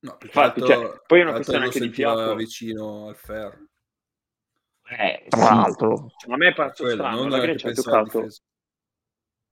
No, 0.00 0.16
Infatti, 0.22 0.62
cioè, 0.62 1.00
poi 1.06 1.20
è 1.20 1.22
una 1.22 1.32
questione 1.34 1.64
anche 1.64 1.80
di 1.80 1.88
fiato. 1.90 2.34
vicino 2.34 3.08
al 3.08 3.16
ferro. 3.16 3.66
Eh, 4.88 5.26
Tra 5.28 5.38
sì. 5.38 5.54
l'altro, 5.54 6.10
Cioè, 6.16 6.32
a 6.32 6.36
me 6.36 6.48
è 6.48 6.54
parso 6.54 6.84
Quello, 6.84 7.02
strano, 7.02 7.20
non 7.22 7.30
la 7.30 7.38
Grecia 7.40 7.68
ha 7.68 7.72
giocato. 7.72 8.26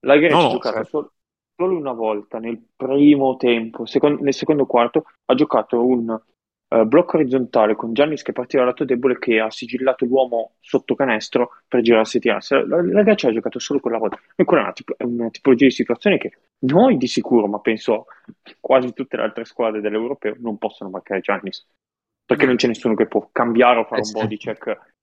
La 0.01 0.17
Grecia 0.17 0.37
No, 0.37 0.47
ha 0.47 0.49
giocato 0.51 0.77
certo. 0.77 0.89
sol- 0.99 1.11
solo 1.57 1.77
una 1.77 1.93
volta 1.93 2.39
nel 2.39 2.61
primo 2.77 3.37
tempo, 3.37 3.87
secon- 3.87 4.19
nel 4.21 4.35
secondo 4.35 4.67
quarto, 4.67 5.05
ha 5.27 5.35
giocato 5.35 5.85
un 5.85 6.21
eh, 6.69 6.85
blocco 6.85 7.17
orizzontale 7.17 7.75
con 7.75 7.93
Giannis 7.93 8.23
che 8.23 8.33
partiva 8.33 8.63
dal 8.63 8.73
lato 8.73 8.85
debole 8.85 9.19
che 9.19 9.39
ha 9.41 9.51
sigillato 9.51 10.05
l'uomo 10.05 10.57
sotto 10.61 10.95
canestro 10.95 11.51
per 11.69 11.81
girarsi 11.83 12.17
e 12.17 12.21
tirarsi. 12.21 12.55
La, 12.55 12.83
la 12.83 13.03
Grecia 13.03 13.29
ha 13.29 13.33
giocato 13.33 13.59
solo 13.59 13.81
quella 13.81 13.99
volta. 13.99 14.19
E 14.35 14.45
quella 14.45 14.63
è 14.63 14.67
una, 14.67 14.75
è 14.97 15.05
una 15.05 15.31
tipologia 15.31 15.65
di 15.67 15.71
situazione 15.71 16.19
che 16.19 16.33
noi 16.61 16.97
di 16.97 17.07
sicuro, 17.07 17.47
ma 17.47 17.61
penso 17.61 18.07
quasi 18.61 18.93
tutte 18.93 19.17
le 19.17 19.23
altre 19.23 19.45
squadre 19.45 19.81
dell'Europeo, 19.81 20.37
non 20.39 20.59
possono 20.59 20.91
marcare 20.91 21.21
Giannis. 21.21 21.67
Perché 22.27 22.47
non 22.47 22.57
c'è 22.57 22.67
nessuno 22.69 22.95
che 22.95 23.07
può 23.07 23.29
cambiare 23.31 23.81
o 23.81 23.85
fare 23.85 24.01
Eh, 24.01 24.05
un 24.07 24.13
body 24.13 24.37
check. 24.39 24.94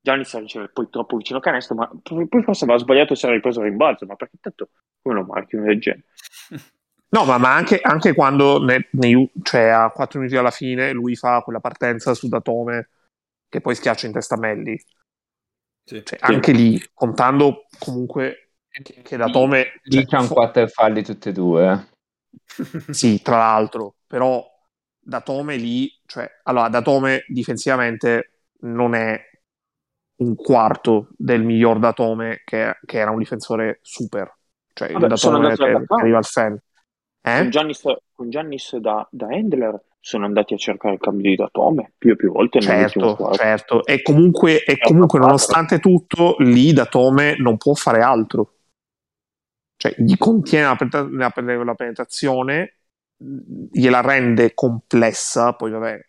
Giannis 0.00 0.38
riceve 0.38 0.68
poi 0.68 0.88
troppo 0.90 1.16
vicino 1.16 1.40
canestro, 1.40 1.74
ma 1.74 1.90
poi 2.02 2.42
forse 2.42 2.64
aveva 2.64 2.78
sbagliato 2.78 3.14
se 3.14 3.26
era 3.26 3.34
ripreso 3.34 3.60
il 3.60 3.66
rimbalzo, 3.68 4.06
ma 4.06 4.14
perché 4.14 4.38
tanto 4.40 4.70
come 5.02 5.16
lo 5.16 5.24
marchi 5.24 5.56
uno 5.56 5.66
del 5.66 5.80
genere? 5.80 6.04
No, 7.10 7.24
ma, 7.24 7.38
ma 7.38 7.54
anche, 7.54 7.80
anche 7.80 8.14
quando 8.14 8.62
ne- 8.62 8.88
nei- 8.92 9.30
cioè, 9.42 9.68
a 9.68 9.90
4 9.90 10.18
minuti 10.18 10.36
alla 10.36 10.50
fine 10.50 10.92
lui 10.92 11.16
fa 11.16 11.40
quella 11.40 11.60
partenza 11.60 12.12
su 12.14 12.28
Datome 12.28 12.90
che 13.48 13.60
poi 13.60 13.74
schiaccia 13.74 14.06
in 14.06 14.12
testa 14.12 14.36
Melli. 14.36 14.78
Sì. 15.84 16.02
Cioè, 16.04 16.18
anche 16.20 16.52
lì, 16.52 16.78
contando 16.92 17.64
comunque 17.78 18.50
che, 18.70 19.00
che 19.02 19.16
Datome... 19.16 19.80
Lì 19.84 19.96
cioè, 20.00 20.06
c'è 20.06 20.18
un 20.18 20.26
fo- 20.26 20.34
quattro 20.34 20.66
falli 20.66 21.02
tutti 21.02 21.30
e 21.30 21.32
due. 21.32 21.72
eh. 21.72 21.96
Sì, 22.92 23.22
tra 23.22 23.38
l'altro, 23.38 23.96
però 24.06 24.44
Datome 24.98 25.56
lì, 25.56 25.90
cioè, 26.04 26.30
allora 26.42 26.68
Datome 26.68 27.24
difensivamente 27.28 28.42
non 28.60 28.94
è 28.94 29.18
un 30.18 30.34
quarto 30.34 31.08
del 31.16 31.42
miglior 31.42 31.78
Datome 31.78 32.42
che, 32.44 32.78
che 32.84 32.98
era 32.98 33.10
un 33.10 33.18
difensore 33.18 33.78
super. 33.82 34.34
Cioè, 34.72 34.92
Vabbè, 34.92 35.04
il 35.04 35.10
Datome 35.10 35.48
che, 35.54 35.56
che 35.56 35.94
arriva 35.94 36.18
al 36.18 36.24
fan. 36.24 36.60
Con 37.20 37.32
Eh? 37.32 37.48
Giannis, 37.48 37.82
con 38.12 38.30
Giannis 38.30 38.76
da, 38.76 39.06
da 39.10 39.26
handler 39.26 39.80
sono 40.00 40.24
andati 40.24 40.54
a 40.54 40.56
cercare 40.56 40.94
il 40.94 41.00
cambio 41.00 41.30
di 41.30 41.36
Datome 41.36 41.92
più 41.98 42.12
e 42.12 42.16
più 42.16 42.32
volte 42.32 42.60
Certo, 42.60 43.30
certo. 43.32 43.84
E 43.84 44.02
comunque, 44.02 44.64
e 44.64 44.78
comunque 44.78 45.18
nonostante 45.18 45.78
tutto, 45.80 46.36
lì 46.38 46.72
Datome 46.72 47.36
non 47.38 47.56
può 47.56 47.74
fare 47.74 48.00
altro. 48.00 48.54
Cioè, 49.76 49.94
gli 49.98 50.16
contiene 50.16 50.64
la, 50.64 51.08
la 51.10 51.30
pen- 51.30 51.64
la 51.64 51.74
penetrazione, 51.74 52.78
gliela 53.16 54.00
rende 54.00 54.54
complessa, 54.54 55.52
poi 55.52 55.70
vabbè, 55.70 56.00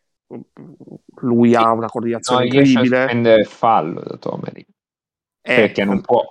lui 1.22 1.56
ha 1.56 1.72
una 1.72 1.82
No, 1.82 1.88
coordinazione 1.92 2.44
riesce 2.50 2.78
a 2.80 2.82
incredibile. 2.82 3.06
prendere 3.06 3.42
il 3.42 3.48
fallo 3.48 4.02
da 4.02 4.18
Tomeri. 4.18 4.66
e 5.42 5.56
Perché 5.56 5.84
non 5.84 6.02
può. 6.02 6.24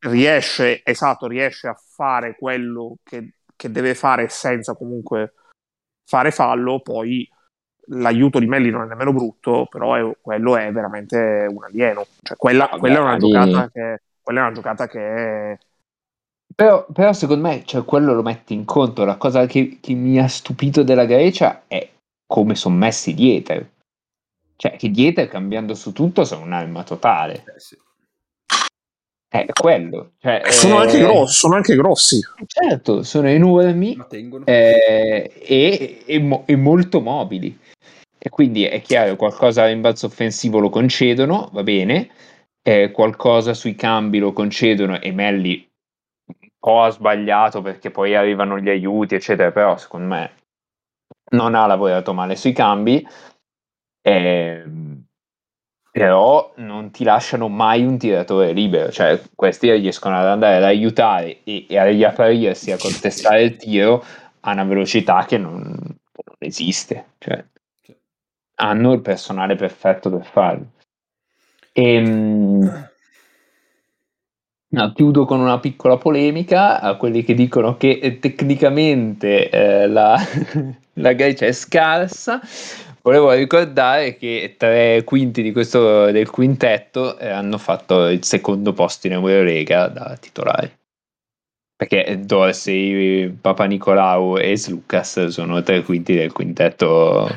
riesce, 0.00 0.82
esatto, 0.84 1.26
riesce 1.26 1.68
a 1.68 1.74
fare 1.74 2.36
quello 2.36 2.96
che, 3.02 3.34
che 3.56 3.70
deve 3.70 3.94
fare 3.94 4.28
senza 4.28 4.74
comunque 4.74 5.34
fare 6.04 6.30
fallo, 6.30 6.80
poi 6.80 7.28
l'aiuto 7.88 8.38
di 8.38 8.46
Melli 8.46 8.70
non 8.70 8.82
è 8.82 8.86
nemmeno 8.86 9.12
brutto, 9.12 9.66
però 9.68 9.94
è- 9.94 10.16
quello 10.20 10.56
è 10.56 10.70
veramente 10.72 11.46
un 11.50 11.64
alieno. 11.64 12.06
Cioè, 12.22 12.36
quella, 12.36 12.66
Vabbè, 12.66 12.78
quella 12.78 12.98
è 12.98 13.00
una 13.00 13.16
giocata 13.16 13.70
che 13.70 14.02
quella 14.22 14.40
è 14.40 14.42
una 14.44 14.52
giocata 14.52 14.86
che 14.88 15.00
è- 15.52 15.58
Però, 16.54 16.86
però 16.92 17.12
secondo 17.12 17.46
me 17.48 17.64
cioè, 17.64 17.84
quello 17.84 18.14
lo 18.14 18.22
metti 18.22 18.54
in 18.54 18.64
conto. 18.64 19.04
La 19.04 19.16
cosa 19.16 19.46
che, 19.46 19.78
che 19.80 19.94
mi 19.94 20.18
ha 20.18 20.26
stupito 20.28 20.82
della 20.82 21.04
Grecia 21.04 21.64
è 21.66 21.88
come 22.26 22.54
sono 22.54 22.76
messi 22.76 23.14
dietro. 23.14 23.66
Cioè, 24.56 24.76
che 24.76 24.90
dietro 24.90 25.26
cambiando 25.26 25.74
su 25.74 25.92
tutto 25.92 26.24
sono 26.24 26.44
un'arma 26.44 26.82
totale. 26.82 27.44
Eh, 27.54 27.60
sì. 27.60 27.78
È 29.28 29.44
quello. 29.52 30.12
Cioè, 30.18 30.42
sono, 30.50 30.76
eh, 30.82 30.86
anche 30.86 30.98
grossi, 30.98 31.34
sono 31.34 31.54
anche 31.56 31.76
grossi. 31.76 32.20
Certo, 32.46 33.02
sono 33.02 33.28
enormi 33.28 33.98
eh, 34.44 35.32
e, 35.34 36.02
e 36.06 36.18
mo- 36.20 36.44
e 36.46 36.56
molto 36.56 37.00
mobili. 37.00 37.58
E 38.18 38.30
quindi 38.30 38.64
è 38.64 38.80
chiaro, 38.80 39.14
qualcosa 39.16 39.64
a 39.64 39.66
rimbalzo 39.66 40.06
offensivo 40.06 40.58
lo 40.58 40.70
concedono, 40.70 41.50
va 41.52 41.62
bene, 41.62 42.10
eh, 42.62 42.90
qualcosa 42.90 43.52
sui 43.52 43.74
cambi 43.74 44.18
lo 44.18 44.32
concedono 44.32 45.00
e 45.00 45.12
Melli 45.12 45.68
un 46.26 46.48
po' 46.58 46.82
ha 46.82 46.90
sbagliato 46.90 47.62
perché 47.62 47.90
poi 47.90 48.16
arrivano 48.16 48.58
gli 48.58 48.68
aiuti, 48.68 49.14
eccetera, 49.14 49.52
però 49.52 49.76
secondo 49.76 50.08
me 50.08 50.32
non 51.30 51.54
ha 51.54 51.66
lavorato 51.66 52.12
male 52.12 52.34
sui 52.36 52.52
cambi, 52.52 53.06
ehm, 54.06 55.04
però 55.90 56.52
non 56.56 56.90
ti 56.90 57.02
lasciano 57.04 57.48
mai 57.48 57.84
un 57.84 57.98
tiratore 57.98 58.52
libero, 58.52 58.92
cioè 58.92 59.20
questi 59.34 59.70
riescono 59.72 60.16
ad 60.16 60.26
andare 60.26 60.56
ad 60.56 60.62
aiutare 60.64 61.42
e, 61.42 61.66
e 61.68 61.78
a 61.78 61.84
riapparirsi 61.84 62.70
a 62.70 62.76
contestare 62.78 63.42
il 63.42 63.56
tiro 63.56 64.04
a 64.40 64.52
una 64.52 64.64
velocità 64.64 65.24
che 65.24 65.38
non, 65.38 65.62
non 65.62 66.36
esiste, 66.38 67.06
cioè 67.18 67.44
hanno 68.58 68.92
il 68.92 69.00
personale 69.00 69.56
perfetto 69.56 70.10
per 70.10 70.24
farlo. 70.24 70.66
Ehm, 71.72 72.88
no, 74.68 74.92
chiudo 74.92 75.24
con 75.24 75.40
una 75.40 75.58
piccola 75.58 75.96
polemica 75.96 76.80
a 76.80 76.96
quelli 76.96 77.22
che 77.24 77.34
dicono 77.34 77.76
che 77.76 77.98
eh, 78.00 78.18
tecnicamente 78.18 79.50
eh, 79.50 79.86
la, 79.88 80.16
la 80.96 81.12
Grecia 81.12 81.46
è 81.46 81.52
scarsa. 81.52 82.40
Volevo 83.02 83.32
ricordare 83.32 84.16
che 84.16 84.56
tre 84.58 85.04
quinti 85.04 85.42
di 85.42 85.52
questo, 85.52 86.10
del 86.10 86.28
quintetto 86.28 87.18
eh, 87.18 87.28
hanno 87.28 87.56
fatto 87.56 88.08
il 88.08 88.24
secondo 88.24 88.72
posto 88.72 89.06
in 89.06 89.12
Eurolega 89.12 89.86
da 89.88 90.16
titolari. 90.20 90.70
Perché 91.76 92.20
Dorsey, 92.24 93.28
Papa 93.28 93.64
Nicolau 93.66 94.38
e 94.38 94.56
Slucas 94.56 95.26
sono 95.26 95.62
tre 95.62 95.82
quinti 95.82 96.14
del 96.14 96.32
quintetto 96.32 97.28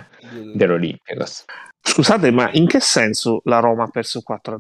dell'Olympiacos. 0.54 1.46
Scusate, 1.82 2.32
ma 2.32 2.50
in 2.54 2.66
che 2.66 2.80
senso 2.80 3.42
la 3.44 3.60
Roma 3.60 3.84
ha 3.84 3.90
perso 3.90 4.22
4-0? 4.28 4.60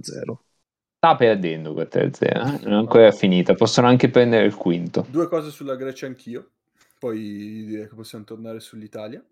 Sta 0.97 1.15
perdendo 1.15 1.73
4-0, 1.73 2.21
eh? 2.21 2.65
non 2.65 2.73
è 2.73 2.75
ancora 2.75 3.11
finita, 3.11 3.53
possono 3.53 3.87
anche 3.87 4.09
prendere 4.09 4.45
il 4.45 4.55
quinto. 4.55 5.05
Due 5.09 5.29
cose 5.29 5.49
sulla 5.49 5.75
Grecia 5.75 6.05
anch'io, 6.07 6.49
poi 6.99 7.65
direi 7.65 7.87
che 7.87 7.95
possiamo 7.95 8.25
tornare 8.25 8.59
sull'Italia. 8.59 9.25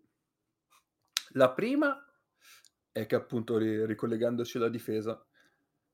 La 1.34 1.52
prima 1.52 1.96
è 2.92 3.06
che 3.06 3.16
appunto 3.16 3.58
ri- 3.58 3.86
ricollegandoci 3.86 4.58
alla 4.58 4.70
difesa, 4.70 5.24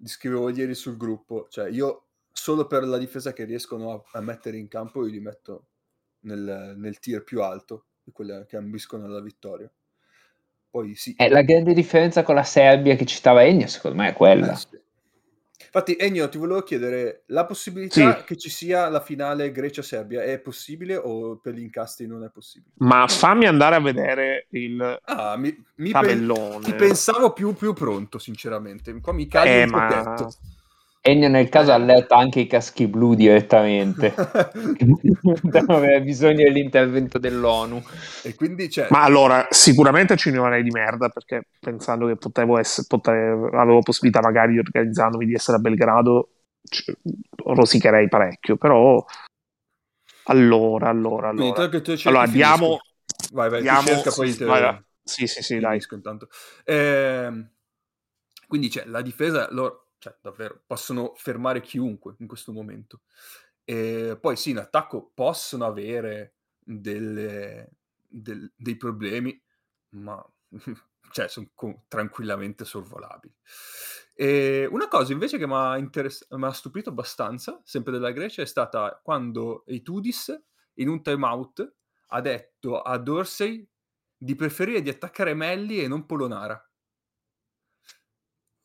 scrivevo 0.04 0.50
ieri 0.50 0.76
sul 0.76 0.98
gruppo, 0.98 1.48
cioè 1.50 1.70
io 1.70 2.08
solo 2.32 2.68
per 2.68 2.84
la 2.86 2.98
difesa 2.98 3.34
che 3.34 3.44
riescono 3.46 3.92
a, 3.94 4.04
a 4.20 4.22
mettere 4.22 4.58
in 4.58 4.68
campo 4.68 5.06
io 5.06 5.12
li 5.12 5.20
metto 5.20 5.68
nel, 6.22 6.76
nel 6.78 7.00
tier 7.00 7.24
più 7.24 7.42
alto 7.42 7.88
di 8.04 8.12
quelle 8.12 8.46
che 8.48 8.58
ambiscono 8.58 9.06
alla 9.06 9.22
vittoria. 9.22 9.72
Poi 10.70 10.96
sì, 10.96 11.14
Eh, 11.18 11.30
la 11.30 11.42
grande 11.42 11.74
differenza 11.74 12.24
con 12.24 12.36
la 12.36 12.44
Serbia 12.44 12.96
che 12.96 13.06
citava 13.06 13.44
Ennio, 13.44 13.68
secondo 13.68 13.98
me, 13.98 14.10
è 14.10 14.14
quella. 14.14 14.54
Eh, 14.54 14.56
sì. 14.56 14.83
Infatti, 15.66 15.96
Ennio, 16.00 16.30
ti 16.30 16.38
volevo 16.38 16.62
chiedere, 16.62 17.24
la 17.28 17.46
possibilità 17.46 18.18
Sì. 18.18 18.24
che 18.26 18.38
ci 18.38 18.50
sia 18.50 18.90
la 18.90 19.00
finale 19.02 19.52
Grecia-Serbia 19.52 20.24
è 20.24 20.40
possibile 20.40 20.96
o 20.96 21.38
per 21.38 21.54
gli 21.54 21.62
incastri 21.62 22.06
non 22.08 22.24
è 22.24 22.30
possibile? 22.30 22.74
Ma 22.78 23.08
fammi 23.08 23.46
andare 23.46 23.76
a 23.76 23.80
vedere 23.82 24.48
il 24.52 25.00
Ah, 25.06 25.36
mi, 25.38 25.56
mi 25.76 25.92
tabellone. 25.92 26.66
ti 26.66 26.74
pensavo 26.74 27.34
più, 27.34 27.54
più 27.54 27.74
pronto, 27.74 28.18
sinceramente. 28.20 28.94
Qua 29.00 29.14
mi 29.14 29.28
cagli 29.28 29.50
Eh, 29.50 29.62
il 29.64 29.70
ma... 29.70 29.88
tetto. 29.88 30.34
Ennio 31.06 31.28
nel 31.28 31.50
caso 31.50 31.74
allerta 31.74 32.16
anche 32.16 32.40
i 32.40 32.48
caschi 32.48 32.88
blu 32.88 33.14
direttamente. 33.14 34.14
Avere 35.68 36.02
bisogno 36.02 36.44
dell'intervento 36.44 37.18
dell'ONU. 37.20 37.84
e 38.24 38.34
quindi 38.36 38.70
c'è... 38.70 38.88
Ma 38.90 39.04
allora, 39.04 39.48
sicuramente 39.50 40.16
ci 40.16 40.30
rimarrei 40.32 40.64
di 40.64 40.70
merda 40.70 41.10
perché 41.10 41.48
pensando 41.60 42.08
che 42.08 42.16
potevo 42.16 42.58
essere, 42.58 42.88
potevo- 42.88 43.50
avevo 43.50 43.82
possibilità 43.82 44.22
magari 44.22 44.58
organizzandomi 44.58 45.26
di 45.26 45.34
essere 45.34 45.58
a 45.58 45.60
Belgrado, 45.60 46.30
rosicherei 47.44 48.08
parecchio. 48.08 48.56
Però, 48.56 49.04
allora, 50.28 50.88
allora, 50.88 51.28
allora. 51.28 51.48
intanto 51.48 51.70
che 51.70 51.82
tu 51.82 51.98
cerchi, 51.98 52.08
Allora, 52.08 52.28
finisco. 52.28 52.48
diamo, 52.56 52.80
Vai, 53.34 53.50
vai, 53.50 53.62
diamo- 53.62 53.88
cerca, 53.88 54.12
poi 54.12 54.32
sì, 54.32 54.38
te- 54.38 54.46
vai, 54.46 54.62
vai. 54.62 54.82
Sì, 55.04 55.28
sì, 55.28 55.42
sì, 55.44 55.60
dai. 55.60 55.82
intanto. 55.92 56.30
Ehm, 56.64 57.50
quindi 58.48 58.70
c'è 58.70 58.86
la 58.86 59.02
difesa, 59.02 59.48
loro, 59.52 59.83
cioè, 60.04 60.18
davvero, 60.22 60.62
possono 60.68 61.14
fermare 61.16 61.62
chiunque 61.62 62.16
in 62.20 62.28
questo 62.28 62.52
momento. 62.52 63.04
E 63.64 64.18
poi 64.20 64.36
sì, 64.36 64.50
in 64.50 64.58
attacco 64.58 65.12
possono 65.14 65.66
avere 65.66 66.36
delle- 66.60 67.70
del- 68.06 68.52
dei 68.54 68.76
problemi, 68.76 69.42
ma 69.92 70.22
cioè, 71.12 71.30
sono 71.30 71.50
tranquillamente 71.88 72.66
sorvolabili. 72.66 73.34
E 74.14 74.68
una 74.70 74.90
cosa 74.90 75.14
invece 75.14 75.38
che 75.38 75.48
mi 75.48 75.54
ha, 75.54 75.78
interess- 75.78 76.28
stupito 76.52 76.90
abbastanza, 76.90 77.62
sempre 77.64 77.94
della 77.94 78.12
Grecia, 78.12 78.42
è 78.42 78.46
stata 78.46 79.00
quando 79.02 79.64
Eitudis 79.68 80.38
in 80.76 80.90
un 80.90 81.02
timeout 81.02 81.76
ha 82.08 82.20
detto 82.20 82.82
a 82.82 82.98
Dorsey 82.98 83.66
di 84.18 84.36
preferire 84.36 84.82
di 84.82 84.90
attaccare 84.90 85.34
Melli 85.34 85.82
e 85.82 85.88
non 85.88 86.06
Polonara. 86.06 86.62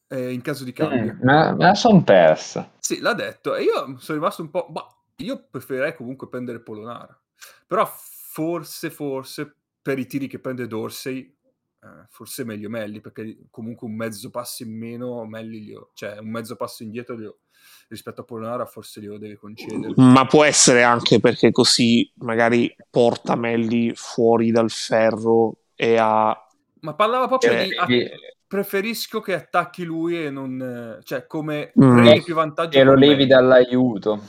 Eh, 0.08 0.32
in 0.32 0.40
caso 0.40 0.64
di 0.64 0.72
cambio. 0.72 1.14
Mm, 1.14 1.18
me, 1.20 1.54
la 1.56 1.74
sono 1.74 2.02
persa. 2.02 2.72
Sì, 2.78 3.00
l'ha 3.00 3.12
detto. 3.12 3.54
E 3.54 3.62
io 3.62 3.98
sono 3.98 4.18
rimasto 4.18 4.42
un 4.42 4.50
po'... 4.50 4.66
Bah, 4.70 4.86
io 5.16 5.46
preferirei 5.50 5.94
comunque 5.94 6.28
prendere 6.28 6.60
Polonara. 6.60 7.18
Però 7.66 7.86
forse, 7.86 8.88
forse, 8.90 9.54
per 9.82 9.98
i 9.98 10.06
tiri 10.06 10.26
che 10.26 10.38
prende 10.38 10.66
Dorsey, 10.66 11.36
eh, 11.82 12.06
forse 12.08 12.42
è 12.42 12.44
meglio 12.44 12.70
Melli, 12.70 13.00
perché 13.00 13.36
comunque 13.50 13.86
un 13.86 13.94
mezzo 13.94 14.30
passo 14.30 14.62
in 14.62 14.76
meno, 14.76 15.24
Melli 15.26 15.60
glielo, 15.60 15.90
cioè 15.94 16.18
un 16.18 16.30
mezzo 16.30 16.56
passo 16.56 16.82
indietro 16.82 17.16
glielo, 17.16 17.40
rispetto 17.88 18.22
a 18.22 18.24
Polonara 18.24 18.64
forse 18.64 19.00
glielo 19.00 19.18
deve 19.18 19.36
concedere. 19.36 19.92
Ma 19.96 20.24
può 20.26 20.44
essere 20.44 20.82
anche 20.82 21.20
perché 21.20 21.50
così 21.50 22.10
magari 22.16 22.74
porta 22.88 23.34
Melli 23.34 23.92
fuori 23.94 24.50
dal 24.50 24.70
ferro 24.70 25.64
e 25.74 25.96
ha... 25.98 26.34
Ma 26.80 26.94
parlava 26.94 27.26
proprio 27.26 27.52
Eh, 27.52 27.64
di... 27.64 27.74
di- 27.86 28.10
preferisco 28.48 29.20
che 29.20 29.34
attacchi 29.34 29.84
lui 29.84 30.24
e 30.24 30.30
non... 30.30 30.98
cioè 31.04 31.26
come 31.26 31.72
Mm. 31.78 31.92
prendi 31.92 32.22
più 32.22 32.34
vantaggio 32.34 32.70
Che 32.78 32.82
lo 32.84 32.94
levi 32.94 33.14
Melli. 33.14 33.26
dall'aiuto. 33.26 34.22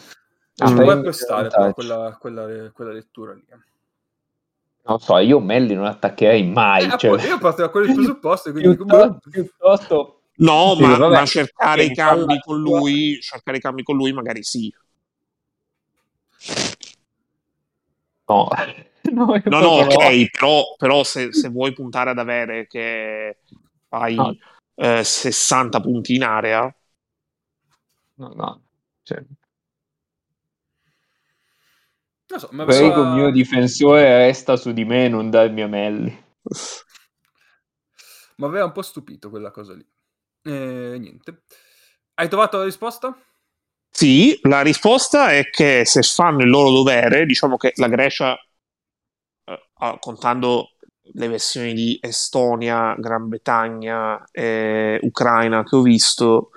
Ci 0.53 0.65
Mm. 0.65 0.75
può 0.75 0.85
Prendi 0.85 1.13
stare 1.13 1.47
più 1.47 1.49
però 1.49 1.63
vantaggio. 1.63 1.73
quella, 1.73 2.17
quella, 2.19 2.71
quella 2.71 2.91
lettura 2.91 3.33
lì. 3.33 3.43
Non 4.83 4.99
so, 4.99 5.17
io 5.17 5.39
Melli 5.39 5.73
non 5.73 5.85
attaccherei 5.85 6.43
mai. 6.43 6.85
Eh, 6.85 6.97
cioè, 6.97 7.25
io 7.27 7.37
parto 7.39 7.61
da 7.61 7.69
quel 7.69 7.93
presupposto, 7.93 8.51
quindi 8.51 8.71
dico, 8.71 8.85
boh, 8.85 9.19
piuttosto, 9.19 9.29
piuttosto 9.29 10.21
No, 10.39 10.73
Sì, 10.75 10.81
ma, 10.83 10.97
ma 10.97 11.25
cercare 11.25 11.83
i 11.83 11.93
cambi 11.93 12.25
palla 12.25 12.39
con 12.39 12.59
lui, 12.59 13.19
cercare 13.21 13.57
i 13.57 13.61
cambi 13.61 13.83
con 13.83 13.95
lui 13.97 14.13
magari 14.13 14.41
sì. 14.43 14.73
no. 18.27 18.47
no, 19.11 19.41
No, 19.45 19.59
no, 19.59 19.67
ok, 19.67 20.29
però, 20.29 20.63
però 20.77 21.03
se, 21.03 21.33
se 21.33 21.49
vuoi 21.49 21.73
puntare 21.73 22.11
ad 22.11 22.19
avere 22.19 22.67
che 22.67 23.39
hai 23.89 24.15
No. 24.15 24.35
eh, 24.75 25.03
60 25.03 25.79
punti 25.81 26.15
in 26.15 26.23
area, 26.23 26.73
No, 28.19 28.33
no. 28.35 28.63
Cioè, 29.03 29.23
non 32.27 32.39
so, 32.39 32.49
ma 32.51 32.65
prego 32.65 33.01
il 33.01 33.07
mio 33.09 33.31
difensore 33.31 34.17
resta 34.17 34.57
su 34.57 34.73
di 34.73 34.83
me, 34.83 35.07
non 35.07 35.29
darmi 35.29 35.61
a 35.61 35.67
Melli. 35.67 36.23
mi 38.35 38.45
aveva 38.45 38.65
un 38.65 38.71
po' 38.73 38.81
stupito 38.81 39.29
quella 39.29 39.51
cosa 39.51 39.73
lì. 39.73 39.85
E 40.43 40.97
niente. 40.99 41.43
Hai 42.15 42.27
trovato 42.27 42.57
la 42.57 42.65
risposta? 42.65 43.17
Sì, 43.89 44.37
la 44.43 44.61
risposta 44.61 45.31
è 45.31 45.49
che 45.49 45.85
se 45.85 46.03
fanno 46.03 46.43
il 46.43 46.49
loro 46.49 46.71
dovere, 46.71 47.25
diciamo 47.25 47.55
che 47.55 47.71
la 47.75 47.87
Grecia, 47.87 48.35
eh, 49.45 49.69
ah, 49.75 49.97
contando 49.97 50.71
le 51.13 51.27
versioni 51.27 51.73
di 51.73 51.97
Estonia, 52.01 52.95
Gran 52.97 53.27
Bretagna 53.27 54.23
e 54.31 54.99
Ucraina 55.01 55.63
che 55.63 55.75
ho 55.75 55.81
visto, 55.81 56.51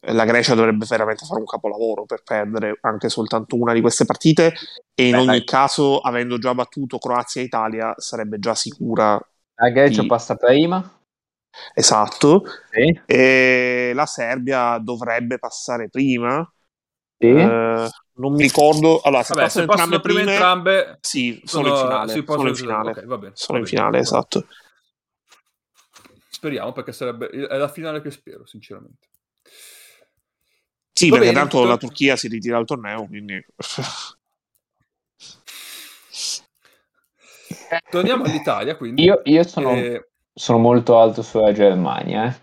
eh, 0.00 0.12
la 0.12 0.24
Grecia 0.24 0.54
dovrebbe 0.54 0.86
veramente 0.88 1.24
fare 1.24 1.40
un 1.40 1.46
capolavoro 1.46 2.04
per 2.04 2.22
perdere 2.22 2.78
anche 2.82 3.08
soltanto 3.08 3.56
una 3.56 3.72
di 3.72 3.80
queste 3.80 4.04
partite 4.04 4.54
e 4.94 5.06
in 5.08 5.12
Beh, 5.12 5.18
ogni 5.18 5.26
dai. 5.26 5.44
caso, 5.44 5.98
avendo 6.00 6.38
già 6.38 6.54
battuto 6.54 6.98
Croazia 6.98 7.40
e 7.40 7.44
Italia, 7.44 7.94
sarebbe 7.96 8.38
già 8.38 8.54
sicura. 8.54 9.20
La 9.56 9.68
Grecia 9.70 10.02
Sì. 10.02 10.08
passa 10.08 10.34
prima? 10.36 10.98
Esatto. 11.74 12.42
Sì. 12.70 13.00
E 13.06 13.92
la 13.94 14.06
Serbia 14.06 14.78
dovrebbe 14.78 15.38
passare 15.38 15.88
prima. 15.88 16.46
Sì. 17.16 17.26
Eh, 17.28 17.88
non 18.16 18.32
mi 18.32 18.42
ricordo. 18.42 19.00
Allora, 19.00 19.22
se 19.22 19.34
Vabbè, 19.34 19.48
se 19.48 19.64
passano 19.64 19.66
passano 19.66 19.96
entrambe 19.96 20.00
prima 20.00 20.20
prime, 20.20 20.32
entrambe, 20.34 20.98
sì, 21.00 21.40
sono, 21.44 21.68
in 21.68 21.76
finale. 21.76 22.08
si 22.08 22.22
Sono 22.22 22.24
possono- 22.24 22.48
in 22.48 22.54
finale. 22.54 22.90
ok, 22.90 23.04
va 23.06 23.18
bene, 23.18 23.32
Sono 23.34 23.58
va 23.58 23.64
in 23.64 23.64
bene, 23.64 23.76
finale, 23.76 23.90
va 23.90 23.92
bene. 23.92 24.02
esatto. 24.02 24.46
Speriamo 26.28 26.72
perché 26.72 26.92
sarebbe 26.92 27.28
è 27.28 27.56
la 27.56 27.68
finale 27.68 28.00
che 28.00 28.10
spero, 28.10 28.44
sinceramente. 28.46 29.08
Sì, 30.92 31.08
Va 31.08 31.16
perché 31.16 31.32
bene, 31.32 31.38
tanto 31.40 31.60
to- 31.60 31.66
la 31.66 31.76
Turchia 31.76 32.16
si 32.16 32.28
ritira 32.28 32.56
dal 32.56 32.66
torneo, 32.66 33.06
quindi... 33.06 33.44
Torniamo 37.90 38.24
all'Italia, 38.24 38.76
quindi. 38.76 39.02
Io, 39.02 39.20
io 39.24 39.42
sono, 39.44 39.72
Eh, 39.74 40.08
sono 40.32 40.58
molto 40.58 40.98
alto 40.98 41.22
sulla 41.22 41.52
Germania. 41.52 42.26
Eh. 42.26 42.42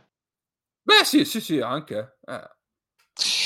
Beh, 0.84 1.04
sì, 1.06 1.26
sì, 1.26 1.40
sì, 1.42 1.60
anche. 1.60 2.18
eh, 2.26 2.50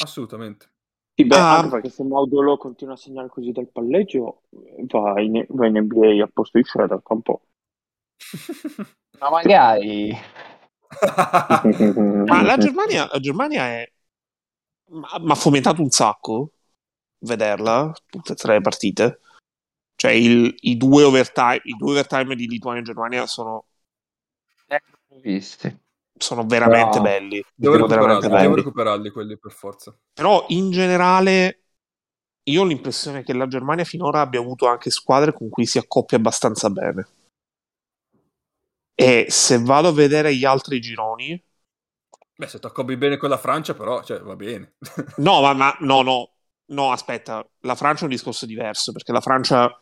assolutamente. 0.03 0.71
Sì, 1.15 1.25
beh, 1.25 1.35
Ah. 1.37 1.55
anche 1.57 1.69
perché 1.69 1.89
se 1.89 2.03
Maudolo 2.03 2.57
continua 2.57 2.93
a 2.93 2.97
segnare 2.97 3.29
così 3.29 3.51
dal 3.51 3.69
palleggio, 3.69 4.41
va 4.87 5.21
in, 5.21 5.45
va 5.49 5.67
in 5.67 5.77
NBA 5.77 6.23
al 6.23 6.31
posto 6.33 6.57
di 6.57 6.63
Schroeder 6.65 7.01
tra 7.01 7.15
un 7.15 7.21
po'. 7.21 7.41
Ma 9.19 9.29
magari... 9.29 10.15
Ma 12.27 12.41
la 12.43 12.57
Germania, 12.57 13.07
la 13.11 13.19
Germania 13.19 13.63
è... 13.63 13.91
Mi 14.91 15.31
ha 15.31 15.35
fomentato 15.35 15.81
un 15.81 15.89
sacco 15.89 16.51
vederla, 17.19 17.91
tutte 18.09 18.33
e 18.33 18.35
tre 18.35 18.53
le 18.53 18.61
partite. 18.61 19.19
Cioè, 19.95 20.11
il- 20.11 20.53
i, 20.61 20.77
due 20.77 21.03
overtime, 21.03 21.61
i 21.63 21.75
due 21.77 21.91
overtime 21.91 22.35
di 22.35 22.47
Lituania 22.47 22.81
e 22.81 22.85
Germania 22.85 23.25
sono, 23.25 23.65
Visti. 25.23 25.75
Sono 26.17 26.45
veramente 26.45 26.99
Però- 26.99 27.03
belli. 27.03 27.43
Devo 27.53 27.73
veramente 27.87 27.95
recuperarli, 27.95 28.21
devo 28.29 28.37
belli. 28.43 28.55
recuperarli 28.55 29.09
quelli 29.09 29.37
per 29.37 29.51
forza. 29.51 29.97
Però 30.13 30.45
in 30.49 30.71
generale 30.71 31.59
io 32.43 32.61
ho 32.61 32.65
l'impressione 32.65 33.23
che 33.23 33.33
la 33.33 33.47
Germania 33.47 33.83
finora 33.83 34.21
abbia 34.21 34.39
avuto 34.39 34.67
anche 34.67 34.89
squadre 34.91 35.33
con 35.33 35.49
cui 35.49 35.65
si 35.65 35.77
accoppia 35.77 36.17
abbastanza 36.17 36.69
bene. 36.69 37.07
E 38.97 39.25
se 39.29 39.59
vado 39.59 39.89
a 39.89 39.93
vedere 39.93 40.33
gli 40.35 40.45
altri 40.45 40.79
gironi, 40.79 41.41
Beh, 42.37 42.47
se 42.47 42.59
ti 42.59 42.65
accoppi 42.65 42.97
bene 42.97 43.15
con 43.17 43.29
la 43.29 43.37
Francia, 43.37 43.73
però, 43.73 44.03
cioè, 44.03 44.19
va 44.19 44.35
bene. 44.35 44.75
no, 45.17 45.41
ma, 45.41 45.53
ma- 45.53 45.77
no, 45.81 46.01
no, 46.03 46.31
no, 46.67 46.91
aspetta, 46.91 47.45
la 47.61 47.75
Francia 47.75 48.01
è 48.01 48.03
un 48.05 48.09
discorso 48.11 48.45
diverso 48.45 48.91
perché 48.91 49.11
la 49.13 49.21
Francia 49.21 49.79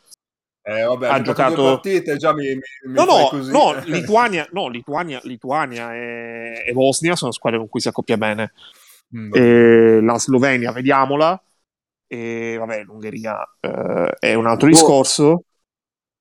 Eh, 0.66 0.82
vabbè, 0.82 1.08
Ha 1.08 1.20
giocato 1.20 1.54
due 1.56 1.72
partite, 1.72 2.16
già 2.16 2.32
mi, 2.32 2.54
mi, 2.54 2.94
No, 2.94 3.04
no, 3.04 3.28
così. 3.28 3.52
no, 3.52 3.74
Lituania, 3.84 4.48
no, 4.52 4.68
Lituania, 4.68 5.20
Lituania 5.24 5.94
e, 5.94 6.64
e 6.66 6.72
Bosnia 6.72 7.14
sono 7.16 7.32
squadre 7.32 7.58
con 7.58 7.68
cui 7.68 7.80
si 7.80 7.88
accoppia 7.88 8.16
bene. 8.16 8.52
Mm, 9.14 9.30
E 9.34 10.00
la 10.00 10.18
Slovenia, 10.18 10.72
vediamola. 10.72 11.40
E 12.06 12.56
vabbè, 12.58 12.84
l'Ungheria 12.84 13.36
eh, 13.60 14.14
è 14.18 14.34
un 14.34 14.46
altro 14.46 14.68
discorso. 14.68 15.44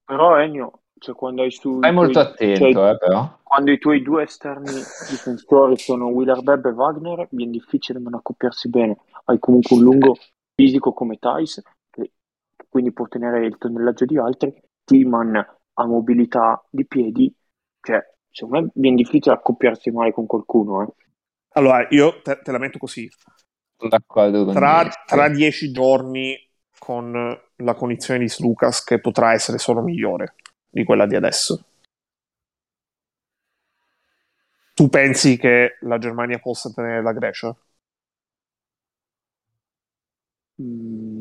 Però 0.06 0.38
Ennio, 0.38 0.82
cioè 1.00 1.16
quando 1.16 1.44
hai 1.44 1.52
su... 1.52 1.78
Stai 1.78 1.94
molto 1.94 2.20
attento, 2.20 2.72
cioè, 2.72 2.92
eh, 2.92 2.98
però. 2.98 3.38
Quando 3.44 3.72
i 3.72 3.78
tuoi 3.78 4.02
due 4.02 4.24
esterni 4.24 4.72
difensori 5.10 5.78
sono 5.78 6.08
Wheeler 6.08 6.42
Bebb 6.42 6.66
e 6.66 6.72
Wagner, 6.72 7.28
viene 7.32 7.52
difficile 7.52 8.00
non 8.00 8.16
accoppiarsi 8.16 8.70
bene. 8.70 8.98
Hai 9.26 9.40
comunque 9.40 9.76
un 9.78 9.84
lungo 9.84 10.18
fisico 10.56 10.92
come 10.94 11.18
Thais, 11.18 11.62
quindi 12.74 12.92
può 12.92 13.08
tenere 13.08 13.46
il 13.46 13.60
tonnellaggio 13.60 14.06
di 14.06 14.18
altri. 14.18 14.52
Timan 14.84 15.36
ha 15.36 15.86
mobilità 15.86 16.66
di 16.72 16.88
piedi, 16.88 17.32
cioè, 17.80 18.04
secondo 18.32 18.62
me 18.62 18.72
viene 18.74 18.96
difficile 18.96 19.36
accoppiarsi 19.36 19.92
male 19.92 20.12
con 20.12 20.26
qualcuno. 20.26 20.82
Eh. 20.82 20.94
Allora, 21.50 21.86
io 21.92 22.20
te, 22.24 22.42
te 22.42 22.52
la 22.52 22.58
metto 22.58 22.80
così. 22.80 23.08
Tra, 23.78 24.90
tra 25.06 25.30
dieci 25.30 25.72
giorni 25.72 26.36
con 26.80 27.12
la 27.58 27.74
condizione 27.76 28.20
di 28.22 28.28
Slucas 28.28 28.84
che 28.84 29.00
potrà 29.00 29.34
essere 29.34 29.60
solo 29.60 29.84
migliore 29.84 30.34
di 30.68 30.84
quella 30.84 31.06
di 31.06 31.16
adesso. 31.16 31.64
Tu 34.74 34.90
pensi 34.90 35.38
che 35.38 35.78
la 35.82 36.00
Germania 36.00 36.40
possa 36.40 36.72
tenere 36.74 37.04
la 37.04 37.14
Grecia? 37.14 37.56
Mm, 40.60 41.13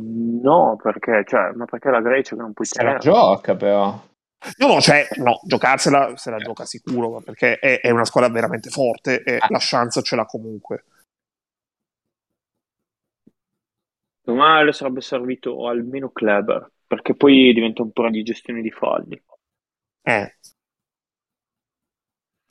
No, 0.42 0.76
perché, 0.80 1.24
cioè, 1.26 1.52
ma 1.52 1.64
perché 1.66 1.90
la 1.90 2.00
Grecia 2.00 2.34
che 2.34 2.42
non 2.42 2.52
puoi 2.52 2.66
Se 2.66 2.82
la 2.82 2.98
gioca, 2.98 3.54
però. 3.54 4.10
No, 4.58 4.66
no, 4.66 4.80
cioè, 4.80 5.06
no, 5.18 5.38
giocarsela 5.44 6.16
se 6.16 6.30
la 6.30 6.38
gioca 6.38 6.64
sicuro, 6.64 7.20
perché 7.20 7.58
è, 7.58 7.80
è 7.80 7.90
una 7.90 8.04
squadra 8.04 8.28
veramente 8.30 8.70
forte 8.70 9.22
e 9.22 9.36
Ah. 9.36 9.46
la 9.50 9.58
chance 9.60 10.02
ce 10.02 10.16
l'ha 10.16 10.26
comunque. 10.26 10.84
Le 14.24 14.72
sarebbe 14.72 15.00
servito 15.00 15.68
almeno 15.68 16.10
Kleber, 16.10 16.70
perché 16.86 17.14
poi 17.14 17.52
diventa 17.52 17.82
un 17.82 17.92
po' 17.92 18.08
di 18.08 18.22
gestione 18.22 18.62
di 18.62 18.70
falli. 18.70 19.20
Eh. 20.02 20.36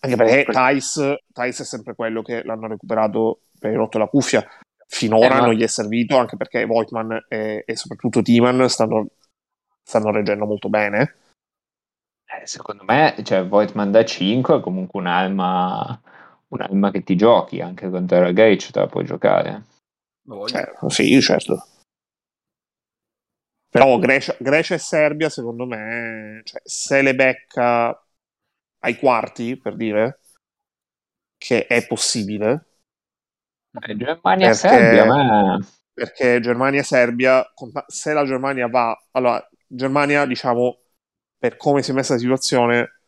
Anche 0.04 0.16
perché 0.16 0.44
Per- 0.46 0.54
Thais, 0.54 1.16
Thais 1.32 1.60
è 1.60 1.64
sempre 1.66 1.96
quello 1.96 2.22
che 2.22 2.44
l'hanno 2.44 2.68
recuperato 2.68 3.42
per 3.60 3.72
il 3.72 3.78
rotto 3.78 3.98
la 3.98 4.08
cuffia. 4.08 4.46
Finora 4.94 5.26
Eh, 5.26 5.40
ma- 5.40 5.46
non 5.46 5.54
gli 5.54 5.64
è 5.64 5.68
servito, 5.68 6.18
anche 6.18 6.36
perché 6.36 6.66
Voigtman 6.66 7.26
e, 7.30 7.64
e 7.66 7.76
soprattutto 7.78 8.22
Timan 8.22 8.68
stanno, 8.68 9.08
stanno 9.82 10.12
reggendo 10.12 10.46
molto 10.46 10.68
bene. 10.68 11.16
Eh, 12.26 12.46
secondo 12.46 12.84
me, 12.84 13.16
cioè, 13.24 13.48
Voigtman 13.48 13.90
da 13.90 14.04
5 14.04 14.58
è 14.58 14.60
comunque 14.60 15.00
un'arma, 15.00 16.02
un'arma 16.50 16.92
che 16.92 17.04
ti 17.04 17.16
giochi, 17.16 17.62
anche 17.62 17.90
contro 17.90 18.22
la 18.22 18.32
Grecia 18.32 18.72
te 18.72 18.80
la 18.80 18.88
puoi 18.88 19.06
giocare. 19.06 19.64
Cioè, 20.46 20.74
sì, 20.90 21.22
certo. 21.22 21.66
Però 23.70 23.98
Grecia, 23.98 24.36
Grecia 24.40 24.76
e 24.76 24.78
Serbia, 24.80 25.30
secondo 25.30 25.66
me, 25.66 26.42
cioè, 26.44 26.60
se 26.66 27.02
le 27.02 27.16
becca 27.16 27.98
ai 28.80 28.98
quarti, 28.98 29.58
per 29.58 29.78
dire, 29.78 30.20
che 31.38 31.68
è 31.68 31.86
possibile. 31.88 32.71
Eh, 33.80 33.96
Germania-Serbia, 33.96 35.06
ma... 35.06 35.60
Perché 35.94 36.40
Germania-Serbia, 36.40 37.46
se 37.88 38.14
la 38.14 38.26
Germania 38.26 38.68
va... 38.68 38.98
Allora, 39.12 39.48
Germania, 39.68 40.26
diciamo, 40.26 40.80
per 41.38 41.58
come 41.58 41.82
si 41.82 41.92
è 41.92 41.94
messa 41.94 42.14
la 42.14 42.20
situazione, 42.20 43.02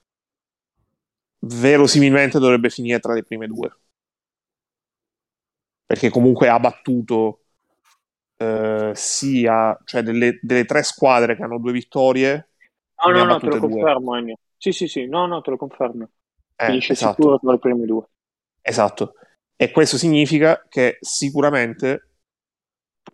verosimilmente 1.40 2.40
dovrebbe 2.40 2.70
finire 2.70 3.00
tra 3.00 3.14
le 3.14 3.24
prime 3.24 3.48
due. 3.48 3.72
Perché 5.86 6.10
comunque 6.10 6.48
ha 6.50 6.60
battuto 6.60 7.44
eh, 8.38 8.92
sia, 8.94 9.78
cioè 9.84 10.02
delle, 10.02 10.40
delle, 10.42 10.66
tre 10.66 10.84
squadre 10.84 11.36
che 11.36 11.44
hanno 11.44 11.60
due 11.60 11.72
vittorie. 11.72 12.50
No, 13.06 13.12
no, 13.12 13.24
no, 13.26 13.40
te 13.40 13.46
lo 13.48 13.60
confermo. 13.60 14.14
Sì, 14.58 14.72
sì, 14.72 14.88
sì, 14.88 15.08
no, 15.08 15.26
no, 15.26 15.42
te 15.42 15.52
lo 15.52 15.58
confermo. 15.58 16.10
Eh, 16.56 16.66
Finisce 16.66 16.94
esatto. 16.94 17.16
sicuro 17.16 17.40
tra 17.40 17.52
le 17.52 17.60
prime 17.60 17.86
due. 17.86 18.08
Esatto. 18.62 19.14
E 19.64 19.72
questo 19.72 19.98
significa 19.98 20.66
che 20.68 20.98
sicuramente 21.00 22.10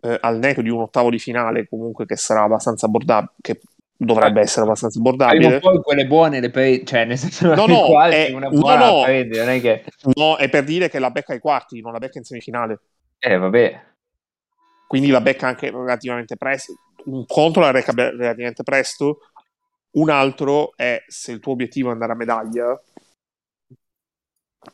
eh, 0.00 0.18
al 0.20 0.38
netto 0.38 0.62
di 0.62 0.68
un 0.68 0.80
ottavo 0.80 1.08
di 1.08 1.20
finale, 1.20 1.68
comunque 1.68 2.06
che 2.06 2.16
sarà 2.16 2.42
abbastanza 2.42 2.86
abbordabile, 2.86 3.34
che 3.40 3.60
dovrebbe 3.96 4.40
essere 4.40 4.64
abbastanza 4.64 4.98
abbordabile. 4.98 5.60
poi 5.60 5.78
quelle 5.80 6.06
buone 6.06 6.40
le 6.40 6.50
pre- 6.50 6.84
cioè 6.84 7.04
nel 7.04 7.18
senso 7.18 7.54
no, 7.54 7.66
no, 7.66 7.84
quasi 7.84 8.16
è, 8.16 8.32
una 8.32 8.48
buona 8.48 8.86
no, 8.86 8.96
no, 8.96 9.02
prende, 9.02 9.38
non 9.38 9.48
è 9.48 9.60
che... 9.60 9.84
no, 10.14 10.36
è 10.38 10.48
per 10.48 10.64
dire 10.64 10.88
che 10.88 10.98
la 10.98 11.10
becca 11.10 11.34
ai 11.34 11.38
quarti, 11.38 11.80
non 11.80 11.92
la 11.92 11.98
becca 11.98 12.18
in 12.18 12.24
semifinale. 12.24 12.80
Eh, 13.18 13.36
vabbè. 13.36 13.88
Quindi 14.88 15.10
la 15.10 15.20
becca 15.20 15.46
anche 15.46 15.70
relativamente 15.70 16.36
presto. 16.36 16.74
Un 17.04 17.24
conto 17.26 17.60
la 17.60 17.70
becca 17.70 17.92
relativamente 17.92 18.64
presto, 18.64 19.20
un 19.92 20.10
altro 20.10 20.72
è 20.74 21.02
se 21.06 21.30
il 21.30 21.38
tuo 21.38 21.52
obiettivo 21.52 21.90
è 21.90 21.92
andare 21.92 22.12
a 22.12 22.16
medaglia, 22.16 22.82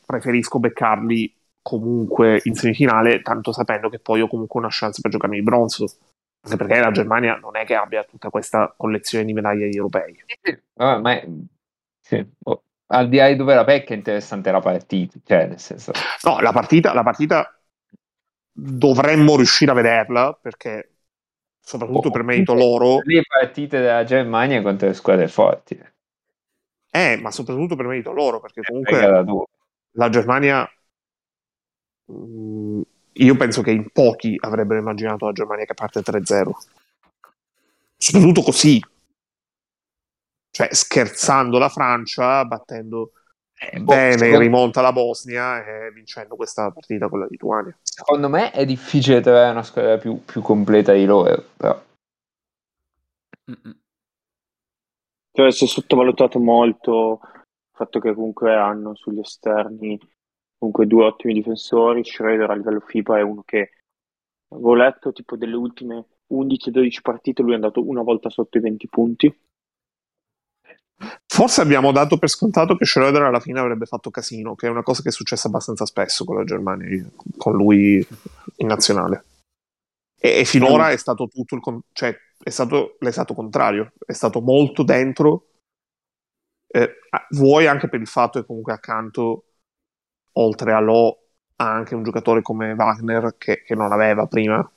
preferisco 0.07 0.59
beccarli 0.59 1.35
comunque 1.67 2.41
in 2.45 2.55
semifinale, 2.55 3.23
tanto 3.23 3.51
sapendo 3.51 3.89
che 3.89 3.99
poi 3.99 4.21
ho 4.21 4.29
comunque 4.29 4.61
una 4.61 4.69
chance 4.71 5.01
per 5.01 5.11
giocarmi 5.11 5.37
il 5.37 5.43
bronzo. 5.43 5.85
Anche 6.43 6.57
perché 6.57 6.79
la 6.79 6.93
Germania 6.93 7.35
non 7.43 7.57
è 7.57 7.65
che 7.65 7.75
abbia 7.75 8.05
tutta 8.05 8.31
questa 8.31 8.73
collezione 8.77 9.25
di 9.25 9.33
medaglie 9.33 9.69
europee. 9.69 10.15
Sì, 10.41 10.57
ma, 10.77 11.21
sì. 12.01 12.25
Oh, 12.45 12.63
al 12.87 13.09
di 13.09 13.17
là 13.17 13.27
di 13.27 13.35
dove 13.35 13.57
la 13.57 13.65
becca 13.65 13.95
è 13.95 13.97
interessante 13.97 14.53
la 14.53 14.61
partita. 14.61 15.19
Cioè, 15.25 15.49
nel 15.49 15.59
senso... 15.59 15.91
No, 16.23 16.39
la 16.39 16.53
partita, 16.53 16.95
la 16.95 17.03
partita 17.03 17.53
dovremmo 18.53 19.35
riuscire 19.35 19.73
a 19.73 19.75
vederla 19.75 20.39
perché 20.41 20.93
soprattutto 21.59 22.09
oh, 22.09 22.11
per 22.13 22.23
merito 22.23 22.55
loro 22.55 23.01
le 23.03 23.23
partite 23.27 23.81
della 23.81 24.05
Germania 24.05 24.63
contro 24.63 24.87
le 24.87 24.95
squadre 24.95 25.29
forti 25.29 25.79
eh 26.91 27.19
ma 27.21 27.31
soprattutto 27.31 27.77
per 27.77 27.87
merito 27.87 28.13
loro 28.13 28.41
perché 28.41 28.63
comunque 28.63 29.35
la 29.91 30.09
Germania 30.09 30.67
io 32.09 33.37
penso 33.37 33.63
che 33.63 33.71
in 33.71 33.91
pochi 33.91 34.37
avrebbero 34.41 34.81
immaginato 34.81 35.27
la 35.27 35.33
Germania 35.33 35.65
che 35.65 35.75
parte 35.75 36.01
3-0. 36.01 36.51
Soprattutto 37.97 38.43
così. 38.43 38.81
Cioè, 40.51 40.73
scherzando 40.73 41.59
la 41.59 41.69
Francia, 41.69 42.45
battendo 42.45 43.13
eh, 43.59 43.81
bene, 43.81 44.13
secondo... 44.13 44.39
rimonta 44.39 44.81
la 44.81 44.93
Bosnia 44.93 45.65
e 45.65 45.91
vincendo 45.93 46.37
questa 46.37 46.71
partita 46.71 47.09
con 47.09 47.21
la 47.21 47.27
Lituania. 47.29 47.77
Secondo 47.83 48.29
me 48.29 48.51
è 48.51 48.65
difficile 48.65 49.21
trovare 49.21 49.51
una 49.51 49.63
squadra 49.63 49.99
più, 49.99 50.23
più 50.25 50.43
completa 50.43 50.93
di 50.93 51.05
loro, 51.05 51.45
però. 51.57 51.83
Cioè, 55.33 55.53
si 55.53 55.65
è 55.65 55.67
sottovalutato 55.67 56.39
molto 56.39 57.21
il 57.23 57.73
fatto 57.73 57.99
che 57.99 58.15
comunque 58.15 58.55
hanno 58.55 58.95
sugli 58.95 59.21
esterni 59.21 59.99
comunque 60.67 60.87
due 60.87 61.05
ottimi 61.05 61.33
difensori. 61.33 62.05
Schroeder 62.05 62.51
a 62.51 62.55
livello 62.55 62.81
FIBA 62.81 63.19
è 63.19 63.23
uno 63.23 63.43
che 63.45 63.71
avevo 64.49 64.75
letto 64.75 65.13
tipo 65.13 65.37
delle 65.37 65.55
ultime 65.55 66.07
11-12 66.33 67.01
partite, 67.03 67.43
lui 67.43 67.53
è 67.53 67.55
andato 67.55 67.87
una 67.87 68.03
volta 68.03 68.31
sotto 68.31 68.59
i 68.59 68.61
20 68.61 68.89
punti. 68.89 69.41
Forse 71.27 71.61
abbiamo 71.61 71.93
dato 71.93 72.17
per 72.19 72.31
scontato 72.31 72.75
che 72.77 72.87
Schroeder 72.87 73.23
alla 73.23 73.41
fine 73.41 73.61
avrebbe 73.61 73.85
fatto 73.85 74.11
casino, 74.11 74.55
che 74.55 74.67
è 74.67 74.71
una 74.71 74.83
cosa 74.83 75.03
che 75.03 75.11
è 75.11 75.13
successa 75.13 75.49
abbastanza 75.49 75.85
spesso 75.85 76.25
con 76.25 76.37
la 76.37 76.45
Germania, 76.45 77.07
con 77.37 77.55
lui 77.55 78.05
in 78.57 78.67
nazionale. 78.67 79.25
E, 80.19 80.41
e 80.41 80.45
finora 80.45 80.91
è 80.91 80.97
stato 80.97 81.29
tutto 81.29 81.55
il 81.55 81.61
con- 81.61 81.83
cioè 81.93 82.17
è 82.39 82.51
stato 82.51 82.97
l'esatto 83.01 83.35
contrario, 83.35 83.93
è 84.05 84.13
stato 84.13 84.41
molto 84.41 84.83
dentro. 84.83 85.49
Eh, 86.67 86.99
vuoi 87.31 87.67
anche 87.67 87.89
per 87.89 88.01
il 88.01 88.07
fatto 88.07 88.41
che 88.41 88.47
comunque 88.47 88.73
accanto 88.73 89.46
oltre 90.39 90.73
a 90.73 90.81
Lo 90.81 91.19
ha 91.57 91.71
anche 91.71 91.95
un 91.95 92.03
giocatore 92.03 92.43
come 92.43 92.73
Wagner 92.73 93.37
che, 93.39 93.63
che 93.65 93.75
non 93.75 93.93
aveva 93.93 94.27
prima. 94.27 94.69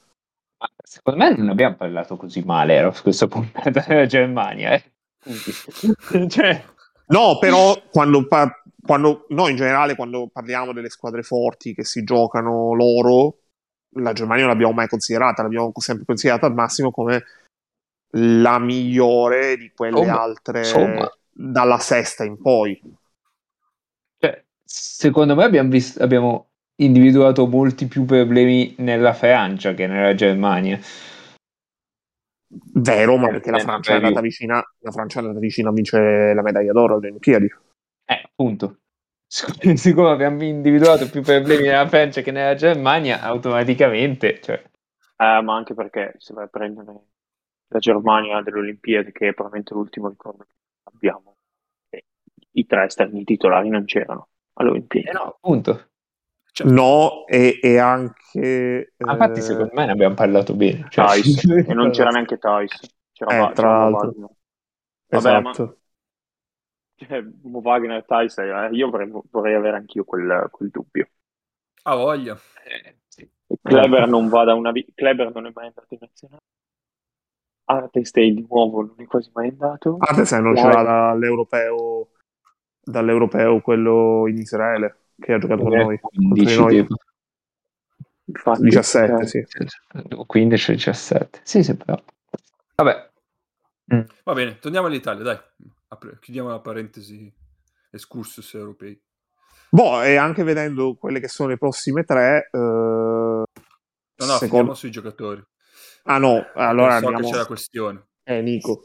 secondo 0.84 1.24
me 1.24 1.36
non 1.36 1.50
abbiamo 1.50 1.76
parlato 1.76 2.16
così 2.16 2.42
male 2.44 2.74
ero 2.74 2.92
su 2.92 3.04
questa 3.04 3.28
puntata 3.28 3.70
della 3.88 4.06
Germania. 4.06 4.74
Eh. 4.74 4.84
cioè... 6.30 6.64
No, 7.10 7.40
però 7.40 7.76
quando, 7.90 8.28
par- 8.28 8.62
quando 8.80 9.26
noi 9.30 9.52
in 9.52 9.58
generale 9.58 9.96
quando 9.96 10.30
parliamo 10.32 10.74
delle 10.74 10.90
squadre 10.90 11.24
forti 11.24 11.74
che 11.74 11.84
si 11.84 12.04
giocano 12.04 12.76
loro, 12.76 13.40
la 13.96 14.14
Germania 14.14 14.44
non 14.44 14.54
l'abbiamo 14.54 14.74
mai 14.74 14.88
considerata, 14.88 15.42
l'abbiamo 15.42 15.72
sempre 15.78 16.06
considerata 16.06 16.46
al 16.46 16.54
massimo 16.54 16.92
come 16.92 17.24
la 18.12 18.60
migliore 18.60 19.58
di 19.58 19.72
quelle 19.72 20.00
insomma, 20.00 20.22
altre 20.22 20.60
insomma. 20.60 21.12
dalla 21.32 21.80
sesta 21.80 22.24
in 22.24 22.40
poi 22.40 22.80
secondo 24.70 25.34
me 25.34 25.44
abbiamo, 25.46 25.70
visto, 25.70 26.02
abbiamo 26.04 26.52
individuato 26.76 27.48
molti 27.48 27.88
più 27.88 28.06
problemi 28.06 28.76
nella 28.78 29.14
Francia 29.14 29.74
che 29.74 29.88
nella 29.88 30.14
Germania. 30.14 30.80
Vero, 32.74 33.18
ma 33.18 33.30
perché 33.30 33.50
la 33.50 33.58
eh, 33.58 33.62
Francia, 33.62 33.94
è 33.94 33.96
andata 33.96 34.22
vicina, 34.22 34.64
la 34.80 34.92
Francia 34.92 35.20
è 35.20 35.22
andata 35.24 35.40
vicina 35.40 35.70
a 35.70 35.74
vincere 35.74 36.34
la 36.36 36.44
medaglia 36.44 36.72
d'oro 36.72 36.96
alle 36.96 37.08
Olimpiadi. 37.08 37.48
Eh, 38.06 38.22
appunto. 38.24 38.78
Siccome 39.28 40.10
abbiamo 40.10 40.44
individuato 40.44 41.10
più 41.10 41.22
problemi 41.22 41.64
nella 41.64 41.88
Francia 41.88 42.22
che 42.22 42.32
nella 42.32 42.56
Germania, 42.56 43.22
automaticamente. 43.22 44.40
Cioè... 44.40 44.64
Eh, 45.18 45.42
ma 45.42 45.56
anche 45.56 45.74
perché 45.74 46.16
se 46.18 46.34
vai 46.34 46.46
a 46.46 46.48
prendere 46.48 46.92
la 47.68 47.80
Germania 47.80 48.42
delle 48.42 48.60
Olimpiadi, 48.60 49.12
che 49.12 49.30
è 49.30 49.34
probabilmente 49.34 49.74
l'ultimo 49.74 50.10
ricordo 50.10 50.44
che 50.44 50.56
abbiamo, 50.84 51.38
i 52.52 52.66
tre 52.66 52.86
esterni 52.86 53.24
titolari 53.24 53.70
non 53.70 53.86
c'erano 53.86 54.30
alle 54.60 54.70
Olimpiadi. 54.70 55.08
Eh 55.08 55.12
no, 55.14 55.24
appunto. 55.24 55.90
Cioè, 56.52 56.68
no, 56.68 57.26
e, 57.28 57.60
e 57.62 57.78
anche... 57.78 58.94
Ah, 58.98 59.12
infatti, 59.14 59.40
eh... 59.40 59.42
secondo 59.42 59.72
me 59.74 59.86
ne 59.86 59.92
abbiamo 59.92 60.16
parlato 60.16 60.56
bene. 60.56 60.88
Cioè, 60.90 61.22
Tice, 61.22 61.66
e 61.68 61.74
non 61.74 61.92
c'era 61.92 62.10
neanche 62.10 62.38
Tice. 62.38 62.90
C'era 63.14 63.50
eh, 63.50 63.54
tra 63.54 63.90
l'altro. 63.90 64.14
Vabbè, 65.08 65.38
esatto. 65.38 65.64
ma... 65.64 65.74
Cioè, 67.00 67.24
Wagner 67.44 67.98
e 68.00 68.06
Tice, 68.06 68.42
eh, 68.42 68.70
io 68.76 68.90
vorrei, 68.90 69.10
vorrei, 69.32 69.56
avere 69.56 69.78
anch'io 69.78 70.04
quel, 70.04 70.50
quel 70.52 70.70
dubbio. 70.70 71.08
Ha 71.84 71.96
voglia. 71.96 72.38
Eh, 72.68 72.98
sì. 73.08 73.30
Kleber 73.62 74.06
non 74.10 74.28
va 74.28 74.44
da 74.44 74.54
una 74.54 74.72
vita. 74.72 74.92
Kleber 74.94 75.32
non 75.34 75.46
è 75.46 75.52
mai 75.54 75.68
andato 75.68 75.94
in 75.94 76.00
nazionale. 76.02 76.42
Artestay 77.64 78.34
di 78.34 78.46
nuovo 78.50 78.82
non 78.82 78.96
è 78.98 79.06
quasi 79.06 79.30
mai 79.34 79.48
andato. 79.48 79.96
Artestay 79.98 80.42
non 80.42 80.56
c'era 80.56 80.84
dall'europeo 80.84 82.10
dall'europeo 82.90 83.62
quello 83.62 84.28
in 84.28 84.38
Israele 84.38 84.98
che 85.20 85.34
ha 85.34 85.38
giocato 85.38 85.64
con 85.64 85.74
noi. 85.74 86.00
15, 86.00 86.58
noi. 86.58 86.88
Infatti, 88.26 88.62
17, 88.62 89.28
sì. 89.28 89.46
15 90.26 90.72
17. 90.74 91.42
Sì, 91.44 91.64
sì, 91.64 91.76
però. 91.76 92.02
Vabbè. 92.76 93.10
Mm. 93.94 94.02
Va 94.24 94.34
bene, 94.34 94.60
torniamo 94.60 94.88
all'Italia, 94.88 95.24
dai. 95.24 95.40
Apri, 95.88 96.18
chiudiamo 96.20 96.50
la 96.50 96.60
parentesi 96.60 97.34
excursus 97.92 98.54
europei. 98.54 99.00
Boh, 99.70 100.02
e 100.02 100.16
anche 100.16 100.44
vedendo 100.44 100.96
quelle 100.96 101.20
che 101.20 101.28
sono 101.28 101.50
le 101.50 101.58
prossime 101.58 102.04
tre... 102.04 102.50
Eh, 102.52 102.58
no, 102.58 103.46
no, 104.16 104.38
secondo... 104.38 104.74
sui 104.74 104.92
giocatori. 104.92 105.44
Ah 106.04 106.18
no, 106.18 106.48
allora 106.54 107.00
so 107.00 107.08
andiamo... 107.08 107.20
che 107.20 107.32
c'è 107.32 107.38
la 107.38 107.46
questione. 107.46 108.08
Eh, 108.24 108.42
Nico. 108.42 108.84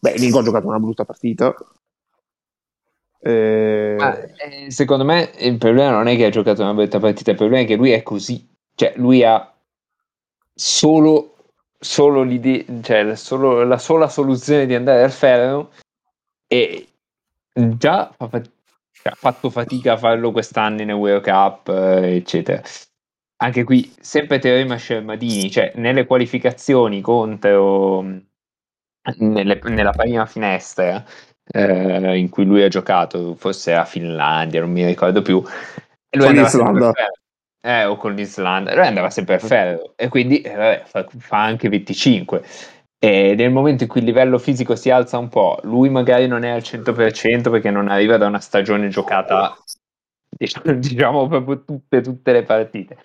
Beh, 0.00 0.16
Nico 0.18 0.38
ha 0.40 0.42
giocato 0.42 0.66
una 0.66 0.78
brutta 0.78 1.04
partita. 1.04 1.54
Eh... 3.26 3.96
Ma, 3.96 4.20
eh, 4.20 4.70
secondo 4.70 5.02
me 5.02 5.30
il 5.38 5.56
problema 5.56 5.92
non 5.92 6.08
è 6.08 6.16
che 6.16 6.26
ha 6.26 6.30
giocato 6.30 6.60
una 6.60 6.74
brutta 6.74 6.98
partita, 6.98 7.30
il 7.30 7.38
problema 7.38 7.62
è 7.62 7.66
che 7.66 7.76
lui 7.76 7.90
è 7.90 8.02
così, 8.02 8.46
cioè 8.74 8.92
lui 8.96 9.24
ha 9.24 9.50
solo, 10.54 11.36
solo 11.78 12.22
l'idea, 12.22 12.62
cioè 12.82 13.16
solo, 13.16 13.64
la 13.64 13.78
sola 13.78 14.08
soluzione 14.08 14.66
di 14.66 14.74
andare 14.74 15.02
al 15.04 15.10
ferro 15.10 15.72
e 16.46 16.86
già 17.54 18.12
fa 18.14 18.28
fat- 18.28 18.50
cioè, 18.90 19.12
ha 19.12 19.16
fatto 19.16 19.48
fatica 19.48 19.94
a 19.94 19.96
farlo 19.96 20.30
quest'anno 20.30 20.84
nel 20.84 20.94
World 20.94 21.24
Cup, 21.24 21.68
eh, 21.68 22.16
eccetera. 22.16 22.60
Anche 23.36 23.64
qui, 23.64 23.90
sempre 24.00 24.38
teorema 24.38 24.76
Scermadini, 24.76 25.50
cioè 25.50 25.72
nelle 25.76 26.04
qualificazioni 26.04 27.00
contro 27.00 28.02
nelle, 29.18 29.60
nella 29.62 29.92
prima 29.92 30.26
finestra 30.26 31.04
eh, 31.46 32.18
in 32.18 32.28
cui 32.28 32.44
lui 32.44 32.62
ha 32.62 32.68
giocato, 32.68 33.34
forse 33.34 33.74
a 33.74 33.84
Finlandia, 33.84 34.60
non 34.60 34.70
mi 34.70 34.84
ricordo 34.84 35.22
più. 35.22 35.42
E 36.08 36.16
lui 36.16 36.26
Con 36.26 36.34
l'Islanda. 36.34 36.92
Eh, 37.66 37.84
o 37.86 37.96
con 37.96 38.14
l'Islanda, 38.14 38.74
lui 38.74 38.86
andava 38.86 39.08
sempre 39.08 39.36
a 39.36 39.38
ferro 39.38 39.94
e 39.96 40.08
quindi 40.08 40.42
eh, 40.42 40.54
vabbè, 40.54 40.82
fa, 40.84 41.06
fa 41.16 41.42
anche 41.42 41.70
25. 41.70 42.42
E 42.98 43.34
nel 43.34 43.50
momento 43.50 43.84
in 43.84 43.88
cui 43.88 44.00
il 44.00 44.06
livello 44.06 44.38
fisico 44.38 44.76
si 44.76 44.90
alza 44.90 45.16
un 45.18 45.28
po', 45.28 45.58
lui 45.62 45.88
magari 45.88 46.26
non 46.26 46.42
è 46.42 46.50
al 46.50 46.62
100% 46.62 47.50
perché 47.50 47.70
non 47.70 47.88
arriva 47.88 48.18
da 48.18 48.26
una 48.26 48.40
stagione 48.40 48.88
giocata, 48.88 49.56
diciamo, 50.28 50.74
diciamo 50.74 51.26
proprio 51.26 51.64
tutte, 51.64 52.02
tutte 52.02 52.32
le 52.32 52.42
partite. 52.42 52.98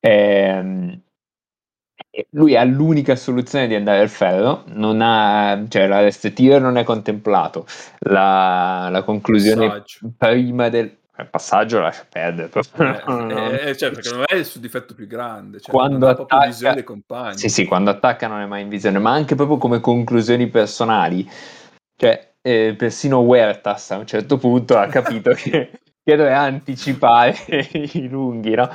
Ehm, 0.00 1.02
lui 2.30 2.56
ha 2.56 2.64
l'unica 2.64 3.16
soluzione 3.16 3.66
di 3.66 3.74
andare 3.74 4.00
al 4.00 4.08
ferro, 4.08 4.64
non 4.66 5.00
ha, 5.00 5.64
cioè 5.68 5.86
la 5.86 6.00
rest 6.00 6.32
tier 6.32 6.60
non 6.60 6.76
è 6.76 6.84
contemplato, 6.84 7.66
la, 8.00 8.88
la 8.90 9.02
conclusione 9.02 9.66
Passaggio. 9.68 10.10
prima 10.16 10.68
del 10.68 10.96
il 11.18 11.26
passaggio 11.28 11.80
lascia 11.80 12.06
perdere. 12.08 12.48
proprio. 12.48 12.96
Eh, 13.28 13.70
eh, 13.70 13.76
cioè, 13.76 13.90
perché 13.90 14.10
non 14.10 14.24
è 14.26 14.36
il 14.36 14.44
suo 14.44 14.60
difetto 14.60 14.94
più 14.94 15.06
grande. 15.06 15.60
Cioè, 15.60 15.74
Quando 15.74 15.98
non 15.98 16.08
ha 16.10 16.14
proprio 16.14 16.36
attacca- 16.36 16.50
visione 16.50 16.74
dei 16.74 16.84
compagni. 16.84 17.38
Sì, 17.38 17.48
sì, 17.48 17.64
quando 17.64 17.90
attacca 17.90 18.26
non 18.28 18.40
è 18.40 18.46
mai 18.46 18.62
in 18.62 18.68
visione, 18.68 18.98
ma 18.98 19.10
anche 19.10 19.34
proprio 19.34 19.56
come 19.58 19.80
conclusioni 19.80 20.46
personali. 20.48 21.28
Cioè, 21.96 22.34
eh, 22.40 22.74
persino 22.76 23.20
Huertas 23.20 23.90
a 23.90 23.96
un 23.98 24.06
certo 24.06 24.38
punto 24.38 24.78
ha 24.78 24.86
capito 24.86 25.32
che, 25.34 25.70
che 26.02 26.16
doveva 26.16 26.40
anticipare 26.40 27.36
i 27.72 28.08
lunghi, 28.08 28.54
no? 28.54 28.70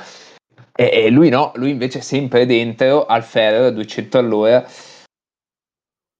E, 0.76 0.90
e 1.04 1.10
lui 1.10 1.28
no, 1.28 1.52
lui 1.54 1.70
invece 1.70 1.98
è 1.98 2.02
sempre 2.02 2.46
dentro 2.46 3.06
al 3.06 3.22
ferro 3.24 3.66
a 3.66 3.70
200 3.70 4.18
all'ora. 4.18 4.64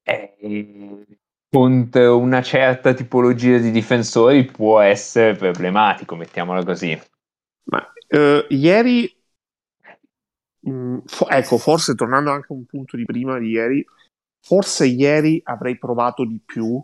E 0.07 1.05
contro 1.49 2.19
una 2.19 2.43
certa 2.43 2.95
tipologia 2.95 3.59
di 3.59 3.71
difensori 3.71 4.45
può 4.45 4.81
essere 4.81 5.35
problematico, 5.37 6.17
mettiamola 6.17 6.65
così. 6.65 6.99
Ma 7.65 7.93
eh, 8.09 8.47
ieri, 8.51 9.15
mh, 10.61 10.99
fo- 11.07 11.29
ecco, 11.29 11.59
forse 11.59 11.95
tornando 11.95 12.31
anche 12.31 12.47
a 12.53 12.57
un 12.57 12.65
punto 12.65 12.97
di 12.97 13.05
prima 13.05 13.39
di 13.39 13.49
ieri, 13.51 13.85
forse 14.41 14.87
ieri 14.87 15.41
avrei 15.45 15.79
provato 15.79 16.25
di 16.25 16.41
più, 16.45 16.83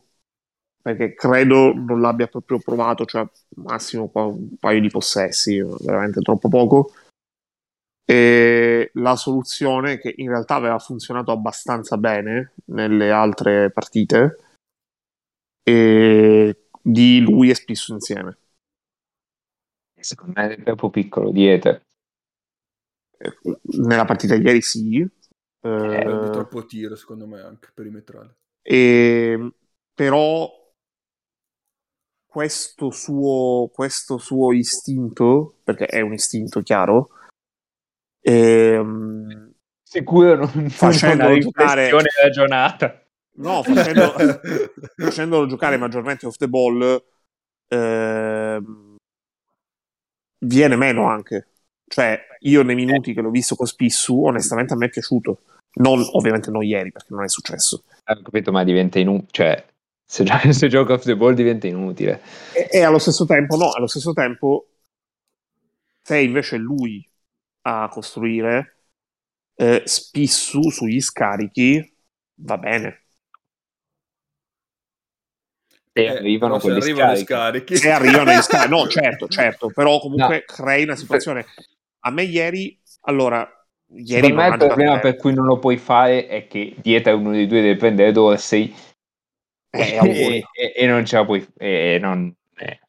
perché 0.82 1.14
credo 1.14 1.72
non 1.74 2.00
l'abbia 2.00 2.26
proprio 2.26 2.58
provato, 2.58 3.04
cioè 3.04 3.26
massimo 3.56 4.10
un 4.14 4.56
paio 4.58 4.80
di 4.80 4.88
possessi, 4.88 5.60
veramente 5.80 6.20
troppo 6.20 6.48
poco. 6.48 6.92
E 8.10 8.90
la 8.94 9.14
soluzione 9.14 9.98
che 9.98 10.12
in 10.16 10.30
realtà 10.30 10.56
aveva 10.56 10.80
funzionato 10.80 11.30
abbastanza 11.30 11.96
bene 11.96 12.54
nelle 12.64 13.12
altre 13.12 13.70
partite, 13.70 14.36
e 15.62 16.66
di 16.82 17.20
lui 17.20 17.50
e 17.50 17.54
Spissu 17.54 17.92
insieme. 17.92 18.36
Secondo 20.00 20.32
me 20.34 20.56
è 20.56 20.62
troppo 20.64 20.90
piccolo 20.90 21.30
dietro. 21.30 21.82
Eh, 23.16 23.38
Nella 23.78 24.04
partita 24.04 24.36
di 24.36 24.42
ieri 24.44 24.60
sì, 24.60 25.02
È 25.02 25.06
di 25.60 25.68
eh, 25.68 26.30
troppo 26.32 26.66
tiro, 26.66 26.96
secondo 26.96 27.28
me, 27.28 27.40
anche 27.42 27.70
perimetrale. 27.72 28.38
e- 28.62 29.52
però 29.94 30.50
questo 32.26 32.90
suo, 32.90 33.68
questo 33.72 34.18
suo 34.18 34.52
istinto, 34.52 35.58
perché 35.62 35.86
è 35.86 36.00
un 36.00 36.14
istinto 36.14 36.60
chiaro, 36.62 37.10
ehm, 38.20 39.52
Sicuro 39.82 40.36
non 40.36 40.70
Facendo 40.70 41.26
una 41.26 41.38
giocare- 41.38 41.82
riflessione 41.90 42.08
ragionata. 42.22 43.04
no, 43.36 43.62
facendo, 43.64 44.14
facendolo 44.96 45.46
giocare 45.46 45.76
maggiormente 45.76 46.26
off 46.26 46.36
the 46.36 46.46
ball, 46.48 47.02
ehm, 47.68 48.96
viene 50.44 50.76
meno 50.76 51.08
anche. 51.08 51.48
Cioè, 51.86 52.20
io 52.40 52.62
nei 52.62 52.76
minuti 52.76 53.12
che 53.12 53.20
l'ho 53.20 53.30
visto 53.30 53.56
con 53.56 53.66
Spissu, 53.66 54.24
onestamente 54.24 54.74
a 54.74 54.76
me 54.76 54.86
è 54.86 54.90
piaciuto. 54.90 55.40
Non, 55.72 56.00
ovviamente 56.12 56.50
non 56.50 56.62
ieri, 56.62 56.92
perché 56.92 57.08
non 57.12 57.24
è 57.24 57.28
successo. 57.28 57.82
Ho 58.04 58.22
capito, 58.22 58.52
ma 58.52 58.62
diventa 58.62 58.98
inutile. 59.00 59.28
Cioè, 59.32 59.66
se, 60.04 60.22
gio- 60.24 60.52
se 60.52 60.68
gioca 60.68 60.92
off 60.92 61.04
the 61.04 61.16
ball 61.16 61.34
diventa 61.34 61.66
inutile. 61.66 62.20
E, 62.54 62.68
e 62.78 62.82
allo 62.82 62.98
stesso 62.98 63.24
tempo, 63.26 63.56
no, 63.56 63.70
allo 63.72 63.88
stesso 63.88 64.12
tempo, 64.12 64.68
se 66.02 66.20
invece 66.20 66.56
lui 66.58 67.04
a 67.62 67.88
costruire, 67.88 68.84
eh, 69.56 69.82
Spissu 69.84 70.70
sugli 70.70 71.00
scarichi 71.00 71.96
va 72.36 72.58
bene. 72.58 73.04
Se 75.92 76.06
Eh, 76.06 76.12
arrivano 76.18 76.58
se 76.60 76.62
quelle 76.62 76.80
arrivano 76.80 77.08
le 77.10 77.16
scariche. 77.16 77.24
scarichi. 77.24 77.76
Se 77.76 77.90
arrivano 77.90 78.32
gli 78.32 78.42
scarichi, 78.42 78.70
no, 78.70 78.86
certo, 78.88 79.28
certo, 79.28 79.70
però 79.70 79.98
comunque 80.00 80.44
crei 80.44 80.84
una 80.84 80.96
situazione. 80.96 81.46
A 82.00 82.10
me 82.10 82.22
ieri, 82.22 82.80
allora, 83.02 83.48
ieri 83.88 84.28
Secondo 84.28 84.42
me 84.42 84.48
il 84.48 84.56
problema 84.56 84.98
per 84.98 85.16
cui 85.16 85.32
non 85.34 85.46
lo 85.46 85.58
puoi 85.58 85.76
fare 85.76 86.26
è 86.26 86.46
che 86.46 86.74
dietro 86.78 87.16
uno 87.16 87.30
dei 87.32 87.46
due 87.46 87.60
deve 87.60 87.76
prendere 87.76 88.12
Dorsey 88.12 88.74
Eh, 89.72 89.96
auguri. 89.98 90.42
e, 90.52 90.72
e- 90.76 90.84
e 90.84 90.86
non 90.86 91.04
ce 91.04 91.16
la 91.16 91.24
puoi 91.24 91.46
e 91.56 91.98
non 92.00 92.32
eh. 92.56 92.80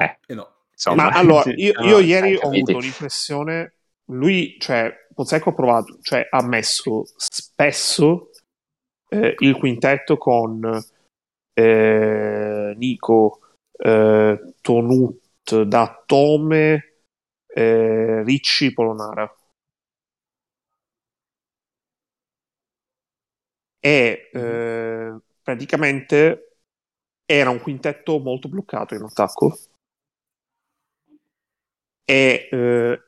Eh, 0.00 0.16
Eh 0.28 0.34
no. 0.34 0.53
Insomma, 0.74 1.04
Ma 1.04 1.10
allora, 1.10 1.42
sì, 1.50 1.54
io, 1.56 1.72
io 1.80 1.96
no, 1.96 1.98
ieri 2.00 2.36
ho 2.36 2.48
avuto 2.48 2.78
l'impressione, 2.78 3.72
lui, 4.06 4.56
cioè, 4.58 4.92
Pozzecco 5.14 5.50
ha 5.50 5.54
provato, 5.54 5.98
cioè, 6.02 6.26
ha 6.28 6.42
messo 6.44 7.04
spesso 7.16 8.30
eh, 9.08 9.34
il 9.38 9.56
quintetto 9.56 10.18
con 10.18 10.84
eh, 11.54 12.74
Nico, 12.76 13.40
eh, 13.78 14.54
Tonut, 14.60 15.62
Datome, 15.62 16.94
eh, 17.46 18.22
Ricci, 18.24 18.72
Polonara. 18.72 19.32
E 23.78 24.30
eh, 24.32 25.14
praticamente 25.42 26.56
era 27.26 27.50
un 27.50 27.60
quintetto 27.60 28.18
molto 28.18 28.48
bloccato 28.48 28.94
in 28.94 29.02
attacco 29.02 29.56
e 32.04 32.48
eh, 32.50 33.00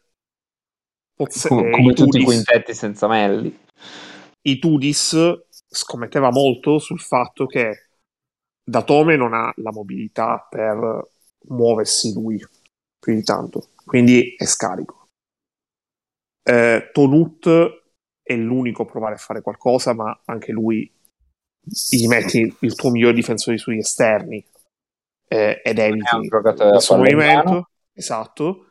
Pozze- 1.17 1.49
Co- 1.49 1.65
eh, 1.65 1.71
come 1.71 1.95
tutti 1.95 2.19
i 2.19 2.25
quintetti 2.25 2.75
senza 2.75 3.09
Melli. 3.09 3.59
Itudis 4.43 5.17
scommetteva 5.67 6.31
molto 6.31 6.79
sul 6.79 7.01
fatto 7.01 7.47
che 7.47 7.89
Datome 8.63 9.17
non 9.17 9.33
ha 9.33 9.53
la 9.57 9.73
mobilità 9.73 10.47
per 10.49 11.09
muoversi 11.49 12.13
lui 12.13 12.45
più 12.99 13.15
di 13.15 13.23
tanto, 13.23 13.71
quindi 13.85 14.35
è 14.37 14.45
scarico. 14.45 15.09
Eh, 16.43 16.91
Tonut 16.93 17.49
è 18.23 18.35
l'unico 18.35 18.83
a 18.83 18.87
provare 18.87 19.15
a 19.15 19.19
fare 19.19 19.41
qualcosa, 19.41 19.95
ma 19.95 20.21
anche 20.27 20.53
lui 20.53 20.93
gli 21.61 22.07
metti 22.07 22.55
il 22.61 22.75
tuo 22.75 22.91
miglior 22.91 23.15
difensore 23.15 23.57
sugli 23.57 23.79
esterni 23.79 24.45
eh, 25.29 25.63
ed 25.65 25.79
È 25.79 25.87
un 25.87 25.95
eviti 25.95 26.17
in 26.17 26.29
mano. 26.29 26.97
movimento. 26.97 27.71
Esatto. 27.93 28.67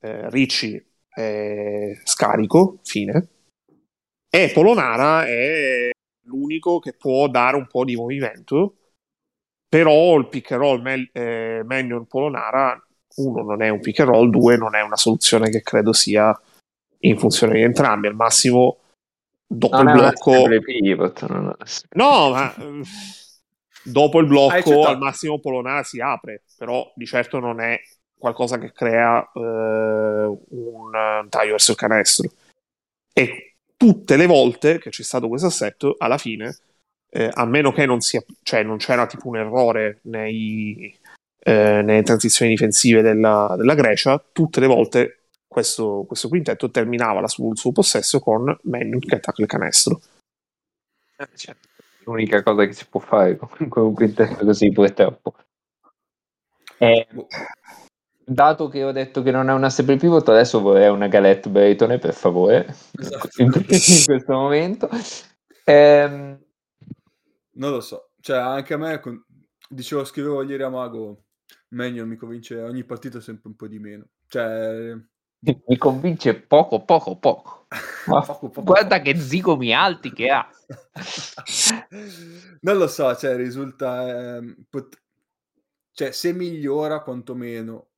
Eh, 0.00 0.30
Ricci 0.30 0.82
è 1.08 1.92
scarico, 2.04 2.78
fine. 2.82 3.28
E 4.30 4.50
Polonara 4.54 5.26
è 5.26 5.90
l'unico 6.24 6.78
che 6.78 6.92
può 6.94 7.28
dare 7.28 7.56
un 7.56 7.66
po' 7.66 7.84
di 7.84 7.96
movimento. 7.96 8.76
Però 9.68 10.16
il 10.16 10.28
pick 10.28 10.50
and 10.52 10.60
roll 10.60 10.80
Mel- 10.80 11.10
eh, 11.12 11.62
Mannion 11.64 12.06
Polonara, 12.06 12.80
uno, 13.16 13.42
non 13.42 13.62
è 13.62 13.68
un 13.68 13.80
pick 13.80 14.00
and 14.00 14.08
roll, 14.08 14.30
due, 14.30 14.56
non 14.56 14.74
è 14.74 14.80
una 14.82 14.96
soluzione 14.96 15.48
che 15.50 15.62
credo 15.62 15.92
sia 15.92 16.36
in 17.00 17.18
funzione 17.18 17.54
di 17.54 17.62
entrambi. 17.62 18.08
Al 18.08 18.16
massimo, 18.16 18.78
dopo 19.46 19.76
Non 19.82 19.86
il 19.88 19.92
blocco, 19.92 20.48
pivot, 20.60 21.26
non 21.28 21.54
è- 21.56 21.64
No, 21.92 22.30
ma 22.30 22.52
eh, 22.56 22.82
dopo 23.84 24.18
il 24.18 24.24
Hai 24.24 24.28
blocco 24.30 24.54
accettato. 24.58 24.88
al 24.88 24.98
massimo 24.98 25.38
Polonara 25.38 25.82
si 25.84 26.00
apre, 26.00 26.42
però 26.56 26.90
di 26.96 27.06
certo 27.06 27.38
non 27.38 27.60
è 27.60 27.80
qualcosa 28.20 28.58
che 28.58 28.70
crea 28.72 29.20
eh, 29.34 29.40
un 29.40 30.94
eh, 30.94 31.26
taglio 31.28 31.50
verso 31.50 31.72
il 31.72 31.76
canestro. 31.76 32.30
E 33.12 33.56
tutte 33.76 34.16
le 34.16 34.26
volte 34.26 34.78
che 34.78 34.90
c'è 34.90 35.02
stato 35.02 35.26
questo 35.26 35.48
assetto, 35.48 35.96
alla 35.98 36.18
fine, 36.18 36.56
eh, 37.08 37.30
a 37.32 37.44
meno 37.46 37.72
che 37.72 37.86
non 37.86 38.00
sia, 38.00 38.22
cioè 38.42 38.62
non 38.62 38.76
c'era 38.76 39.06
tipo 39.06 39.28
un 39.28 39.38
errore 39.38 40.00
nei, 40.02 40.96
eh, 41.38 41.82
nelle 41.82 42.02
transizioni 42.02 42.52
difensive 42.52 43.02
della, 43.02 43.54
della 43.56 43.74
Grecia, 43.74 44.22
tutte 44.32 44.60
le 44.60 44.66
volte 44.66 45.20
questo, 45.48 46.04
questo 46.06 46.28
quintetto 46.28 46.70
terminava 46.70 47.20
la 47.20 47.26
su- 47.26 47.50
il 47.50 47.58
suo 47.58 47.72
possesso 47.72 48.20
con 48.20 48.56
Mannion 48.64 49.00
che 49.00 49.16
attacca 49.16 49.42
il 49.42 49.48
canestro. 49.48 50.00
Cioè, 51.34 51.56
l'unica 52.04 52.42
cosa 52.42 52.64
che 52.66 52.72
si 52.72 52.86
può 52.86 53.00
fare 53.00 53.36
con 53.68 53.84
un 53.84 53.94
quintetto 53.94 54.44
così 54.44 54.70
purtroppo. 54.70 55.34
Eh. 56.78 57.06
Dato 58.32 58.68
che 58.68 58.84
ho 58.84 58.92
detto 58.92 59.22
che 59.22 59.30
non 59.30 59.48
è 59.50 59.52
una 59.52 59.68
stable 59.70 59.96
pivot, 59.96 60.28
adesso 60.28 60.60
vorrei 60.60 60.88
una 60.88 61.08
galette 61.08 61.50
Bretone, 61.50 61.98
per 61.98 62.14
favore, 62.14 62.66
Esatto. 62.98 63.28
in, 63.42 63.50
in 63.54 63.62
questo 63.66 64.32
momento. 64.32 64.88
Ehm, 65.64 66.38
Non 67.52 67.70
lo 67.70 67.80
so. 67.80 68.10
Cioè, 68.20 68.36
anche 68.38 68.74
a 68.74 68.76
me 68.76 69.00
con- 69.00 69.24
dicevo, 69.68 70.04
scrivevo 70.04 70.42
ieri 70.42 70.62
a 70.62 70.68
Mago, 70.68 71.24
Magnon 71.70 72.08
mi 72.08 72.16
convince 72.16 72.60
ogni 72.60 72.84
partita 72.84 73.20
sempre 73.20 73.48
un 73.48 73.56
po' 73.56 73.66
di 73.66 73.78
meno. 73.78 74.06
Cioè, 74.28 74.92
Mi 75.42 75.76
convince 75.78 76.34
poco, 76.34 76.84
poco, 76.84 77.16
poco. 77.18 77.58
Poco, 78.06 78.48
poco, 78.48 78.62
guarda 78.62 78.96
poco. 78.98 79.10
che 79.12 79.16
zigomi 79.18 79.72
alti 79.74 80.12
che 80.12 80.28
ha. 80.30 80.48
non 82.62 82.76
lo 82.78 82.86
so, 82.88 83.14
cioè 83.14 83.36
risulta... 83.36 84.36
ehm, 84.36 84.64
pot- 84.68 85.00
cioè, 85.92 86.10
se 86.10 86.32
migliora 86.32 87.02
quantomeno 87.02 87.89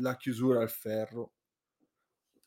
la 0.00 0.16
chiusura 0.16 0.60
al 0.60 0.70
ferro, 0.70 1.32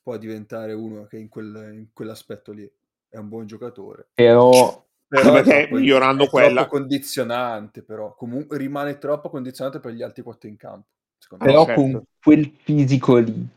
può 0.01 0.17
diventare 0.17 0.73
uno 0.73 1.05
che 1.05 1.17
in, 1.17 1.29
quel- 1.29 1.71
in 1.73 1.87
quell'aspetto 1.93 2.51
lì 2.51 2.69
è 3.09 3.17
un 3.17 3.29
buon 3.29 3.45
giocatore. 3.45 4.09
Però 4.15 4.51
Però 5.07 5.35
è 5.35 5.43
perché 5.43 5.67
troppo- 5.67 5.75
migliorando 5.75 6.23
è 6.23 6.29
quella- 6.29 6.65
troppo 6.65 6.77
condizionante, 6.77 7.83
però 7.83 8.15
comunque 8.15 8.57
rimane 8.57 8.97
troppo 8.97 9.29
condizionante 9.29 9.79
per 9.79 9.93
gli 9.93 10.01
altri 10.01 10.23
quattro 10.23 10.49
in 10.49 10.57
campo. 10.57 10.87
Però 11.37 11.65
certo. 11.65 11.81
con 11.81 12.03
quel 12.21 12.51
fisico 12.63 13.17
lì, 13.17 13.47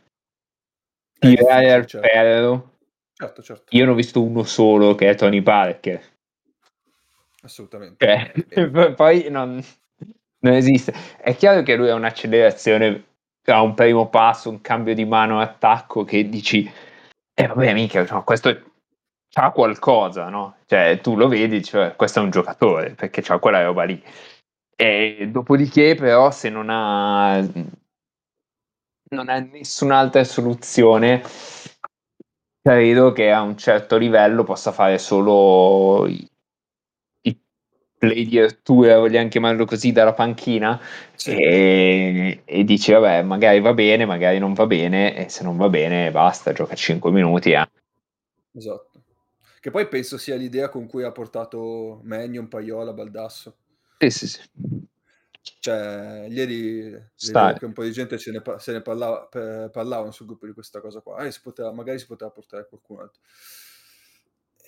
È 1.19 1.27
tirare 1.27 1.73
al 1.73 1.87
certo. 1.87 2.09
ferro, 2.09 2.71
Certo, 3.15 3.43
certo, 3.43 3.73
io 3.73 3.85
ne 3.85 3.91
ho 3.91 3.95
visto 3.95 4.23
uno 4.23 4.45
solo 4.45 4.95
che 4.95 5.11
è 5.11 5.15
Tony 5.15 5.43
Parker. 5.43 6.03
assolutamente. 7.43 8.05
Cioè, 8.05 8.33
Eh, 8.51 8.71
poi 8.95 9.29
non, 9.31 9.63
non 10.41 10.53
esiste. 10.53 10.93
È 11.19 11.35
chiaro 11.37 11.63
che 11.63 11.77
lui 11.77 11.89
ha 11.91 11.95
un'accelerazione, 11.95 13.05
ha 13.53 13.63
un 13.63 13.75
primo 13.75 14.09
passo, 14.09 14.51
un 14.51 14.61
cambio 14.61 14.95
di 14.95 15.05
mano 15.05 15.41
attacco 15.41 16.05
che 16.05 16.29
dici, 16.29 16.71
eh 17.35 17.47
vabbè 17.47 17.73
mica, 17.75 18.05
no, 18.11 18.25
questo 18.25 18.49
ha 19.35 19.51
qualcosa, 19.51 20.29
no? 20.29 20.57
Cioè 20.67 21.01
tu 21.03 21.17
lo 21.17 21.29
vedi, 21.29 21.63
cioè, 21.63 21.95
questo 21.97 22.21
è 22.21 22.23
un 22.23 22.31
giocatore, 22.31 22.95
perché 22.95 23.23
c'ha 23.23 23.39
quella 23.39 23.63
roba 23.63 23.85
lì. 23.85 24.03
E 24.77 25.29
dopodiché 25.31 25.95
però 25.95 26.31
se 26.31 26.51
non 26.51 26.69
ha 26.71 27.41
non 29.09 29.29
ha 29.29 29.39
nessun'altra 29.39 30.25
soluzione 30.25 31.23
credo 32.61 33.13
che 33.13 33.31
a 33.31 33.43
un 33.43 33.57
certo 33.57 33.97
livello 33.97 34.43
possa 34.43 34.73
fare 34.73 34.99
solo 34.99 36.09
play 37.99 38.27
di 38.27 38.39
Artura, 38.39 38.99
vogliamo 38.99 39.29
chiamarlo 39.29 39.65
così, 39.65 39.93
dalla 39.93 40.13
panchina 40.13 40.81
sì. 41.15 41.31
e, 41.33 42.43
e 42.45 42.65
dici 42.65 42.93
vabbè 42.93 43.23
magari 43.23 43.61
va 43.61 43.73
bene, 43.75 44.05
magari 44.05 44.39
non 44.39 44.53
va 44.53 44.67
bene 44.67 45.17
e 45.17 45.29
se 45.29 45.43
non 45.43 45.57
va 45.57 45.69
bene 45.69 46.11
basta, 46.11 46.53
gioca 46.53 46.75
5 46.75 47.11
minuti 47.11 47.53
eh. 47.53 47.69
Esatto. 48.53 49.03
Che 49.61 49.71
poi 49.71 49.89
penso 49.89 50.17
sia 50.17 50.37
l'idea 50.37 50.69
con 50.69 50.87
cui 50.87 51.03
ha 51.03 51.11
portato 51.11 52.01
Magnon, 52.05 52.49
Paiola, 52.49 52.93
Baldasso. 52.93 53.57
Sì, 53.99 54.11
sì, 54.11 54.29
sì. 54.29 54.41
Cioè, 55.61 56.27
ieri 56.29 56.91
Sta- 57.15 57.41
vedevo 57.41 57.59
che 57.59 57.65
un 57.65 57.73
po' 57.73 57.83
di 57.83 57.93
gente 57.93 58.19
se 58.19 58.31
ne, 58.31 58.43
pa- 58.43 58.59
se 58.59 58.73
ne 58.73 58.81
parlava, 58.81 59.27
pe- 59.27 59.69
parlavano 59.73 60.11
sul 60.13 60.27
gruppo 60.27 60.47
di 60.47 60.53
questa 60.53 60.81
cosa 60.81 61.01
qua. 61.01 61.25
Eh, 61.25 61.33
si 61.33 61.41
poteva- 61.43 61.73
magari 61.73 61.99
si 61.99 62.07
poteva 62.07 62.31
portare 62.31 62.69
qualcun 62.69 63.01
altro. 63.01 63.21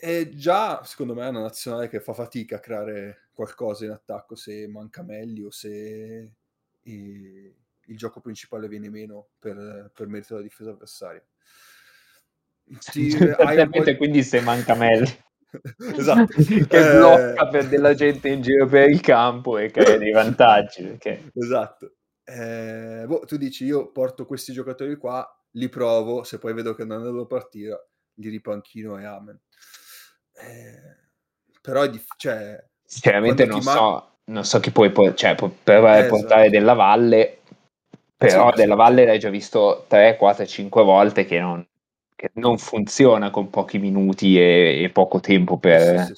E 0.00 0.30
già, 0.34 0.84
secondo 0.84 1.14
me, 1.14 1.24
è 1.26 1.28
una 1.28 1.40
nazionale 1.40 1.88
che 1.88 2.00
fa 2.00 2.12
fatica 2.12 2.56
a 2.56 2.60
creare 2.60 3.28
qualcosa 3.32 3.84
in 3.84 3.90
attacco 3.90 4.34
se 4.36 4.66
manca 4.68 5.02
Melli 5.02 5.42
o 5.42 5.50
se 5.50 6.34
i- 6.82 7.54
il 7.86 7.96
gioco 7.96 8.20
principale 8.20 8.68
viene 8.68 8.90
meno 8.90 9.30
per, 9.38 9.90
per 9.94 10.06
merito 10.06 10.34
della 10.34 10.46
difesa 10.46 10.70
avversaria. 10.70 11.24
Ti- 12.90 13.08
po' 13.70 13.96
quindi 13.96 14.22
se 14.22 14.40
manca 14.40 14.74
Melli 14.74 15.06
esatto. 15.96 16.34
che 16.68 16.78
Eh, 16.78 16.90
blocca 16.96 17.48
per 17.48 17.66
della 17.68 17.94
gente 17.94 18.28
in 18.28 18.42
giro 18.42 18.66
per 18.66 18.90
il 18.90 19.00
campo 19.00 19.56
e 19.58 19.70
crea 19.70 19.96
dei 19.96 20.12
vantaggi 20.12 20.82
perché 20.82 21.30
Esatto. 21.34 21.94
Eh, 22.24 23.04
boh, 23.06 23.20
tu 23.20 23.38
dici 23.38 23.64
io 23.64 23.90
porto 23.90 24.26
questi 24.26 24.52
giocatori 24.52 24.96
qua, 24.96 25.26
li 25.52 25.70
provo, 25.70 26.24
se 26.24 26.38
poi 26.38 26.52
vedo 26.52 26.74
che 26.74 26.84
non 26.84 27.00
è 27.00 27.04
la 27.04 27.10
loro 27.10 27.26
partita, 27.26 27.82
li 28.16 28.28
ripanchino 28.28 28.98
e 28.98 29.04
amen. 29.06 29.40
Eh, 30.40 30.96
però 31.60 31.82
è 31.82 31.90
diff- 31.90 32.14
cioè, 32.16 32.62
sinceramente 32.84 33.44
non 33.44 33.60
man- 33.60 33.76
so 33.76 34.12
non 34.28 34.44
so 34.44 34.60
chi 34.60 34.70
puoi 34.70 34.90
por- 34.90 35.14
cioè, 35.14 35.30
a 35.30 35.32
Eh, 35.34 35.36
portare 35.36 36.06
esatto. 36.06 36.50
della 36.50 36.74
Valle 36.74 37.38
però 38.16 38.50
Sì, 38.50 38.56
della 38.56 38.74
sì, 38.74 38.78
Valle 38.80 39.04
l'hai 39.06 39.18
già 39.18 39.30
visto 39.30 39.84
3, 39.88 40.16
4, 40.16 40.44
5 40.44 40.82
volte 40.82 41.24
che 41.24 41.38
non, 41.38 41.66
che 42.14 42.30
non 42.34 42.58
funziona 42.58 43.30
con 43.30 43.48
pochi 43.48 43.78
minuti 43.78 44.38
e, 44.38 44.82
e 44.82 44.90
poco 44.90 45.20
tempo 45.20 45.56
per 45.56 46.04
Sì, 46.04 46.12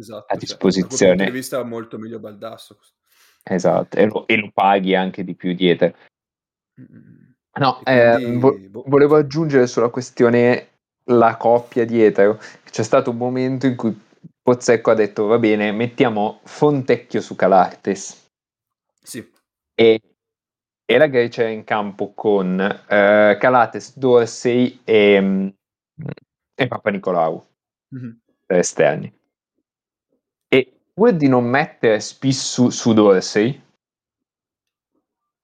esatto, 0.00 0.32
a 0.32 0.36
cioè, 0.36 0.36
da 0.36 0.36
punto 0.36 0.38
disposizione 0.38 1.24
di 1.24 1.30
vista 1.30 1.62
molto 1.62 1.98
meglio 1.98 2.18
Baldasso. 2.18 2.78
esatto 3.44 3.96
e 3.98 4.06
lo, 4.06 4.26
e 4.26 4.36
lo 4.36 4.50
paghi 4.52 4.94
anche 4.94 5.24
di 5.24 5.34
più 5.34 5.52
dietro 5.54 5.94
Mm. 6.80 7.30
No, 7.60 7.82
E 7.84 8.00
eh, 8.00 8.16
quindi, 8.18 8.38
vo- 8.40 8.58
boh, 8.70 8.84
volevo 8.86 9.16
aggiungere 9.16 9.66
sulla 9.66 9.90
questione 9.90 10.68
la 11.04 11.36
coppia 11.36 11.84
dietro. 11.84 12.38
C'è 12.64 12.82
stato 12.82 13.10
un 13.10 13.16
momento 13.16 13.66
in 13.66 13.76
cui 13.76 13.98
Pozzecco 14.42 14.90
ha 14.90 14.94
detto: 14.94 15.26
Va 15.26 15.38
bene, 15.38 15.72
mettiamo 15.72 16.40
Fontecchio 16.44 17.20
su 17.20 17.34
Calates. 17.36 18.28
Sì, 19.02 19.28
E, 19.74 20.00
e 20.84 20.98
la 20.98 21.06
Grecia 21.06 21.42
è 21.42 21.48
in 21.48 21.64
campo 21.64 22.12
con 22.14 22.60
eh, 22.60 23.36
Calates, 23.40 23.96
Dorsey 23.98 24.80
e, 24.84 25.20
mm, 25.20 25.48
e 26.54 26.66
Papa 26.68 26.90
Nicolau 26.90 27.44
Mhm. 27.90 28.20
per 28.46 28.58
esterni. 28.58 29.12
E 30.48 30.72
pur 30.92 31.12
di 31.12 31.28
non 31.28 31.44
mettere 31.44 32.00
Spissu 32.00 32.70
su 32.70 32.92
Dorsey, 32.92 33.60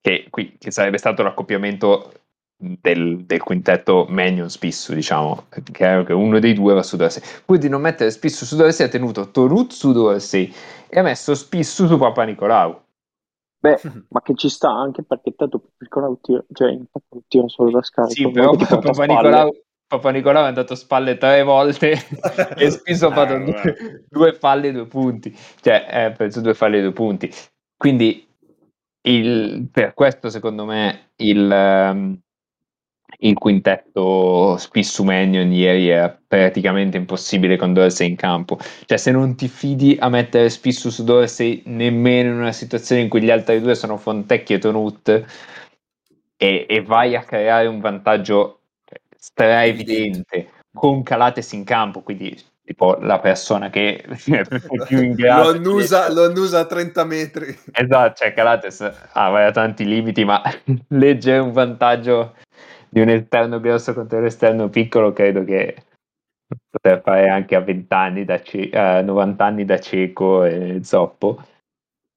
che, 0.00 0.26
qui, 0.30 0.56
che 0.58 0.70
sarebbe 0.70 0.98
stato 0.98 1.22
l'accoppiamento 1.22 2.12
del, 2.60 3.24
del 3.24 3.42
quintetto 3.42 4.06
Magnon 4.08 4.50
Spissu, 4.50 4.92
diciamo, 4.92 5.46
che 5.48 5.84
era 5.84 6.04
che 6.04 6.12
uno 6.12 6.40
dei 6.40 6.54
due 6.54 6.74
va 6.74 6.82
su 6.82 6.96
Dorsey. 6.96 7.22
Pur 7.44 7.56
di 7.58 7.68
non 7.68 7.80
mettere 7.80 8.10
Spissu 8.10 8.44
su 8.44 8.56
Dorsey, 8.56 8.86
ha 8.86 8.90
tenuto 8.90 9.30
Torut 9.30 9.70
su 9.70 9.92
Dorsey 9.92 10.52
e 10.88 10.98
ha 10.98 11.02
messo 11.02 11.34
Spissu 11.34 11.86
su 11.86 11.96
Papa 11.98 12.24
Nicolau. 12.24 12.80
Beh, 13.60 13.80
ma 14.10 14.22
che 14.22 14.34
ci 14.34 14.48
sta 14.48 14.70
anche 14.70 15.02
perché 15.02 15.34
tanto 15.34 15.70
piccola 15.76 16.12
tira, 16.20 16.44
cioè 16.52 16.78
tira 17.26 17.48
solo 17.48 17.70
da 17.70 17.82
scarico. 17.82 18.14
Sì, 18.14 18.30
però 18.30 18.52
a 18.52 18.78
Papa. 18.78 19.04
Nicolau, 19.04 19.56
Papa 19.86 20.10
Nicolau 20.10 20.44
è 20.44 20.48
andato 20.48 20.72
a 20.74 20.76
spalle 20.76 21.16
tre 21.16 21.42
volte 21.42 21.92
e 22.56 22.70
Spissu 22.70 23.06
ha 23.06 23.12
fatto 23.12 23.34
Eh, 23.34 23.44
due, 23.44 24.04
due 24.08 24.32
falli 24.34 24.68
e 24.68 24.72
due 24.72 24.86
punti. 24.86 25.36
Cioè, 25.60 25.86
eh, 25.90 26.12
penso 26.12 26.40
due 26.40 26.54
falli 26.54 26.78
e 26.78 26.82
due 26.82 26.92
punti. 26.92 27.32
Quindi, 27.76 28.26
il- 29.08 29.68
per 29.72 29.94
questo, 29.94 30.28
secondo 30.30 30.64
me, 30.64 31.10
il, 31.16 31.50
ehm, 31.50 32.18
il 33.20 33.34
quintetto 33.34 34.56
Spissu 34.58 35.02
Magnon 35.02 35.50
ieri 35.50 35.88
è 35.88 36.16
praticamente 36.26 36.96
impossibile 36.96 37.56
con 37.56 37.72
Dorsey 37.72 38.08
in 38.08 38.16
campo. 38.16 38.58
Cioè, 38.84 38.98
se 38.98 39.10
non 39.10 39.34
ti 39.34 39.48
fidi 39.48 39.96
a 39.98 40.08
mettere 40.08 40.50
Spissu 40.50 40.90
su 40.90 41.04
Dorsey 41.04 41.62
nemmeno 41.66 42.30
in 42.30 42.36
una 42.36 42.52
situazione 42.52 43.02
in 43.02 43.08
cui 43.08 43.22
gli 43.22 43.30
altri 43.30 43.60
due 43.60 43.74
sono 43.74 43.96
Fontecchi 43.96 44.54
e 44.54 44.58
Tonut 44.58 45.24
e, 46.36 46.66
e 46.68 46.82
vai 46.82 47.16
a 47.16 47.24
creare 47.24 47.66
un 47.66 47.80
vantaggio 47.80 48.60
stra 49.16 49.64
evidente 49.64 50.50
con 50.72 51.02
Calates 51.02 51.52
in 51.52 51.64
campo, 51.64 52.02
quindi 52.02 52.36
tipo 52.64 52.98
la 53.00 53.18
persona 53.18 53.70
che 53.70 53.96
è 53.96 54.42
più 54.86 55.02
in 55.02 55.14
grado 55.14 55.44
lo 55.44 55.52
di 55.52 55.58
annusa, 55.58 56.00
leggere- 56.00 56.14
lo 56.14 56.24
annusa 56.26 56.58
a 56.60 56.64
30 56.66 57.04
metri. 57.04 57.58
Esatto, 57.72 58.14
cioè 58.14 58.34
Calates 58.34 58.92
aveva 59.12 59.50
tanti 59.50 59.84
limiti, 59.84 60.24
ma 60.24 60.40
leggere 60.88 61.38
un 61.38 61.52
vantaggio 61.52 62.34
di 62.88 63.00
un 63.00 63.08
esterno 63.08 63.60
grosso 63.60 63.94
contro 63.94 64.20
l'esterno 64.20 64.68
piccolo 64.68 65.12
credo 65.12 65.44
che 65.44 65.84
poter 66.70 67.02
fare 67.02 67.28
anche 67.28 67.54
a 67.54 67.60
20 67.60 67.92
anni 67.94 68.24
da 68.24 68.40
ce- 68.42 68.70
a 68.70 69.00
90 69.02 69.44
anni 69.44 69.64
da 69.64 69.78
cieco 69.78 70.44
e 70.44 70.82
zoppo. 70.82 71.42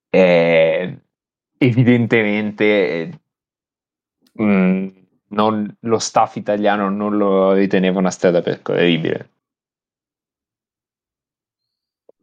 E 0.10 0.99
evidentemente 1.57 3.19
mm, 4.41 4.88
non- 5.30 5.77
lo 5.81 5.99
staff 5.99 6.35
italiano 6.35 6.89
non 6.89 7.18
lo 7.18 7.53
riteneva 7.53 7.99
una 7.99 8.11
strada 8.11 8.41
percorribile. 8.41 9.30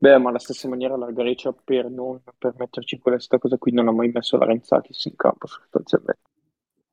Beh, 0.00 0.18
ma 0.18 0.28
alla 0.28 0.38
stessa 0.38 0.68
maniera 0.68 0.96
la 0.96 1.10
Grecia 1.10 1.52
per 1.52 1.90
non 1.90 2.22
permetterci 2.38 2.98
questa 2.98 3.38
cosa 3.38 3.58
qui 3.58 3.72
non 3.72 3.88
ha 3.88 3.92
mai 3.92 4.10
messo 4.10 4.36
la 4.36 4.44
Renzakis 4.44 5.06
in 5.06 5.16
campo 5.16 5.46
sostanzialmente. 5.48 6.37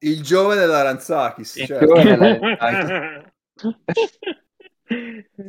Il 0.05 0.21
giovane 0.21 0.65
Laranzakis. 0.67 1.55
Il 1.55 1.65
certo. 1.65 1.85
giovane 1.85 2.17
Laranzakis. 2.17 3.31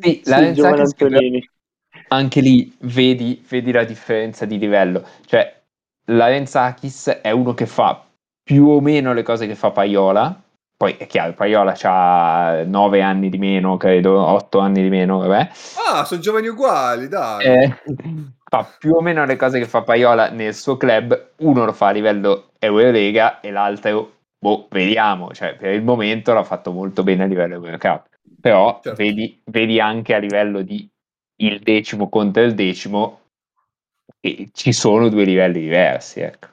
Sì, 0.01 0.23
la 0.25 0.39
il 0.39 0.55
giovane 0.55 0.77
Renzakis 0.77 0.95
che 0.95 1.05
però- 1.05 1.17
Antonini. 1.17 1.51
anche 2.09 2.41
lì 2.41 2.77
vedi, 2.81 3.45
vedi 3.49 3.73
la 3.73 3.85
differenza 3.85 4.45
di 4.47 4.59
livello. 4.59 5.05
Cioè, 5.27 5.55
Larenzakis 6.09 7.19
è 7.23 7.31
uno 7.31 7.53
che 7.55 7.67
fa 7.67 8.03
più 8.43 8.67
o 8.69 8.81
meno 8.81 9.13
le 9.13 9.23
cose 9.23 9.47
che 9.47 9.55
fa 9.55 9.71
Paiola. 9.71 10.41
Poi 10.79 10.95
è 10.99 11.07
chiaro, 11.07 11.33
Paiola 11.33 11.75
ha 11.83 12.63
9 12.65 13.01
anni 13.01 13.31
di 13.31 13.39
meno, 13.39 13.77
credo, 13.79 14.21
8 14.23 14.59
anni 14.59 14.83
di 14.83 14.91
meno, 14.91 15.19
vabbè. 15.19 15.49
Ah, 15.89 16.05
sono 16.05 16.21
giovani 16.21 16.49
uguali, 16.49 17.09
dai. 17.09 17.45
Eh, 17.47 17.77
fa 18.45 18.71
più 18.79 18.93
o 18.93 19.01
meno 19.01 19.25
le 19.25 19.37
cose 19.37 19.59
che 19.59 19.65
fa 19.67 19.83
Paiola 19.83 20.29
nel 20.29 20.55
suo 20.55 20.77
club, 20.77 21.31
uno 21.39 21.65
lo 21.65 21.73
fa 21.73 21.89
a 21.89 21.93
livello 21.93 22.51
Eurolega 22.59 23.41
e 23.41 23.51
l'altro, 23.51 24.16
boh, 24.39 24.69
vediamo, 24.71 25.33
cioè 25.33 25.57
per 25.57 25.73
il 25.75 25.83
momento 25.83 26.33
l'ha 26.33 26.45
fatto 26.45 26.73
molto 26.73 27.03
bene 27.03 27.25
a 27.25 27.27
livello 27.27 27.55
Eurocup, 27.57 28.09
però 28.41 28.81
Certo. 28.83 28.97
vedi, 28.97 29.41
vedi 29.47 29.81
anche 29.81 30.15
a 30.15 30.19
livello 30.19 30.63
di 30.63 30.89
il 31.39 31.61
decimo 31.61 32.09
contro 32.09 32.43
il 32.43 32.55
decimo 32.55 33.21
che 34.21 34.49
ci 34.53 34.73
sono 34.73 35.09
due 35.09 35.25
livelli 35.25 35.61
diversi, 35.61 36.21
ecco. 36.21 36.49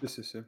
Sì, 0.00 0.06
sì, 0.08 0.22
sì. 0.22 0.44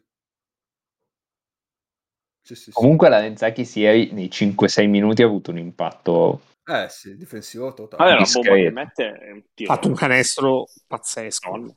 Sì, 2.47 2.55
sì, 2.55 2.73
sì. 2.73 2.79
Comunque 2.79 3.09
la 3.09 3.19
Lenzaki 3.21 3.65
Sieri 3.65 4.13
nei 4.13 4.31
5-6 4.31 4.87
minuti 4.87 5.23
ha 5.23 5.27
avuto 5.27 5.51
un 5.51 5.59
impatto 5.59 6.43
Eh 6.69 6.89
sì, 6.89 7.17
difensivo 7.17 7.73
totale. 7.75 8.03
Allora, 8.03 8.17
la 8.21 8.27
bomba 8.27 8.59
che 8.59 8.71
discreto. 8.71 8.71
mette 8.71 9.13
è 9.13 9.31
un 9.31 9.43
Ha 9.43 9.55
tiro. 9.55 9.75
fatto 9.75 9.89
un 9.89 9.95
canestro 9.95 10.65
pazzesco. 10.87 11.51
Gol. 11.51 11.75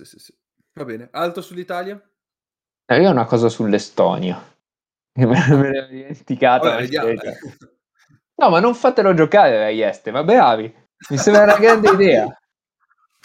Sì, 0.00 0.04
sì, 0.04 0.18
sì. 0.18 0.34
Va 0.74 0.84
bene. 0.84 1.08
Altro 1.12 1.42
sull'Italia? 1.42 2.00
Eh, 2.86 3.00
Io 3.00 3.08
ho 3.08 3.12
una 3.12 3.26
cosa 3.26 3.48
sull'Estonia. 3.48 4.40
Me 5.12 5.46
l'ho 5.48 5.86
dimenticata. 5.88 6.78
No, 8.36 8.48
ma 8.48 8.60
non 8.60 8.74
fatelo 8.74 9.12
giocare 9.12 9.58
Raieste, 9.58 10.10
ma 10.10 10.24
bravi. 10.24 10.72
Mi 11.10 11.18
sembra 11.18 11.42
una 11.42 11.58
grande 11.58 11.90
idea. 11.92 12.24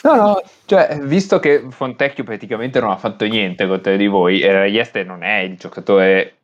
No, 0.03 0.15
no, 0.15 0.41
cioè, 0.65 0.99
visto 1.01 1.39
che 1.39 1.67
Fontecchio 1.69 2.25
praticamente 2.25 2.81
non 2.81 2.91
ha 2.91 2.97
fatto 2.97 3.25
niente 3.25 3.65
contro 3.65 3.95
di 3.95 4.07
voi, 4.07 4.41
e 4.41 4.51
Raieste 4.51 5.03
non 5.03 5.23
è 5.23 5.37
il 5.39 5.57
giocatore 5.57 6.39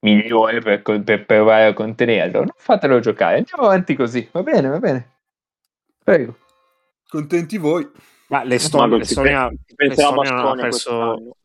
migliore 0.00 0.60
per, 0.60 0.82
per 1.02 1.26
provare 1.26 1.66
a 1.66 1.74
contenerlo, 1.74 2.38
non 2.38 2.54
fatelo 2.56 3.00
giocare. 3.00 3.36
Andiamo 3.36 3.64
avanti 3.64 3.94
così. 3.94 4.26
Va 4.32 4.42
bene, 4.42 4.68
va 4.68 4.78
bene. 4.78 5.10
Prego. 6.02 6.38
Contenti 7.06 7.58
voi. 7.58 7.86
Ma 8.30 8.44
l'Estonia, 8.44 9.44
ha 9.46 10.54
perso, 10.54 11.36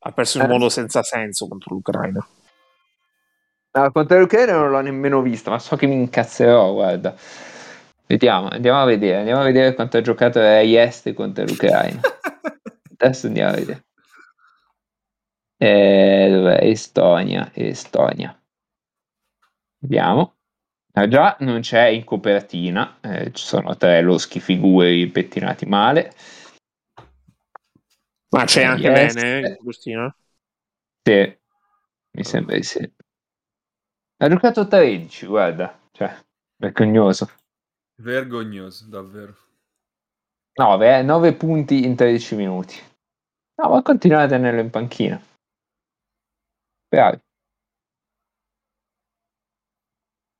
ha 0.00 0.12
perso 0.12 0.38
in 0.38 0.44
Eh. 0.44 0.48
modo 0.48 0.68
senza 0.68 1.02
senso 1.04 1.46
contro 1.46 1.74
l'Ucraina. 1.74 2.26
No, 3.76 3.92
contro 3.92 4.18
l'Ucraina 4.18 4.52
non 4.52 4.70
l'ho 4.70 4.80
nemmeno 4.80 5.22
vista, 5.22 5.50
ma 5.50 5.58
so 5.60 5.76
che 5.76 5.86
mi 5.86 5.94
incazzerò, 5.94 6.72
guarda. 6.72 7.14
Vediamo, 8.06 8.48
andiamo 8.48 8.80
a 8.80 8.84
vedere, 8.84 9.18
andiamo 9.18 9.40
a 9.40 9.44
vedere 9.44 9.74
quanto 9.74 9.96
ha 9.96 10.00
giocato 10.00 10.40
Este 10.40 11.14
contro 11.14 11.44
l'Ucraina. 11.44 12.00
Adesso 12.98 13.26
andiamo 13.28 13.50
a 13.52 13.54
vedere. 13.54 13.84
Eh, 15.56 16.28
dov'è? 16.30 16.58
Estonia, 16.64 17.50
Estonia. 17.54 18.36
Vediamo. 19.78 20.34
Ah, 20.96 21.08
già 21.08 21.36
non 21.40 21.60
c'è 21.60 21.86
in 21.88 22.04
copertina, 22.04 22.98
eh, 23.00 23.32
ci 23.32 23.44
sono 23.44 23.76
tre 23.76 24.00
loschi 24.00 24.38
figuri 24.38 25.08
pettinati 25.08 25.66
male. 25.66 26.12
Ma 28.28 28.44
c'è 28.44 28.62
Eh, 28.62 28.64
anche 28.64 28.88
yes. 28.88 29.14
bene 29.14 29.38
in 29.40 29.56
copertina? 29.56 30.16
Sì, 31.06 31.38
mi 32.16 32.24
sembra 32.24 32.56
di 32.56 32.62
sì. 32.62 32.92
Ha 34.18 34.28
giocato 34.28 34.66
13, 34.68 35.26
guarda, 35.26 35.78
cioè, 35.92 36.16
vergognoso. 36.56 37.28
Vergognoso, 37.98 38.86
davvero. 38.88 39.34
9, 40.56 41.02
9 41.02 41.34
punti 41.34 41.84
in 41.84 41.96
13 41.96 42.36
minuti. 42.36 42.76
No, 43.56 43.70
ma 43.70 43.82
continuate 43.82 44.34
a 44.34 44.36
tenerlo 44.36 44.60
in 44.60 44.70
panchina. 44.70 45.20
Bravi. 46.90 47.20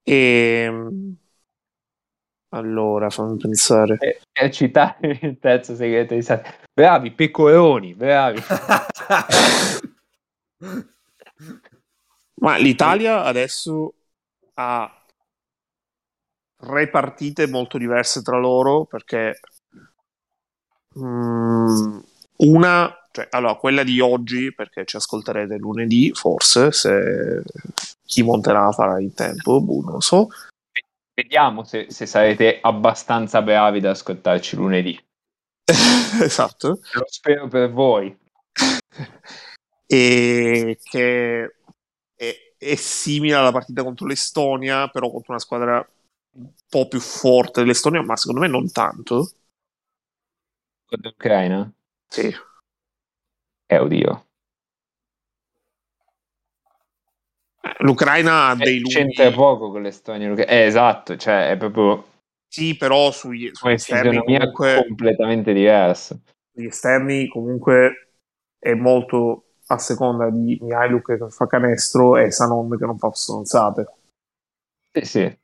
E 0.04 0.70
allora 2.50 3.10
fammi 3.10 3.36
pensare. 3.36 3.96
E, 3.98 4.20
e 4.32 4.50
citare 4.50 5.18
il 5.22 5.38
terzo 5.40 5.74
segreto 5.74 6.14
di 6.14 6.22
Sati. 6.22 6.48
Bravi, 6.72 7.10
pecoroni, 7.10 7.94
bravi. 7.94 8.40
Ma 12.36 12.56
l'Italia 12.56 13.24
adesso 13.24 13.94
ha 14.54 15.04
tre 16.56 16.88
partite 16.88 17.46
molto 17.48 17.78
diverse 17.78 18.22
tra 18.22 18.38
loro 18.38 18.84
perché 18.84 19.40
mm, 20.98 21.98
una, 22.36 23.03
cioè, 23.14 23.28
allora 23.30 23.54
quella 23.54 23.84
di 23.84 24.00
oggi, 24.00 24.52
perché 24.52 24.84
ci 24.84 24.96
ascolterete 24.96 25.56
lunedì, 25.56 26.10
forse, 26.12 26.72
se 26.72 27.44
chi 28.04 28.24
monterà 28.24 28.72
farà 28.72 28.98
in 28.98 29.14
tempo, 29.14 29.60
boh, 29.60 29.82
non 29.82 30.00
so. 30.00 30.26
Vediamo 31.14 31.62
se, 31.62 31.86
se 31.90 32.06
sarete 32.06 32.58
abbastanza 32.60 33.40
bravi 33.40 33.78
da 33.78 33.90
ascoltarci 33.90 34.56
lunedì. 34.56 35.00
esatto. 36.24 36.80
Lo 36.94 37.04
spero 37.06 37.46
per 37.46 37.70
voi. 37.70 38.18
e 39.86 40.78
che 40.82 41.54
è, 42.16 42.36
è 42.58 42.74
simile 42.74 43.36
alla 43.36 43.52
partita 43.52 43.84
contro 43.84 44.08
l'Estonia, 44.08 44.88
però 44.88 45.08
contro 45.08 45.34
una 45.34 45.40
squadra 45.40 45.88
un 46.32 46.50
po' 46.68 46.88
più 46.88 46.98
forte 46.98 47.60
dell'Estonia, 47.60 48.02
ma 48.02 48.16
secondo 48.16 48.40
me 48.40 48.48
non 48.48 48.72
tanto. 48.72 49.30
Con 50.84 50.98
l'Ucraina? 51.00 51.72
Sì. 52.08 52.34
Eh, 53.68 53.78
oddio. 53.78 54.24
Eh, 57.62 57.74
L'Ucraina 57.80 58.48
ha 58.48 58.54
dei 58.54 58.76
Eh, 58.76 58.80
lunghi... 58.80 58.90
C'entra 58.94 59.30
poco 59.32 59.70
con 59.70 59.82
l'Estonia. 59.82 60.32
Eh, 60.34 60.64
esatto, 60.66 61.16
cioè 61.16 61.50
è 61.50 61.56
proprio 61.56 62.04
Sì, 62.48 62.76
però 62.76 63.10
sugli, 63.10 63.50
sugli 63.52 63.72
esterni 63.72 64.18
comunque, 64.22 64.84
completamente 64.86 65.52
diversa. 65.52 66.18
sugli 66.52 66.66
esterni 66.66 67.28
comunque 67.28 68.10
è 68.58 68.74
molto 68.74 69.44
a 69.66 69.78
seconda 69.78 70.28
di 70.30 70.58
Mihailuk 70.60 71.16
che 71.18 71.30
fa 71.30 71.46
canestro 71.46 72.16
e 72.16 72.30
Sanon 72.30 72.76
che 72.76 72.84
non 72.84 72.98
fa 72.98 73.10
stronzate. 73.12 73.86
Sì, 74.94 75.04
sì, 75.04 75.38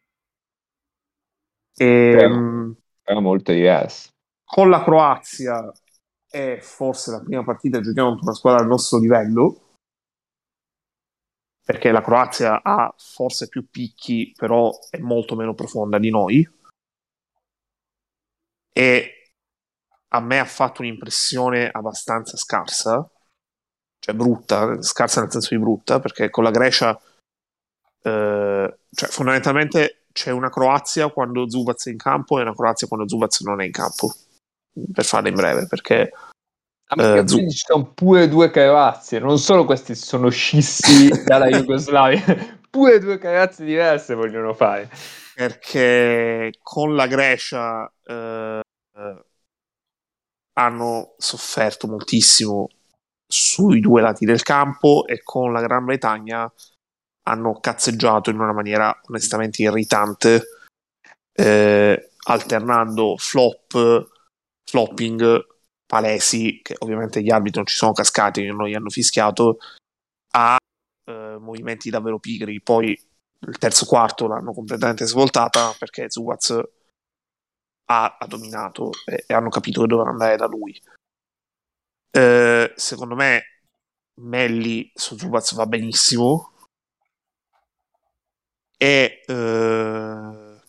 E, 1.79 2.17
Però- 2.17 2.29
mh, 2.29 2.77
però 3.03 3.21
molto 3.21 3.53
diversa. 3.53 4.11
con 4.45 4.69
la 4.69 4.83
Croazia 4.85 5.73
è 6.31 6.59
forse 6.61 7.11
la 7.11 7.21
prima 7.21 7.43
partita 7.43 7.79
che 7.79 7.85
giochiamo 7.85 8.11
contro 8.11 8.27
una 8.27 8.37
squadra 8.37 8.61
al 8.61 8.69
nostro 8.69 8.99
livello 8.99 9.61
perché 11.65 11.91
la 11.91 12.03
Croazia 12.03 12.63
ha 12.63 12.93
forse 12.97 13.49
più 13.49 13.69
picchi 13.69 14.33
però 14.37 14.73
è 14.91 14.99
molto 14.99 15.37
meno 15.37 15.55
profonda 15.55 15.99
di 15.99 16.11
noi. 16.11 16.49
E 18.73 19.33
a 20.09 20.21
me 20.21 20.39
ha 20.39 20.45
fatto 20.45 20.83
un'impressione 20.83 21.69
abbastanza 21.69 22.37
scarsa 22.37 23.09
cioè 24.01 24.15
brutta, 24.15 24.81
scarsa 24.83 25.21
nel 25.21 25.31
senso 25.31 25.55
di 25.55 25.61
brutta 25.61 26.01
perché 26.01 26.31
con 26.31 26.43
la 26.43 26.51
Grecia 26.51 26.99
eh, 28.03 28.79
cioè 28.91 29.09
fondamentalmente 29.09 30.07
c'è 30.13 30.31
una 30.31 30.49
Croazia 30.49 31.11
quando 31.11 31.49
Zubaz 31.49 31.87
è 31.87 31.91
in 31.91 31.99
campo 31.99 32.39
e 32.39 32.43
una 32.43 32.55
Croazia 32.55 32.89
quando 32.89 33.09
Zubaz 33.09 33.41
non 33.43 33.61
è 33.61 33.65
in 33.67 33.73
campo 33.73 34.13
per 34.93 35.05
farla 35.05 35.29
in 35.29 35.35
breve 35.35 35.67
perché 35.67 36.11
che 36.97 37.23
Zu- 37.25 37.37
quindi 37.37 37.53
ci 37.53 37.65
sono 37.65 37.93
pure 37.93 38.29
due 38.29 38.51
Croazie, 38.51 39.21
non 39.21 39.39
solo 39.39 39.65
questi 39.65 39.95
sono 39.95 40.29
scissi 40.29 41.09
dalla 41.25 41.47
Jugoslavia, 41.47 42.59
pure 42.69 42.99
due 42.99 43.17
Croazie 43.19 43.65
diverse 43.65 44.15
vogliono 44.15 44.55
fare. 44.55 44.91
perché 45.35 46.53
con 46.63 46.95
la 46.97 47.07
Grecia 47.07 47.91
eh, 48.05 48.61
eh, 48.97 49.25
hanno 50.55 51.15
sofferto 51.17 51.87
moltissimo 51.87 52.69
sui 53.27 53.81
due 53.81 54.01
lati 54.01 54.25
del 54.25 54.43
campo 54.43 55.07
e 55.07 55.23
con 55.23 55.53
la 55.53 55.61
Gran 55.61 55.85
Bretagna 55.85 56.53
hanno 57.23 57.61
cazzeggiato 57.61 58.31
in 58.31 58.41
una 58.41 58.53
maniera 58.53 58.99
onestamente 59.09 59.63
irritante, 59.63 60.43
eh, 61.33 62.11
alternando 62.27 63.15
flop, 63.17 64.09
flopping 64.71 65.47
palesi, 65.87 66.61
che 66.63 66.77
ovviamente 66.79 67.21
gli 67.21 67.31
arbitri 67.31 67.59
non 67.59 67.67
ci 67.67 67.77
sono 67.77 67.93
cascati, 67.93 68.47
non 68.47 68.69
gli 68.69 68.75
hanno 68.75 68.91
fischiato, 68.91 69.59
a 70.33 70.57
eh, 71.05 71.37
movimenti 71.39 71.91
davvero 71.91 72.19
pigri. 72.19 72.61
Poi 72.61 72.99
il 73.47 73.59
terzo 73.59 73.87
quarto 73.87 74.27
l'hanno 74.29 74.53
completamente 74.53 75.07
svoltata 75.07 75.75
perché 75.79 76.07
Zuaz 76.09 76.63
ha, 77.87 78.17
ha 78.19 78.27
dominato 78.27 78.91
e, 79.05 79.25
e 79.27 79.35
hanno 79.35 79.49
capito 79.49 79.81
che 79.81 79.89
dovevano 79.89 80.13
andare 80.13 80.37
da 80.37 80.47
lui. 80.47 80.81
Eh, 82.13 82.73
secondo 82.77 83.15
me 83.15 83.43
Melli 84.21 84.91
su 84.95 85.17
Zuaz 85.17 85.55
va 85.55 85.67
benissimo 85.67 86.53
e 88.77 89.23
eh, 89.27 90.61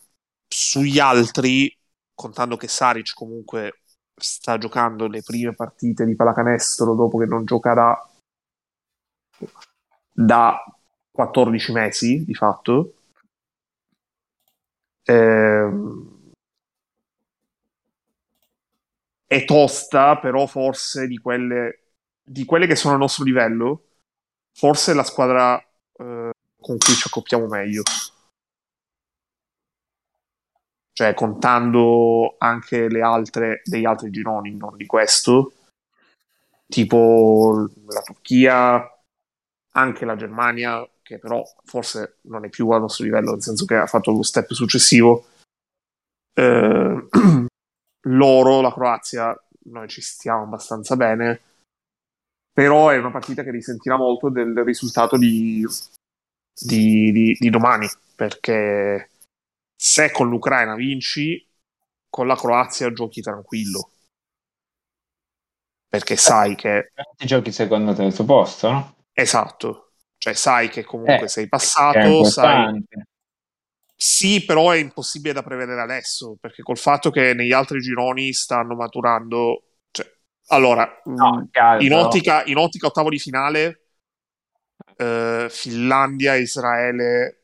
sugli 0.48 0.98
altri 0.98 1.76
contando 2.14 2.56
che 2.56 2.68
Saric 2.68 3.14
comunque 3.14 3.81
sta 4.22 4.58
giocando 4.58 5.08
le 5.08 5.22
prime 5.22 5.54
partite 5.54 6.04
di 6.04 6.16
pallacanestro 6.16 6.94
dopo 6.94 7.18
che 7.18 7.26
non 7.26 7.44
gioca 7.44 7.74
da 7.74 8.06
da 10.14 10.62
14 11.10 11.72
mesi 11.72 12.24
di 12.24 12.34
fatto 12.34 12.94
Ehm, 15.04 16.32
è 19.26 19.44
tosta, 19.44 20.18
però 20.18 20.46
forse 20.46 21.06
di 21.06 21.18
quelle, 21.18 21.94
di 22.22 22.44
quelle 22.44 22.66
che 22.66 22.76
sono 22.76 22.94
al 22.94 23.00
nostro 23.00 23.24
livello, 23.24 23.84
forse 24.52 24.92
è 24.92 24.94
la 24.94 25.04
squadra 25.04 25.58
eh, 25.58 26.30
con 26.60 26.78
cui 26.78 26.94
ci 26.94 27.06
accoppiamo 27.06 27.46
meglio. 27.46 27.82
Cioè, 30.92 31.14
contando 31.14 32.34
anche 32.38 32.88
le 32.88 33.00
altre 33.00 33.62
degli 33.64 33.86
altri 33.86 34.10
gironi, 34.10 34.54
non 34.56 34.76
di 34.76 34.86
questo, 34.86 35.52
tipo 36.66 37.68
la 37.86 38.00
Turchia, 38.02 38.92
anche 39.72 40.04
la 40.04 40.16
Germania, 40.16 40.86
che 41.02 41.18
però 41.18 41.42
forse 41.64 42.18
non 42.22 42.44
è 42.44 42.48
più 42.48 42.68
al 42.70 42.80
nostro 42.80 43.04
livello, 43.04 43.32
nel 43.32 43.42
senso 43.42 43.64
che 43.64 43.76
ha 43.76 43.86
fatto 43.86 44.10
lo 44.10 44.22
step 44.22 44.52
successivo. 44.52 45.26
Eh, 46.34 47.08
loro, 48.06 48.60
la 48.60 48.72
Croazia, 48.72 49.38
noi 49.64 49.88
ci 49.88 50.00
stiamo 50.00 50.42
abbastanza 50.42 50.96
bene, 50.96 51.40
però 52.52 52.88
è 52.88 52.98
una 52.98 53.10
partita 53.10 53.42
che 53.42 53.50
risentirà 53.50 53.96
molto 53.96 54.28
del 54.28 54.62
risultato 54.64 55.16
di, 55.16 55.64
di, 56.54 57.12
di, 57.12 57.36
di 57.38 57.50
domani, 57.50 57.88
perché 58.14 59.10
se 59.84 60.12
con 60.12 60.28
l'Ucraina 60.28 60.76
vinci, 60.76 61.44
con 62.08 62.28
la 62.28 62.36
Croazia 62.36 62.92
giochi 62.92 63.20
tranquillo. 63.20 63.90
Perché 65.88 66.14
sai 66.14 66.54
che... 66.54 66.92
Ti 67.16 67.26
giochi 67.26 67.50
secondo 67.50 67.92
terzo 67.92 68.24
posto, 68.24 68.70
no? 68.70 68.96
Esatto. 69.12 69.94
Cioè 70.18 70.34
sai 70.34 70.68
che 70.68 70.84
comunque 70.84 71.24
Eh, 71.24 71.28
sei 71.28 71.44
È 71.46 71.48
passato, 71.48 72.22
sai... 72.22 72.80
Sì, 73.96 74.44
però 74.44 74.70
è 74.70 74.76
impossibile 74.76 75.34
da 75.34 75.42
prevedere 75.42 75.80
adesso, 75.80 76.36
perché 76.40 76.62
col 76.62 76.78
fatto 76.78 77.10
che 77.10 77.34
negli 77.34 77.52
altri 77.52 77.80
gironi 77.80 78.32
stanno 78.32 78.76
maturando... 78.76 79.64
Cioè, 79.90 80.08
allora, 80.50 80.88
No, 81.06 81.48
chiaro, 81.50 81.82
in, 81.82 81.92
ottica, 81.92 82.44
in 82.44 82.56
ottica 82.56 82.86
ottavo 82.86 83.10
di 83.10 83.18
finale, 83.18 83.86
eh, 84.96 85.48
Finlandia, 85.50 86.36
Israele... 86.36 87.38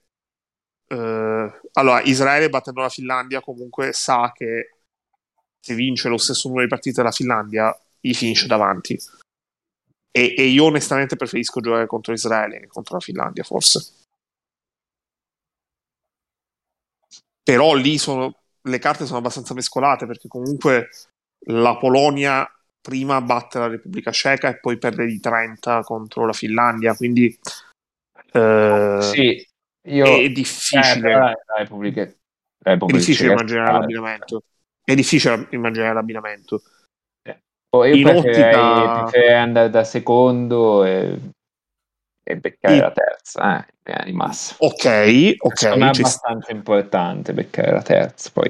eh, 0.88 1.60
allora, 1.72 2.02
Israele 2.02 2.48
battendo 2.48 2.80
la 2.80 2.88
Finlandia 2.88 3.40
comunque 3.40 3.92
sa 3.92 4.32
che 4.34 4.78
se 5.60 5.74
vince 5.74 6.08
lo 6.08 6.16
stesso 6.16 6.48
numero 6.48 6.64
di 6.64 6.70
partite 6.70 6.96
della 6.96 7.12
Finlandia, 7.12 7.78
gli 8.00 8.14
finisce 8.14 8.46
davanti. 8.46 8.98
E, 10.10 10.34
e 10.36 10.46
io 10.46 10.64
onestamente 10.64 11.16
preferisco 11.16 11.60
giocare 11.60 11.86
contro 11.86 12.12
Israele 12.12 12.60
che 12.60 12.66
contro 12.68 12.94
la 12.94 13.02
Finlandia, 13.02 13.44
forse. 13.44 14.06
Però 17.42 17.74
lì 17.74 17.98
sono, 17.98 18.34
le 18.62 18.78
carte 18.78 19.04
sono 19.06 19.18
abbastanza 19.18 19.54
mescolate 19.54 20.06
perché 20.06 20.28
comunque 20.28 20.88
la 21.46 21.76
Polonia 21.76 22.50
prima 22.80 23.20
batte 23.20 23.58
la 23.58 23.68
Repubblica 23.68 24.10
Ceca 24.10 24.48
e 24.48 24.58
poi 24.58 24.78
perde 24.78 25.06
di 25.06 25.20
30 25.20 25.82
contro 25.82 26.24
la 26.24 26.32
Finlandia, 26.32 26.94
quindi 26.94 27.38
eh, 28.32 28.98
Sì, 29.00 29.47
io... 29.88 30.06
è 30.06 30.24
Eh, 30.24 30.30
difficile. 30.30 31.00
però 31.00 31.18
la 31.20 31.34
Repubblica... 31.56 32.02
la 32.64 32.72
È 32.72 32.76
difficile 32.76 33.32
immaginare 33.32 33.72
l'abbinamento. 33.72 34.42
È 34.84 34.94
difficile 34.94 35.46
immaginare 35.50 35.94
l'abbinamento. 35.94 36.62
Oh, 37.70 37.84
io 37.84 38.02
preferirei, 38.02 38.54
ottica- 38.54 39.02
preferirei 39.02 39.34
andare 39.34 39.68
da 39.68 39.84
secondo 39.84 40.84
e, 40.84 41.18
e 42.22 42.36
beccare 42.38 42.74
Sì. 42.74 42.80
la 42.80 42.92
terza, 42.92 43.66
eh, 43.66 44.04
di 44.04 44.12
massa. 44.12 44.54
Ok, 44.58 45.34
ok, 45.36 45.52
è 45.52 45.54
ci, 45.54 45.66
abbastanza 45.66 46.52
importante 46.52 47.34
beccare 47.34 47.72
la 47.72 47.82
terza, 47.82 48.30
poi 48.32 48.48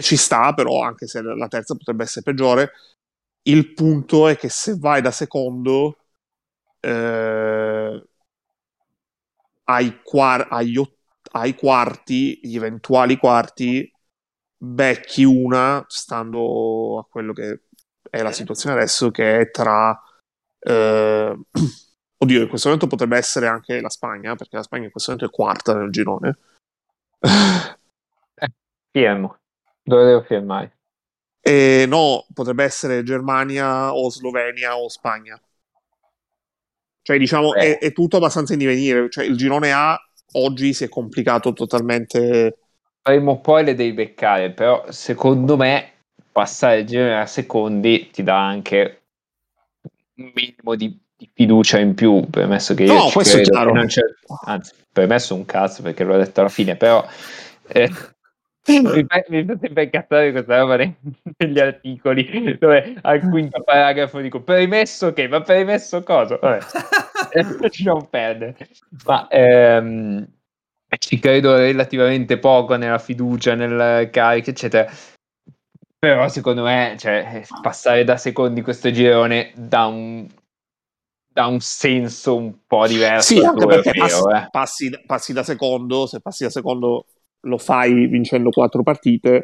ci 0.00 0.16
sta, 0.16 0.54
però 0.54 0.82
anche 0.82 1.08
se 1.08 1.20
la 1.20 1.48
terza 1.48 1.74
potrebbe 1.74 2.04
essere 2.04 2.22
peggiore. 2.22 2.70
Il 3.42 3.72
punto 3.72 4.28
è 4.28 4.36
che 4.36 4.48
se 4.48 4.76
vai 4.78 5.02
da 5.02 5.10
secondo, 5.10 5.96
eh, 6.78 8.04
ai, 9.72 10.00
quar- 10.02 10.48
agli 10.50 10.76
ot- 10.76 10.98
ai 11.32 11.54
quarti, 11.54 12.40
gli 12.42 12.56
eventuali 12.56 13.16
quarti, 13.16 13.90
becchi 14.56 15.24
una, 15.24 15.84
stando 15.88 16.98
a 16.98 17.06
quello 17.06 17.32
che 17.32 17.62
è 18.08 18.22
la 18.22 18.32
situazione 18.32 18.76
adesso, 18.76 19.10
che 19.10 19.38
è 19.38 19.50
tra... 19.50 19.98
eh, 20.58 21.38
oddio, 22.18 22.42
in 22.42 22.48
questo 22.48 22.68
momento 22.68 22.88
potrebbe 22.88 23.16
essere 23.16 23.46
anche 23.46 23.80
la 23.80 23.90
Spagna, 23.90 24.34
perché 24.34 24.56
la 24.56 24.62
Spagna 24.62 24.84
in 24.84 24.90
questo 24.90 25.12
momento 25.12 25.32
è 25.32 25.34
quarta 25.34 25.74
nel 25.74 25.90
girone. 25.90 26.38
firmo. 28.90 29.38
Dove 29.82 30.04
devo 30.04 30.22
firmare? 30.22 30.78
E 31.40 31.86
no, 31.88 32.26
potrebbe 32.34 32.64
essere 32.64 33.02
Germania 33.02 33.94
o 33.94 34.10
Slovenia 34.10 34.76
o 34.76 34.88
Spagna. 34.88 35.40
Cioè, 37.10 37.18
diciamo, 37.18 37.54
Eh. 37.54 37.78
è, 37.78 37.86
è 37.86 37.92
tutto 37.92 38.18
abbastanza 38.18 38.52
in 38.52 38.60
divenire. 38.60 39.10
Cioè, 39.10 39.24
il 39.24 39.36
girone 39.36 39.72
A 39.72 39.98
oggi 40.34 40.72
si 40.72 40.84
è 40.84 40.88
complicato 40.88 41.52
totalmente. 41.52 42.56
Prima 43.02 43.32
o 43.32 43.40
poi 43.40 43.64
le 43.64 43.74
devi 43.74 43.92
beccare, 43.92 44.52
però 44.52 44.84
secondo 44.90 45.56
me 45.56 45.90
passare 46.30 46.80
il 46.80 46.86
girone 46.86 47.18
a 47.20 47.26
secondi 47.26 48.10
ti 48.12 48.22
dà 48.22 48.46
anche 48.46 49.02
un 50.18 50.30
minimo 50.34 50.76
di, 50.76 50.96
di 51.16 51.28
fiducia 51.32 51.80
in 51.80 51.94
più, 51.94 52.28
permesso 52.30 52.74
che 52.74 52.84
io 52.84 52.92
No, 52.92 53.06
ci 53.06 53.12
questo 53.14 53.32
è 53.38 53.40
credo, 53.40 53.50
chiaro. 53.50 53.72
non 53.72 53.86
c'è- 53.86 54.02
anzi, 54.44 54.72
permesso 54.92 55.34
un 55.34 55.44
cazzo 55.46 55.82
perché 55.82 56.04
l'ho 56.04 56.16
detto 56.16 56.40
alla 56.40 56.48
fine, 56.48 56.76
però 56.76 57.04
eh, 57.68 57.90
mi 58.66 59.04
fa 59.06 59.24
mi 59.28 59.44
fa 59.44 59.56
sempre 59.58 59.82
incazzare 59.84 60.32
questa 60.32 60.58
roba 60.58 60.76
negli 60.76 61.58
articoli 61.58 62.58
dove 62.58 62.98
al 63.00 63.20
quinto 63.20 63.62
paragrafo 63.62 64.20
dico 64.20 64.42
premesso 64.42 65.12
che, 65.12 65.28
ma 65.28 65.40
premesso 65.40 66.02
cosa? 66.02 66.36
Vabbè. 66.36 66.58
non 67.84 68.08
perdere. 68.08 68.56
Ma 69.04 69.28
ehm, 69.28 70.26
ci 70.98 71.18
credo 71.18 71.56
relativamente 71.56 72.38
poco 72.38 72.76
nella 72.76 72.98
fiducia, 72.98 73.54
nel 73.54 74.10
carico, 74.10 74.50
eccetera. 74.50 74.90
Però 75.98 76.28
secondo 76.28 76.62
me, 76.62 76.96
cioè, 76.98 77.42
passare 77.60 78.04
da 78.04 78.16
secondi 78.16 78.62
questo 78.62 78.90
girone 78.90 79.52
dà 79.54 79.86
un, 79.86 80.26
dà 81.32 81.46
un 81.46 81.60
senso 81.60 82.36
un 82.36 82.66
po' 82.66 82.86
diverso 82.86 83.34
Sì, 83.34 83.44
anche 83.44 83.66
perché 83.66 83.90
europeo, 83.94 84.24
passi, 84.24 84.36
eh. 84.36 84.48
passi- 84.50 85.02
passi 85.06 85.32
da 85.32 85.42
secondo. 85.42 86.06
Se 86.06 86.20
passi 86.20 86.44
da 86.44 86.50
secondo, 86.50 87.04
lo 87.42 87.58
fai 87.58 88.06
vincendo 88.06 88.50
quattro 88.50 88.82
partite. 88.82 89.42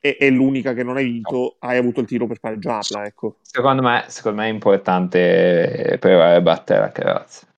E, 0.00 0.16
e 0.20 0.30
l'unica 0.30 0.74
che 0.74 0.84
non 0.84 0.96
hai 0.96 1.04
vinto, 1.04 1.56
hai 1.58 1.76
avuto 1.76 1.98
il 2.00 2.06
tiro 2.06 2.26
per 2.28 2.38
pareggiarla. 2.38 3.04
Ecco. 3.04 3.38
Secondo 3.42 3.82
me, 3.82 4.04
secondo 4.06 4.40
me 4.40 4.46
è 4.46 4.52
importante 4.52 5.96
provare 5.98 6.36
a 6.36 6.40
battere 6.40 6.80
la 6.80 6.92
Croazia. 6.92 7.48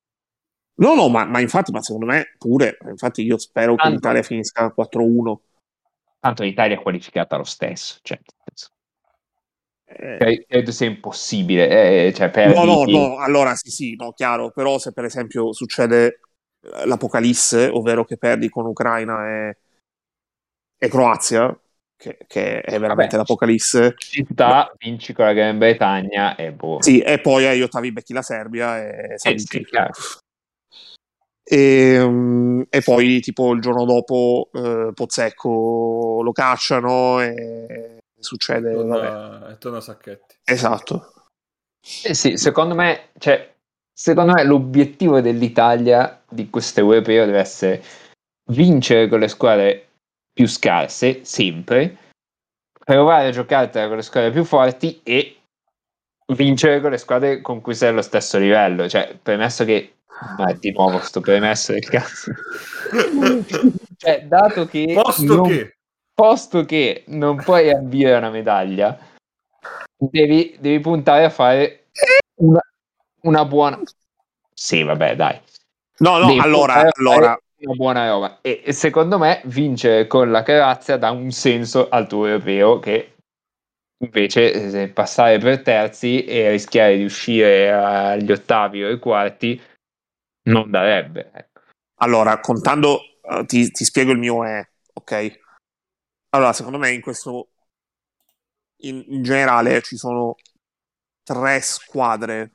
No, 0.77 0.95
no, 0.95 1.09
ma, 1.11 1.27
ma 1.27 1.41
infatti, 1.41 1.71
ma 1.71 1.83
secondo 1.83 2.07
me 2.07 2.33
pure. 2.39 2.79
Infatti, 2.89 3.23
io 3.23 3.37
spero 3.37 3.75
che 3.75 3.83
Tanto- 3.83 3.95
l'Italia 3.95 4.23
finisca 4.23 4.71
4-1. 4.71 5.43
Tanto 6.19 6.43
l'Italia 6.43 6.77
è 6.77 6.81
qualificata 6.83 7.37
lo 7.37 7.45
stesso. 7.45 7.99
Cioè, 8.01 8.19
Eh, 9.85 10.17
cre- 10.19 10.45
credo 10.47 10.71
sia 10.71 10.87
impossibile. 10.87 12.07
eh, 12.07 12.13
cioè, 12.15 12.31
perdi- 12.31 12.55
No, 12.55 12.65
no, 12.65 12.85
no, 12.85 13.19
allora 13.19 13.55
sì, 13.55 13.71
sì, 13.71 13.95
no, 13.97 14.13
chiaro, 14.13 14.51
però 14.51 14.79
se 14.79 14.93
per 14.93 15.05
esempio 15.05 15.53
succede 15.53 16.21
l'apocalisse, 16.85 17.69
ovvero 17.69 18.05
che 18.05 18.17
perdi 18.17 18.49
con 18.49 18.67
Ucraina 18.67 19.29
e, 19.29 19.57
e 20.79 20.89
Croazia, 20.89 21.59
che, 21.97 22.19
che 22.27 22.61
è 22.61 22.79
veramente 22.79 23.17
Vabbè. 23.17 23.29
l'apocalisse, 23.29 23.95
città, 23.99 24.73
vinci 24.79 25.13
con 25.13 25.27
la 25.27 25.33
Gran 25.33 25.59
Bretagna 25.59 26.35
e 26.37 26.53
boh. 26.53 26.83
sì, 26.83 27.01
e 27.01 27.21
poi 27.21 27.47
agli 27.47 27.63
ottavi 27.63 27.93
becchi 27.93 28.13
la 28.13 28.23
Serbia 28.23 28.79
e 28.79 29.17
Eh, 29.23 29.39
sì. 29.39 29.67
E, 31.43 31.99
mm, 32.01 32.63
e 32.69 32.81
poi 32.81 33.21
tipo 33.21 33.53
il 33.53 33.61
giorno 33.61 33.85
dopo 33.85 34.51
eh, 34.53 34.93
Pozzecco 34.95 36.21
lo 36.23 36.31
cacciano 36.31 37.21
e 37.21 37.99
succede, 38.21 38.73
vabbè. 38.73 38.89
torna, 38.89 39.51
e 39.51 39.59
torna 39.59 39.79
a 39.79 39.81
Sacchetti. 39.81 40.37
Esatto. 40.45 41.13
Eh 42.05 42.15
sì, 42.15 42.37
secondo 42.37 42.75
me, 42.75 43.09
cioè, 43.19 43.53
secondo 44.01 44.33
me 44.33 44.45
l'obiettivo 44.45 45.21
dell'Italia 45.21 46.23
di 46.27 46.49
questo 46.49 46.81
europeo 46.81 47.27
deve 47.27 47.39
essere 47.39 47.83
vincere 48.51 49.09
con 49.09 49.21
le 49.21 49.29
squadre 49.29 49.89
più 50.33 50.49
scarse, 50.49 51.23
sempre, 51.27 51.97
provare 52.83 53.29
a 53.29 53.31
giocartela 53.31 53.89
con 53.89 53.97
le 53.97 54.03
squadre 54.03 54.31
più 54.31 54.45
forti 54.45 55.01
e 55.03 55.41
vincere 56.33 56.81
con 56.81 56.93
le 56.93 56.97
squadre 56.97 57.43
con 57.43 57.61
cui 57.61 57.75
sei 57.75 57.91
allo 57.91 58.01
stesso 58.01 58.39
livello. 58.39 58.89
Cioè, 58.89 59.19
premesso 59.23 59.67
che... 59.67 59.97
Ma 60.39 60.51
di 60.55 60.73
nuovo 60.73 60.99
sto 61.01 61.21
premesso 61.21 61.73
del 61.73 61.87
cazzo. 61.87 62.33
cioè, 63.99 64.25
dato 64.27 64.65
che... 64.65 64.93
Posto 64.95 65.35
non- 65.35 65.47
che 65.47 65.75
posto 66.15 66.67
che 66.67 67.05
non 67.09 67.37
puoi 67.37 67.71
ambire 67.71 68.15
una 68.15 68.29
medaglia, 68.29 68.99
devi, 69.97 70.55
devi 70.59 70.79
puntare 70.81 71.25
a 71.25 71.31
fare 71.31 71.87
una, 72.41 72.61
una 73.23 73.45
buona. 73.45 73.81
Sì, 74.53 74.83
vabbè, 74.83 75.17
dai. 75.17 75.41
No, 75.99 76.19
no, 76.19 76.27
Devi 76.27 76.39
allora, 76.39 76.91
allora, 76.97 77.41
una 77.59 77.75
buona 77.75 78.09
roba. 78.09 78.39
E, 78.41 78.63
e 78.65 78.73
secondo 78.73 79.19
me 79.19 79.43
vincere 79.45 80.07
con 80.07 80.31
la 80.31 80.43
Croazia 80.43 80.97
dà 80.97 81.11
un 81.11 81.31
senso 81.31 81.89
al 81.89 82.07
tuo 82.07 82.27
europeo 82.27 82.79
che 82.79 83.15
invece 84.03 84.83
eh, 84.83 84.89
passare 84.89 85.39
per 85.39 85.63
terzi 85.63 86.25
e 86.25 86.51
rischiare 86.51 86.97
di 86.97 87.05
uscire 87.05 87.71
agli 87.71 88.33
ottavi 88.33 88.85
o 88.85 88.89
ai 88.89 88.99
quarti 88.99 89.61
non 90.45 90.71
darebbe. 90.71 91.31
Ecco. 91.33 91.61
Allora, 91.97 92.41
contando, 92.41 92.99
uh, 93.23 93.45
ti, 93.45 93.71
ti, 93.71 93.85
spiego 93.85 94.13
il 94.13 94.19
mio 94.19 94.45
è, 94.45 94.67
ok? 94.95 95.41
Allora, 96.31 96.53
secondo 96.55 96.79
me 96.79 96.93
in 96.93 97.03
questo, 97.03 97.51
in, 98.83 99.05
in 99.09 99.23
generale 99.23 99.83
ci 99.83 99.97
sono 99.97 100.37
tre 101.23 101.61
squadre, 101.61 102.55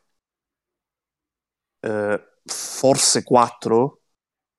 eh, 1.86 2.40
forse 2.44 3.24
quattro, 3.24 4.02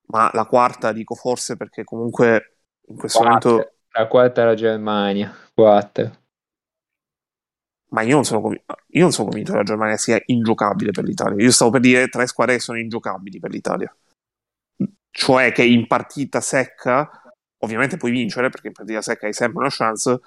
ma 0.07 0.29
la 0.33 0.45
quarta 0.45 0.93
dico 0.93 1.13
forse 1.13 1.57
perché 1.57 1.83
comunque 1.83 2.59
in 2.87 2.97
questo 2.97 3.19
Quattro. 3.19 3.49
momento... 3.49 3.71
La 3.97 4.07
quarta 4.07 4.41
è 4.43 4.45
la 4.45 4.53
Germania, 4.53 5.33
quattro. 5.53 6.11
Ma 7.89 8.01
io 8.01 8.15
non, 8.15 8.25
sono 8.25 8.41
convinto, 8.41 8.75
io 8.89 9.01
non 9.01 9.11
sono 9.11 9.29
convinto 9.29 9.51
che 9.53 9.57
la 9.57 9.63
Germania 9.63 9.97
sia 9.97 10.21
ingiocabile 10.25 10.91
per 10.91 11.03
l'Italia. 11.03 11.43
Io 11.43 11.51
stavo 11.51 11.71
per 11.71 11.81
dire 11.81 12.07
tre 12.07 12.27
squadre 12.27 12.55
che 12.55 12.61
sono 12.61 12.77
ingiocabili 12.77 13.39
per 13.39 13.49
l'Italia. 13.49 13.95
Cioè 15.09 15.51
che 15.51 15.63
in 15.63 15.87
partita 15.87 16.41
secca, 16.41 17.09
ovviamente 17.63 17.97
puoi 17.97 18.11
vincere, 18.11 18.49
perché 18.49 18.67
in 18.67 18.73
partita 18.73 19.01
secca 19.01 19.25
hai 19.25 19.33
sempre 19.33 19.59
una 19.59 19.69
chance, 19.71 20.19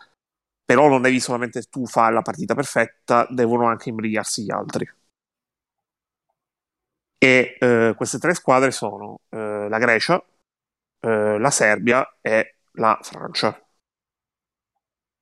però 0.65 0.89
non 0.89 1.03
devi 1.03 1.21
solamente 1.21 1.63
tu 1.63 1.87
fare 1.87 2.13
la 2.13 2.23
partita 2.23 2.55
perfetta, 2.55 3.27
devono 3.31 3.67
anche 3.67 3.91
imbrigliarsi 3.91 4.43
gli 4.43 4.51
altri. 4.51 4.91
E 7.23 7.57
eh, 7.61 7.93
queste 7.97 8.19
tre 8.19 8.33
squadre 8.33 8.71
sono 8.71 9.21
eh, 9.29 9.69
la 9.69 9.79
Grecia, 9.79 10.25
eh, 11.01 11.39
la 11.39 11.51
Serbia 11.51 12.17
e 12.23 12.55
la 12.73 12.99
Francia. 13.03 13.63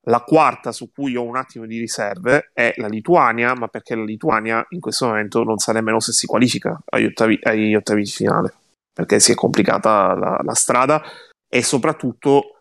La 0.03 0.20
quarta 0.20 0.70
su 0.70 0.93
cui 0.93 1.16
ho 1.16 1.25
un 1.25 1.37
attimo 1.37 1.66
di 1.66 1.79
riserve 1.79 2.51
è 2.53 2.73
la 2.77 2.87
Lituania, 2.87 3.53
ma 3.55 3.66
perché 3.66 3.97
la 3.97 4.05
Lituania 4.05 4.65
in 4.70 4.81
questo 4.81 5.07
momento 5.07 5.43
non 5.43 5.59
sa 5.59 5.73
nemmeno 5.73 5.99
se 5.99 6.12
si 6.12 6.27
qualifica 6.27 6.79
agli 6.87 7.07
ottavi, 7.07 7.41
agli 7.43 7.75
ottavi 7.75 8.05
di 8.05 8.11
finale, 8.11 8.55
perché 8.93 9.19
si 9.19 9.33
è 9.33 9.35
complicata 9.35 10.15
la, 10.15 10.41
la 10.43 10.55
strada 10.55 11.03
e 11.49 11.62
soprattutto 11.65 12.61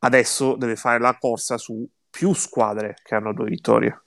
adesso 0.00 0.54
deve 0.56 0.76
fare 0.76 1.00
la 1.00 1.16
corsa 1.18 1.56
su 1.56 1.88
più 2.10 2.34
squadre 2.34 2.96
che 3.02 3.14
hanno 3.14 3.32
due 3.32 3.48
vittorie. 3.48 4.05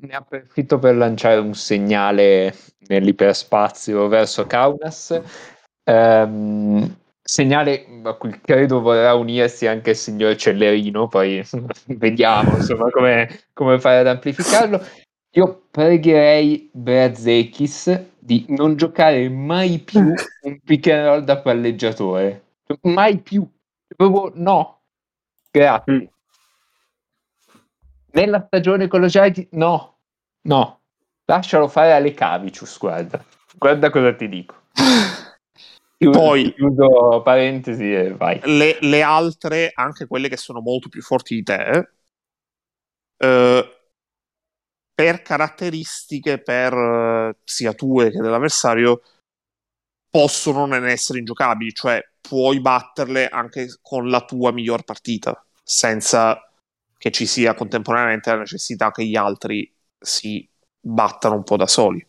Ne 0.00 0.14
approfitto 0.14 0.78
per 0.80 0.96
lanciare 0.96 1.38
un 1.38 1.54
segnale 1.54 2.54
nell'iperspazio 2.88 4.08
verso 4.08 4.46
Kaunas. 4.46 5.22
Um, 5.84 6.96
segnale 7.22 7.86
a 8.02 8.14
cui 8.14 8.40
credo 8.40 8.80
vorrà 8.80 9.14
unirsi 9.14 9.68
anche 9.68 9.90
il 9.90 9.96
signor 9.96 10.34
Cellerino, 10.34 11.06
poi 11.06 11.44
vediamo 11.86 12.56
insomma 12.56 12.90
come, 12.90 13.28
come 13.52 13.78
fare 13.78 13.98
ad 13.98 14.08
amplificarlo. 14.08 14.84
Io 15.34 15.66
pregherei 15.70 16.68
Brazekis 16.72 18.06
di 18.18 18.46
non 18.48 18.74
giocare 18.74 19.28
mai 19.28 19.78
più 19.78 20.00
un 20.00 20.60
pick 20.64 20.88
and 20.88 21.04
roll 21.06 21.20
da 21.22 21.38
palleggiatore. 21.38 22.42
Mai 22.82 23.18
più. 23.18 23.48
Proprio 23.96 24.32
no. 24.34 24.80
Grazie. 25.52 26.10
Nella 28.12 28.44
stagione 28.46 28.88
con 28.88 29.00
lo 29.00 29.06
Giants 29.06 29.48
no. 29.52 29.98
No. 30.42 30.80
Lascialo 31.24 31.68
fare 31.68 31.92
alle 31.92 32.12
Cavicius, 32.12 32.78
guarda. 32.78 33.24
Guarda 33.56 33.90
cosa 33.90 34.14
ti 34.14 34.28
dico. 34.28 34.54
Chiudo, 35.96 36.18
Poi, 36.18 36.54
chiudo 36.54 37.20
parentesi 37.22 37.92
e 37.92 38.14
vai. 38.14 38.40
Le, 38.44 38.78
le, 38.80 39.02
altre, 39.02 39.70
anche 39.74 40.06
quelle 40.06 40.30
che 40.30 40.38
sono 40.38 40.60
molto 40.60 40.88
più 40.88 41.02
forti 41.02 41.34
di 41.34 41.42
te, 41.42 41.90
eh, 43.18 43.80
per 44.94 45.22
caratteristiche, 45.22 46.40
per 46.40 46.72
eh, 46.72 47.36
sia 47.44 47.74
tue 47.74 48.10
che 48.10 48.18
dell'avversario, 48.18 49.02
possono 50.08 50.66
non 50.66 50.86
essere 50.88 51.18
ingiocabili, 51.18 51.72
cioè 51.72 52.02
puoi 52.20 52.60
batterle 52.60 53.28
anche 53.28 53.78
con 53.82 54.08
la 54.08 54.24
tua 54.24 54.52
miglior 54.52 54.84
partita, 54.84 55.44
senza 55.62 56.49
che 57.00 57.10
ci 57.10 57.24
sia 57.24 57.54
contemporaneamente 57.54 58.28
la 58.30 58.40
necessità 58.40 58.90
che 58.90 59.06
gli 59.06 59.16
altri 59.16 59.74
si 59.98 60.46
battano 60.78 61.36
un 61.36 61.44
po' 61.44 61.56
da 61.56 61.66
soli. 61.66 62.06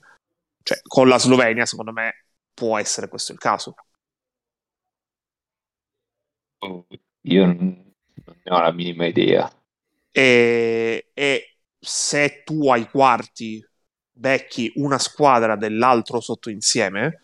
Cioè, 0.61 0.81
con 0.83 1.07
la 1.07 1.17
Slovenia, 1.17 1.65
secondo 1.65 1.93
me, 1.93 2.25
può 2.53 2.77
essere 2.77 3.07
questo 3.07 3.31
il 3.31 3.37
caso. 3.37 3.73
Oh, 6.57 6.85
io 7.21 7.45
non, 7.45 7.93
ne 8.25 8.51
ho 8.51 8.59
la 8.59 8.73
minima 8.73 9.05
idea. 9.05 9.49
E, 10.11 11.11
e 11.13 11.55
se 11.79 12.43
tu 12.43 12.69
ai 12.69 12.89
quarti 12.89 13.65
becchi 14.11 14.73
una 14.75 14.99
squadra 14.99 15.55
dell'altro 15.55 16.19
sotto 16.19 16.49
insieme, 16.49 17.21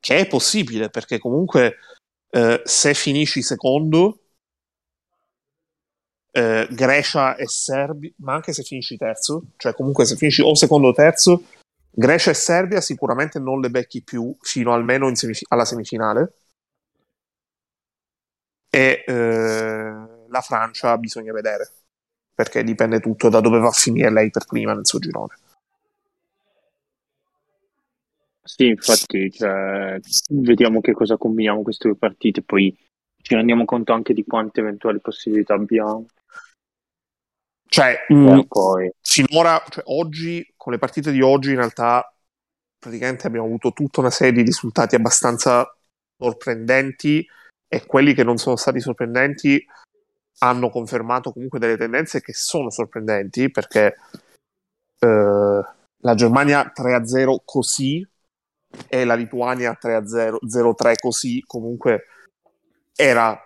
che 0.00 0.20
è 0.20 0.26
possibile 0.26 0.88
perché 0.88 1.18
comunque 1.18 1.76
eh, 2.30 2.62
se 2.64 2.94
finisci 2.94 3.42
secondo, 3.42 4.19
eh, 6.32 6.68
Grecia 6.70 7.36
e 7.36 7.46
Serbia, 7.48 8.10
ma 8.18 8.34
anche 8.34 8.52
se 8.52 8.62
finisci 8.62 8.96
terzo, 8.96 9.44
cioè 9.56 9.74
comunque 9.74 10.04
se 10.04 10.16
finisci 10.16 10.42
o 10.42 10.54
secondo 10.54 10.88
o 10.88 10.92
terzo, 10.92 11.44
Grecia 11.90 12.30
e 12.30 12.34
Serbia 12.34 12.80
sicuramente 12.80 13.38
non 13.38 13.60
le 13.60 13.70
becchi 13.70 14.02
più 14.02 14.34
fino 14.40 14.72
almeno 14.72 15.12
semif- 15.14 15.44
alla 15.48 15.64
semifinale. 15.64 16.34
E 18.72 19.04
eh, 19.06 19.92
la 20.28 20.40
Francia 20.40 20.96
bisogna 20.98 21.32
vedere, 21.32 21.70
perché 22.34 22.64
dipende 22.64 23.00
tutto 23.00 23.28
da 23.28 23.40
dove 23.40 23.58
va 23.58 23.68
a 23.68 23.72
finire 23.72 24.10
lei 24.10 24.30
per 24.30 24.44
prima 24.44 24.72
nel 24.74 24.86
suo 24.86 24.98
girone. 24.98 25.34
Sì, 28.42 28.66
infatti, 28.66 29.30
cioè, 29.30 29.98
vediamo 30.30 30.80
che 30.80 30.92
cosa 30.92 31.16
combiniamo 31.16 31.62
queste 31.62 31.88
due 31.88 31.96
partite, 31.96 32.42
poi 32.42 32.74
ci 33.22 33.34
rendiamo 33.34 33.64
conto 33.64 33.92
anche 33.92 34.12
di 34.12 34.24
quante 34.24 34.60
eventuali 34.60 35.00
possibilità 35.00 35.54
abbiamo. 35.54 36.06
Cioè, 37.70 38.04
mh, 38.08 38.42
poi... 38.48 38.90
finora, 39.00 39.62
cioè, 39.68 39.84
oggi, 39.86 40.44
con 40.56 40.72
le 40.72 40.78
partite 40.78 41.12
di 41.12 41.20
oggi, 41.22 41.50
in 41.50 41.56
realtà, 41.56 42.12
praticamente 42.76 43.28
abbiamo 43.28 43.46
avuto 43.46 43.72
tutta 43.72 44.00
una 44.00 44.10
serie 44.10 44.32
di 44.32 44.42
risultati 44.42 44.96
abbastanza 44.96 45.72
sorprendenti 46.18 47.24
e 47.68 47.86
quelli 47.86 48.12
che 48.12 48.24
non 48.24 48.38
sono 48.38 48.56
stati 48.56 48.80
sorprendenti 48.80 49.64
hanno 50.38 50.68
confermato 50.68 51.32
comunque 51.32 51.60
delle 51.60 51.76
tendenze 51.76 52.20
che 52.20 52.32
sono 52.32 52.70
sorprendenti 52.70 53.50
perché 53.52 53.94
eh, 54.98 55.64
la 56.02 56.14
Germania 56.14 56.72
3-0 56.74 57.36
così 57.44 58.04
e 58.88 59.04
la 59.04 59.14
Lituania 59.14 59.78
3-0 59.80 60.38
0-3 60.44 60.94
così 61.00 61.44
comunque 61.46 62.06
era 62.96 63.38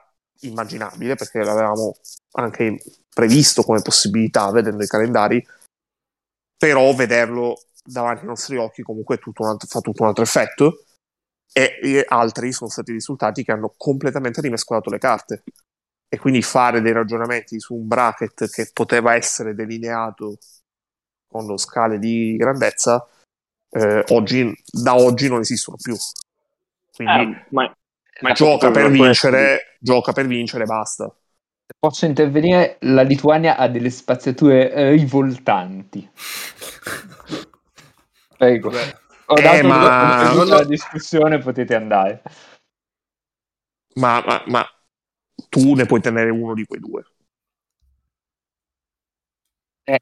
immaginabile 0.47 1.15
perché 1.15 1.43
l'avevamo 1.43 1.97
anche 2.33 2.83
previsto 3.09 3.63
come 3.63 3.83
possibilità 3.83 4.51
vedendo 4.51 4.83
i 4.83 4.87
calendari, 4.87 5.47
però 6.57 6.93
vederlo 6.95 7.61
davanti 7.85 8.23
ai 8.23 8.29
nostri 8.29 8.57
occhi 8.57 8.83
comunque 8.83 9.19
tutto 9.19 9.47
altro, 9.47 9.69
fa 9.69 9.81
tutto 9.81 10.03
un 10.03 10.09
altro 10.09 10.25
effetto. 10.25 10.85
E, 11.53 11.79
e, 11.83 12.05
altri 12.09 12.53
sono 12.53 12.71
stati 12.71 12.91
risultati 12.91 13.45
che 13.45 13.53
hanno 13.53 13.75
completamente 13.77 14.41
rimescolato 14.41 14.91
le 14.91 14.99
carte. 14.99 15.45
E 16.09 16.19
quindi 16.19 16.43
fare 16.43 16.81
dei 16.81 16.93
ragionamenti 16.93 17.59
su 17.61 17.75
un 17.75 17.87
bracket 17.87 18.49
che 18.49 18.71
poteva 18.73 19.15
essere 19.15 19.55
delineato 19.55 20.39
con 21.27 21.47
lo 21.47 21.57
scale 21.57 21.99
di 21.99 22.37
grandezza 22.37 23.05
eh, 23.71 24.05
oggi, 24.09 24.53
da 24.65 24.95
oggi 24.95 25.29
non 25.29 25.41
esistono 25.41 25.77
più. 25.81 25.97
Quindi 26.93 27.33
eh, 27.33 27.47
ma, 27.51 27.75
ma 28.21 28.33
gioca 28.33 28.71
per 28.71 28.91
vincere 28.91 29.77
gioca 29.81 30.13
per 30.13 30.27
vincere 30.27 30.65
basta 30.65 31.13
Posso 31.79 32.05
intervenire? 32.07 32.77
La 32.81 33.03
Lituania 33.03 33.57
ha 33.57 33.69
delle 33.69 33.91
spaziature 33.91 34.91
rivoltanti. 34.91 36.09
Prego. 38.37 38.71
Ho 39.27 39.35
dato 39.35 39.57
eh, 39.57 39.63
ma... 39.63 40.33
una, 40.33 40.43
una 40.43 40.65
discussione, 40.65 41.39
potete 41.39 41.75
andare. 41.75 42.23
Ma, 43.95 44.23
ma, 44.27 44.43
ma, 44.47 44.67
tu 45.49 45.75
ne 45.75 45.87
puoi 45.87 46.01
tenere 46.01 46.31
uno 46.31 46.55
di 46.55 46.65
quei 46.65 46.81
due. 46.81 47.05
Eh. 49.85 50.01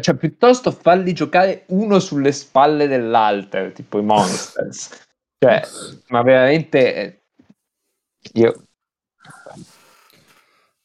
Cioè, 0.00 0.14
piuttosto 0.14 0.70
falli 0.70 1.12
giocare 1.12 1.64
uno 1.68 1.98
sulle 1.98 2.32
spalle 2.32 2.86
dell'altro, 2.86 3.72
tipo 3.72 3.98
i 3.98 4.04
Monsters. 4.04 5.08
Cioè, 5.40 5.62
ma 6.08 6.22
veramente... 6.22 6.94
Eh, 6.94 7.22
io 8.34 8.64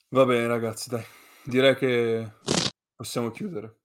Va 0.09 0.23
bene 0.25 0.47
ragazzi, 0.47 0.89
dai. 0.89 1.03
Direi 1.43 1.75
che 1.75 2.25
possiamo 2.95 3.31
chiudere. 3.31 3.75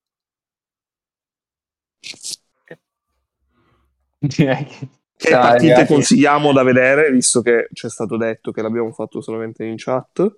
Direi 4.18 4.64
che... 4.64 4.88
Che 5.16 5.28
dai, 5.28 5.40
partite 5.40 5.72
dai. 5.72 5.86
consigliamo 5.86 6.52
da 6.52 6.62
vedere, 6.62 7.10
visto 7.10 7.42
che 7.42 7.68
ci 7.72 7.86
è 7.86 7.90
stato 7.90 8.16
detto 8.16 8.52
che 8.52 8.62
l'abbiamo 8.62 8.92
fatto 8.92 9.20
solamente 9.20 9.64
in 9.64 9.74
chat? 9.76 10.36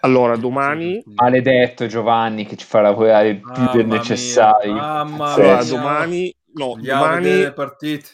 Allora, 0.00 0.36
domani, 0.36 1.02
Maledetto 1.04 1.86
Giovanni 1.86 2.46
che 2.46 2.56
ci 2.56 2.64
fa 2.64 2.80
lavorare 2.80 3.28
il 3.28 3.40
più 3.40 3.70
del 3.72 3.86
mia, 3.86 3.96
necessario. 3.98 4.72
mamma 4.72 5.34
Sì. 5.34 5.40
allora, 5.40 5.62
mia. 5.62 5.64
domani, 5.64 6.36
no, 6.56 6.76
Andiamo 6.76 7.08
domani, 7.08 7.46
le 7.46 7.52
partite. 7.52 8.08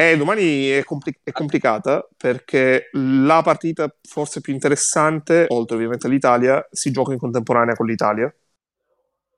eh, 0.00 0.16
domani 0.16 0.68
è, 0.68 0.84
compli- 0.84 1.18
è 1.24 1.32
complicata 1.32 2.06
perché 2.16 2.88
la 2.92 3.42
partita 3.42 3.92
forse 4.02 4.40
più 4.40 4.52
interessante, 4.52 5.46
oltre 5.48 5.74
ovviamente 5.76 6.06
all'Italia, 6.06 6.64
si 6.70 6.90
gioca 6.92 7.12
in 7.12 7.18
contemporanea 7.18 7.74
con 7.74 7.86
l'Italia 7.86 8.32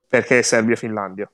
perché 0.09 0.41
è 0.41 0.43
Serbia-Finlandia. 0.43 1.31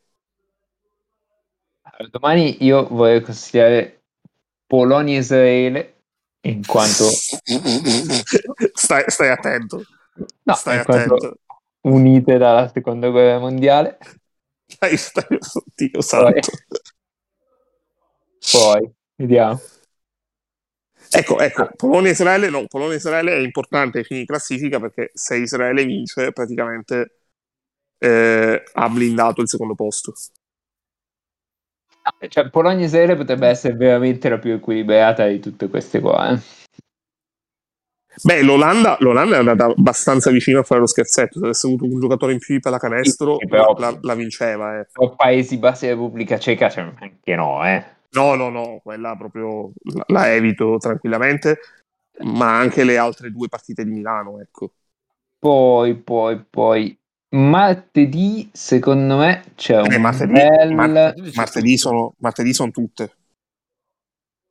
Allora, 1.82 2.08
Domani 2.10 2.64
io 2.64 2.86
vorrei 2.88 3.22
consigliare 3.22 4.02
Polonia-Israele 4.66 5.94
in 6.42 6.64
quanto, 6.66 7.04
stai, 8.74 9.04
stai 9.08 9.30
attento, 9.30 9.82
no, 10.44 10.54
stai 10.54 10.78
attento. 10.78 11.38
unite 11.82 12.38
dalla 12.38 12.68
seconda 12.68 13.08
guerra 13.10 13.38
mondiale. 13.38 13.98
Stai, 14.66 14.96
stai, 14.96 15.38
Dio 15.74 16.00
santo. 16.02 16.50
Poi, 18.50 18.90
vediamo. 19.16 19.60
Ecco, 21.10 21.38
ecco, 21.38 21.70
Polonia-Israele, 21.76 22.50
no, 22.50 22.66
Polonia-Israele 22.66 23.32
è 23.32 23.38
importante 23.38 23.98
ai 23.98 24.04
fini 24.04 24.20
di 24.20 24.26
classifica 24.26 24.80
perché 24.80 25.10
se 25.14 25.36
Israele 25.36 25.84
vince 25.84 26.32
praticamente 26.32 27.20
eh, 27.98 28.62
ha 28.72 28.88
blindato 28.88 29.40
il 29.40 29.48
secondo 29.48 29.74
posto. 29.74 30.12
Cioè, 32.28 32.50
Polonia-Israele 32.50 33.16
potrebbe 33.16 33.48
essere 33.48 33.74
veramente 33.74 34.28
la 34.28 34.38
più 34.38 34.52
equilibrata 34.52 35.26
di 35.26 35.40
tutte 35.40 35.68
queste 35.68 36.00
qua. 36.00 36.32
eh. 36.34 36.65
Beh, 38.22 38.42
l'Olanda, 38.42 38.96
l'Olanda 39.00 39.36
è 39.36 39.38
andata 39.38 39.66
abbastanza 39.66 40.30
vicino 40.30 40.60
a 40.60 40.62
fare 40.62 40.80
lo 40.80 40.86
scherzetto. 40.86 41.38
Se 41.38 41.44
avesse 41.44 41.66
avuto 41.66 41.84
un 41.84 42.00
giocatore 42.00 42.32
in 42.32 42.38
più 42.38 42.54
di 42.54 42.60
pallacanestro, 42.60 43.36
Sì, 43.38 43.46
però- 43.46 43.74
la, 43.78 43.96
la 44.00 44.14
vinceva. 44.14 44.80
Eh. 44.80 44.86
Paesi 45.16 45.58
Bassi 45.58 45.86
e 45.86 45.90
Repubblica 45.90 46.38
Ceca, 46.38 46.68
cioè, 46.70 46.90
anche 46.98 47.34
no, 47.34 47.64
eh. 47.66 47.84
No, 48.10 48.34
no, 48.34 48.48
no, 48.48 48.80
quella 48.82 49.14
proprio 49.16 49.70
la, 49.94 50.04
la 50.06 50.32
evito 50.32 50.78
tranquillamente, 50.78 51.58
ma 52.20 52.56
anche 52.56 52.84
le 52.84 52.96
altre 52.96 53.30
due 53.30 53.48
partite 53.48 53.84
di 53.84 53.90
Milano, 53.90 54.40
ecco. 54.40 54.72
Poi, 55.38 55.94
poi, 55.96 56.42
poi, 56.48 56.98
martedì, 57.36 58.48
secondo 58.52 59.18
me, 59.18 59.42
c'è 59.54 59.78
un 59.78 59.92
Eh, 59.92 59.98
martedì- 59.98 60.32
bel... 60.32 60.72
mar- 60.74 61.12
Quindi 61.12 61.30
c'è 61.30 61.36
Martedì 61.36 61.76
sono, 61.76 62.14
martedì 62.18 62.54
sono 62.54 62.70
tutte. 62.70 63.12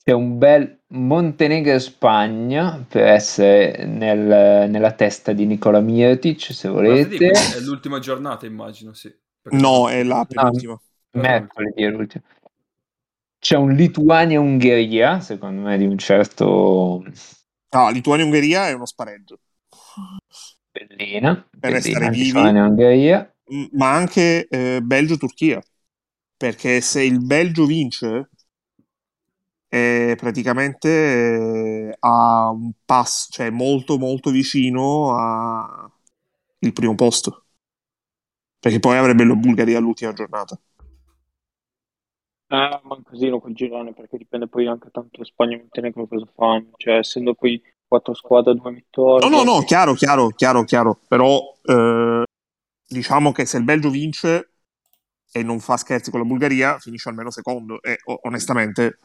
C'è 0.03 0.11
un 0.11 0.37
bel 0.37 0.74
Montenegro-Spagna 0.87 2.85
per 2.87 3.05
essere 3.07 3.85
nel- 3.85 4.69
nella 4.69 4.91
testa 4.93 5.33
di 5.33 5.45
Nicola 5.45 5.79
Mirotic, 5.79 6.53
se 6.53 6.69
volete. 6.69 7.17
quindi 7.17 7.25
è 7.25 7.59
l'ultima 7.61 7.99
giornata, 7.99 8.45
immagino, 8.45 8.93
sì. 8.93 9.13
Perché- 9.41 9.57
No, 9.57 9.89
è 9.89 10.03
la 10.03 10.25
penultima. 10.25 10.79
Mercoledì 11.11 11.83
è 11.83 11.89
l'ultimo. 11.89 12.23
C'è 13.39 13.57
un 13.57 13.73
Lituania-Ungheria, 13.73 15.19
secondo 15.19 15.61
me, 15.61 15.77
di 15.77 15.85
un 15.85 15.97
certo 15.97 17.03
No, 17.75 17.89
Lituania-Ungheria 17.89 18.69
è 18.69 18.73
uno 18.73 18.85
spareggio. 18.85 19.39
Bellina. 20.71 21.47
Per 21.59 21.71
restare 21.71 22.09
Bellina, 22.09 22.09
vivi. 22.09 22.25
Lituania-Ungheria. 22.25 23.35
Ma 23.73 23.93
anche 23.93 24.47
eh, 24.47 24.81
Belgio-Turchia. 24.81 25.61
Perché 26.37 26.81
se 26.81 27.03
il 27.03 27.23
Belgio 27.23 27.65
vince, 27.65 28.29
è 29.75 30.15
praticamente 30.15 31.89
eh, 31.89 31.95
a 31.99 32.49
un 32.49 32.71
passo, 32.85 33.27
cioè 33.31 33.49
molto 33.49 33.97
molto 33.97 34.29
vicino 34.29 35.13
al 35.17 36.71
primo 36.71 36.95
posto. 36.95 37.43
Perché 38.57 38.79
poi 38.79 38.95
avrebbe 38.97 39.25
la 39.25 39.35
Bulgaria 39.35 39.77
all'ultima 39.77 40.13
giornata. 40.13 40.57
Eh, 42.47 42.79
ma 42.83 42.95
un 42.95 43.03
casino 43.03 43.41
col 43.41 43.53
girone 43.53 43.93
perché 43.93 44.17
dipende 44.17 44.47
poi 44.47 44.65
anche 44.67 44.89
tanto 44.91 45.17
da 45.17 45.25
Spagna 45.25 45.55
e 45.55 45.59
Montenegro 45.59 46.07
cosa 46.07 46.27
fanno. 46.33 46.71
Cioè, 46.77 46.99
essendo 46.99 47.33
poi 47.33 47.61
quattro 47.85 48.13
squadre, 48.13 48.55
due 48.55 48.71
vittorie. 48.71 49.27
No, 49.29 49.43
no, 49.43 49.43
no, 49.43 49.63
chiaro, 49.63 49.93
chiaro, 49.93 50.29
chiaro, 50.29 50.63
chiaro. 50.63 51.01
Però 51.07 51.37
eh, 51.63 52.23
diciamo 52.87 53.33
che 53.33 53.45
se 53.45 53.57
il 53.57 53.65
Belgio 53.65 53.89
vince 53.89 54.51
e 55.31 55.43
non 55.43 55.59
fa 55.59 55.75
scherzi 55.75 56.11
con 56.11 56.21
la 56.21 56.25
Bulgaria, 56.25 56.79
finisce 56.79 57.09
almeno 57.09 57.29
secondo. 57.29 57.81
E 57.81 57.97
onestamente 58.21 58.99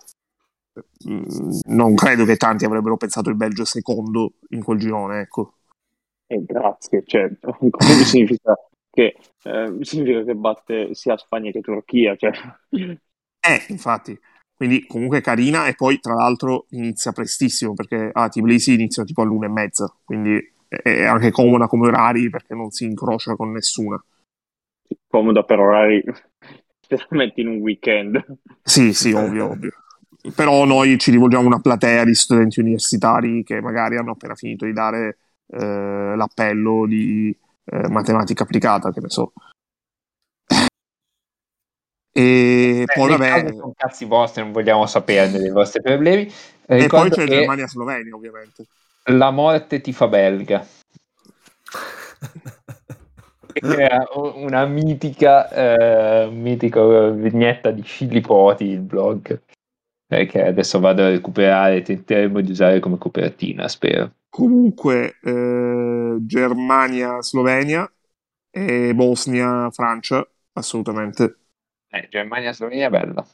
non 1.67 1.95
credo 1.95 2.25
che 2.25 2.37
tanti 2.37 2.65
avrebbero 2.65 2.97
pensato 2.97 3.29
il 3.31 3.37
Belgio 3.37 3.65
secondo 3.65 4.35
in 4.51 4.63
quel 4.63 4.79
girone, 4.79 5.21
ecco. 5.21 5.55
Eh, 6.27 6.45
grazie. 6.45 7.03
Cioè, 7.07 7.31
significa 8.05 8.55
che, 8.91 9.17
eh, 9.43 9.77
significa 9.81 10.23
che 10.23 10.35
batte 10.35 10.95
sia 10.95 11.17
Spagna 11.17 11.51
che 11.51 11.61
Turchia. 11.61 12.15
Cioè. 12.17 12.33
Eh, 12.71 13.65
infatti. 13.69 14.19
Quindi 14.55 14.85
comunque 14.87 15.23
carina 15.23 15.67
e 15.69 15.75
poi 15.75 15.99
tra 16.01 16.13
l'altro 16.13 16.67
inizia 16.71 17.13
prestissimo 17.13 17.73
perché 17.73 18.11
a 18.13 18.29
Tbilisi 18.29 18.75
inizia 18.75 19.05
tipo 19.05 19.23
all'una 19.23 19.47
e 19.47 19.49
mezza, 19.49 19.91
quindi 20.05 20.37
è 20.69 20.77
è 20.83 21.05
anche 21.05 21.31
comoda 21.31 21.67
come 21.67 21.89
orari 21.89 22.31
perché 22.31 22.55
non 22.55 22.71
si 22.71 22.85
incrocia 22.85 23.35
con 23.37 23.51
nessuna. 23.51 24.03
Comoda 25.09 25.45
per 25.45 25.59
orari, 25.59 26.05
specialmente 26.79 27.41
in 27.41 27.49
un 27.49 27.57
weekend. 27.57 28.23
Sì, 28.63 28.93
sì, 28.93 29.13
ovvio, 29.13 29.51
ovvio. 29.51 29.73
Però 30.35 30.65
noi 30.65 30.99
ci 30.99 31.11
rivolgiamo 31.11 31.45
a 31.45 31.47
una 31.47 31.61
platea 31.61 32.05
di 32.05 32.15
studenti 32.15 32.61
universitari 32.61 33.43
che 33.43 33.61
magari 33.61 33.97
hanno 33.97 34.13
appena 34.13 34.35
finito 34.35 34.65
di 34.67 34.73
dare 34.73 35.19
eh, 35.47 36.15
l'appello 36.17 36.87
di 36.87 37.37
eh, 37.65 37.89
matematica 37.89 38.43
applicata, 38.43 38.93
che 38.93 39.01
ne 39.01 39.09
so. 39.09 39.33
E 42.13 42.85
Beh, 42.87 42.93
poi 42.93 43.09
vabbè, 43.11 43.53
sono 43.53 43.73
cazzi 43.77 44.05
vostri, 44.05 44.43
non 44.43 44.53
vogliamo 44.53 44.85
saperne 44.87 45.39
dei 45.39 45.51
vostri 45.51 45.81
problemi. 45.81 46.23
e 46.23 46.33
poi 46.67 46.81
Ricordo 46.81 47.15
c'è 47.15 47.25
che 47.25 47.31
Germania-Slovenia, 47.37 48.15
ovviamente. 48.15 48.67
la 49.13 49.31
morte 49.31 49.81
ti 49.81 49.93
fa 49.93 50.09
belga. 50.09 50.67
Era 53.53 54.07
una 54.15 54.65
mitica, 54.67 55.51
eh, 55.51 56.31
mitica 56.31 57.09
vignetta 57.11 57.71
di 57.71 57.83
Filipoti, 57.83 58.65
il 58.65 58.81
blog, 58.81 59.41
eh, 60.11 60.27
che 60.27 60.43
adesso 60.43 60.81
vado 60.81 61.05
a 61.05 61.09
recuperare 61.09 61.77
e 61.77 61.83
tenteremo 61.83 62.41
di 62.41 62.51
usare 62.51 62.81
come 62.81 62.99
copertina, 62.99 63.69
spero. 63.69 64.15
Comunque, 64.29 65.19
eh, 65.23 66.17
Germania-Slovenia 66.21 67.91
e 68.51 68.93
Bosnia-Francia, 68.93 70.29
assolutamente. 70.55 71.39
Eh, 71.89 72.09
Germania-Slovenia 72.11 72.89
è 72.89 72.91
bella. 72.91 73.27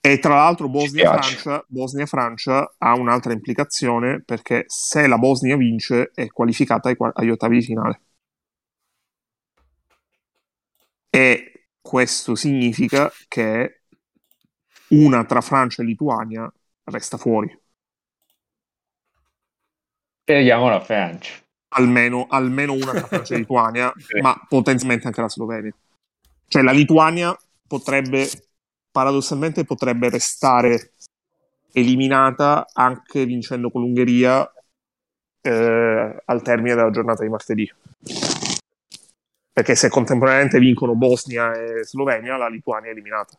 E 0.00 0.18
tra 0.18 0.34
l'altro. 0.36 0.68
Bosnia-Francia, 0.68 1.64
Bosnia-Francia 1.66 2.74
ha 2.78 2.94
un'altra 2.94 3.32
implicazione 3.32 4.22
perché 4.22 4.64
se 4.68 5.08
la 5.08 5.18
Bosnia 5.18 5.56
vince 5.56 6.10
è 6.14 6.28
qualificata 6.28 6.88
ai, 6.88 6.96
agli 7.14 7.30
ottavi 7.30 7.58
di 7.58 7.64
finale. 7.64 8.00
E 11.10 11.66
questo 11.80 12.34
significa 12.34 13.10
che 13.28 13.83
una 14.88 15.24
tra 15.24 15.40
Francia 15.40 15.82
e 15.82 15.86
Lituania 15.86 16.50
resta 16.84 17.16
fuori. 17.16 17.58
Speriamo 20.22 20.68
la 20.68 20.80
Francia. 20.80 21.32
Almeno, 21.76 22.26
almeno 22.28 22.72
una 22.72 22.92
tra 22.92 23.06
Francia 23.08 23.34
e 23.34 23.38
Lituania, 23.38 23.92
Sì. 23.96 24.20
ma 24.20 24.40
potenzialmente 24.48 25.06
anche 25.06 25.20
la 25.20 25.28
Slovenia. 25.28 25.74
Cioè 26.46 26.62
la 26.62 26.72
Lituania 26.72 27.36
potrebbe, 27.66 28.28
paradossalmente, 28.90 29.64
potrebbe 29.64 30.08
restare 30.08 30.92
eliminata 31.72 32.66
anche 32.72 33.24
vincendo 33.26 33.70
con 33.70 33.82
l'Ungheria 33.82 34.48
eh, 35.40 36.22
al 36.24 36.42
termine 36.42 36.74
della 36.74 36.90
giornata 36.90 37.22
di 37.22 37.28
martedì. 37.28 37.70
Perché 39.52 39.74
se 39.74 39.88
contemporaneamente 39.88 40.58
vincono 40.58 40.94
Bosnia 40.94 41.52
e 41.52 41.84
Slovenia, 41.84 42.36
la 42.36 42.48
Lituania 42.48 42.88
è 42.88 42.92
eliminata. 42.92 43.36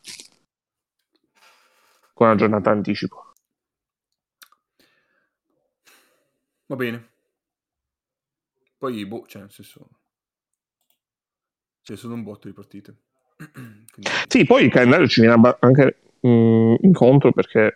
Con 2.16 2.28
una 2.28 2.38
giornata 2.38 2.70
d'anticipo. 2.72 3.34
Va 6.68 6.76
bene. 6.78 7.10
Poi, 8.78 9.06
boh, 9.06 9.26
cioè, 9.28 9.42
nel 9.42 9.52
senso... 9.52 9.90
Ci 11.82 11.98
sono 11.98 12.14
un 12.14 12.24
botto 12.24 12.48
di 12.48 12.54
partite. 12.54 12.96
Quindi- 13.36 14.10
Sì, 14.30 14.46
poi 14.46 14.64
il 14.64 14.72
calendario 14.72 15.08
ci 15.08 15.20
viene 15.20 15.58
anche 15.60 15.98
mm, 16.26 16.76
incontro 16.84 17.34
perché... 17.34 17.76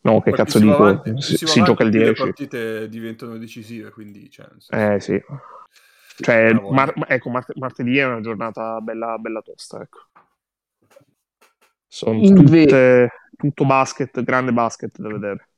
No, 0.00 0.20
che 0.20 0.30
Poi 0.30 0.38
cazzo 0.38 0.58
dico? 0.58 0.84
avanti- 0.84 1.22
si, 1.22 1.36
si 1.36 1.46
si 1.46 1.62
gioca 1.62 1.84
il 1.84 1.90
più 1.90 2.00
10. 2.00 2.20
Le 2.20 2.26
partite 2.26 2.88
diventano 2.88 3.38
decisive, 3.38 3.90
quindi... 3.90 4.28
Cioè, 4.28 4.48
Eh 4.70 4.98
sì. 4.98 5.22
Cioè, 6.16 6.50
Bravo, 6.54 6.70
mar- 6.72 6.96
eh. 7.08 7.14
ecco, 7.14 7.30
mart- 7.30 7.54
martedì 7.54 7.98
è 7.98 8.04
una 8.04 8.20
giornata 8.20 8.80
bella, 8.80 9.16
bella 9.18 9.42
tosta, 9.42 9.80
ecco. 9.80 10.08
Sono 11.96 12.18
Inve- 12.18 12.64
tutte, 12.64 13.10
tutto 13.38 13.64
basket, 13.64 14.22
grande 14.22 14.52
basket 14.52 14.98
da 14.98 15.08
vedere. 15.08 15.48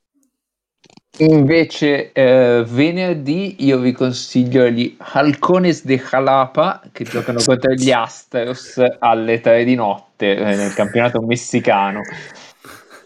Invece 1.18 2.12
eh, 2.12 2.64
venerdì 2.64 3.64
io 3.64 3.80
vi 3.80 3.90
consiglio 3.90 4.68
gli 4.68 4.94
Halcones 4.98 5.84
de 5.84 5.98
Jalapa 5.98 6.80
che 6.92 7.02
giocano 7.02 7.42
contro 7.44 7.72
gli 7.72 7.90
Astros 7.90 8.80
alle 9.00 9.40
3 9.40 9.64
di 9.64 9.74
notte 9.74 10.36
eh, 10.36 10.54
nel 10.54 10.72
campionato 10.74 11.20
messicano. 11.22 12.02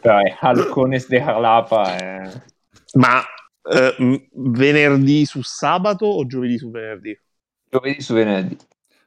Però 0.03 0.19
è 0.19 0.37
Halcones 0.39 1.09
de 1.09 1.19
Jalapa. 1.19 1.97
È... 1.97 2.33
Ma 2.99 3.23
eh, 3.63 4.29
venerdì 4.31 5.25
su 5.25 5.41
sabato 5.41 6.05
o 6.05 6.27
giovedì 6.27 6.59
su 6.59 6.71
venerdì? 6.71 7.19
Giovedì 7.71 8.03
su 8.03 8.13
venerdì. 8.13 8.59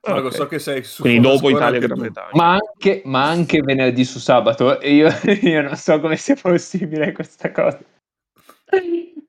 Ah, 0.08 0.18
Ok. 0.20 0.34
so 0.34 0.48
che 0.48 0.60
sei 0.60 0.84
su 0.84 1.02
Quindi 1.02 1.28
dopo 1.28 1.50
Italia 1.50 1.80
e 1.80 1.82
Gran. 1.82 1.98
Bretagna. 1.98 2.30
Ma 2.34 2.52
anche, 2.54 3.02
ma 3.06 3.28
anche 3.28 3.62
venerdì 3.62 4.06
su 4.06 4.20
sabato. 4.20 4.80
E 4.80 4.94
io, 4.96 5.10
io 5.42 5.62
non 5.62 5.76
so 5.76 6.00
come 6.00 6.16
sia 6.16 6.36
possibile 6.36 7.12
questa 7.12 7.52
cosa. 7.52 7.80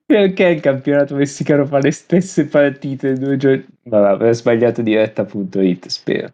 Perché 0.05 0.43
il 0.47 0.61
campionato 0.61 1.15
messicano 1.15 1.65
fa 1.65 1.79
le 1.79 1.91
stesse 1.91 2.45
partite 2.45 3.13
due 3.13 3.37
giorni? 3.37 3.65
Vabbè, 3.83 4.07
aver 4.09 4.33
sbagliato 4.35 4.81
diretta.it, 4.81 5.87
spero. 5.87 6.31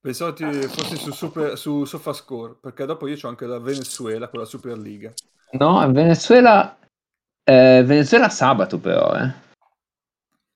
Pensavo 0.00 0.32
ti 0.32 0.44
fossi 0.44 0.96
su, 0.96 1.10
super, 1.12 1.58
su 1.58 1.84
Sofascore, 1.84 2.56
perché 2.60 2.86
dopo 2.86 3.06
io 3.08 3.16
ho 3.20 3.28
anche 3.28 3.46
la 3.46 3.58
Venezuela 3.58 4.28
con 4.28 4.40
la 4.40 4.44
Superliga. 4.46 5.12
No, 5.52 5.90
Venezuela. 5.92 6.76
eh, 7.44 7.82
Venezuela 7.84 8.28
sabato, 8.28 8.78
però, 8.78 9.14
eh. 9.16 9.32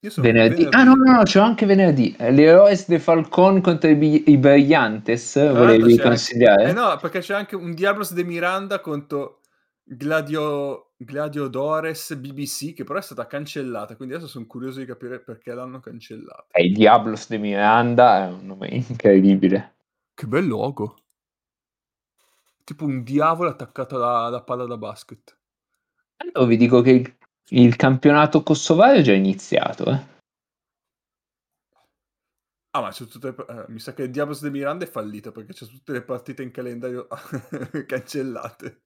Io 0.04 0.10
sono 0.10 0.26
Venerdì. 0.26 0.66
Ah, 0.70 0.82
no, 0.82 0.94
no, 0.94 1.12
no, 1.12 1.22
c'ho 1.22 1.40
anche 1.40 1.64
venerdì. 1.64 2.12
Eh, 2.18 2.32
Le 2.32 2.42
Heroes 2.42 2.88
de 2.88 2.98
Falcon 2.98 3.60
contro 3.60 3.88
i, 3.88 4.30
i 4.32 4.36
Brillantes. 4.36 5.30
Tra 5.30 5.52
Volevi 5.52 5.94
c'è- 5.94 6.02
consigliare? 6.02 6.70
Eh 6.70 6.72
no, 6.72 6.96
perché 7.00 7.20
c'è 7.20 7.34
anche 7.34 7.54
un 7.54 7.72
Diablos 7.72 8.12
de 8.12 8.24
Miranda 8.24 8.80
contro 8.80 9.42
Gladio, 9.84 10.94
Gladiodores 10.96 12.16
BBC, 12.16 12.72
che 12.74 12.82
però 12.82 12.98
è 12.98 13.02
stata 13.02 13.28
cancellata, 13.28 13.94
quindi 13.94 14.14
adesso 14.14 14.28
sono 14.28 14.46
curioso 14.46 14.80
di 14.80 14.86
capire 14.86 15.20
perché 15.20 15.54
l'hanno 15.54 15.78
cancellata. 15.78 16.46
Eh, 16.50 16.64
il 16.64 16.72
Diablos 16.72 17.28
de 17.28 17.38
Miranda 17.38 18.26
è 18.26 18.32
un 18.32 18.44
nome 18.44 18.68
incredibile. 18.70 19.74
Che 20.14 20.26
bel 20.26 20.48
logo. 20.48 20.96
Tipo 22.64 22.84
un 22.84 23.04
diavolo 23.04 23.50
attaccato 23.50 23.94
alla, 23.94 24.24
alla 24.24 24.42
palla 24.42 24.66
da 24.66 24.76
basket. 24.76 25.36
Allora 26.16 26.44
vi 26.48 26.56
dico 26.56 26.80
che 26.80 26.90
il, 26.90 27.16
il 27.52 27.76
campionato 27.76 28.42
kosovaro 28.42 28.98
è 28.98 29.02
già 29.02 29.12
iniziato. 29.12 29.90
Eh. 29.90 30.10
Ah, 32.74 32.80
ma 32.80 32.90
c'è 32.90 33.04
tutte 33.04 33.34
le- 33.36 33.46
eh, 33.48 33.64
mi 33.68 33.78
sa 33.78 33.92
che 33.92 34.04
il 34.04 34.10
Diablos 34.10 34.40
de 34.40 34.50
Miranda 34.50 34.84
è 34.84 34.88
fallito 34.88 35.30
perché 35.30 35.52
c'è 35.52 35.66
tutte 35.66 35.92
le 35.92 36.02
partite 36.02 36.42
in 36.42 36.50
calendario 36.50 37.06
cancellate. 37.86 38.84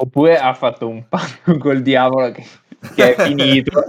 Oppure 0.00 0.38
ha 0.38 0.52
fatto 0.52 0.88
un 0.88 1.08
patto 1.08 1.56
col 1.56 1.80
diavolo 1.80 2.30
che, 2.32 2.44
che 2.94 3.14
è 3.14 3.24
finito. 3.24 3.82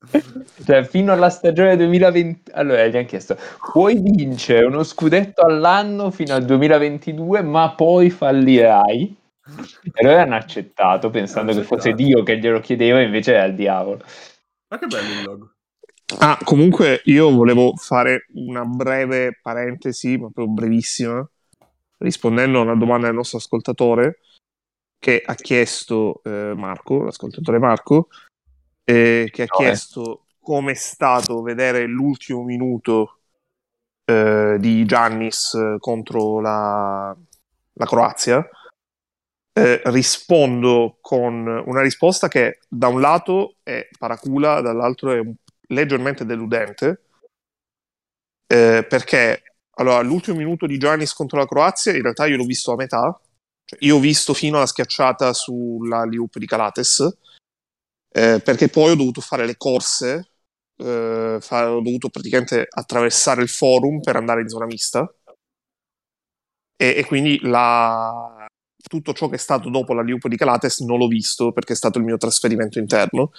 cioè, 0.64 0.82
fino 0.82 1.12
alla 1.12 1.30
stagione 1.30 1.76
2020. 1.76 2.50
Allora, 2.52 2.86
gli 2.86 2.96
hanno 2.96 3.06
chiesto: 3.06 3.38
puoi 3.70 4.00
vincere 4.00 4.64
uno 4.64 4.82
scudetto 4.82 5.42
all'anno 5.42 6.10
fino 6.10 6.34
al 6.34 6.44
2022, 6.44 7.42
ma 7.42 7.72
poi 7.74 8.10
fallirai. 8.10 9.19
E 9.92 10.04
loro 10.04 10.20
hanno 10.20 10.36
accettato 10.36 11.10
pensando 11.10 11.52
Hanno 11.52 11.60
che 11.60 11.66
fosse. 11.66 11.92
Dio 11.92 12.22
che 12.22 12.38
glielo 12.38 12.60
chiedeva, 12.60 13.00
invece 13.00 13.34
era 13.34 13.44
il 13.44 13.54
diavolo. 13.54 14.02
Ma 14.68 14.78
che 14.78 14.86
bello 14.86 15.08
il 15.08 15.24
logo. 15.24 15.54
Ah, 16.18 16.38
comunque 16.42 17.02
io 17.04 17.30
volevo 17.30 17.74
fare 17.76 18.26
una 18.34 18.64
breve 18.64 19.38
parentesi, 19.40 20.16
ma 20.16 20.28
proprio 20.30 20.48
brevissima, 20.48 21.28
rispondendo 21.98 22.58
a 22.58 22.62
una 22.62 22.74
domanda 22.74 23.06
del 23.06 23.14
nostro 23.16 23.38
ascoltatore 23.38 24.18
che 24.98 25.22
ha 25.24 25.34
chiesto 25.34 26.20
eh, 26.24 26.52
Marco, 26.54 27.04
l'ascoltatore 27.04 27.58
Marco, 27.58 28.08
eh, 28.84 29.28
che 29.32 29.42
ha 29.42 29.46
No, 29.48 29.58
eh. 29.58 29.64
chiesto 29.64 30.26
come 30.40 30.72
è 30.72 30.74
stato 30.74 31.42
vedere 31.42 31.86
l'ultimo 31.86 32.42
minuto 32.42 33.20
eh, 34.04 34.56
di 34.58 34.84
Giannis 34.84 35.54
eh, 35.54 35.76
contro 35.78 36.40
la, 36.40 37.16
la 37.74 37.86
Croazia. 37.86 38.46
Eh, 39.60 39.82
rispondo 39.90 40.96
con 41.02 41.46
una 41.46 41.82
risposta 41.82 42.28
che 42.28 42.60
da 42.66 42.88
un 42.88 42.98
lato 42.98 43.56
è 43.62 43.86
paracula, 43.98 44.62
dall'altro 44.62 45.12
è 45.12 45.20
leggermente 45.68 46.24
deludente, 46.24 47.02
eh, 48.46 48.86
perché 48.88 49.42
allora, 49.72 50.00
l'ultimo 50.00 50.38
minuto 50.38 50.66
di 50.66 50.78
Giannis 50.78 51.12
contro 51.12 51.38
la 51.38 51.46
Croazia 51.46 51.92
in 51.94 52.00
realtà 52.00 52.24
io 52.26 52.38
l'ho 52.38 52.44
visto 52.44 52.72
a 52.72 52.76
metà, 52.76 53.20
cioè, 53.66 53.78
io 53.82 53.96
ho 53.96 54.00
visto 54.00 54.32
fino 54.32 54.56
alla 54.56 54.66
schiacciata 54.66 55.34
sulla 55.34 56.04
Liup 56.04 56.38
di 56.38 56.46
Calates, 56.46 57.18
eh, 58.12 58.40
perché 58.42 58.68
poi 58.68 58.92
ho 58.92 58.96
dovuto 58.96 59.20
fare 59.20 59.44
le 59.44 59.58
corse, 59.58 60.30
eh, 60.76 61.36
fa- 61.38 61.70
ho 61.70 61.82
dovuto 61.82 62.08
praticamente 62.08 62.66
attraversare 62.66 63.42
il 63.42 63.50
forum 63.50 64.00
per 64.00 64.16
andare 64.16 64.40
in 64.40 64.48
zona 64.48 64.64
mista. 64.64 65.06
E, 66.76 66.94
e 66.96 67.04
quindi 67.04 67.38
la- 67.42 68.39
tutto 68.82 69.12
ciò 69.12 69.28
che 69.28 69.36
è 69.36 69.38
stato 69.38 69.68
dopo 69.70 69.92
la 69.94 70.02
Liup 70.02 70.28
di 70.28 70.36
Calates 70.36 70.80
non 70.80 70.98
l'ho 70.98 71.06
visto 71.06 71.52
perché 71.52 71.72
è 71.72 71.76
stato 71.76 71.98
il 71.98 72.04
mio 72.04 72.16
trasferimento 72.16 72.78
interno. 72.78 73.30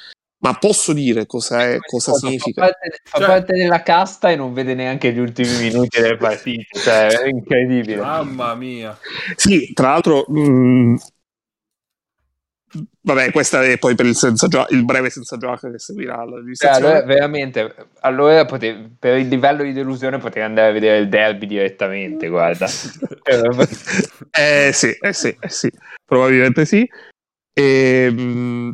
Ma 0.44 0.56
posso 0.56 0.92
dire 0.92 1.28
cosa, 1.28 1.68
è, 1.68 1.78
cosa 1.78 2.14
Fa 2.14 2.18
significa? 2.18 2.62
parte, 2.62 3.02
fa 3.04 3.18
Cioè- 3.20 3.28
parte 3.28 3.54
della 3.54 3.84
casta 3.84 4.32
e 4.32 4.36
non 4.36 4.54
vede 4.54 4.74
neanche 4.74 5.14
gli 5.14 5.20
ultimi 5.20 5.56
minuti 5.60 6.02
delle 6.02 6.18
partite. 6.18 6.66
Cioè, 6.80 7.08
è 7.10 7.28
incredibile. 7.28 7.98
Mamma 7.98 8.56
mia. 8.56 8.98
Sì, 9.36 9.72
tra 9.74 9.90
l'altro, 9.90 10.26
mh, 10.28 10.96
vabbè, 13.02 13.32
questa 13.32 13.64
è 13.64 13.78
poi 13.78 13.96
per 13.96 14.06
il, 14.06 14.16
senza 14.16 14.48
gia- 14.48 14.68
il 14.70 14.86
breve 14.86 15.10
senza 15.10 15.38
giacca 15.38 15.70
che 15.70 15.80
seguirà 15.80 16.24
la 16.24 16.42
Cioè, 16.54 16.70
allora, 16.72 17.04
veramente, 17.04 17.76
allora 18.02 18.46
pote- 18.46 18.92
per 18.98 19.18
il 19.18 19.28
livello 19.28 19.64
di 19.64 19.74
delusione 19.74 20.18
potrei 20.18 20.44
andare 20.44 20.70
a 20.70 20.74
vedere 20.74 21.00
il 21.00 21.10
derby 21.10 21.48
direttamente, 21.48 22.28
guarda. 22.28 22.68
Eh 24.34 24.72
sì, 24.74 24.92
eh 25.00 25.14
sì, 25.14 25.36
eh 25.40 25.50
sì, 25.50 25.70
probabilmente 26.06 26.66
sì. 26.66 26.88
Ehm, 27.54 28.74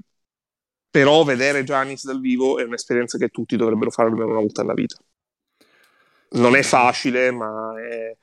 però 0.89 1.23
vedere 1.23 1.63
Giannis 1.63 2.05
dal 2.05 2.19
vivo 2.19 2.59
è 2.59 2.63
un'esperienza 2.63 3.17
che 3.17 3.29
tutti 3.29 3.55
dovrebbero 3.55 3.91
fare 3.91 4.09
almeno 4.09 4.31
una 4.31 4.39
volta 4.39 4.61
nella 4.61 4.73
vita. 4.73 4.97
Non 6.29 6.55
è 6.55 6.63
facile, 6.63 7.31
ma 7.31 7.73
è... 7.79 8.15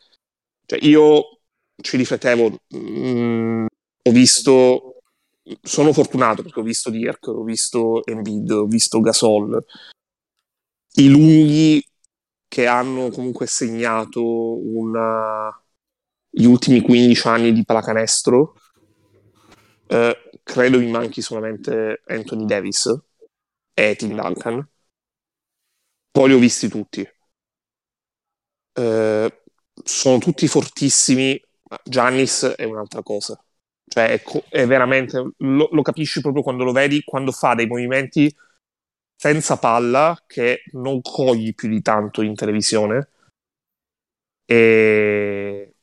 Cioè, 0.66 0.78
io 0.82 1.40
ci 1.80 1.96
riflettevo, 1.96 2.58
mm, 2.76 3.66
ho 4.02 4.10
visto... 4.10 4.93
Sono 5.62 5.92
fortunato 5.92 6.42
perché 6.42 6.60
ho 6.60 6.62
visto 6.62 6.90
Dirk, 6.90 7.26
ho 7.26 7.42
visto 7.42 8.04
Embiid, 8.06 8.50
ho 8.50 8.66
visto 8.66 9.00
Gasol, 9.00 9.62
i 10.94 11.08
lunghi 11.08 11.84
che 12.48 12.66
hanno 12.66 13.10
comunque 13.10 13.46
segnato 13.46 14.22
una 14.22 15.50
gli 16.30 16.46
ultimi 16.46 16.80
15 16.80 17.28
anni 17.28 17.52
di 17.52 17.64
pallacanestro, 17.64 18.54
eh, 19.86 20.30
credo 20.42 20.78
mi 20.78 20.90
manchi 20.90 21.22
solamente 21.22 22.02
Anthony 22.06 22.44
Davis 22.44 22.92
e 23.72 23.94
Tim 23.96 24.14
Duncan. 24.16 24.68
Poi 26.10 26.28
li 26.28 26.34
ho 26.34 26.38
visti 26.38 26.68
tutti. 26.68 27.06
Eh, 28.72 29.42
sono 29.84 30.18
tutti 30.18 30.46
fortissimi, 30.48 31.40
ma 31.68 31.78
Giannis 31.84 32.44
è 32.56 32.64
un'altra 32.64 33.02
cosa. 33.02 33.43
Cioè, 33.86 34.08
è, 34.08 34.22
co- 34.22 34.44
è 34.48 34.66
veramente. 34.66 35.18
Lo, 35.38 35.68
lo 35.70 35.82
capisci 35.82 36.20
proprio 36.20 36.42
quando 36.42 36.64
lo 36.64 36.72
vedi, 36.72 37.02
quando 37.04 37.32
fa 37.32 37.54
dei 37.54 37.66
movimenti 37.66 38.34
senza 39.16 39.58
palla 39.58 40.20
che 40.26 40.62
non 40.72 41.00
cogli 41.00 41.54
più 41.54 41.68
di 41.68 41.82
tanto 41.82 42.22
in 42.22 42.34
televisione. 42.34 43.08
E 44.46 45.74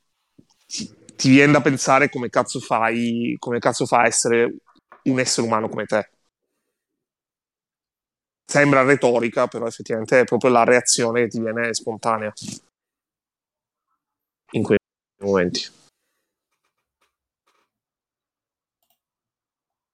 ti, 0.67 0.89
ti 1.15 1.29
viene 1.29 1.51
da 1.51 1.61
pensare 1.61 2.09
come 2.09 2.29
cazzo 2.29 2.59
fai, 2.59 3.35
come 3.39 3.59
cazzo 3.59 3.85
fa 3.85 4.05
essere 4.05 4.55
un 5.03 5.19
essere 5.19 5.47
umano 5.47 5.69
come 5.69 5.85
te. 5.85 6.09
Sembra 8.45 8.83
retorica, 8.83 9.47
però 9.47 9.65
effettivamente 9.65 10.19
è 10.19 10.25
proprio 10.25 10.51
la 10.51 10.63
reazione 10.63 11.23
che 11.23 11.29
ti 11.29 11.39
viene 11.39 11.73
spontanea 11.73 12.31
in 14.53 14.63
quei 14.63 14.77
momenti. 15.23 15.69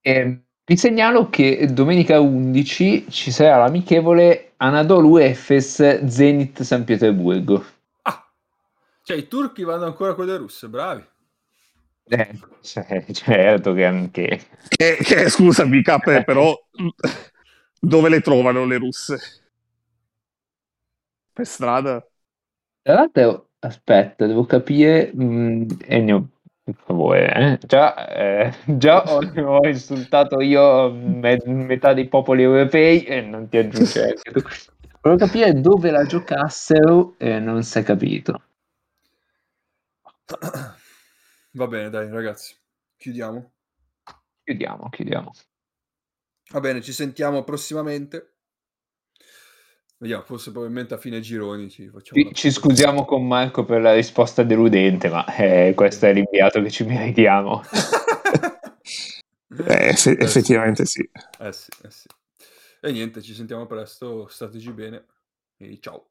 Eh, 0.08 0.40
vi 0.64 0.78
segnalo 0.78 1.30
che 1.30 1.68
domenica 1.74 2.22
11 2.22 3.08
ci 3.10 3.30
sarà 3.30 3.58
l'amichevole 3.58 4.54
Anadolu 4.56 5.18
Efes 5.18 6.06
Zenit 6.06 6.62
San 6.62 6.86
Pietroburgo. 6.86 7.62
Ah, 8.04 8.26
cioè 9.04 9.18
i 9.18 9.28
turchi 9.28 9.64
vanno 9.64 9.84
ancora 9.84 10.14
con 10.16 10.26
le 10.26 10.38
russe, 10.38 10.70
bravi. 10.70 11.06
Eh, 12.10 12.40
cioè, 12.62 13.06
certo 13.12 13.74
che 13.74 13.86
anche... 13.86 14.48
Che, 14.70 14.98
che, 15.02 15.30
scusami, 15.30 15.82
K, 15.82 16.24
però 16.24 16.58
dove 17.82 18.10
le 18.10 18.22
trovano 18.22 18.66
le 18.66 18.78
russe? 18.78 19.18
Per 21.34 21.46
strada? 21.46 22.06
Tra 22.82 22.94
l'altro, 22.96 23.50
aspetta, 23.60 24.26
devo 24.26 24.46
capire... 24.46 25.12
mh, 25.14 25.78
Ennio, 25.86 26.30
per 26.68 26.84
favore, 26.84 27.34
eh. 27.34 27.60
già, 27.66 28.10
eh, 28.10 28.54
già 28.66 29.02
ho, 29.02 29.20
ho 29.20 29.68
insultato 29.68 30.42
io 30.42 30.92
me- 30.92 31.42
metà 31.46 31.94
dei 31.94 32.10
popoli 32.10 32.44
europei 32.44 33.06
e 33.06 33.22
non 33.22 33.48
ti 33.48 33.58
anche 33.58 33.80
tu. 34.34 34.42
Volevo 35.00 35.26
capire 35.26 35.54
dove 35.54 35.92
la 35.92 36.04
giocassero 36.04 37.16
e 37.18 37.40
non 37.40 37.64
si 37.64 37.80
è 37.80 37.84
capito. 37.84 38.42
Va 41.52 41.68
bene, 41.68 41.90
dai, 41.90 42.10
ragazzi, 42.10 42.54
chiudiamo. 42.98 43.54
Chiudiamo, 44.44 44.90
chiudiamo. 44.90 45.32
Va 46.52 46.60
bene, 46.60 46.82
ci 46.82 46.92
sentiamo 46.92 47.46
prossimamente. 47.46 48.37
Vediamo, 50.00 50.24
forse 50.24 50.52
probabilmente 50.52 50.94
a 50.94 50.98
fine 50.98 51.20
gironi 51.20 51.70
ci 51.70 51.90
facciamo. 51.90 52.22
Ci, 52.22 52.34
ci 52.34 52.52
scusiamo 52.52 53.04
con 53.04 53.26
Marco 53.26 53.66
per 53.66 53.82
la 53.82 53.96
risposta 53.96 54.44
deludente, 54.44 55.10
ma 55.10 55.26
eh, 55.36 55.74
questo 55.76 56.06
è 56.06 56.14
l'inviato 56.14 56.62
che 56.62 56.70
ci 56.70 56.84
meritiamo. 56.84 57.64
eh, 59.66 59.88
eff- 59.90 60.16
effettivamente 60.20 60.86
sì. 60.86 61.10
Eh 61.40 61.52
sì, 61.52 61.72
eh 61.82 61.90
sì. 61.90 62.08
E 62.80 62.92
niente, 62.92 63.24
ci 63.24 63.34
sentiamo 63.34 63.66
presto, 63.66 64.28
stateci 64.28 64.72
bene 64.72 65.06
e 65.58 65.80
ciao. 65.82 66.10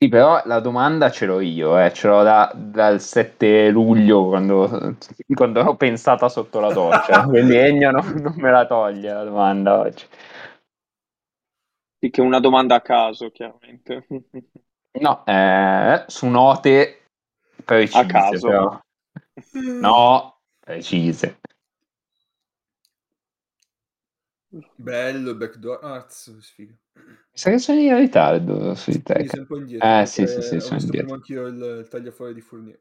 Sì, 0.00 0.08
però 0.08 0.40
la 0.44 0.60
domanda 0.60 1.10
ce 1.10 1.26
l'ho 1.26 1.40
io, 1.40 1.76
eh. 1.76 1.92
ce 1.92 2.06
l'ho 2.06 2.22
da, 2.22 2.52
dal 2.54 3.00
7 3.00 3.68
luglio 3.70 4.28
quando, 4.28 4.96
quando 5.34 5.62
l'ho 5.62 5.74
pensata 5.74 6.28
sotto 6.28 6.60
la 6.60 6.72
doccia, 6.72 7.24
quindi 7.26 7.56
Ennio 7.56 7.90
no, 7.90 8.02
non 8.02 8.34
me 8.36 8.50
la 8.52 8.64
toglie 8.64 9.12
la 9.12 9.24
domanda 9.24 9.76
oggi. 9.80 10.04
Sì, 12.00 12.10
che 12.10 12.22
è 12.22 12.24
una 12.24 12.38
domanda 12.38 12.76
a 12.76 12.80
caso, 12.80 13.30
chiaramente. 13.30 14.06
No, 15.00 15.24
eh, 15.26 16.04
su 16.06 16.26
note 16.26 17.06
precise, 17.64 18.00
A 18.00 18.06
caso. 18.06 18.46
però. 18.48 18.80
No, 19.80 20.40
precise. 20.60 21.38
Bello, 24.78 25.34
backdoor. 25.34 25.78
Ah, 25.82 26.06
z- 26.08 26.38
sfiga. 26.40 26.74
Mi 27.32 27.38
sa 27.40 27.50
che 27.50 27.58
sono 27.58 27.80
in 27.80 27.96
ritardo 27.96 28.74
sui 28.74 29.02
tech. 29.02 29.32
sei 29.32 29.46
un 29.48 29.56
indietro. 29.58 29.94
Eh, 30.00 30.06
perché 30.06 30.06
sì, 30.06 30.26
sì, 30.26 30.42
sì, 30.42 30.60
ho 30.60 30.60
sono 30.60 30.74
visto 30.74 30.94
prima 30.94 31.14
indietro. 31.14 31.14
anch'io 31.14 31.46
il, 31.46 31.56
il 31.80 31.88
tagliafuori 31.88 32.34
di 32.34 32.40
Fournier. 32.40 32.80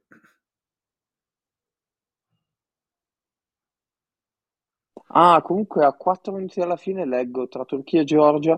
Ah, 5.09 5.41
comunque 5.41 5.83
a 5.83 5.91
4 5.91 6.31
minuti 6.31 6.59
dalla 6.61 6.77
fine 6.77 7.05
leggo 7.05 7.49
tra 7.49 7.65
Turchia 7.65 7.99
e 8.01 8.03
Georgia 8.05 8.57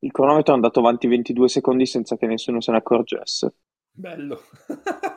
il 0.00 0.10
cronometro 0.10 0.52
è 0.52 0.56
andato 0.56 0.80
avanti 0.80 1.06
22 1.06 1.48
secondi 1.48 1.86
senza 1.86 2.16
che 2.16 2.26
nessuno 2.26 2.60
se 2.60 2.72
ne 2.72 2.78
accorgesse. 2.78 3.54
Bello. 3.94 4.42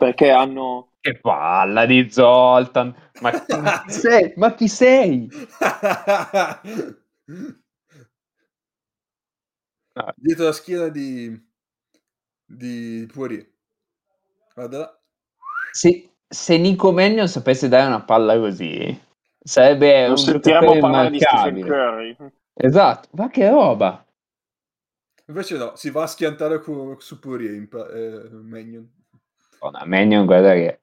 Perché 0.00 0.30
hanno... 0.30 0.92
Che 0.98 1.18
palla 1.20 1.84
di 1.84 2.10
Zoltan! 2.10 2.94
Ma 3.20 3.30
chi 3.32 3.90
sei? 3.92 4.32
Ma 4.36 4.54
chi 4.54 4.66
sei? 4.66 5.28
No, 9.92 10.12
Dietro 10.16 10.44
la 10.46 10.52
schiena 10.52 10.88
di, 10.88 11.38
di 12.46 13.06
Poirier. 13.12 13.46
Guarda 14.54 14.78
là. 14.78 15.00
Se, 15.72 16.10
se 16.26 16.56
Nico 16.56 16.92
Mannion 16.92 17.28
sapesse 17.28 17.68
dare 17.68 17.88
una 17.88 18.02
palla 18.02 18.38
così, 18.38 18.98
sarebbe 19.38 20.02
Non 20.04 20.12
un 20.12 20.16
sentiremo 20.16 20.60
giocatore 20.60 20.80
parlare 20.80 21.10
di 21.10 21.20
Stephen 21.20 21.56
immarcabile. 21.58 22.16
Curry. 22.16 22.32
Esatto, 22.54 23.08
ma 23.12 23.28
che 23.28 23.50
roba! 23.50 24.02
Invece 25.26 25.58
no, 25.58 25.76
si 25.76 25.90
va 25.90 26.04
a 26.04 26.06
schiantare 26.06 26.60
cu- 26.60 26.98
su 27.00 27.18
Poirier 27.18 27.68
eh, 27.92 28.28
Mannion. 28.30 28.98
Madonna, 29.60 29.84
Mannion, 29.84 30.24
guarda 30.26 30.52
che... 30.54 30.80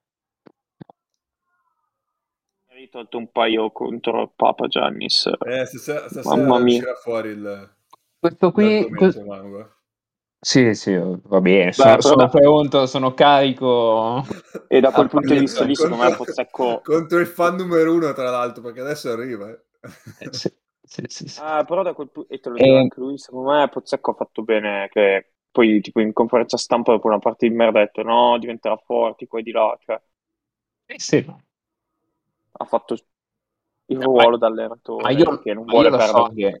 Hai 2.70 2.88
tolto 2.88 3.18
un 3.18 3.30
paio 3.32 3.72
contro 3.72 4.32
Papa 4.36 4.68
Giannis. 4.68 5.26
Eh, 5.26 5.66
stasera, 5.66 6.08
stasera 6.08 6.36
Mamma 6.36 6.58
mia. 6.60 6.76
uscirà 6.76 6.94
fuori 6.94 7.30
il, 7.30 7.76
Questo 8.20 8.52
qui... 8.52 8.78
l'argomento, 8.78 9.18
que- 9.18 9.26
Manu, 9.26 9.66
Sì, 10.40 10.74
sì, 10.74 10.94
va 10.94 11.40
bene, 11.40 11.72
sono, 11.72 11.96
però 11.96 12.00
sono 12.00 12.16
da- 12.16 12.28
pronto, 12.28 12.86
sono 12.86 13.14
carico. 13.14 14.22
E 14.68 14.80
da 14.80 14.92
quel 14.92 15.08
punto 15.08 15.32
di 15.34 15.40
vista 15.40 15.64
lì, 15.64 15.74
secondo 15.74 16.04
me, 16.04 16.14
Pozzecco... 16.14 16.80
contro 16.84 17.18
il 17.18 17.26
fan 17.26 17.56
numero 17.56 17.92
uno, 17.92 18.12
tra 18.12 18.30
l'altro, 18.30 18.62
perché 18.62 18.80
adesso 18.80 19.10
arriva. 19.10 19.50
eh. 19.50 19.60
Eh, 20.20 20.28
sì, 20.32 20.52
sì, 20.82 21.02
sì, 21.08 21.26
sì. 21.28 21.40
Ah, 21.42 21.64
però 21.64 21.82
da 21.82 21.94
quel 21.94 22.10
punto... 22.10 22.32
E 22.32 22.38
te 22.38 22.48
lo 22.50 22.56
Eh. 22.56 22.62
dico 22.62 22.76
anche 22.76 23.00
lui, 23.00 23.18
secondo 23.18 23.50
me 23.50 23.68
Pozzecco 23.68 24.12
ha 24.12 24.14
fatto 24.14 24.42
bene 24.42 24.88
che... 24.92 25.32
Poi, 25.50 25.80
tipo, 25.80 26.00
in 26.00 26.12
conferenza 26.12 26.56
stampa 26.56 26.92
dopo 26.92 27.08
una 27.08 27.18
parte 27.18 27.48
di 27.48 27.54
merda 27.54 27.80
ha 27.80 27.84
detto 27.84 28.02
no, 28.02 28.38
diventerà 28.38 28.76
forte, 28.76 29.26
qua 29.26 29.40
e 29.40 29.42
di 29.42 29.50
là. 29.50 29.76
Cioè, 29.80 30.00
Sì, 30.86 30.94
sì, 30.98 31.24
no. 31.26 31.40
ha 32.58 32.64
fatto 32.64 32.94
il 33.86 33.96
Ma- 33.96 34.04
ruolo 34.04 34.36
d'allenatore 34.36 35.04
ma 35.04 35.10
io- 35.12 35.42
che 35.42 35.54
non 35.54 35.64
ma 35.64 35.72
vuole 35.72 35.90
lo 35.90 35.98
so 36.00 36.22
perdere. 36.24 36.34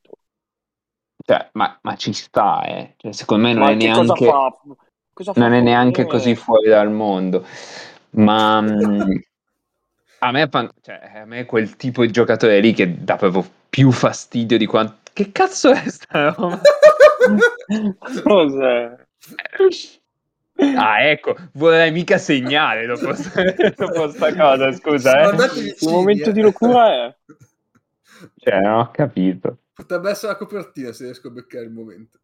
Cioè, 1.24 1.50
ma, 1.52 1.78
ma 1.82 1.96
ci 1.96 2.12
sta, 2.14 2.62
eh. 2.64 2.94
Cioè, 2.96 3.12
secondo 3.12 3.46
me 3.46 3.52
non 3.52 3.64
Ma 3.64 3.70
è 3.70 3.76
che 3.76 3.90
cosa 3.90 4.14
neanche... 4.14 4.24
fa? 4.30 4.52
Cosa 5.12 5.32
fa 5.34 5.40
non 5.40 5.52
è 5.52 5.60
neanche 5.60 6.02
Fournier? 6.02 6.10
così 6.10 6.34
fuori 6.36 6.68
dal 6.68 6.90
mondo. 6.90 7.44
Ma 8.10 8.60
mm, 8.62 9.00
a 10.20 10.32
me, 10.32 10.48
cioè, 10.80 11.00
a 11.14 11.24
me 11.26 11.44
quel 11.44 11.76
tipo 11.76 12.04
di 12.04 12.10
giocatore 12.10 12.60
lì 12.60 12.72
che 12.72 13.04
dà 13.04 13.16
proprio 13.16 13.44
più 13.68 13.90
fastidio 13.92 14.56
di 14.56 14.66
quanto. 14.66 14.96
Che 15.12 15.32
cazzo 15.32 15.70
è 15.70 15.88
sta 15.88 16.30
roba? 16.30 16.60
Cos'è? 18.22 19.06
Ah, 20.76 21.02
ecco, 21.02 21.36
vorrei 21.52 21.92
mica 21.92 22.18
segnare 22.18 22.86
dopo, 22.86 23.06
dopo 23.76 24.10
sta 24.10 24.34
cosa, 24.34 24.72
scusa, 24.72 25.30
eh. 25.30 25.74
Il 25.80 25.90
momento 25.90 26.30
eh. 26.30 26.32
di 26.32 26.40
locura 26.40 27.06
è... 27.06 27.16
Cioè, 28.36 28.60
non 28.60 28.80
ho 28.80 28.90
capito. 28.90 29.58
Potrebbe 29.72 30.10
essere 30.10 30.32
la 30.32 30.38
copertina 30.38 30.92
se 30.92 31.04
riesco 31.04 31.28
a 31.28 31.30
beccare 31.30 31.64
il 31.64 31.70
momento. 31.70 32.18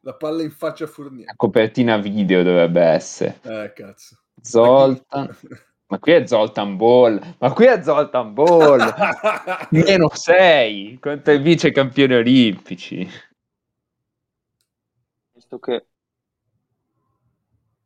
La 0.00 0.14
palla 0.14 0.42
in 0.42 0.50
faccia 0.50 0.84
a 0.84 0.86
La 0.88 0.92
Fournier. 0.92 1.32
copertina 1.36 1.96
video 1.96 2.42
dovrebbe 2.42 2.82
essere. 2.82 3.38
Eh, 3.42 3.72
cazzo. 3.72 4.18
Zoltan. 4.42 5.34
Ma 5.86 5.98
qui 5.98 6.12
è 6.12 6.26
Zoltan 6.26 6.76
Ball. 6.76 7.20
Ma 7.38 7.52
qui 7.52 7.66
è 7.66 7.82
Zoltan 7.82 8.34
Ball. 8.34 8.94
Meno 9.70 10.10
6 10.12 10.98
contro 11.00 11.32
i 11.32 11.38
vice 11.38 11.70
campioni 11.70 12.14
olimpici. 12.14 13.08
Visto 15.54 15.58
che 15.58 15.86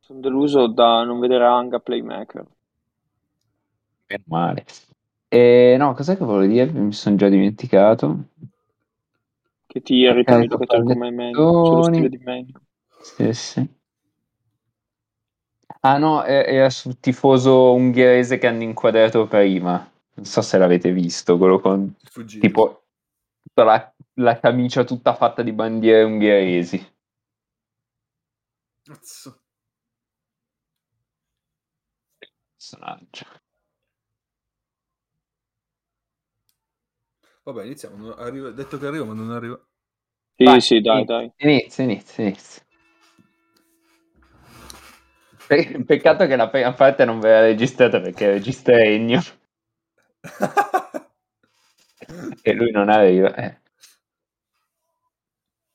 sono 0.01 0.21
deluso 0.21 0.69
da 0.69 1.03
non 1.05 1.21
vedere 1.21 1.45
Anga 1.45 1.81
playmaker. 1.81 2.47
Meno 4.07 4.25
male. 4.27 4.65
E 5.29 5.77
no, 5.79 5.93
cos'è 5.93 6.17
che 6.17 6.25
volevo 6.25 6.51
dire? 6.51 6.71
Mi 6.71 6.93
sono 6.93 7.17
già 7.17 7.29
dimenticato. 7.29 8.29
Che 9.67 9.83
ti 9.83 9.97
irrita 9.97 10.37
un 10.37 10.47
giocatore 10.47 10.83
come 10.83 11.11
Mannion, 11.11 11.65
sullo 11.65 11.83
stile 11.83 12.09
di 12.09 12.19
Mannion. 12.19 12.61
Sì, 13.03 13.33
sì. 13.35 13.77
Ah 15.81 15.99
no, 15.99 16.25
era 16.25 16.71
sul 16.71 16.99
tifoso 16.99 17.75
ungherese 17.75 18.39
che 18.39 18.47
hanno 18.47 18.63
inquadrato 18.63 19.27
prima. 19.27 19.91
Non 20.15 20.25
so 20.25 20.41
se 20.41 20.57
l'avete 20.57 20.91
visto, 20.91 21.37
quello 21.37 21.61
con 21.61 21.95
Fuggito. 22.03 22.41
tipo 22.41 22.83
la, 23.55 23.95
la 24.15 24.41
camicia 24.41 24.85
tutta 24.85 25.15
fatta 25.15 25.43
di 25.43 25.53
bandiere 25.53 26.03
ungheresi. 26.03 26.97
Cazzo. 28.89 29.31
Personaggio. 32.57 33.27
Vabbè, 37.43 37.65
iniziamo. 37.65 37.97
non 37.97 38.15
arriva- 38.19 38.51
detto 38.51 38.79
che 38.79 38.87
arriva, 38.87 39.05
ma 39.05 39.15
non 39.15 39.31
arriva. 39.33 39.59
Sì, 40.37 40.45
Vai, 40.45 40.61
sì, 40.61 40.81
dai, 40.81 40.99
inizia, 40.99 41.05
dai. 41.05 41.33
Inizia, 41.39 41.85
inizia, 41.85 42.25
inizia. 42.25 42.63
Pe- 45.47 45.83
Peccato 45.87 46.27
che 46.27 46.37
la 46.37 46.49
prima 46.49 46.73
parte 46.75 47.05
non 47.05 47.21
ve 47.21 47.31
la 47.31 47.41
registrata 47.41 48.01
perché 48.01 48.31
registra 48.31 48.79
Ennio 48.83 49.21
e 52.43 52.53
lui 52.53 52.71
non 52.71 52.89
arriva. 52.89 53.35
eh. 53.35 53.61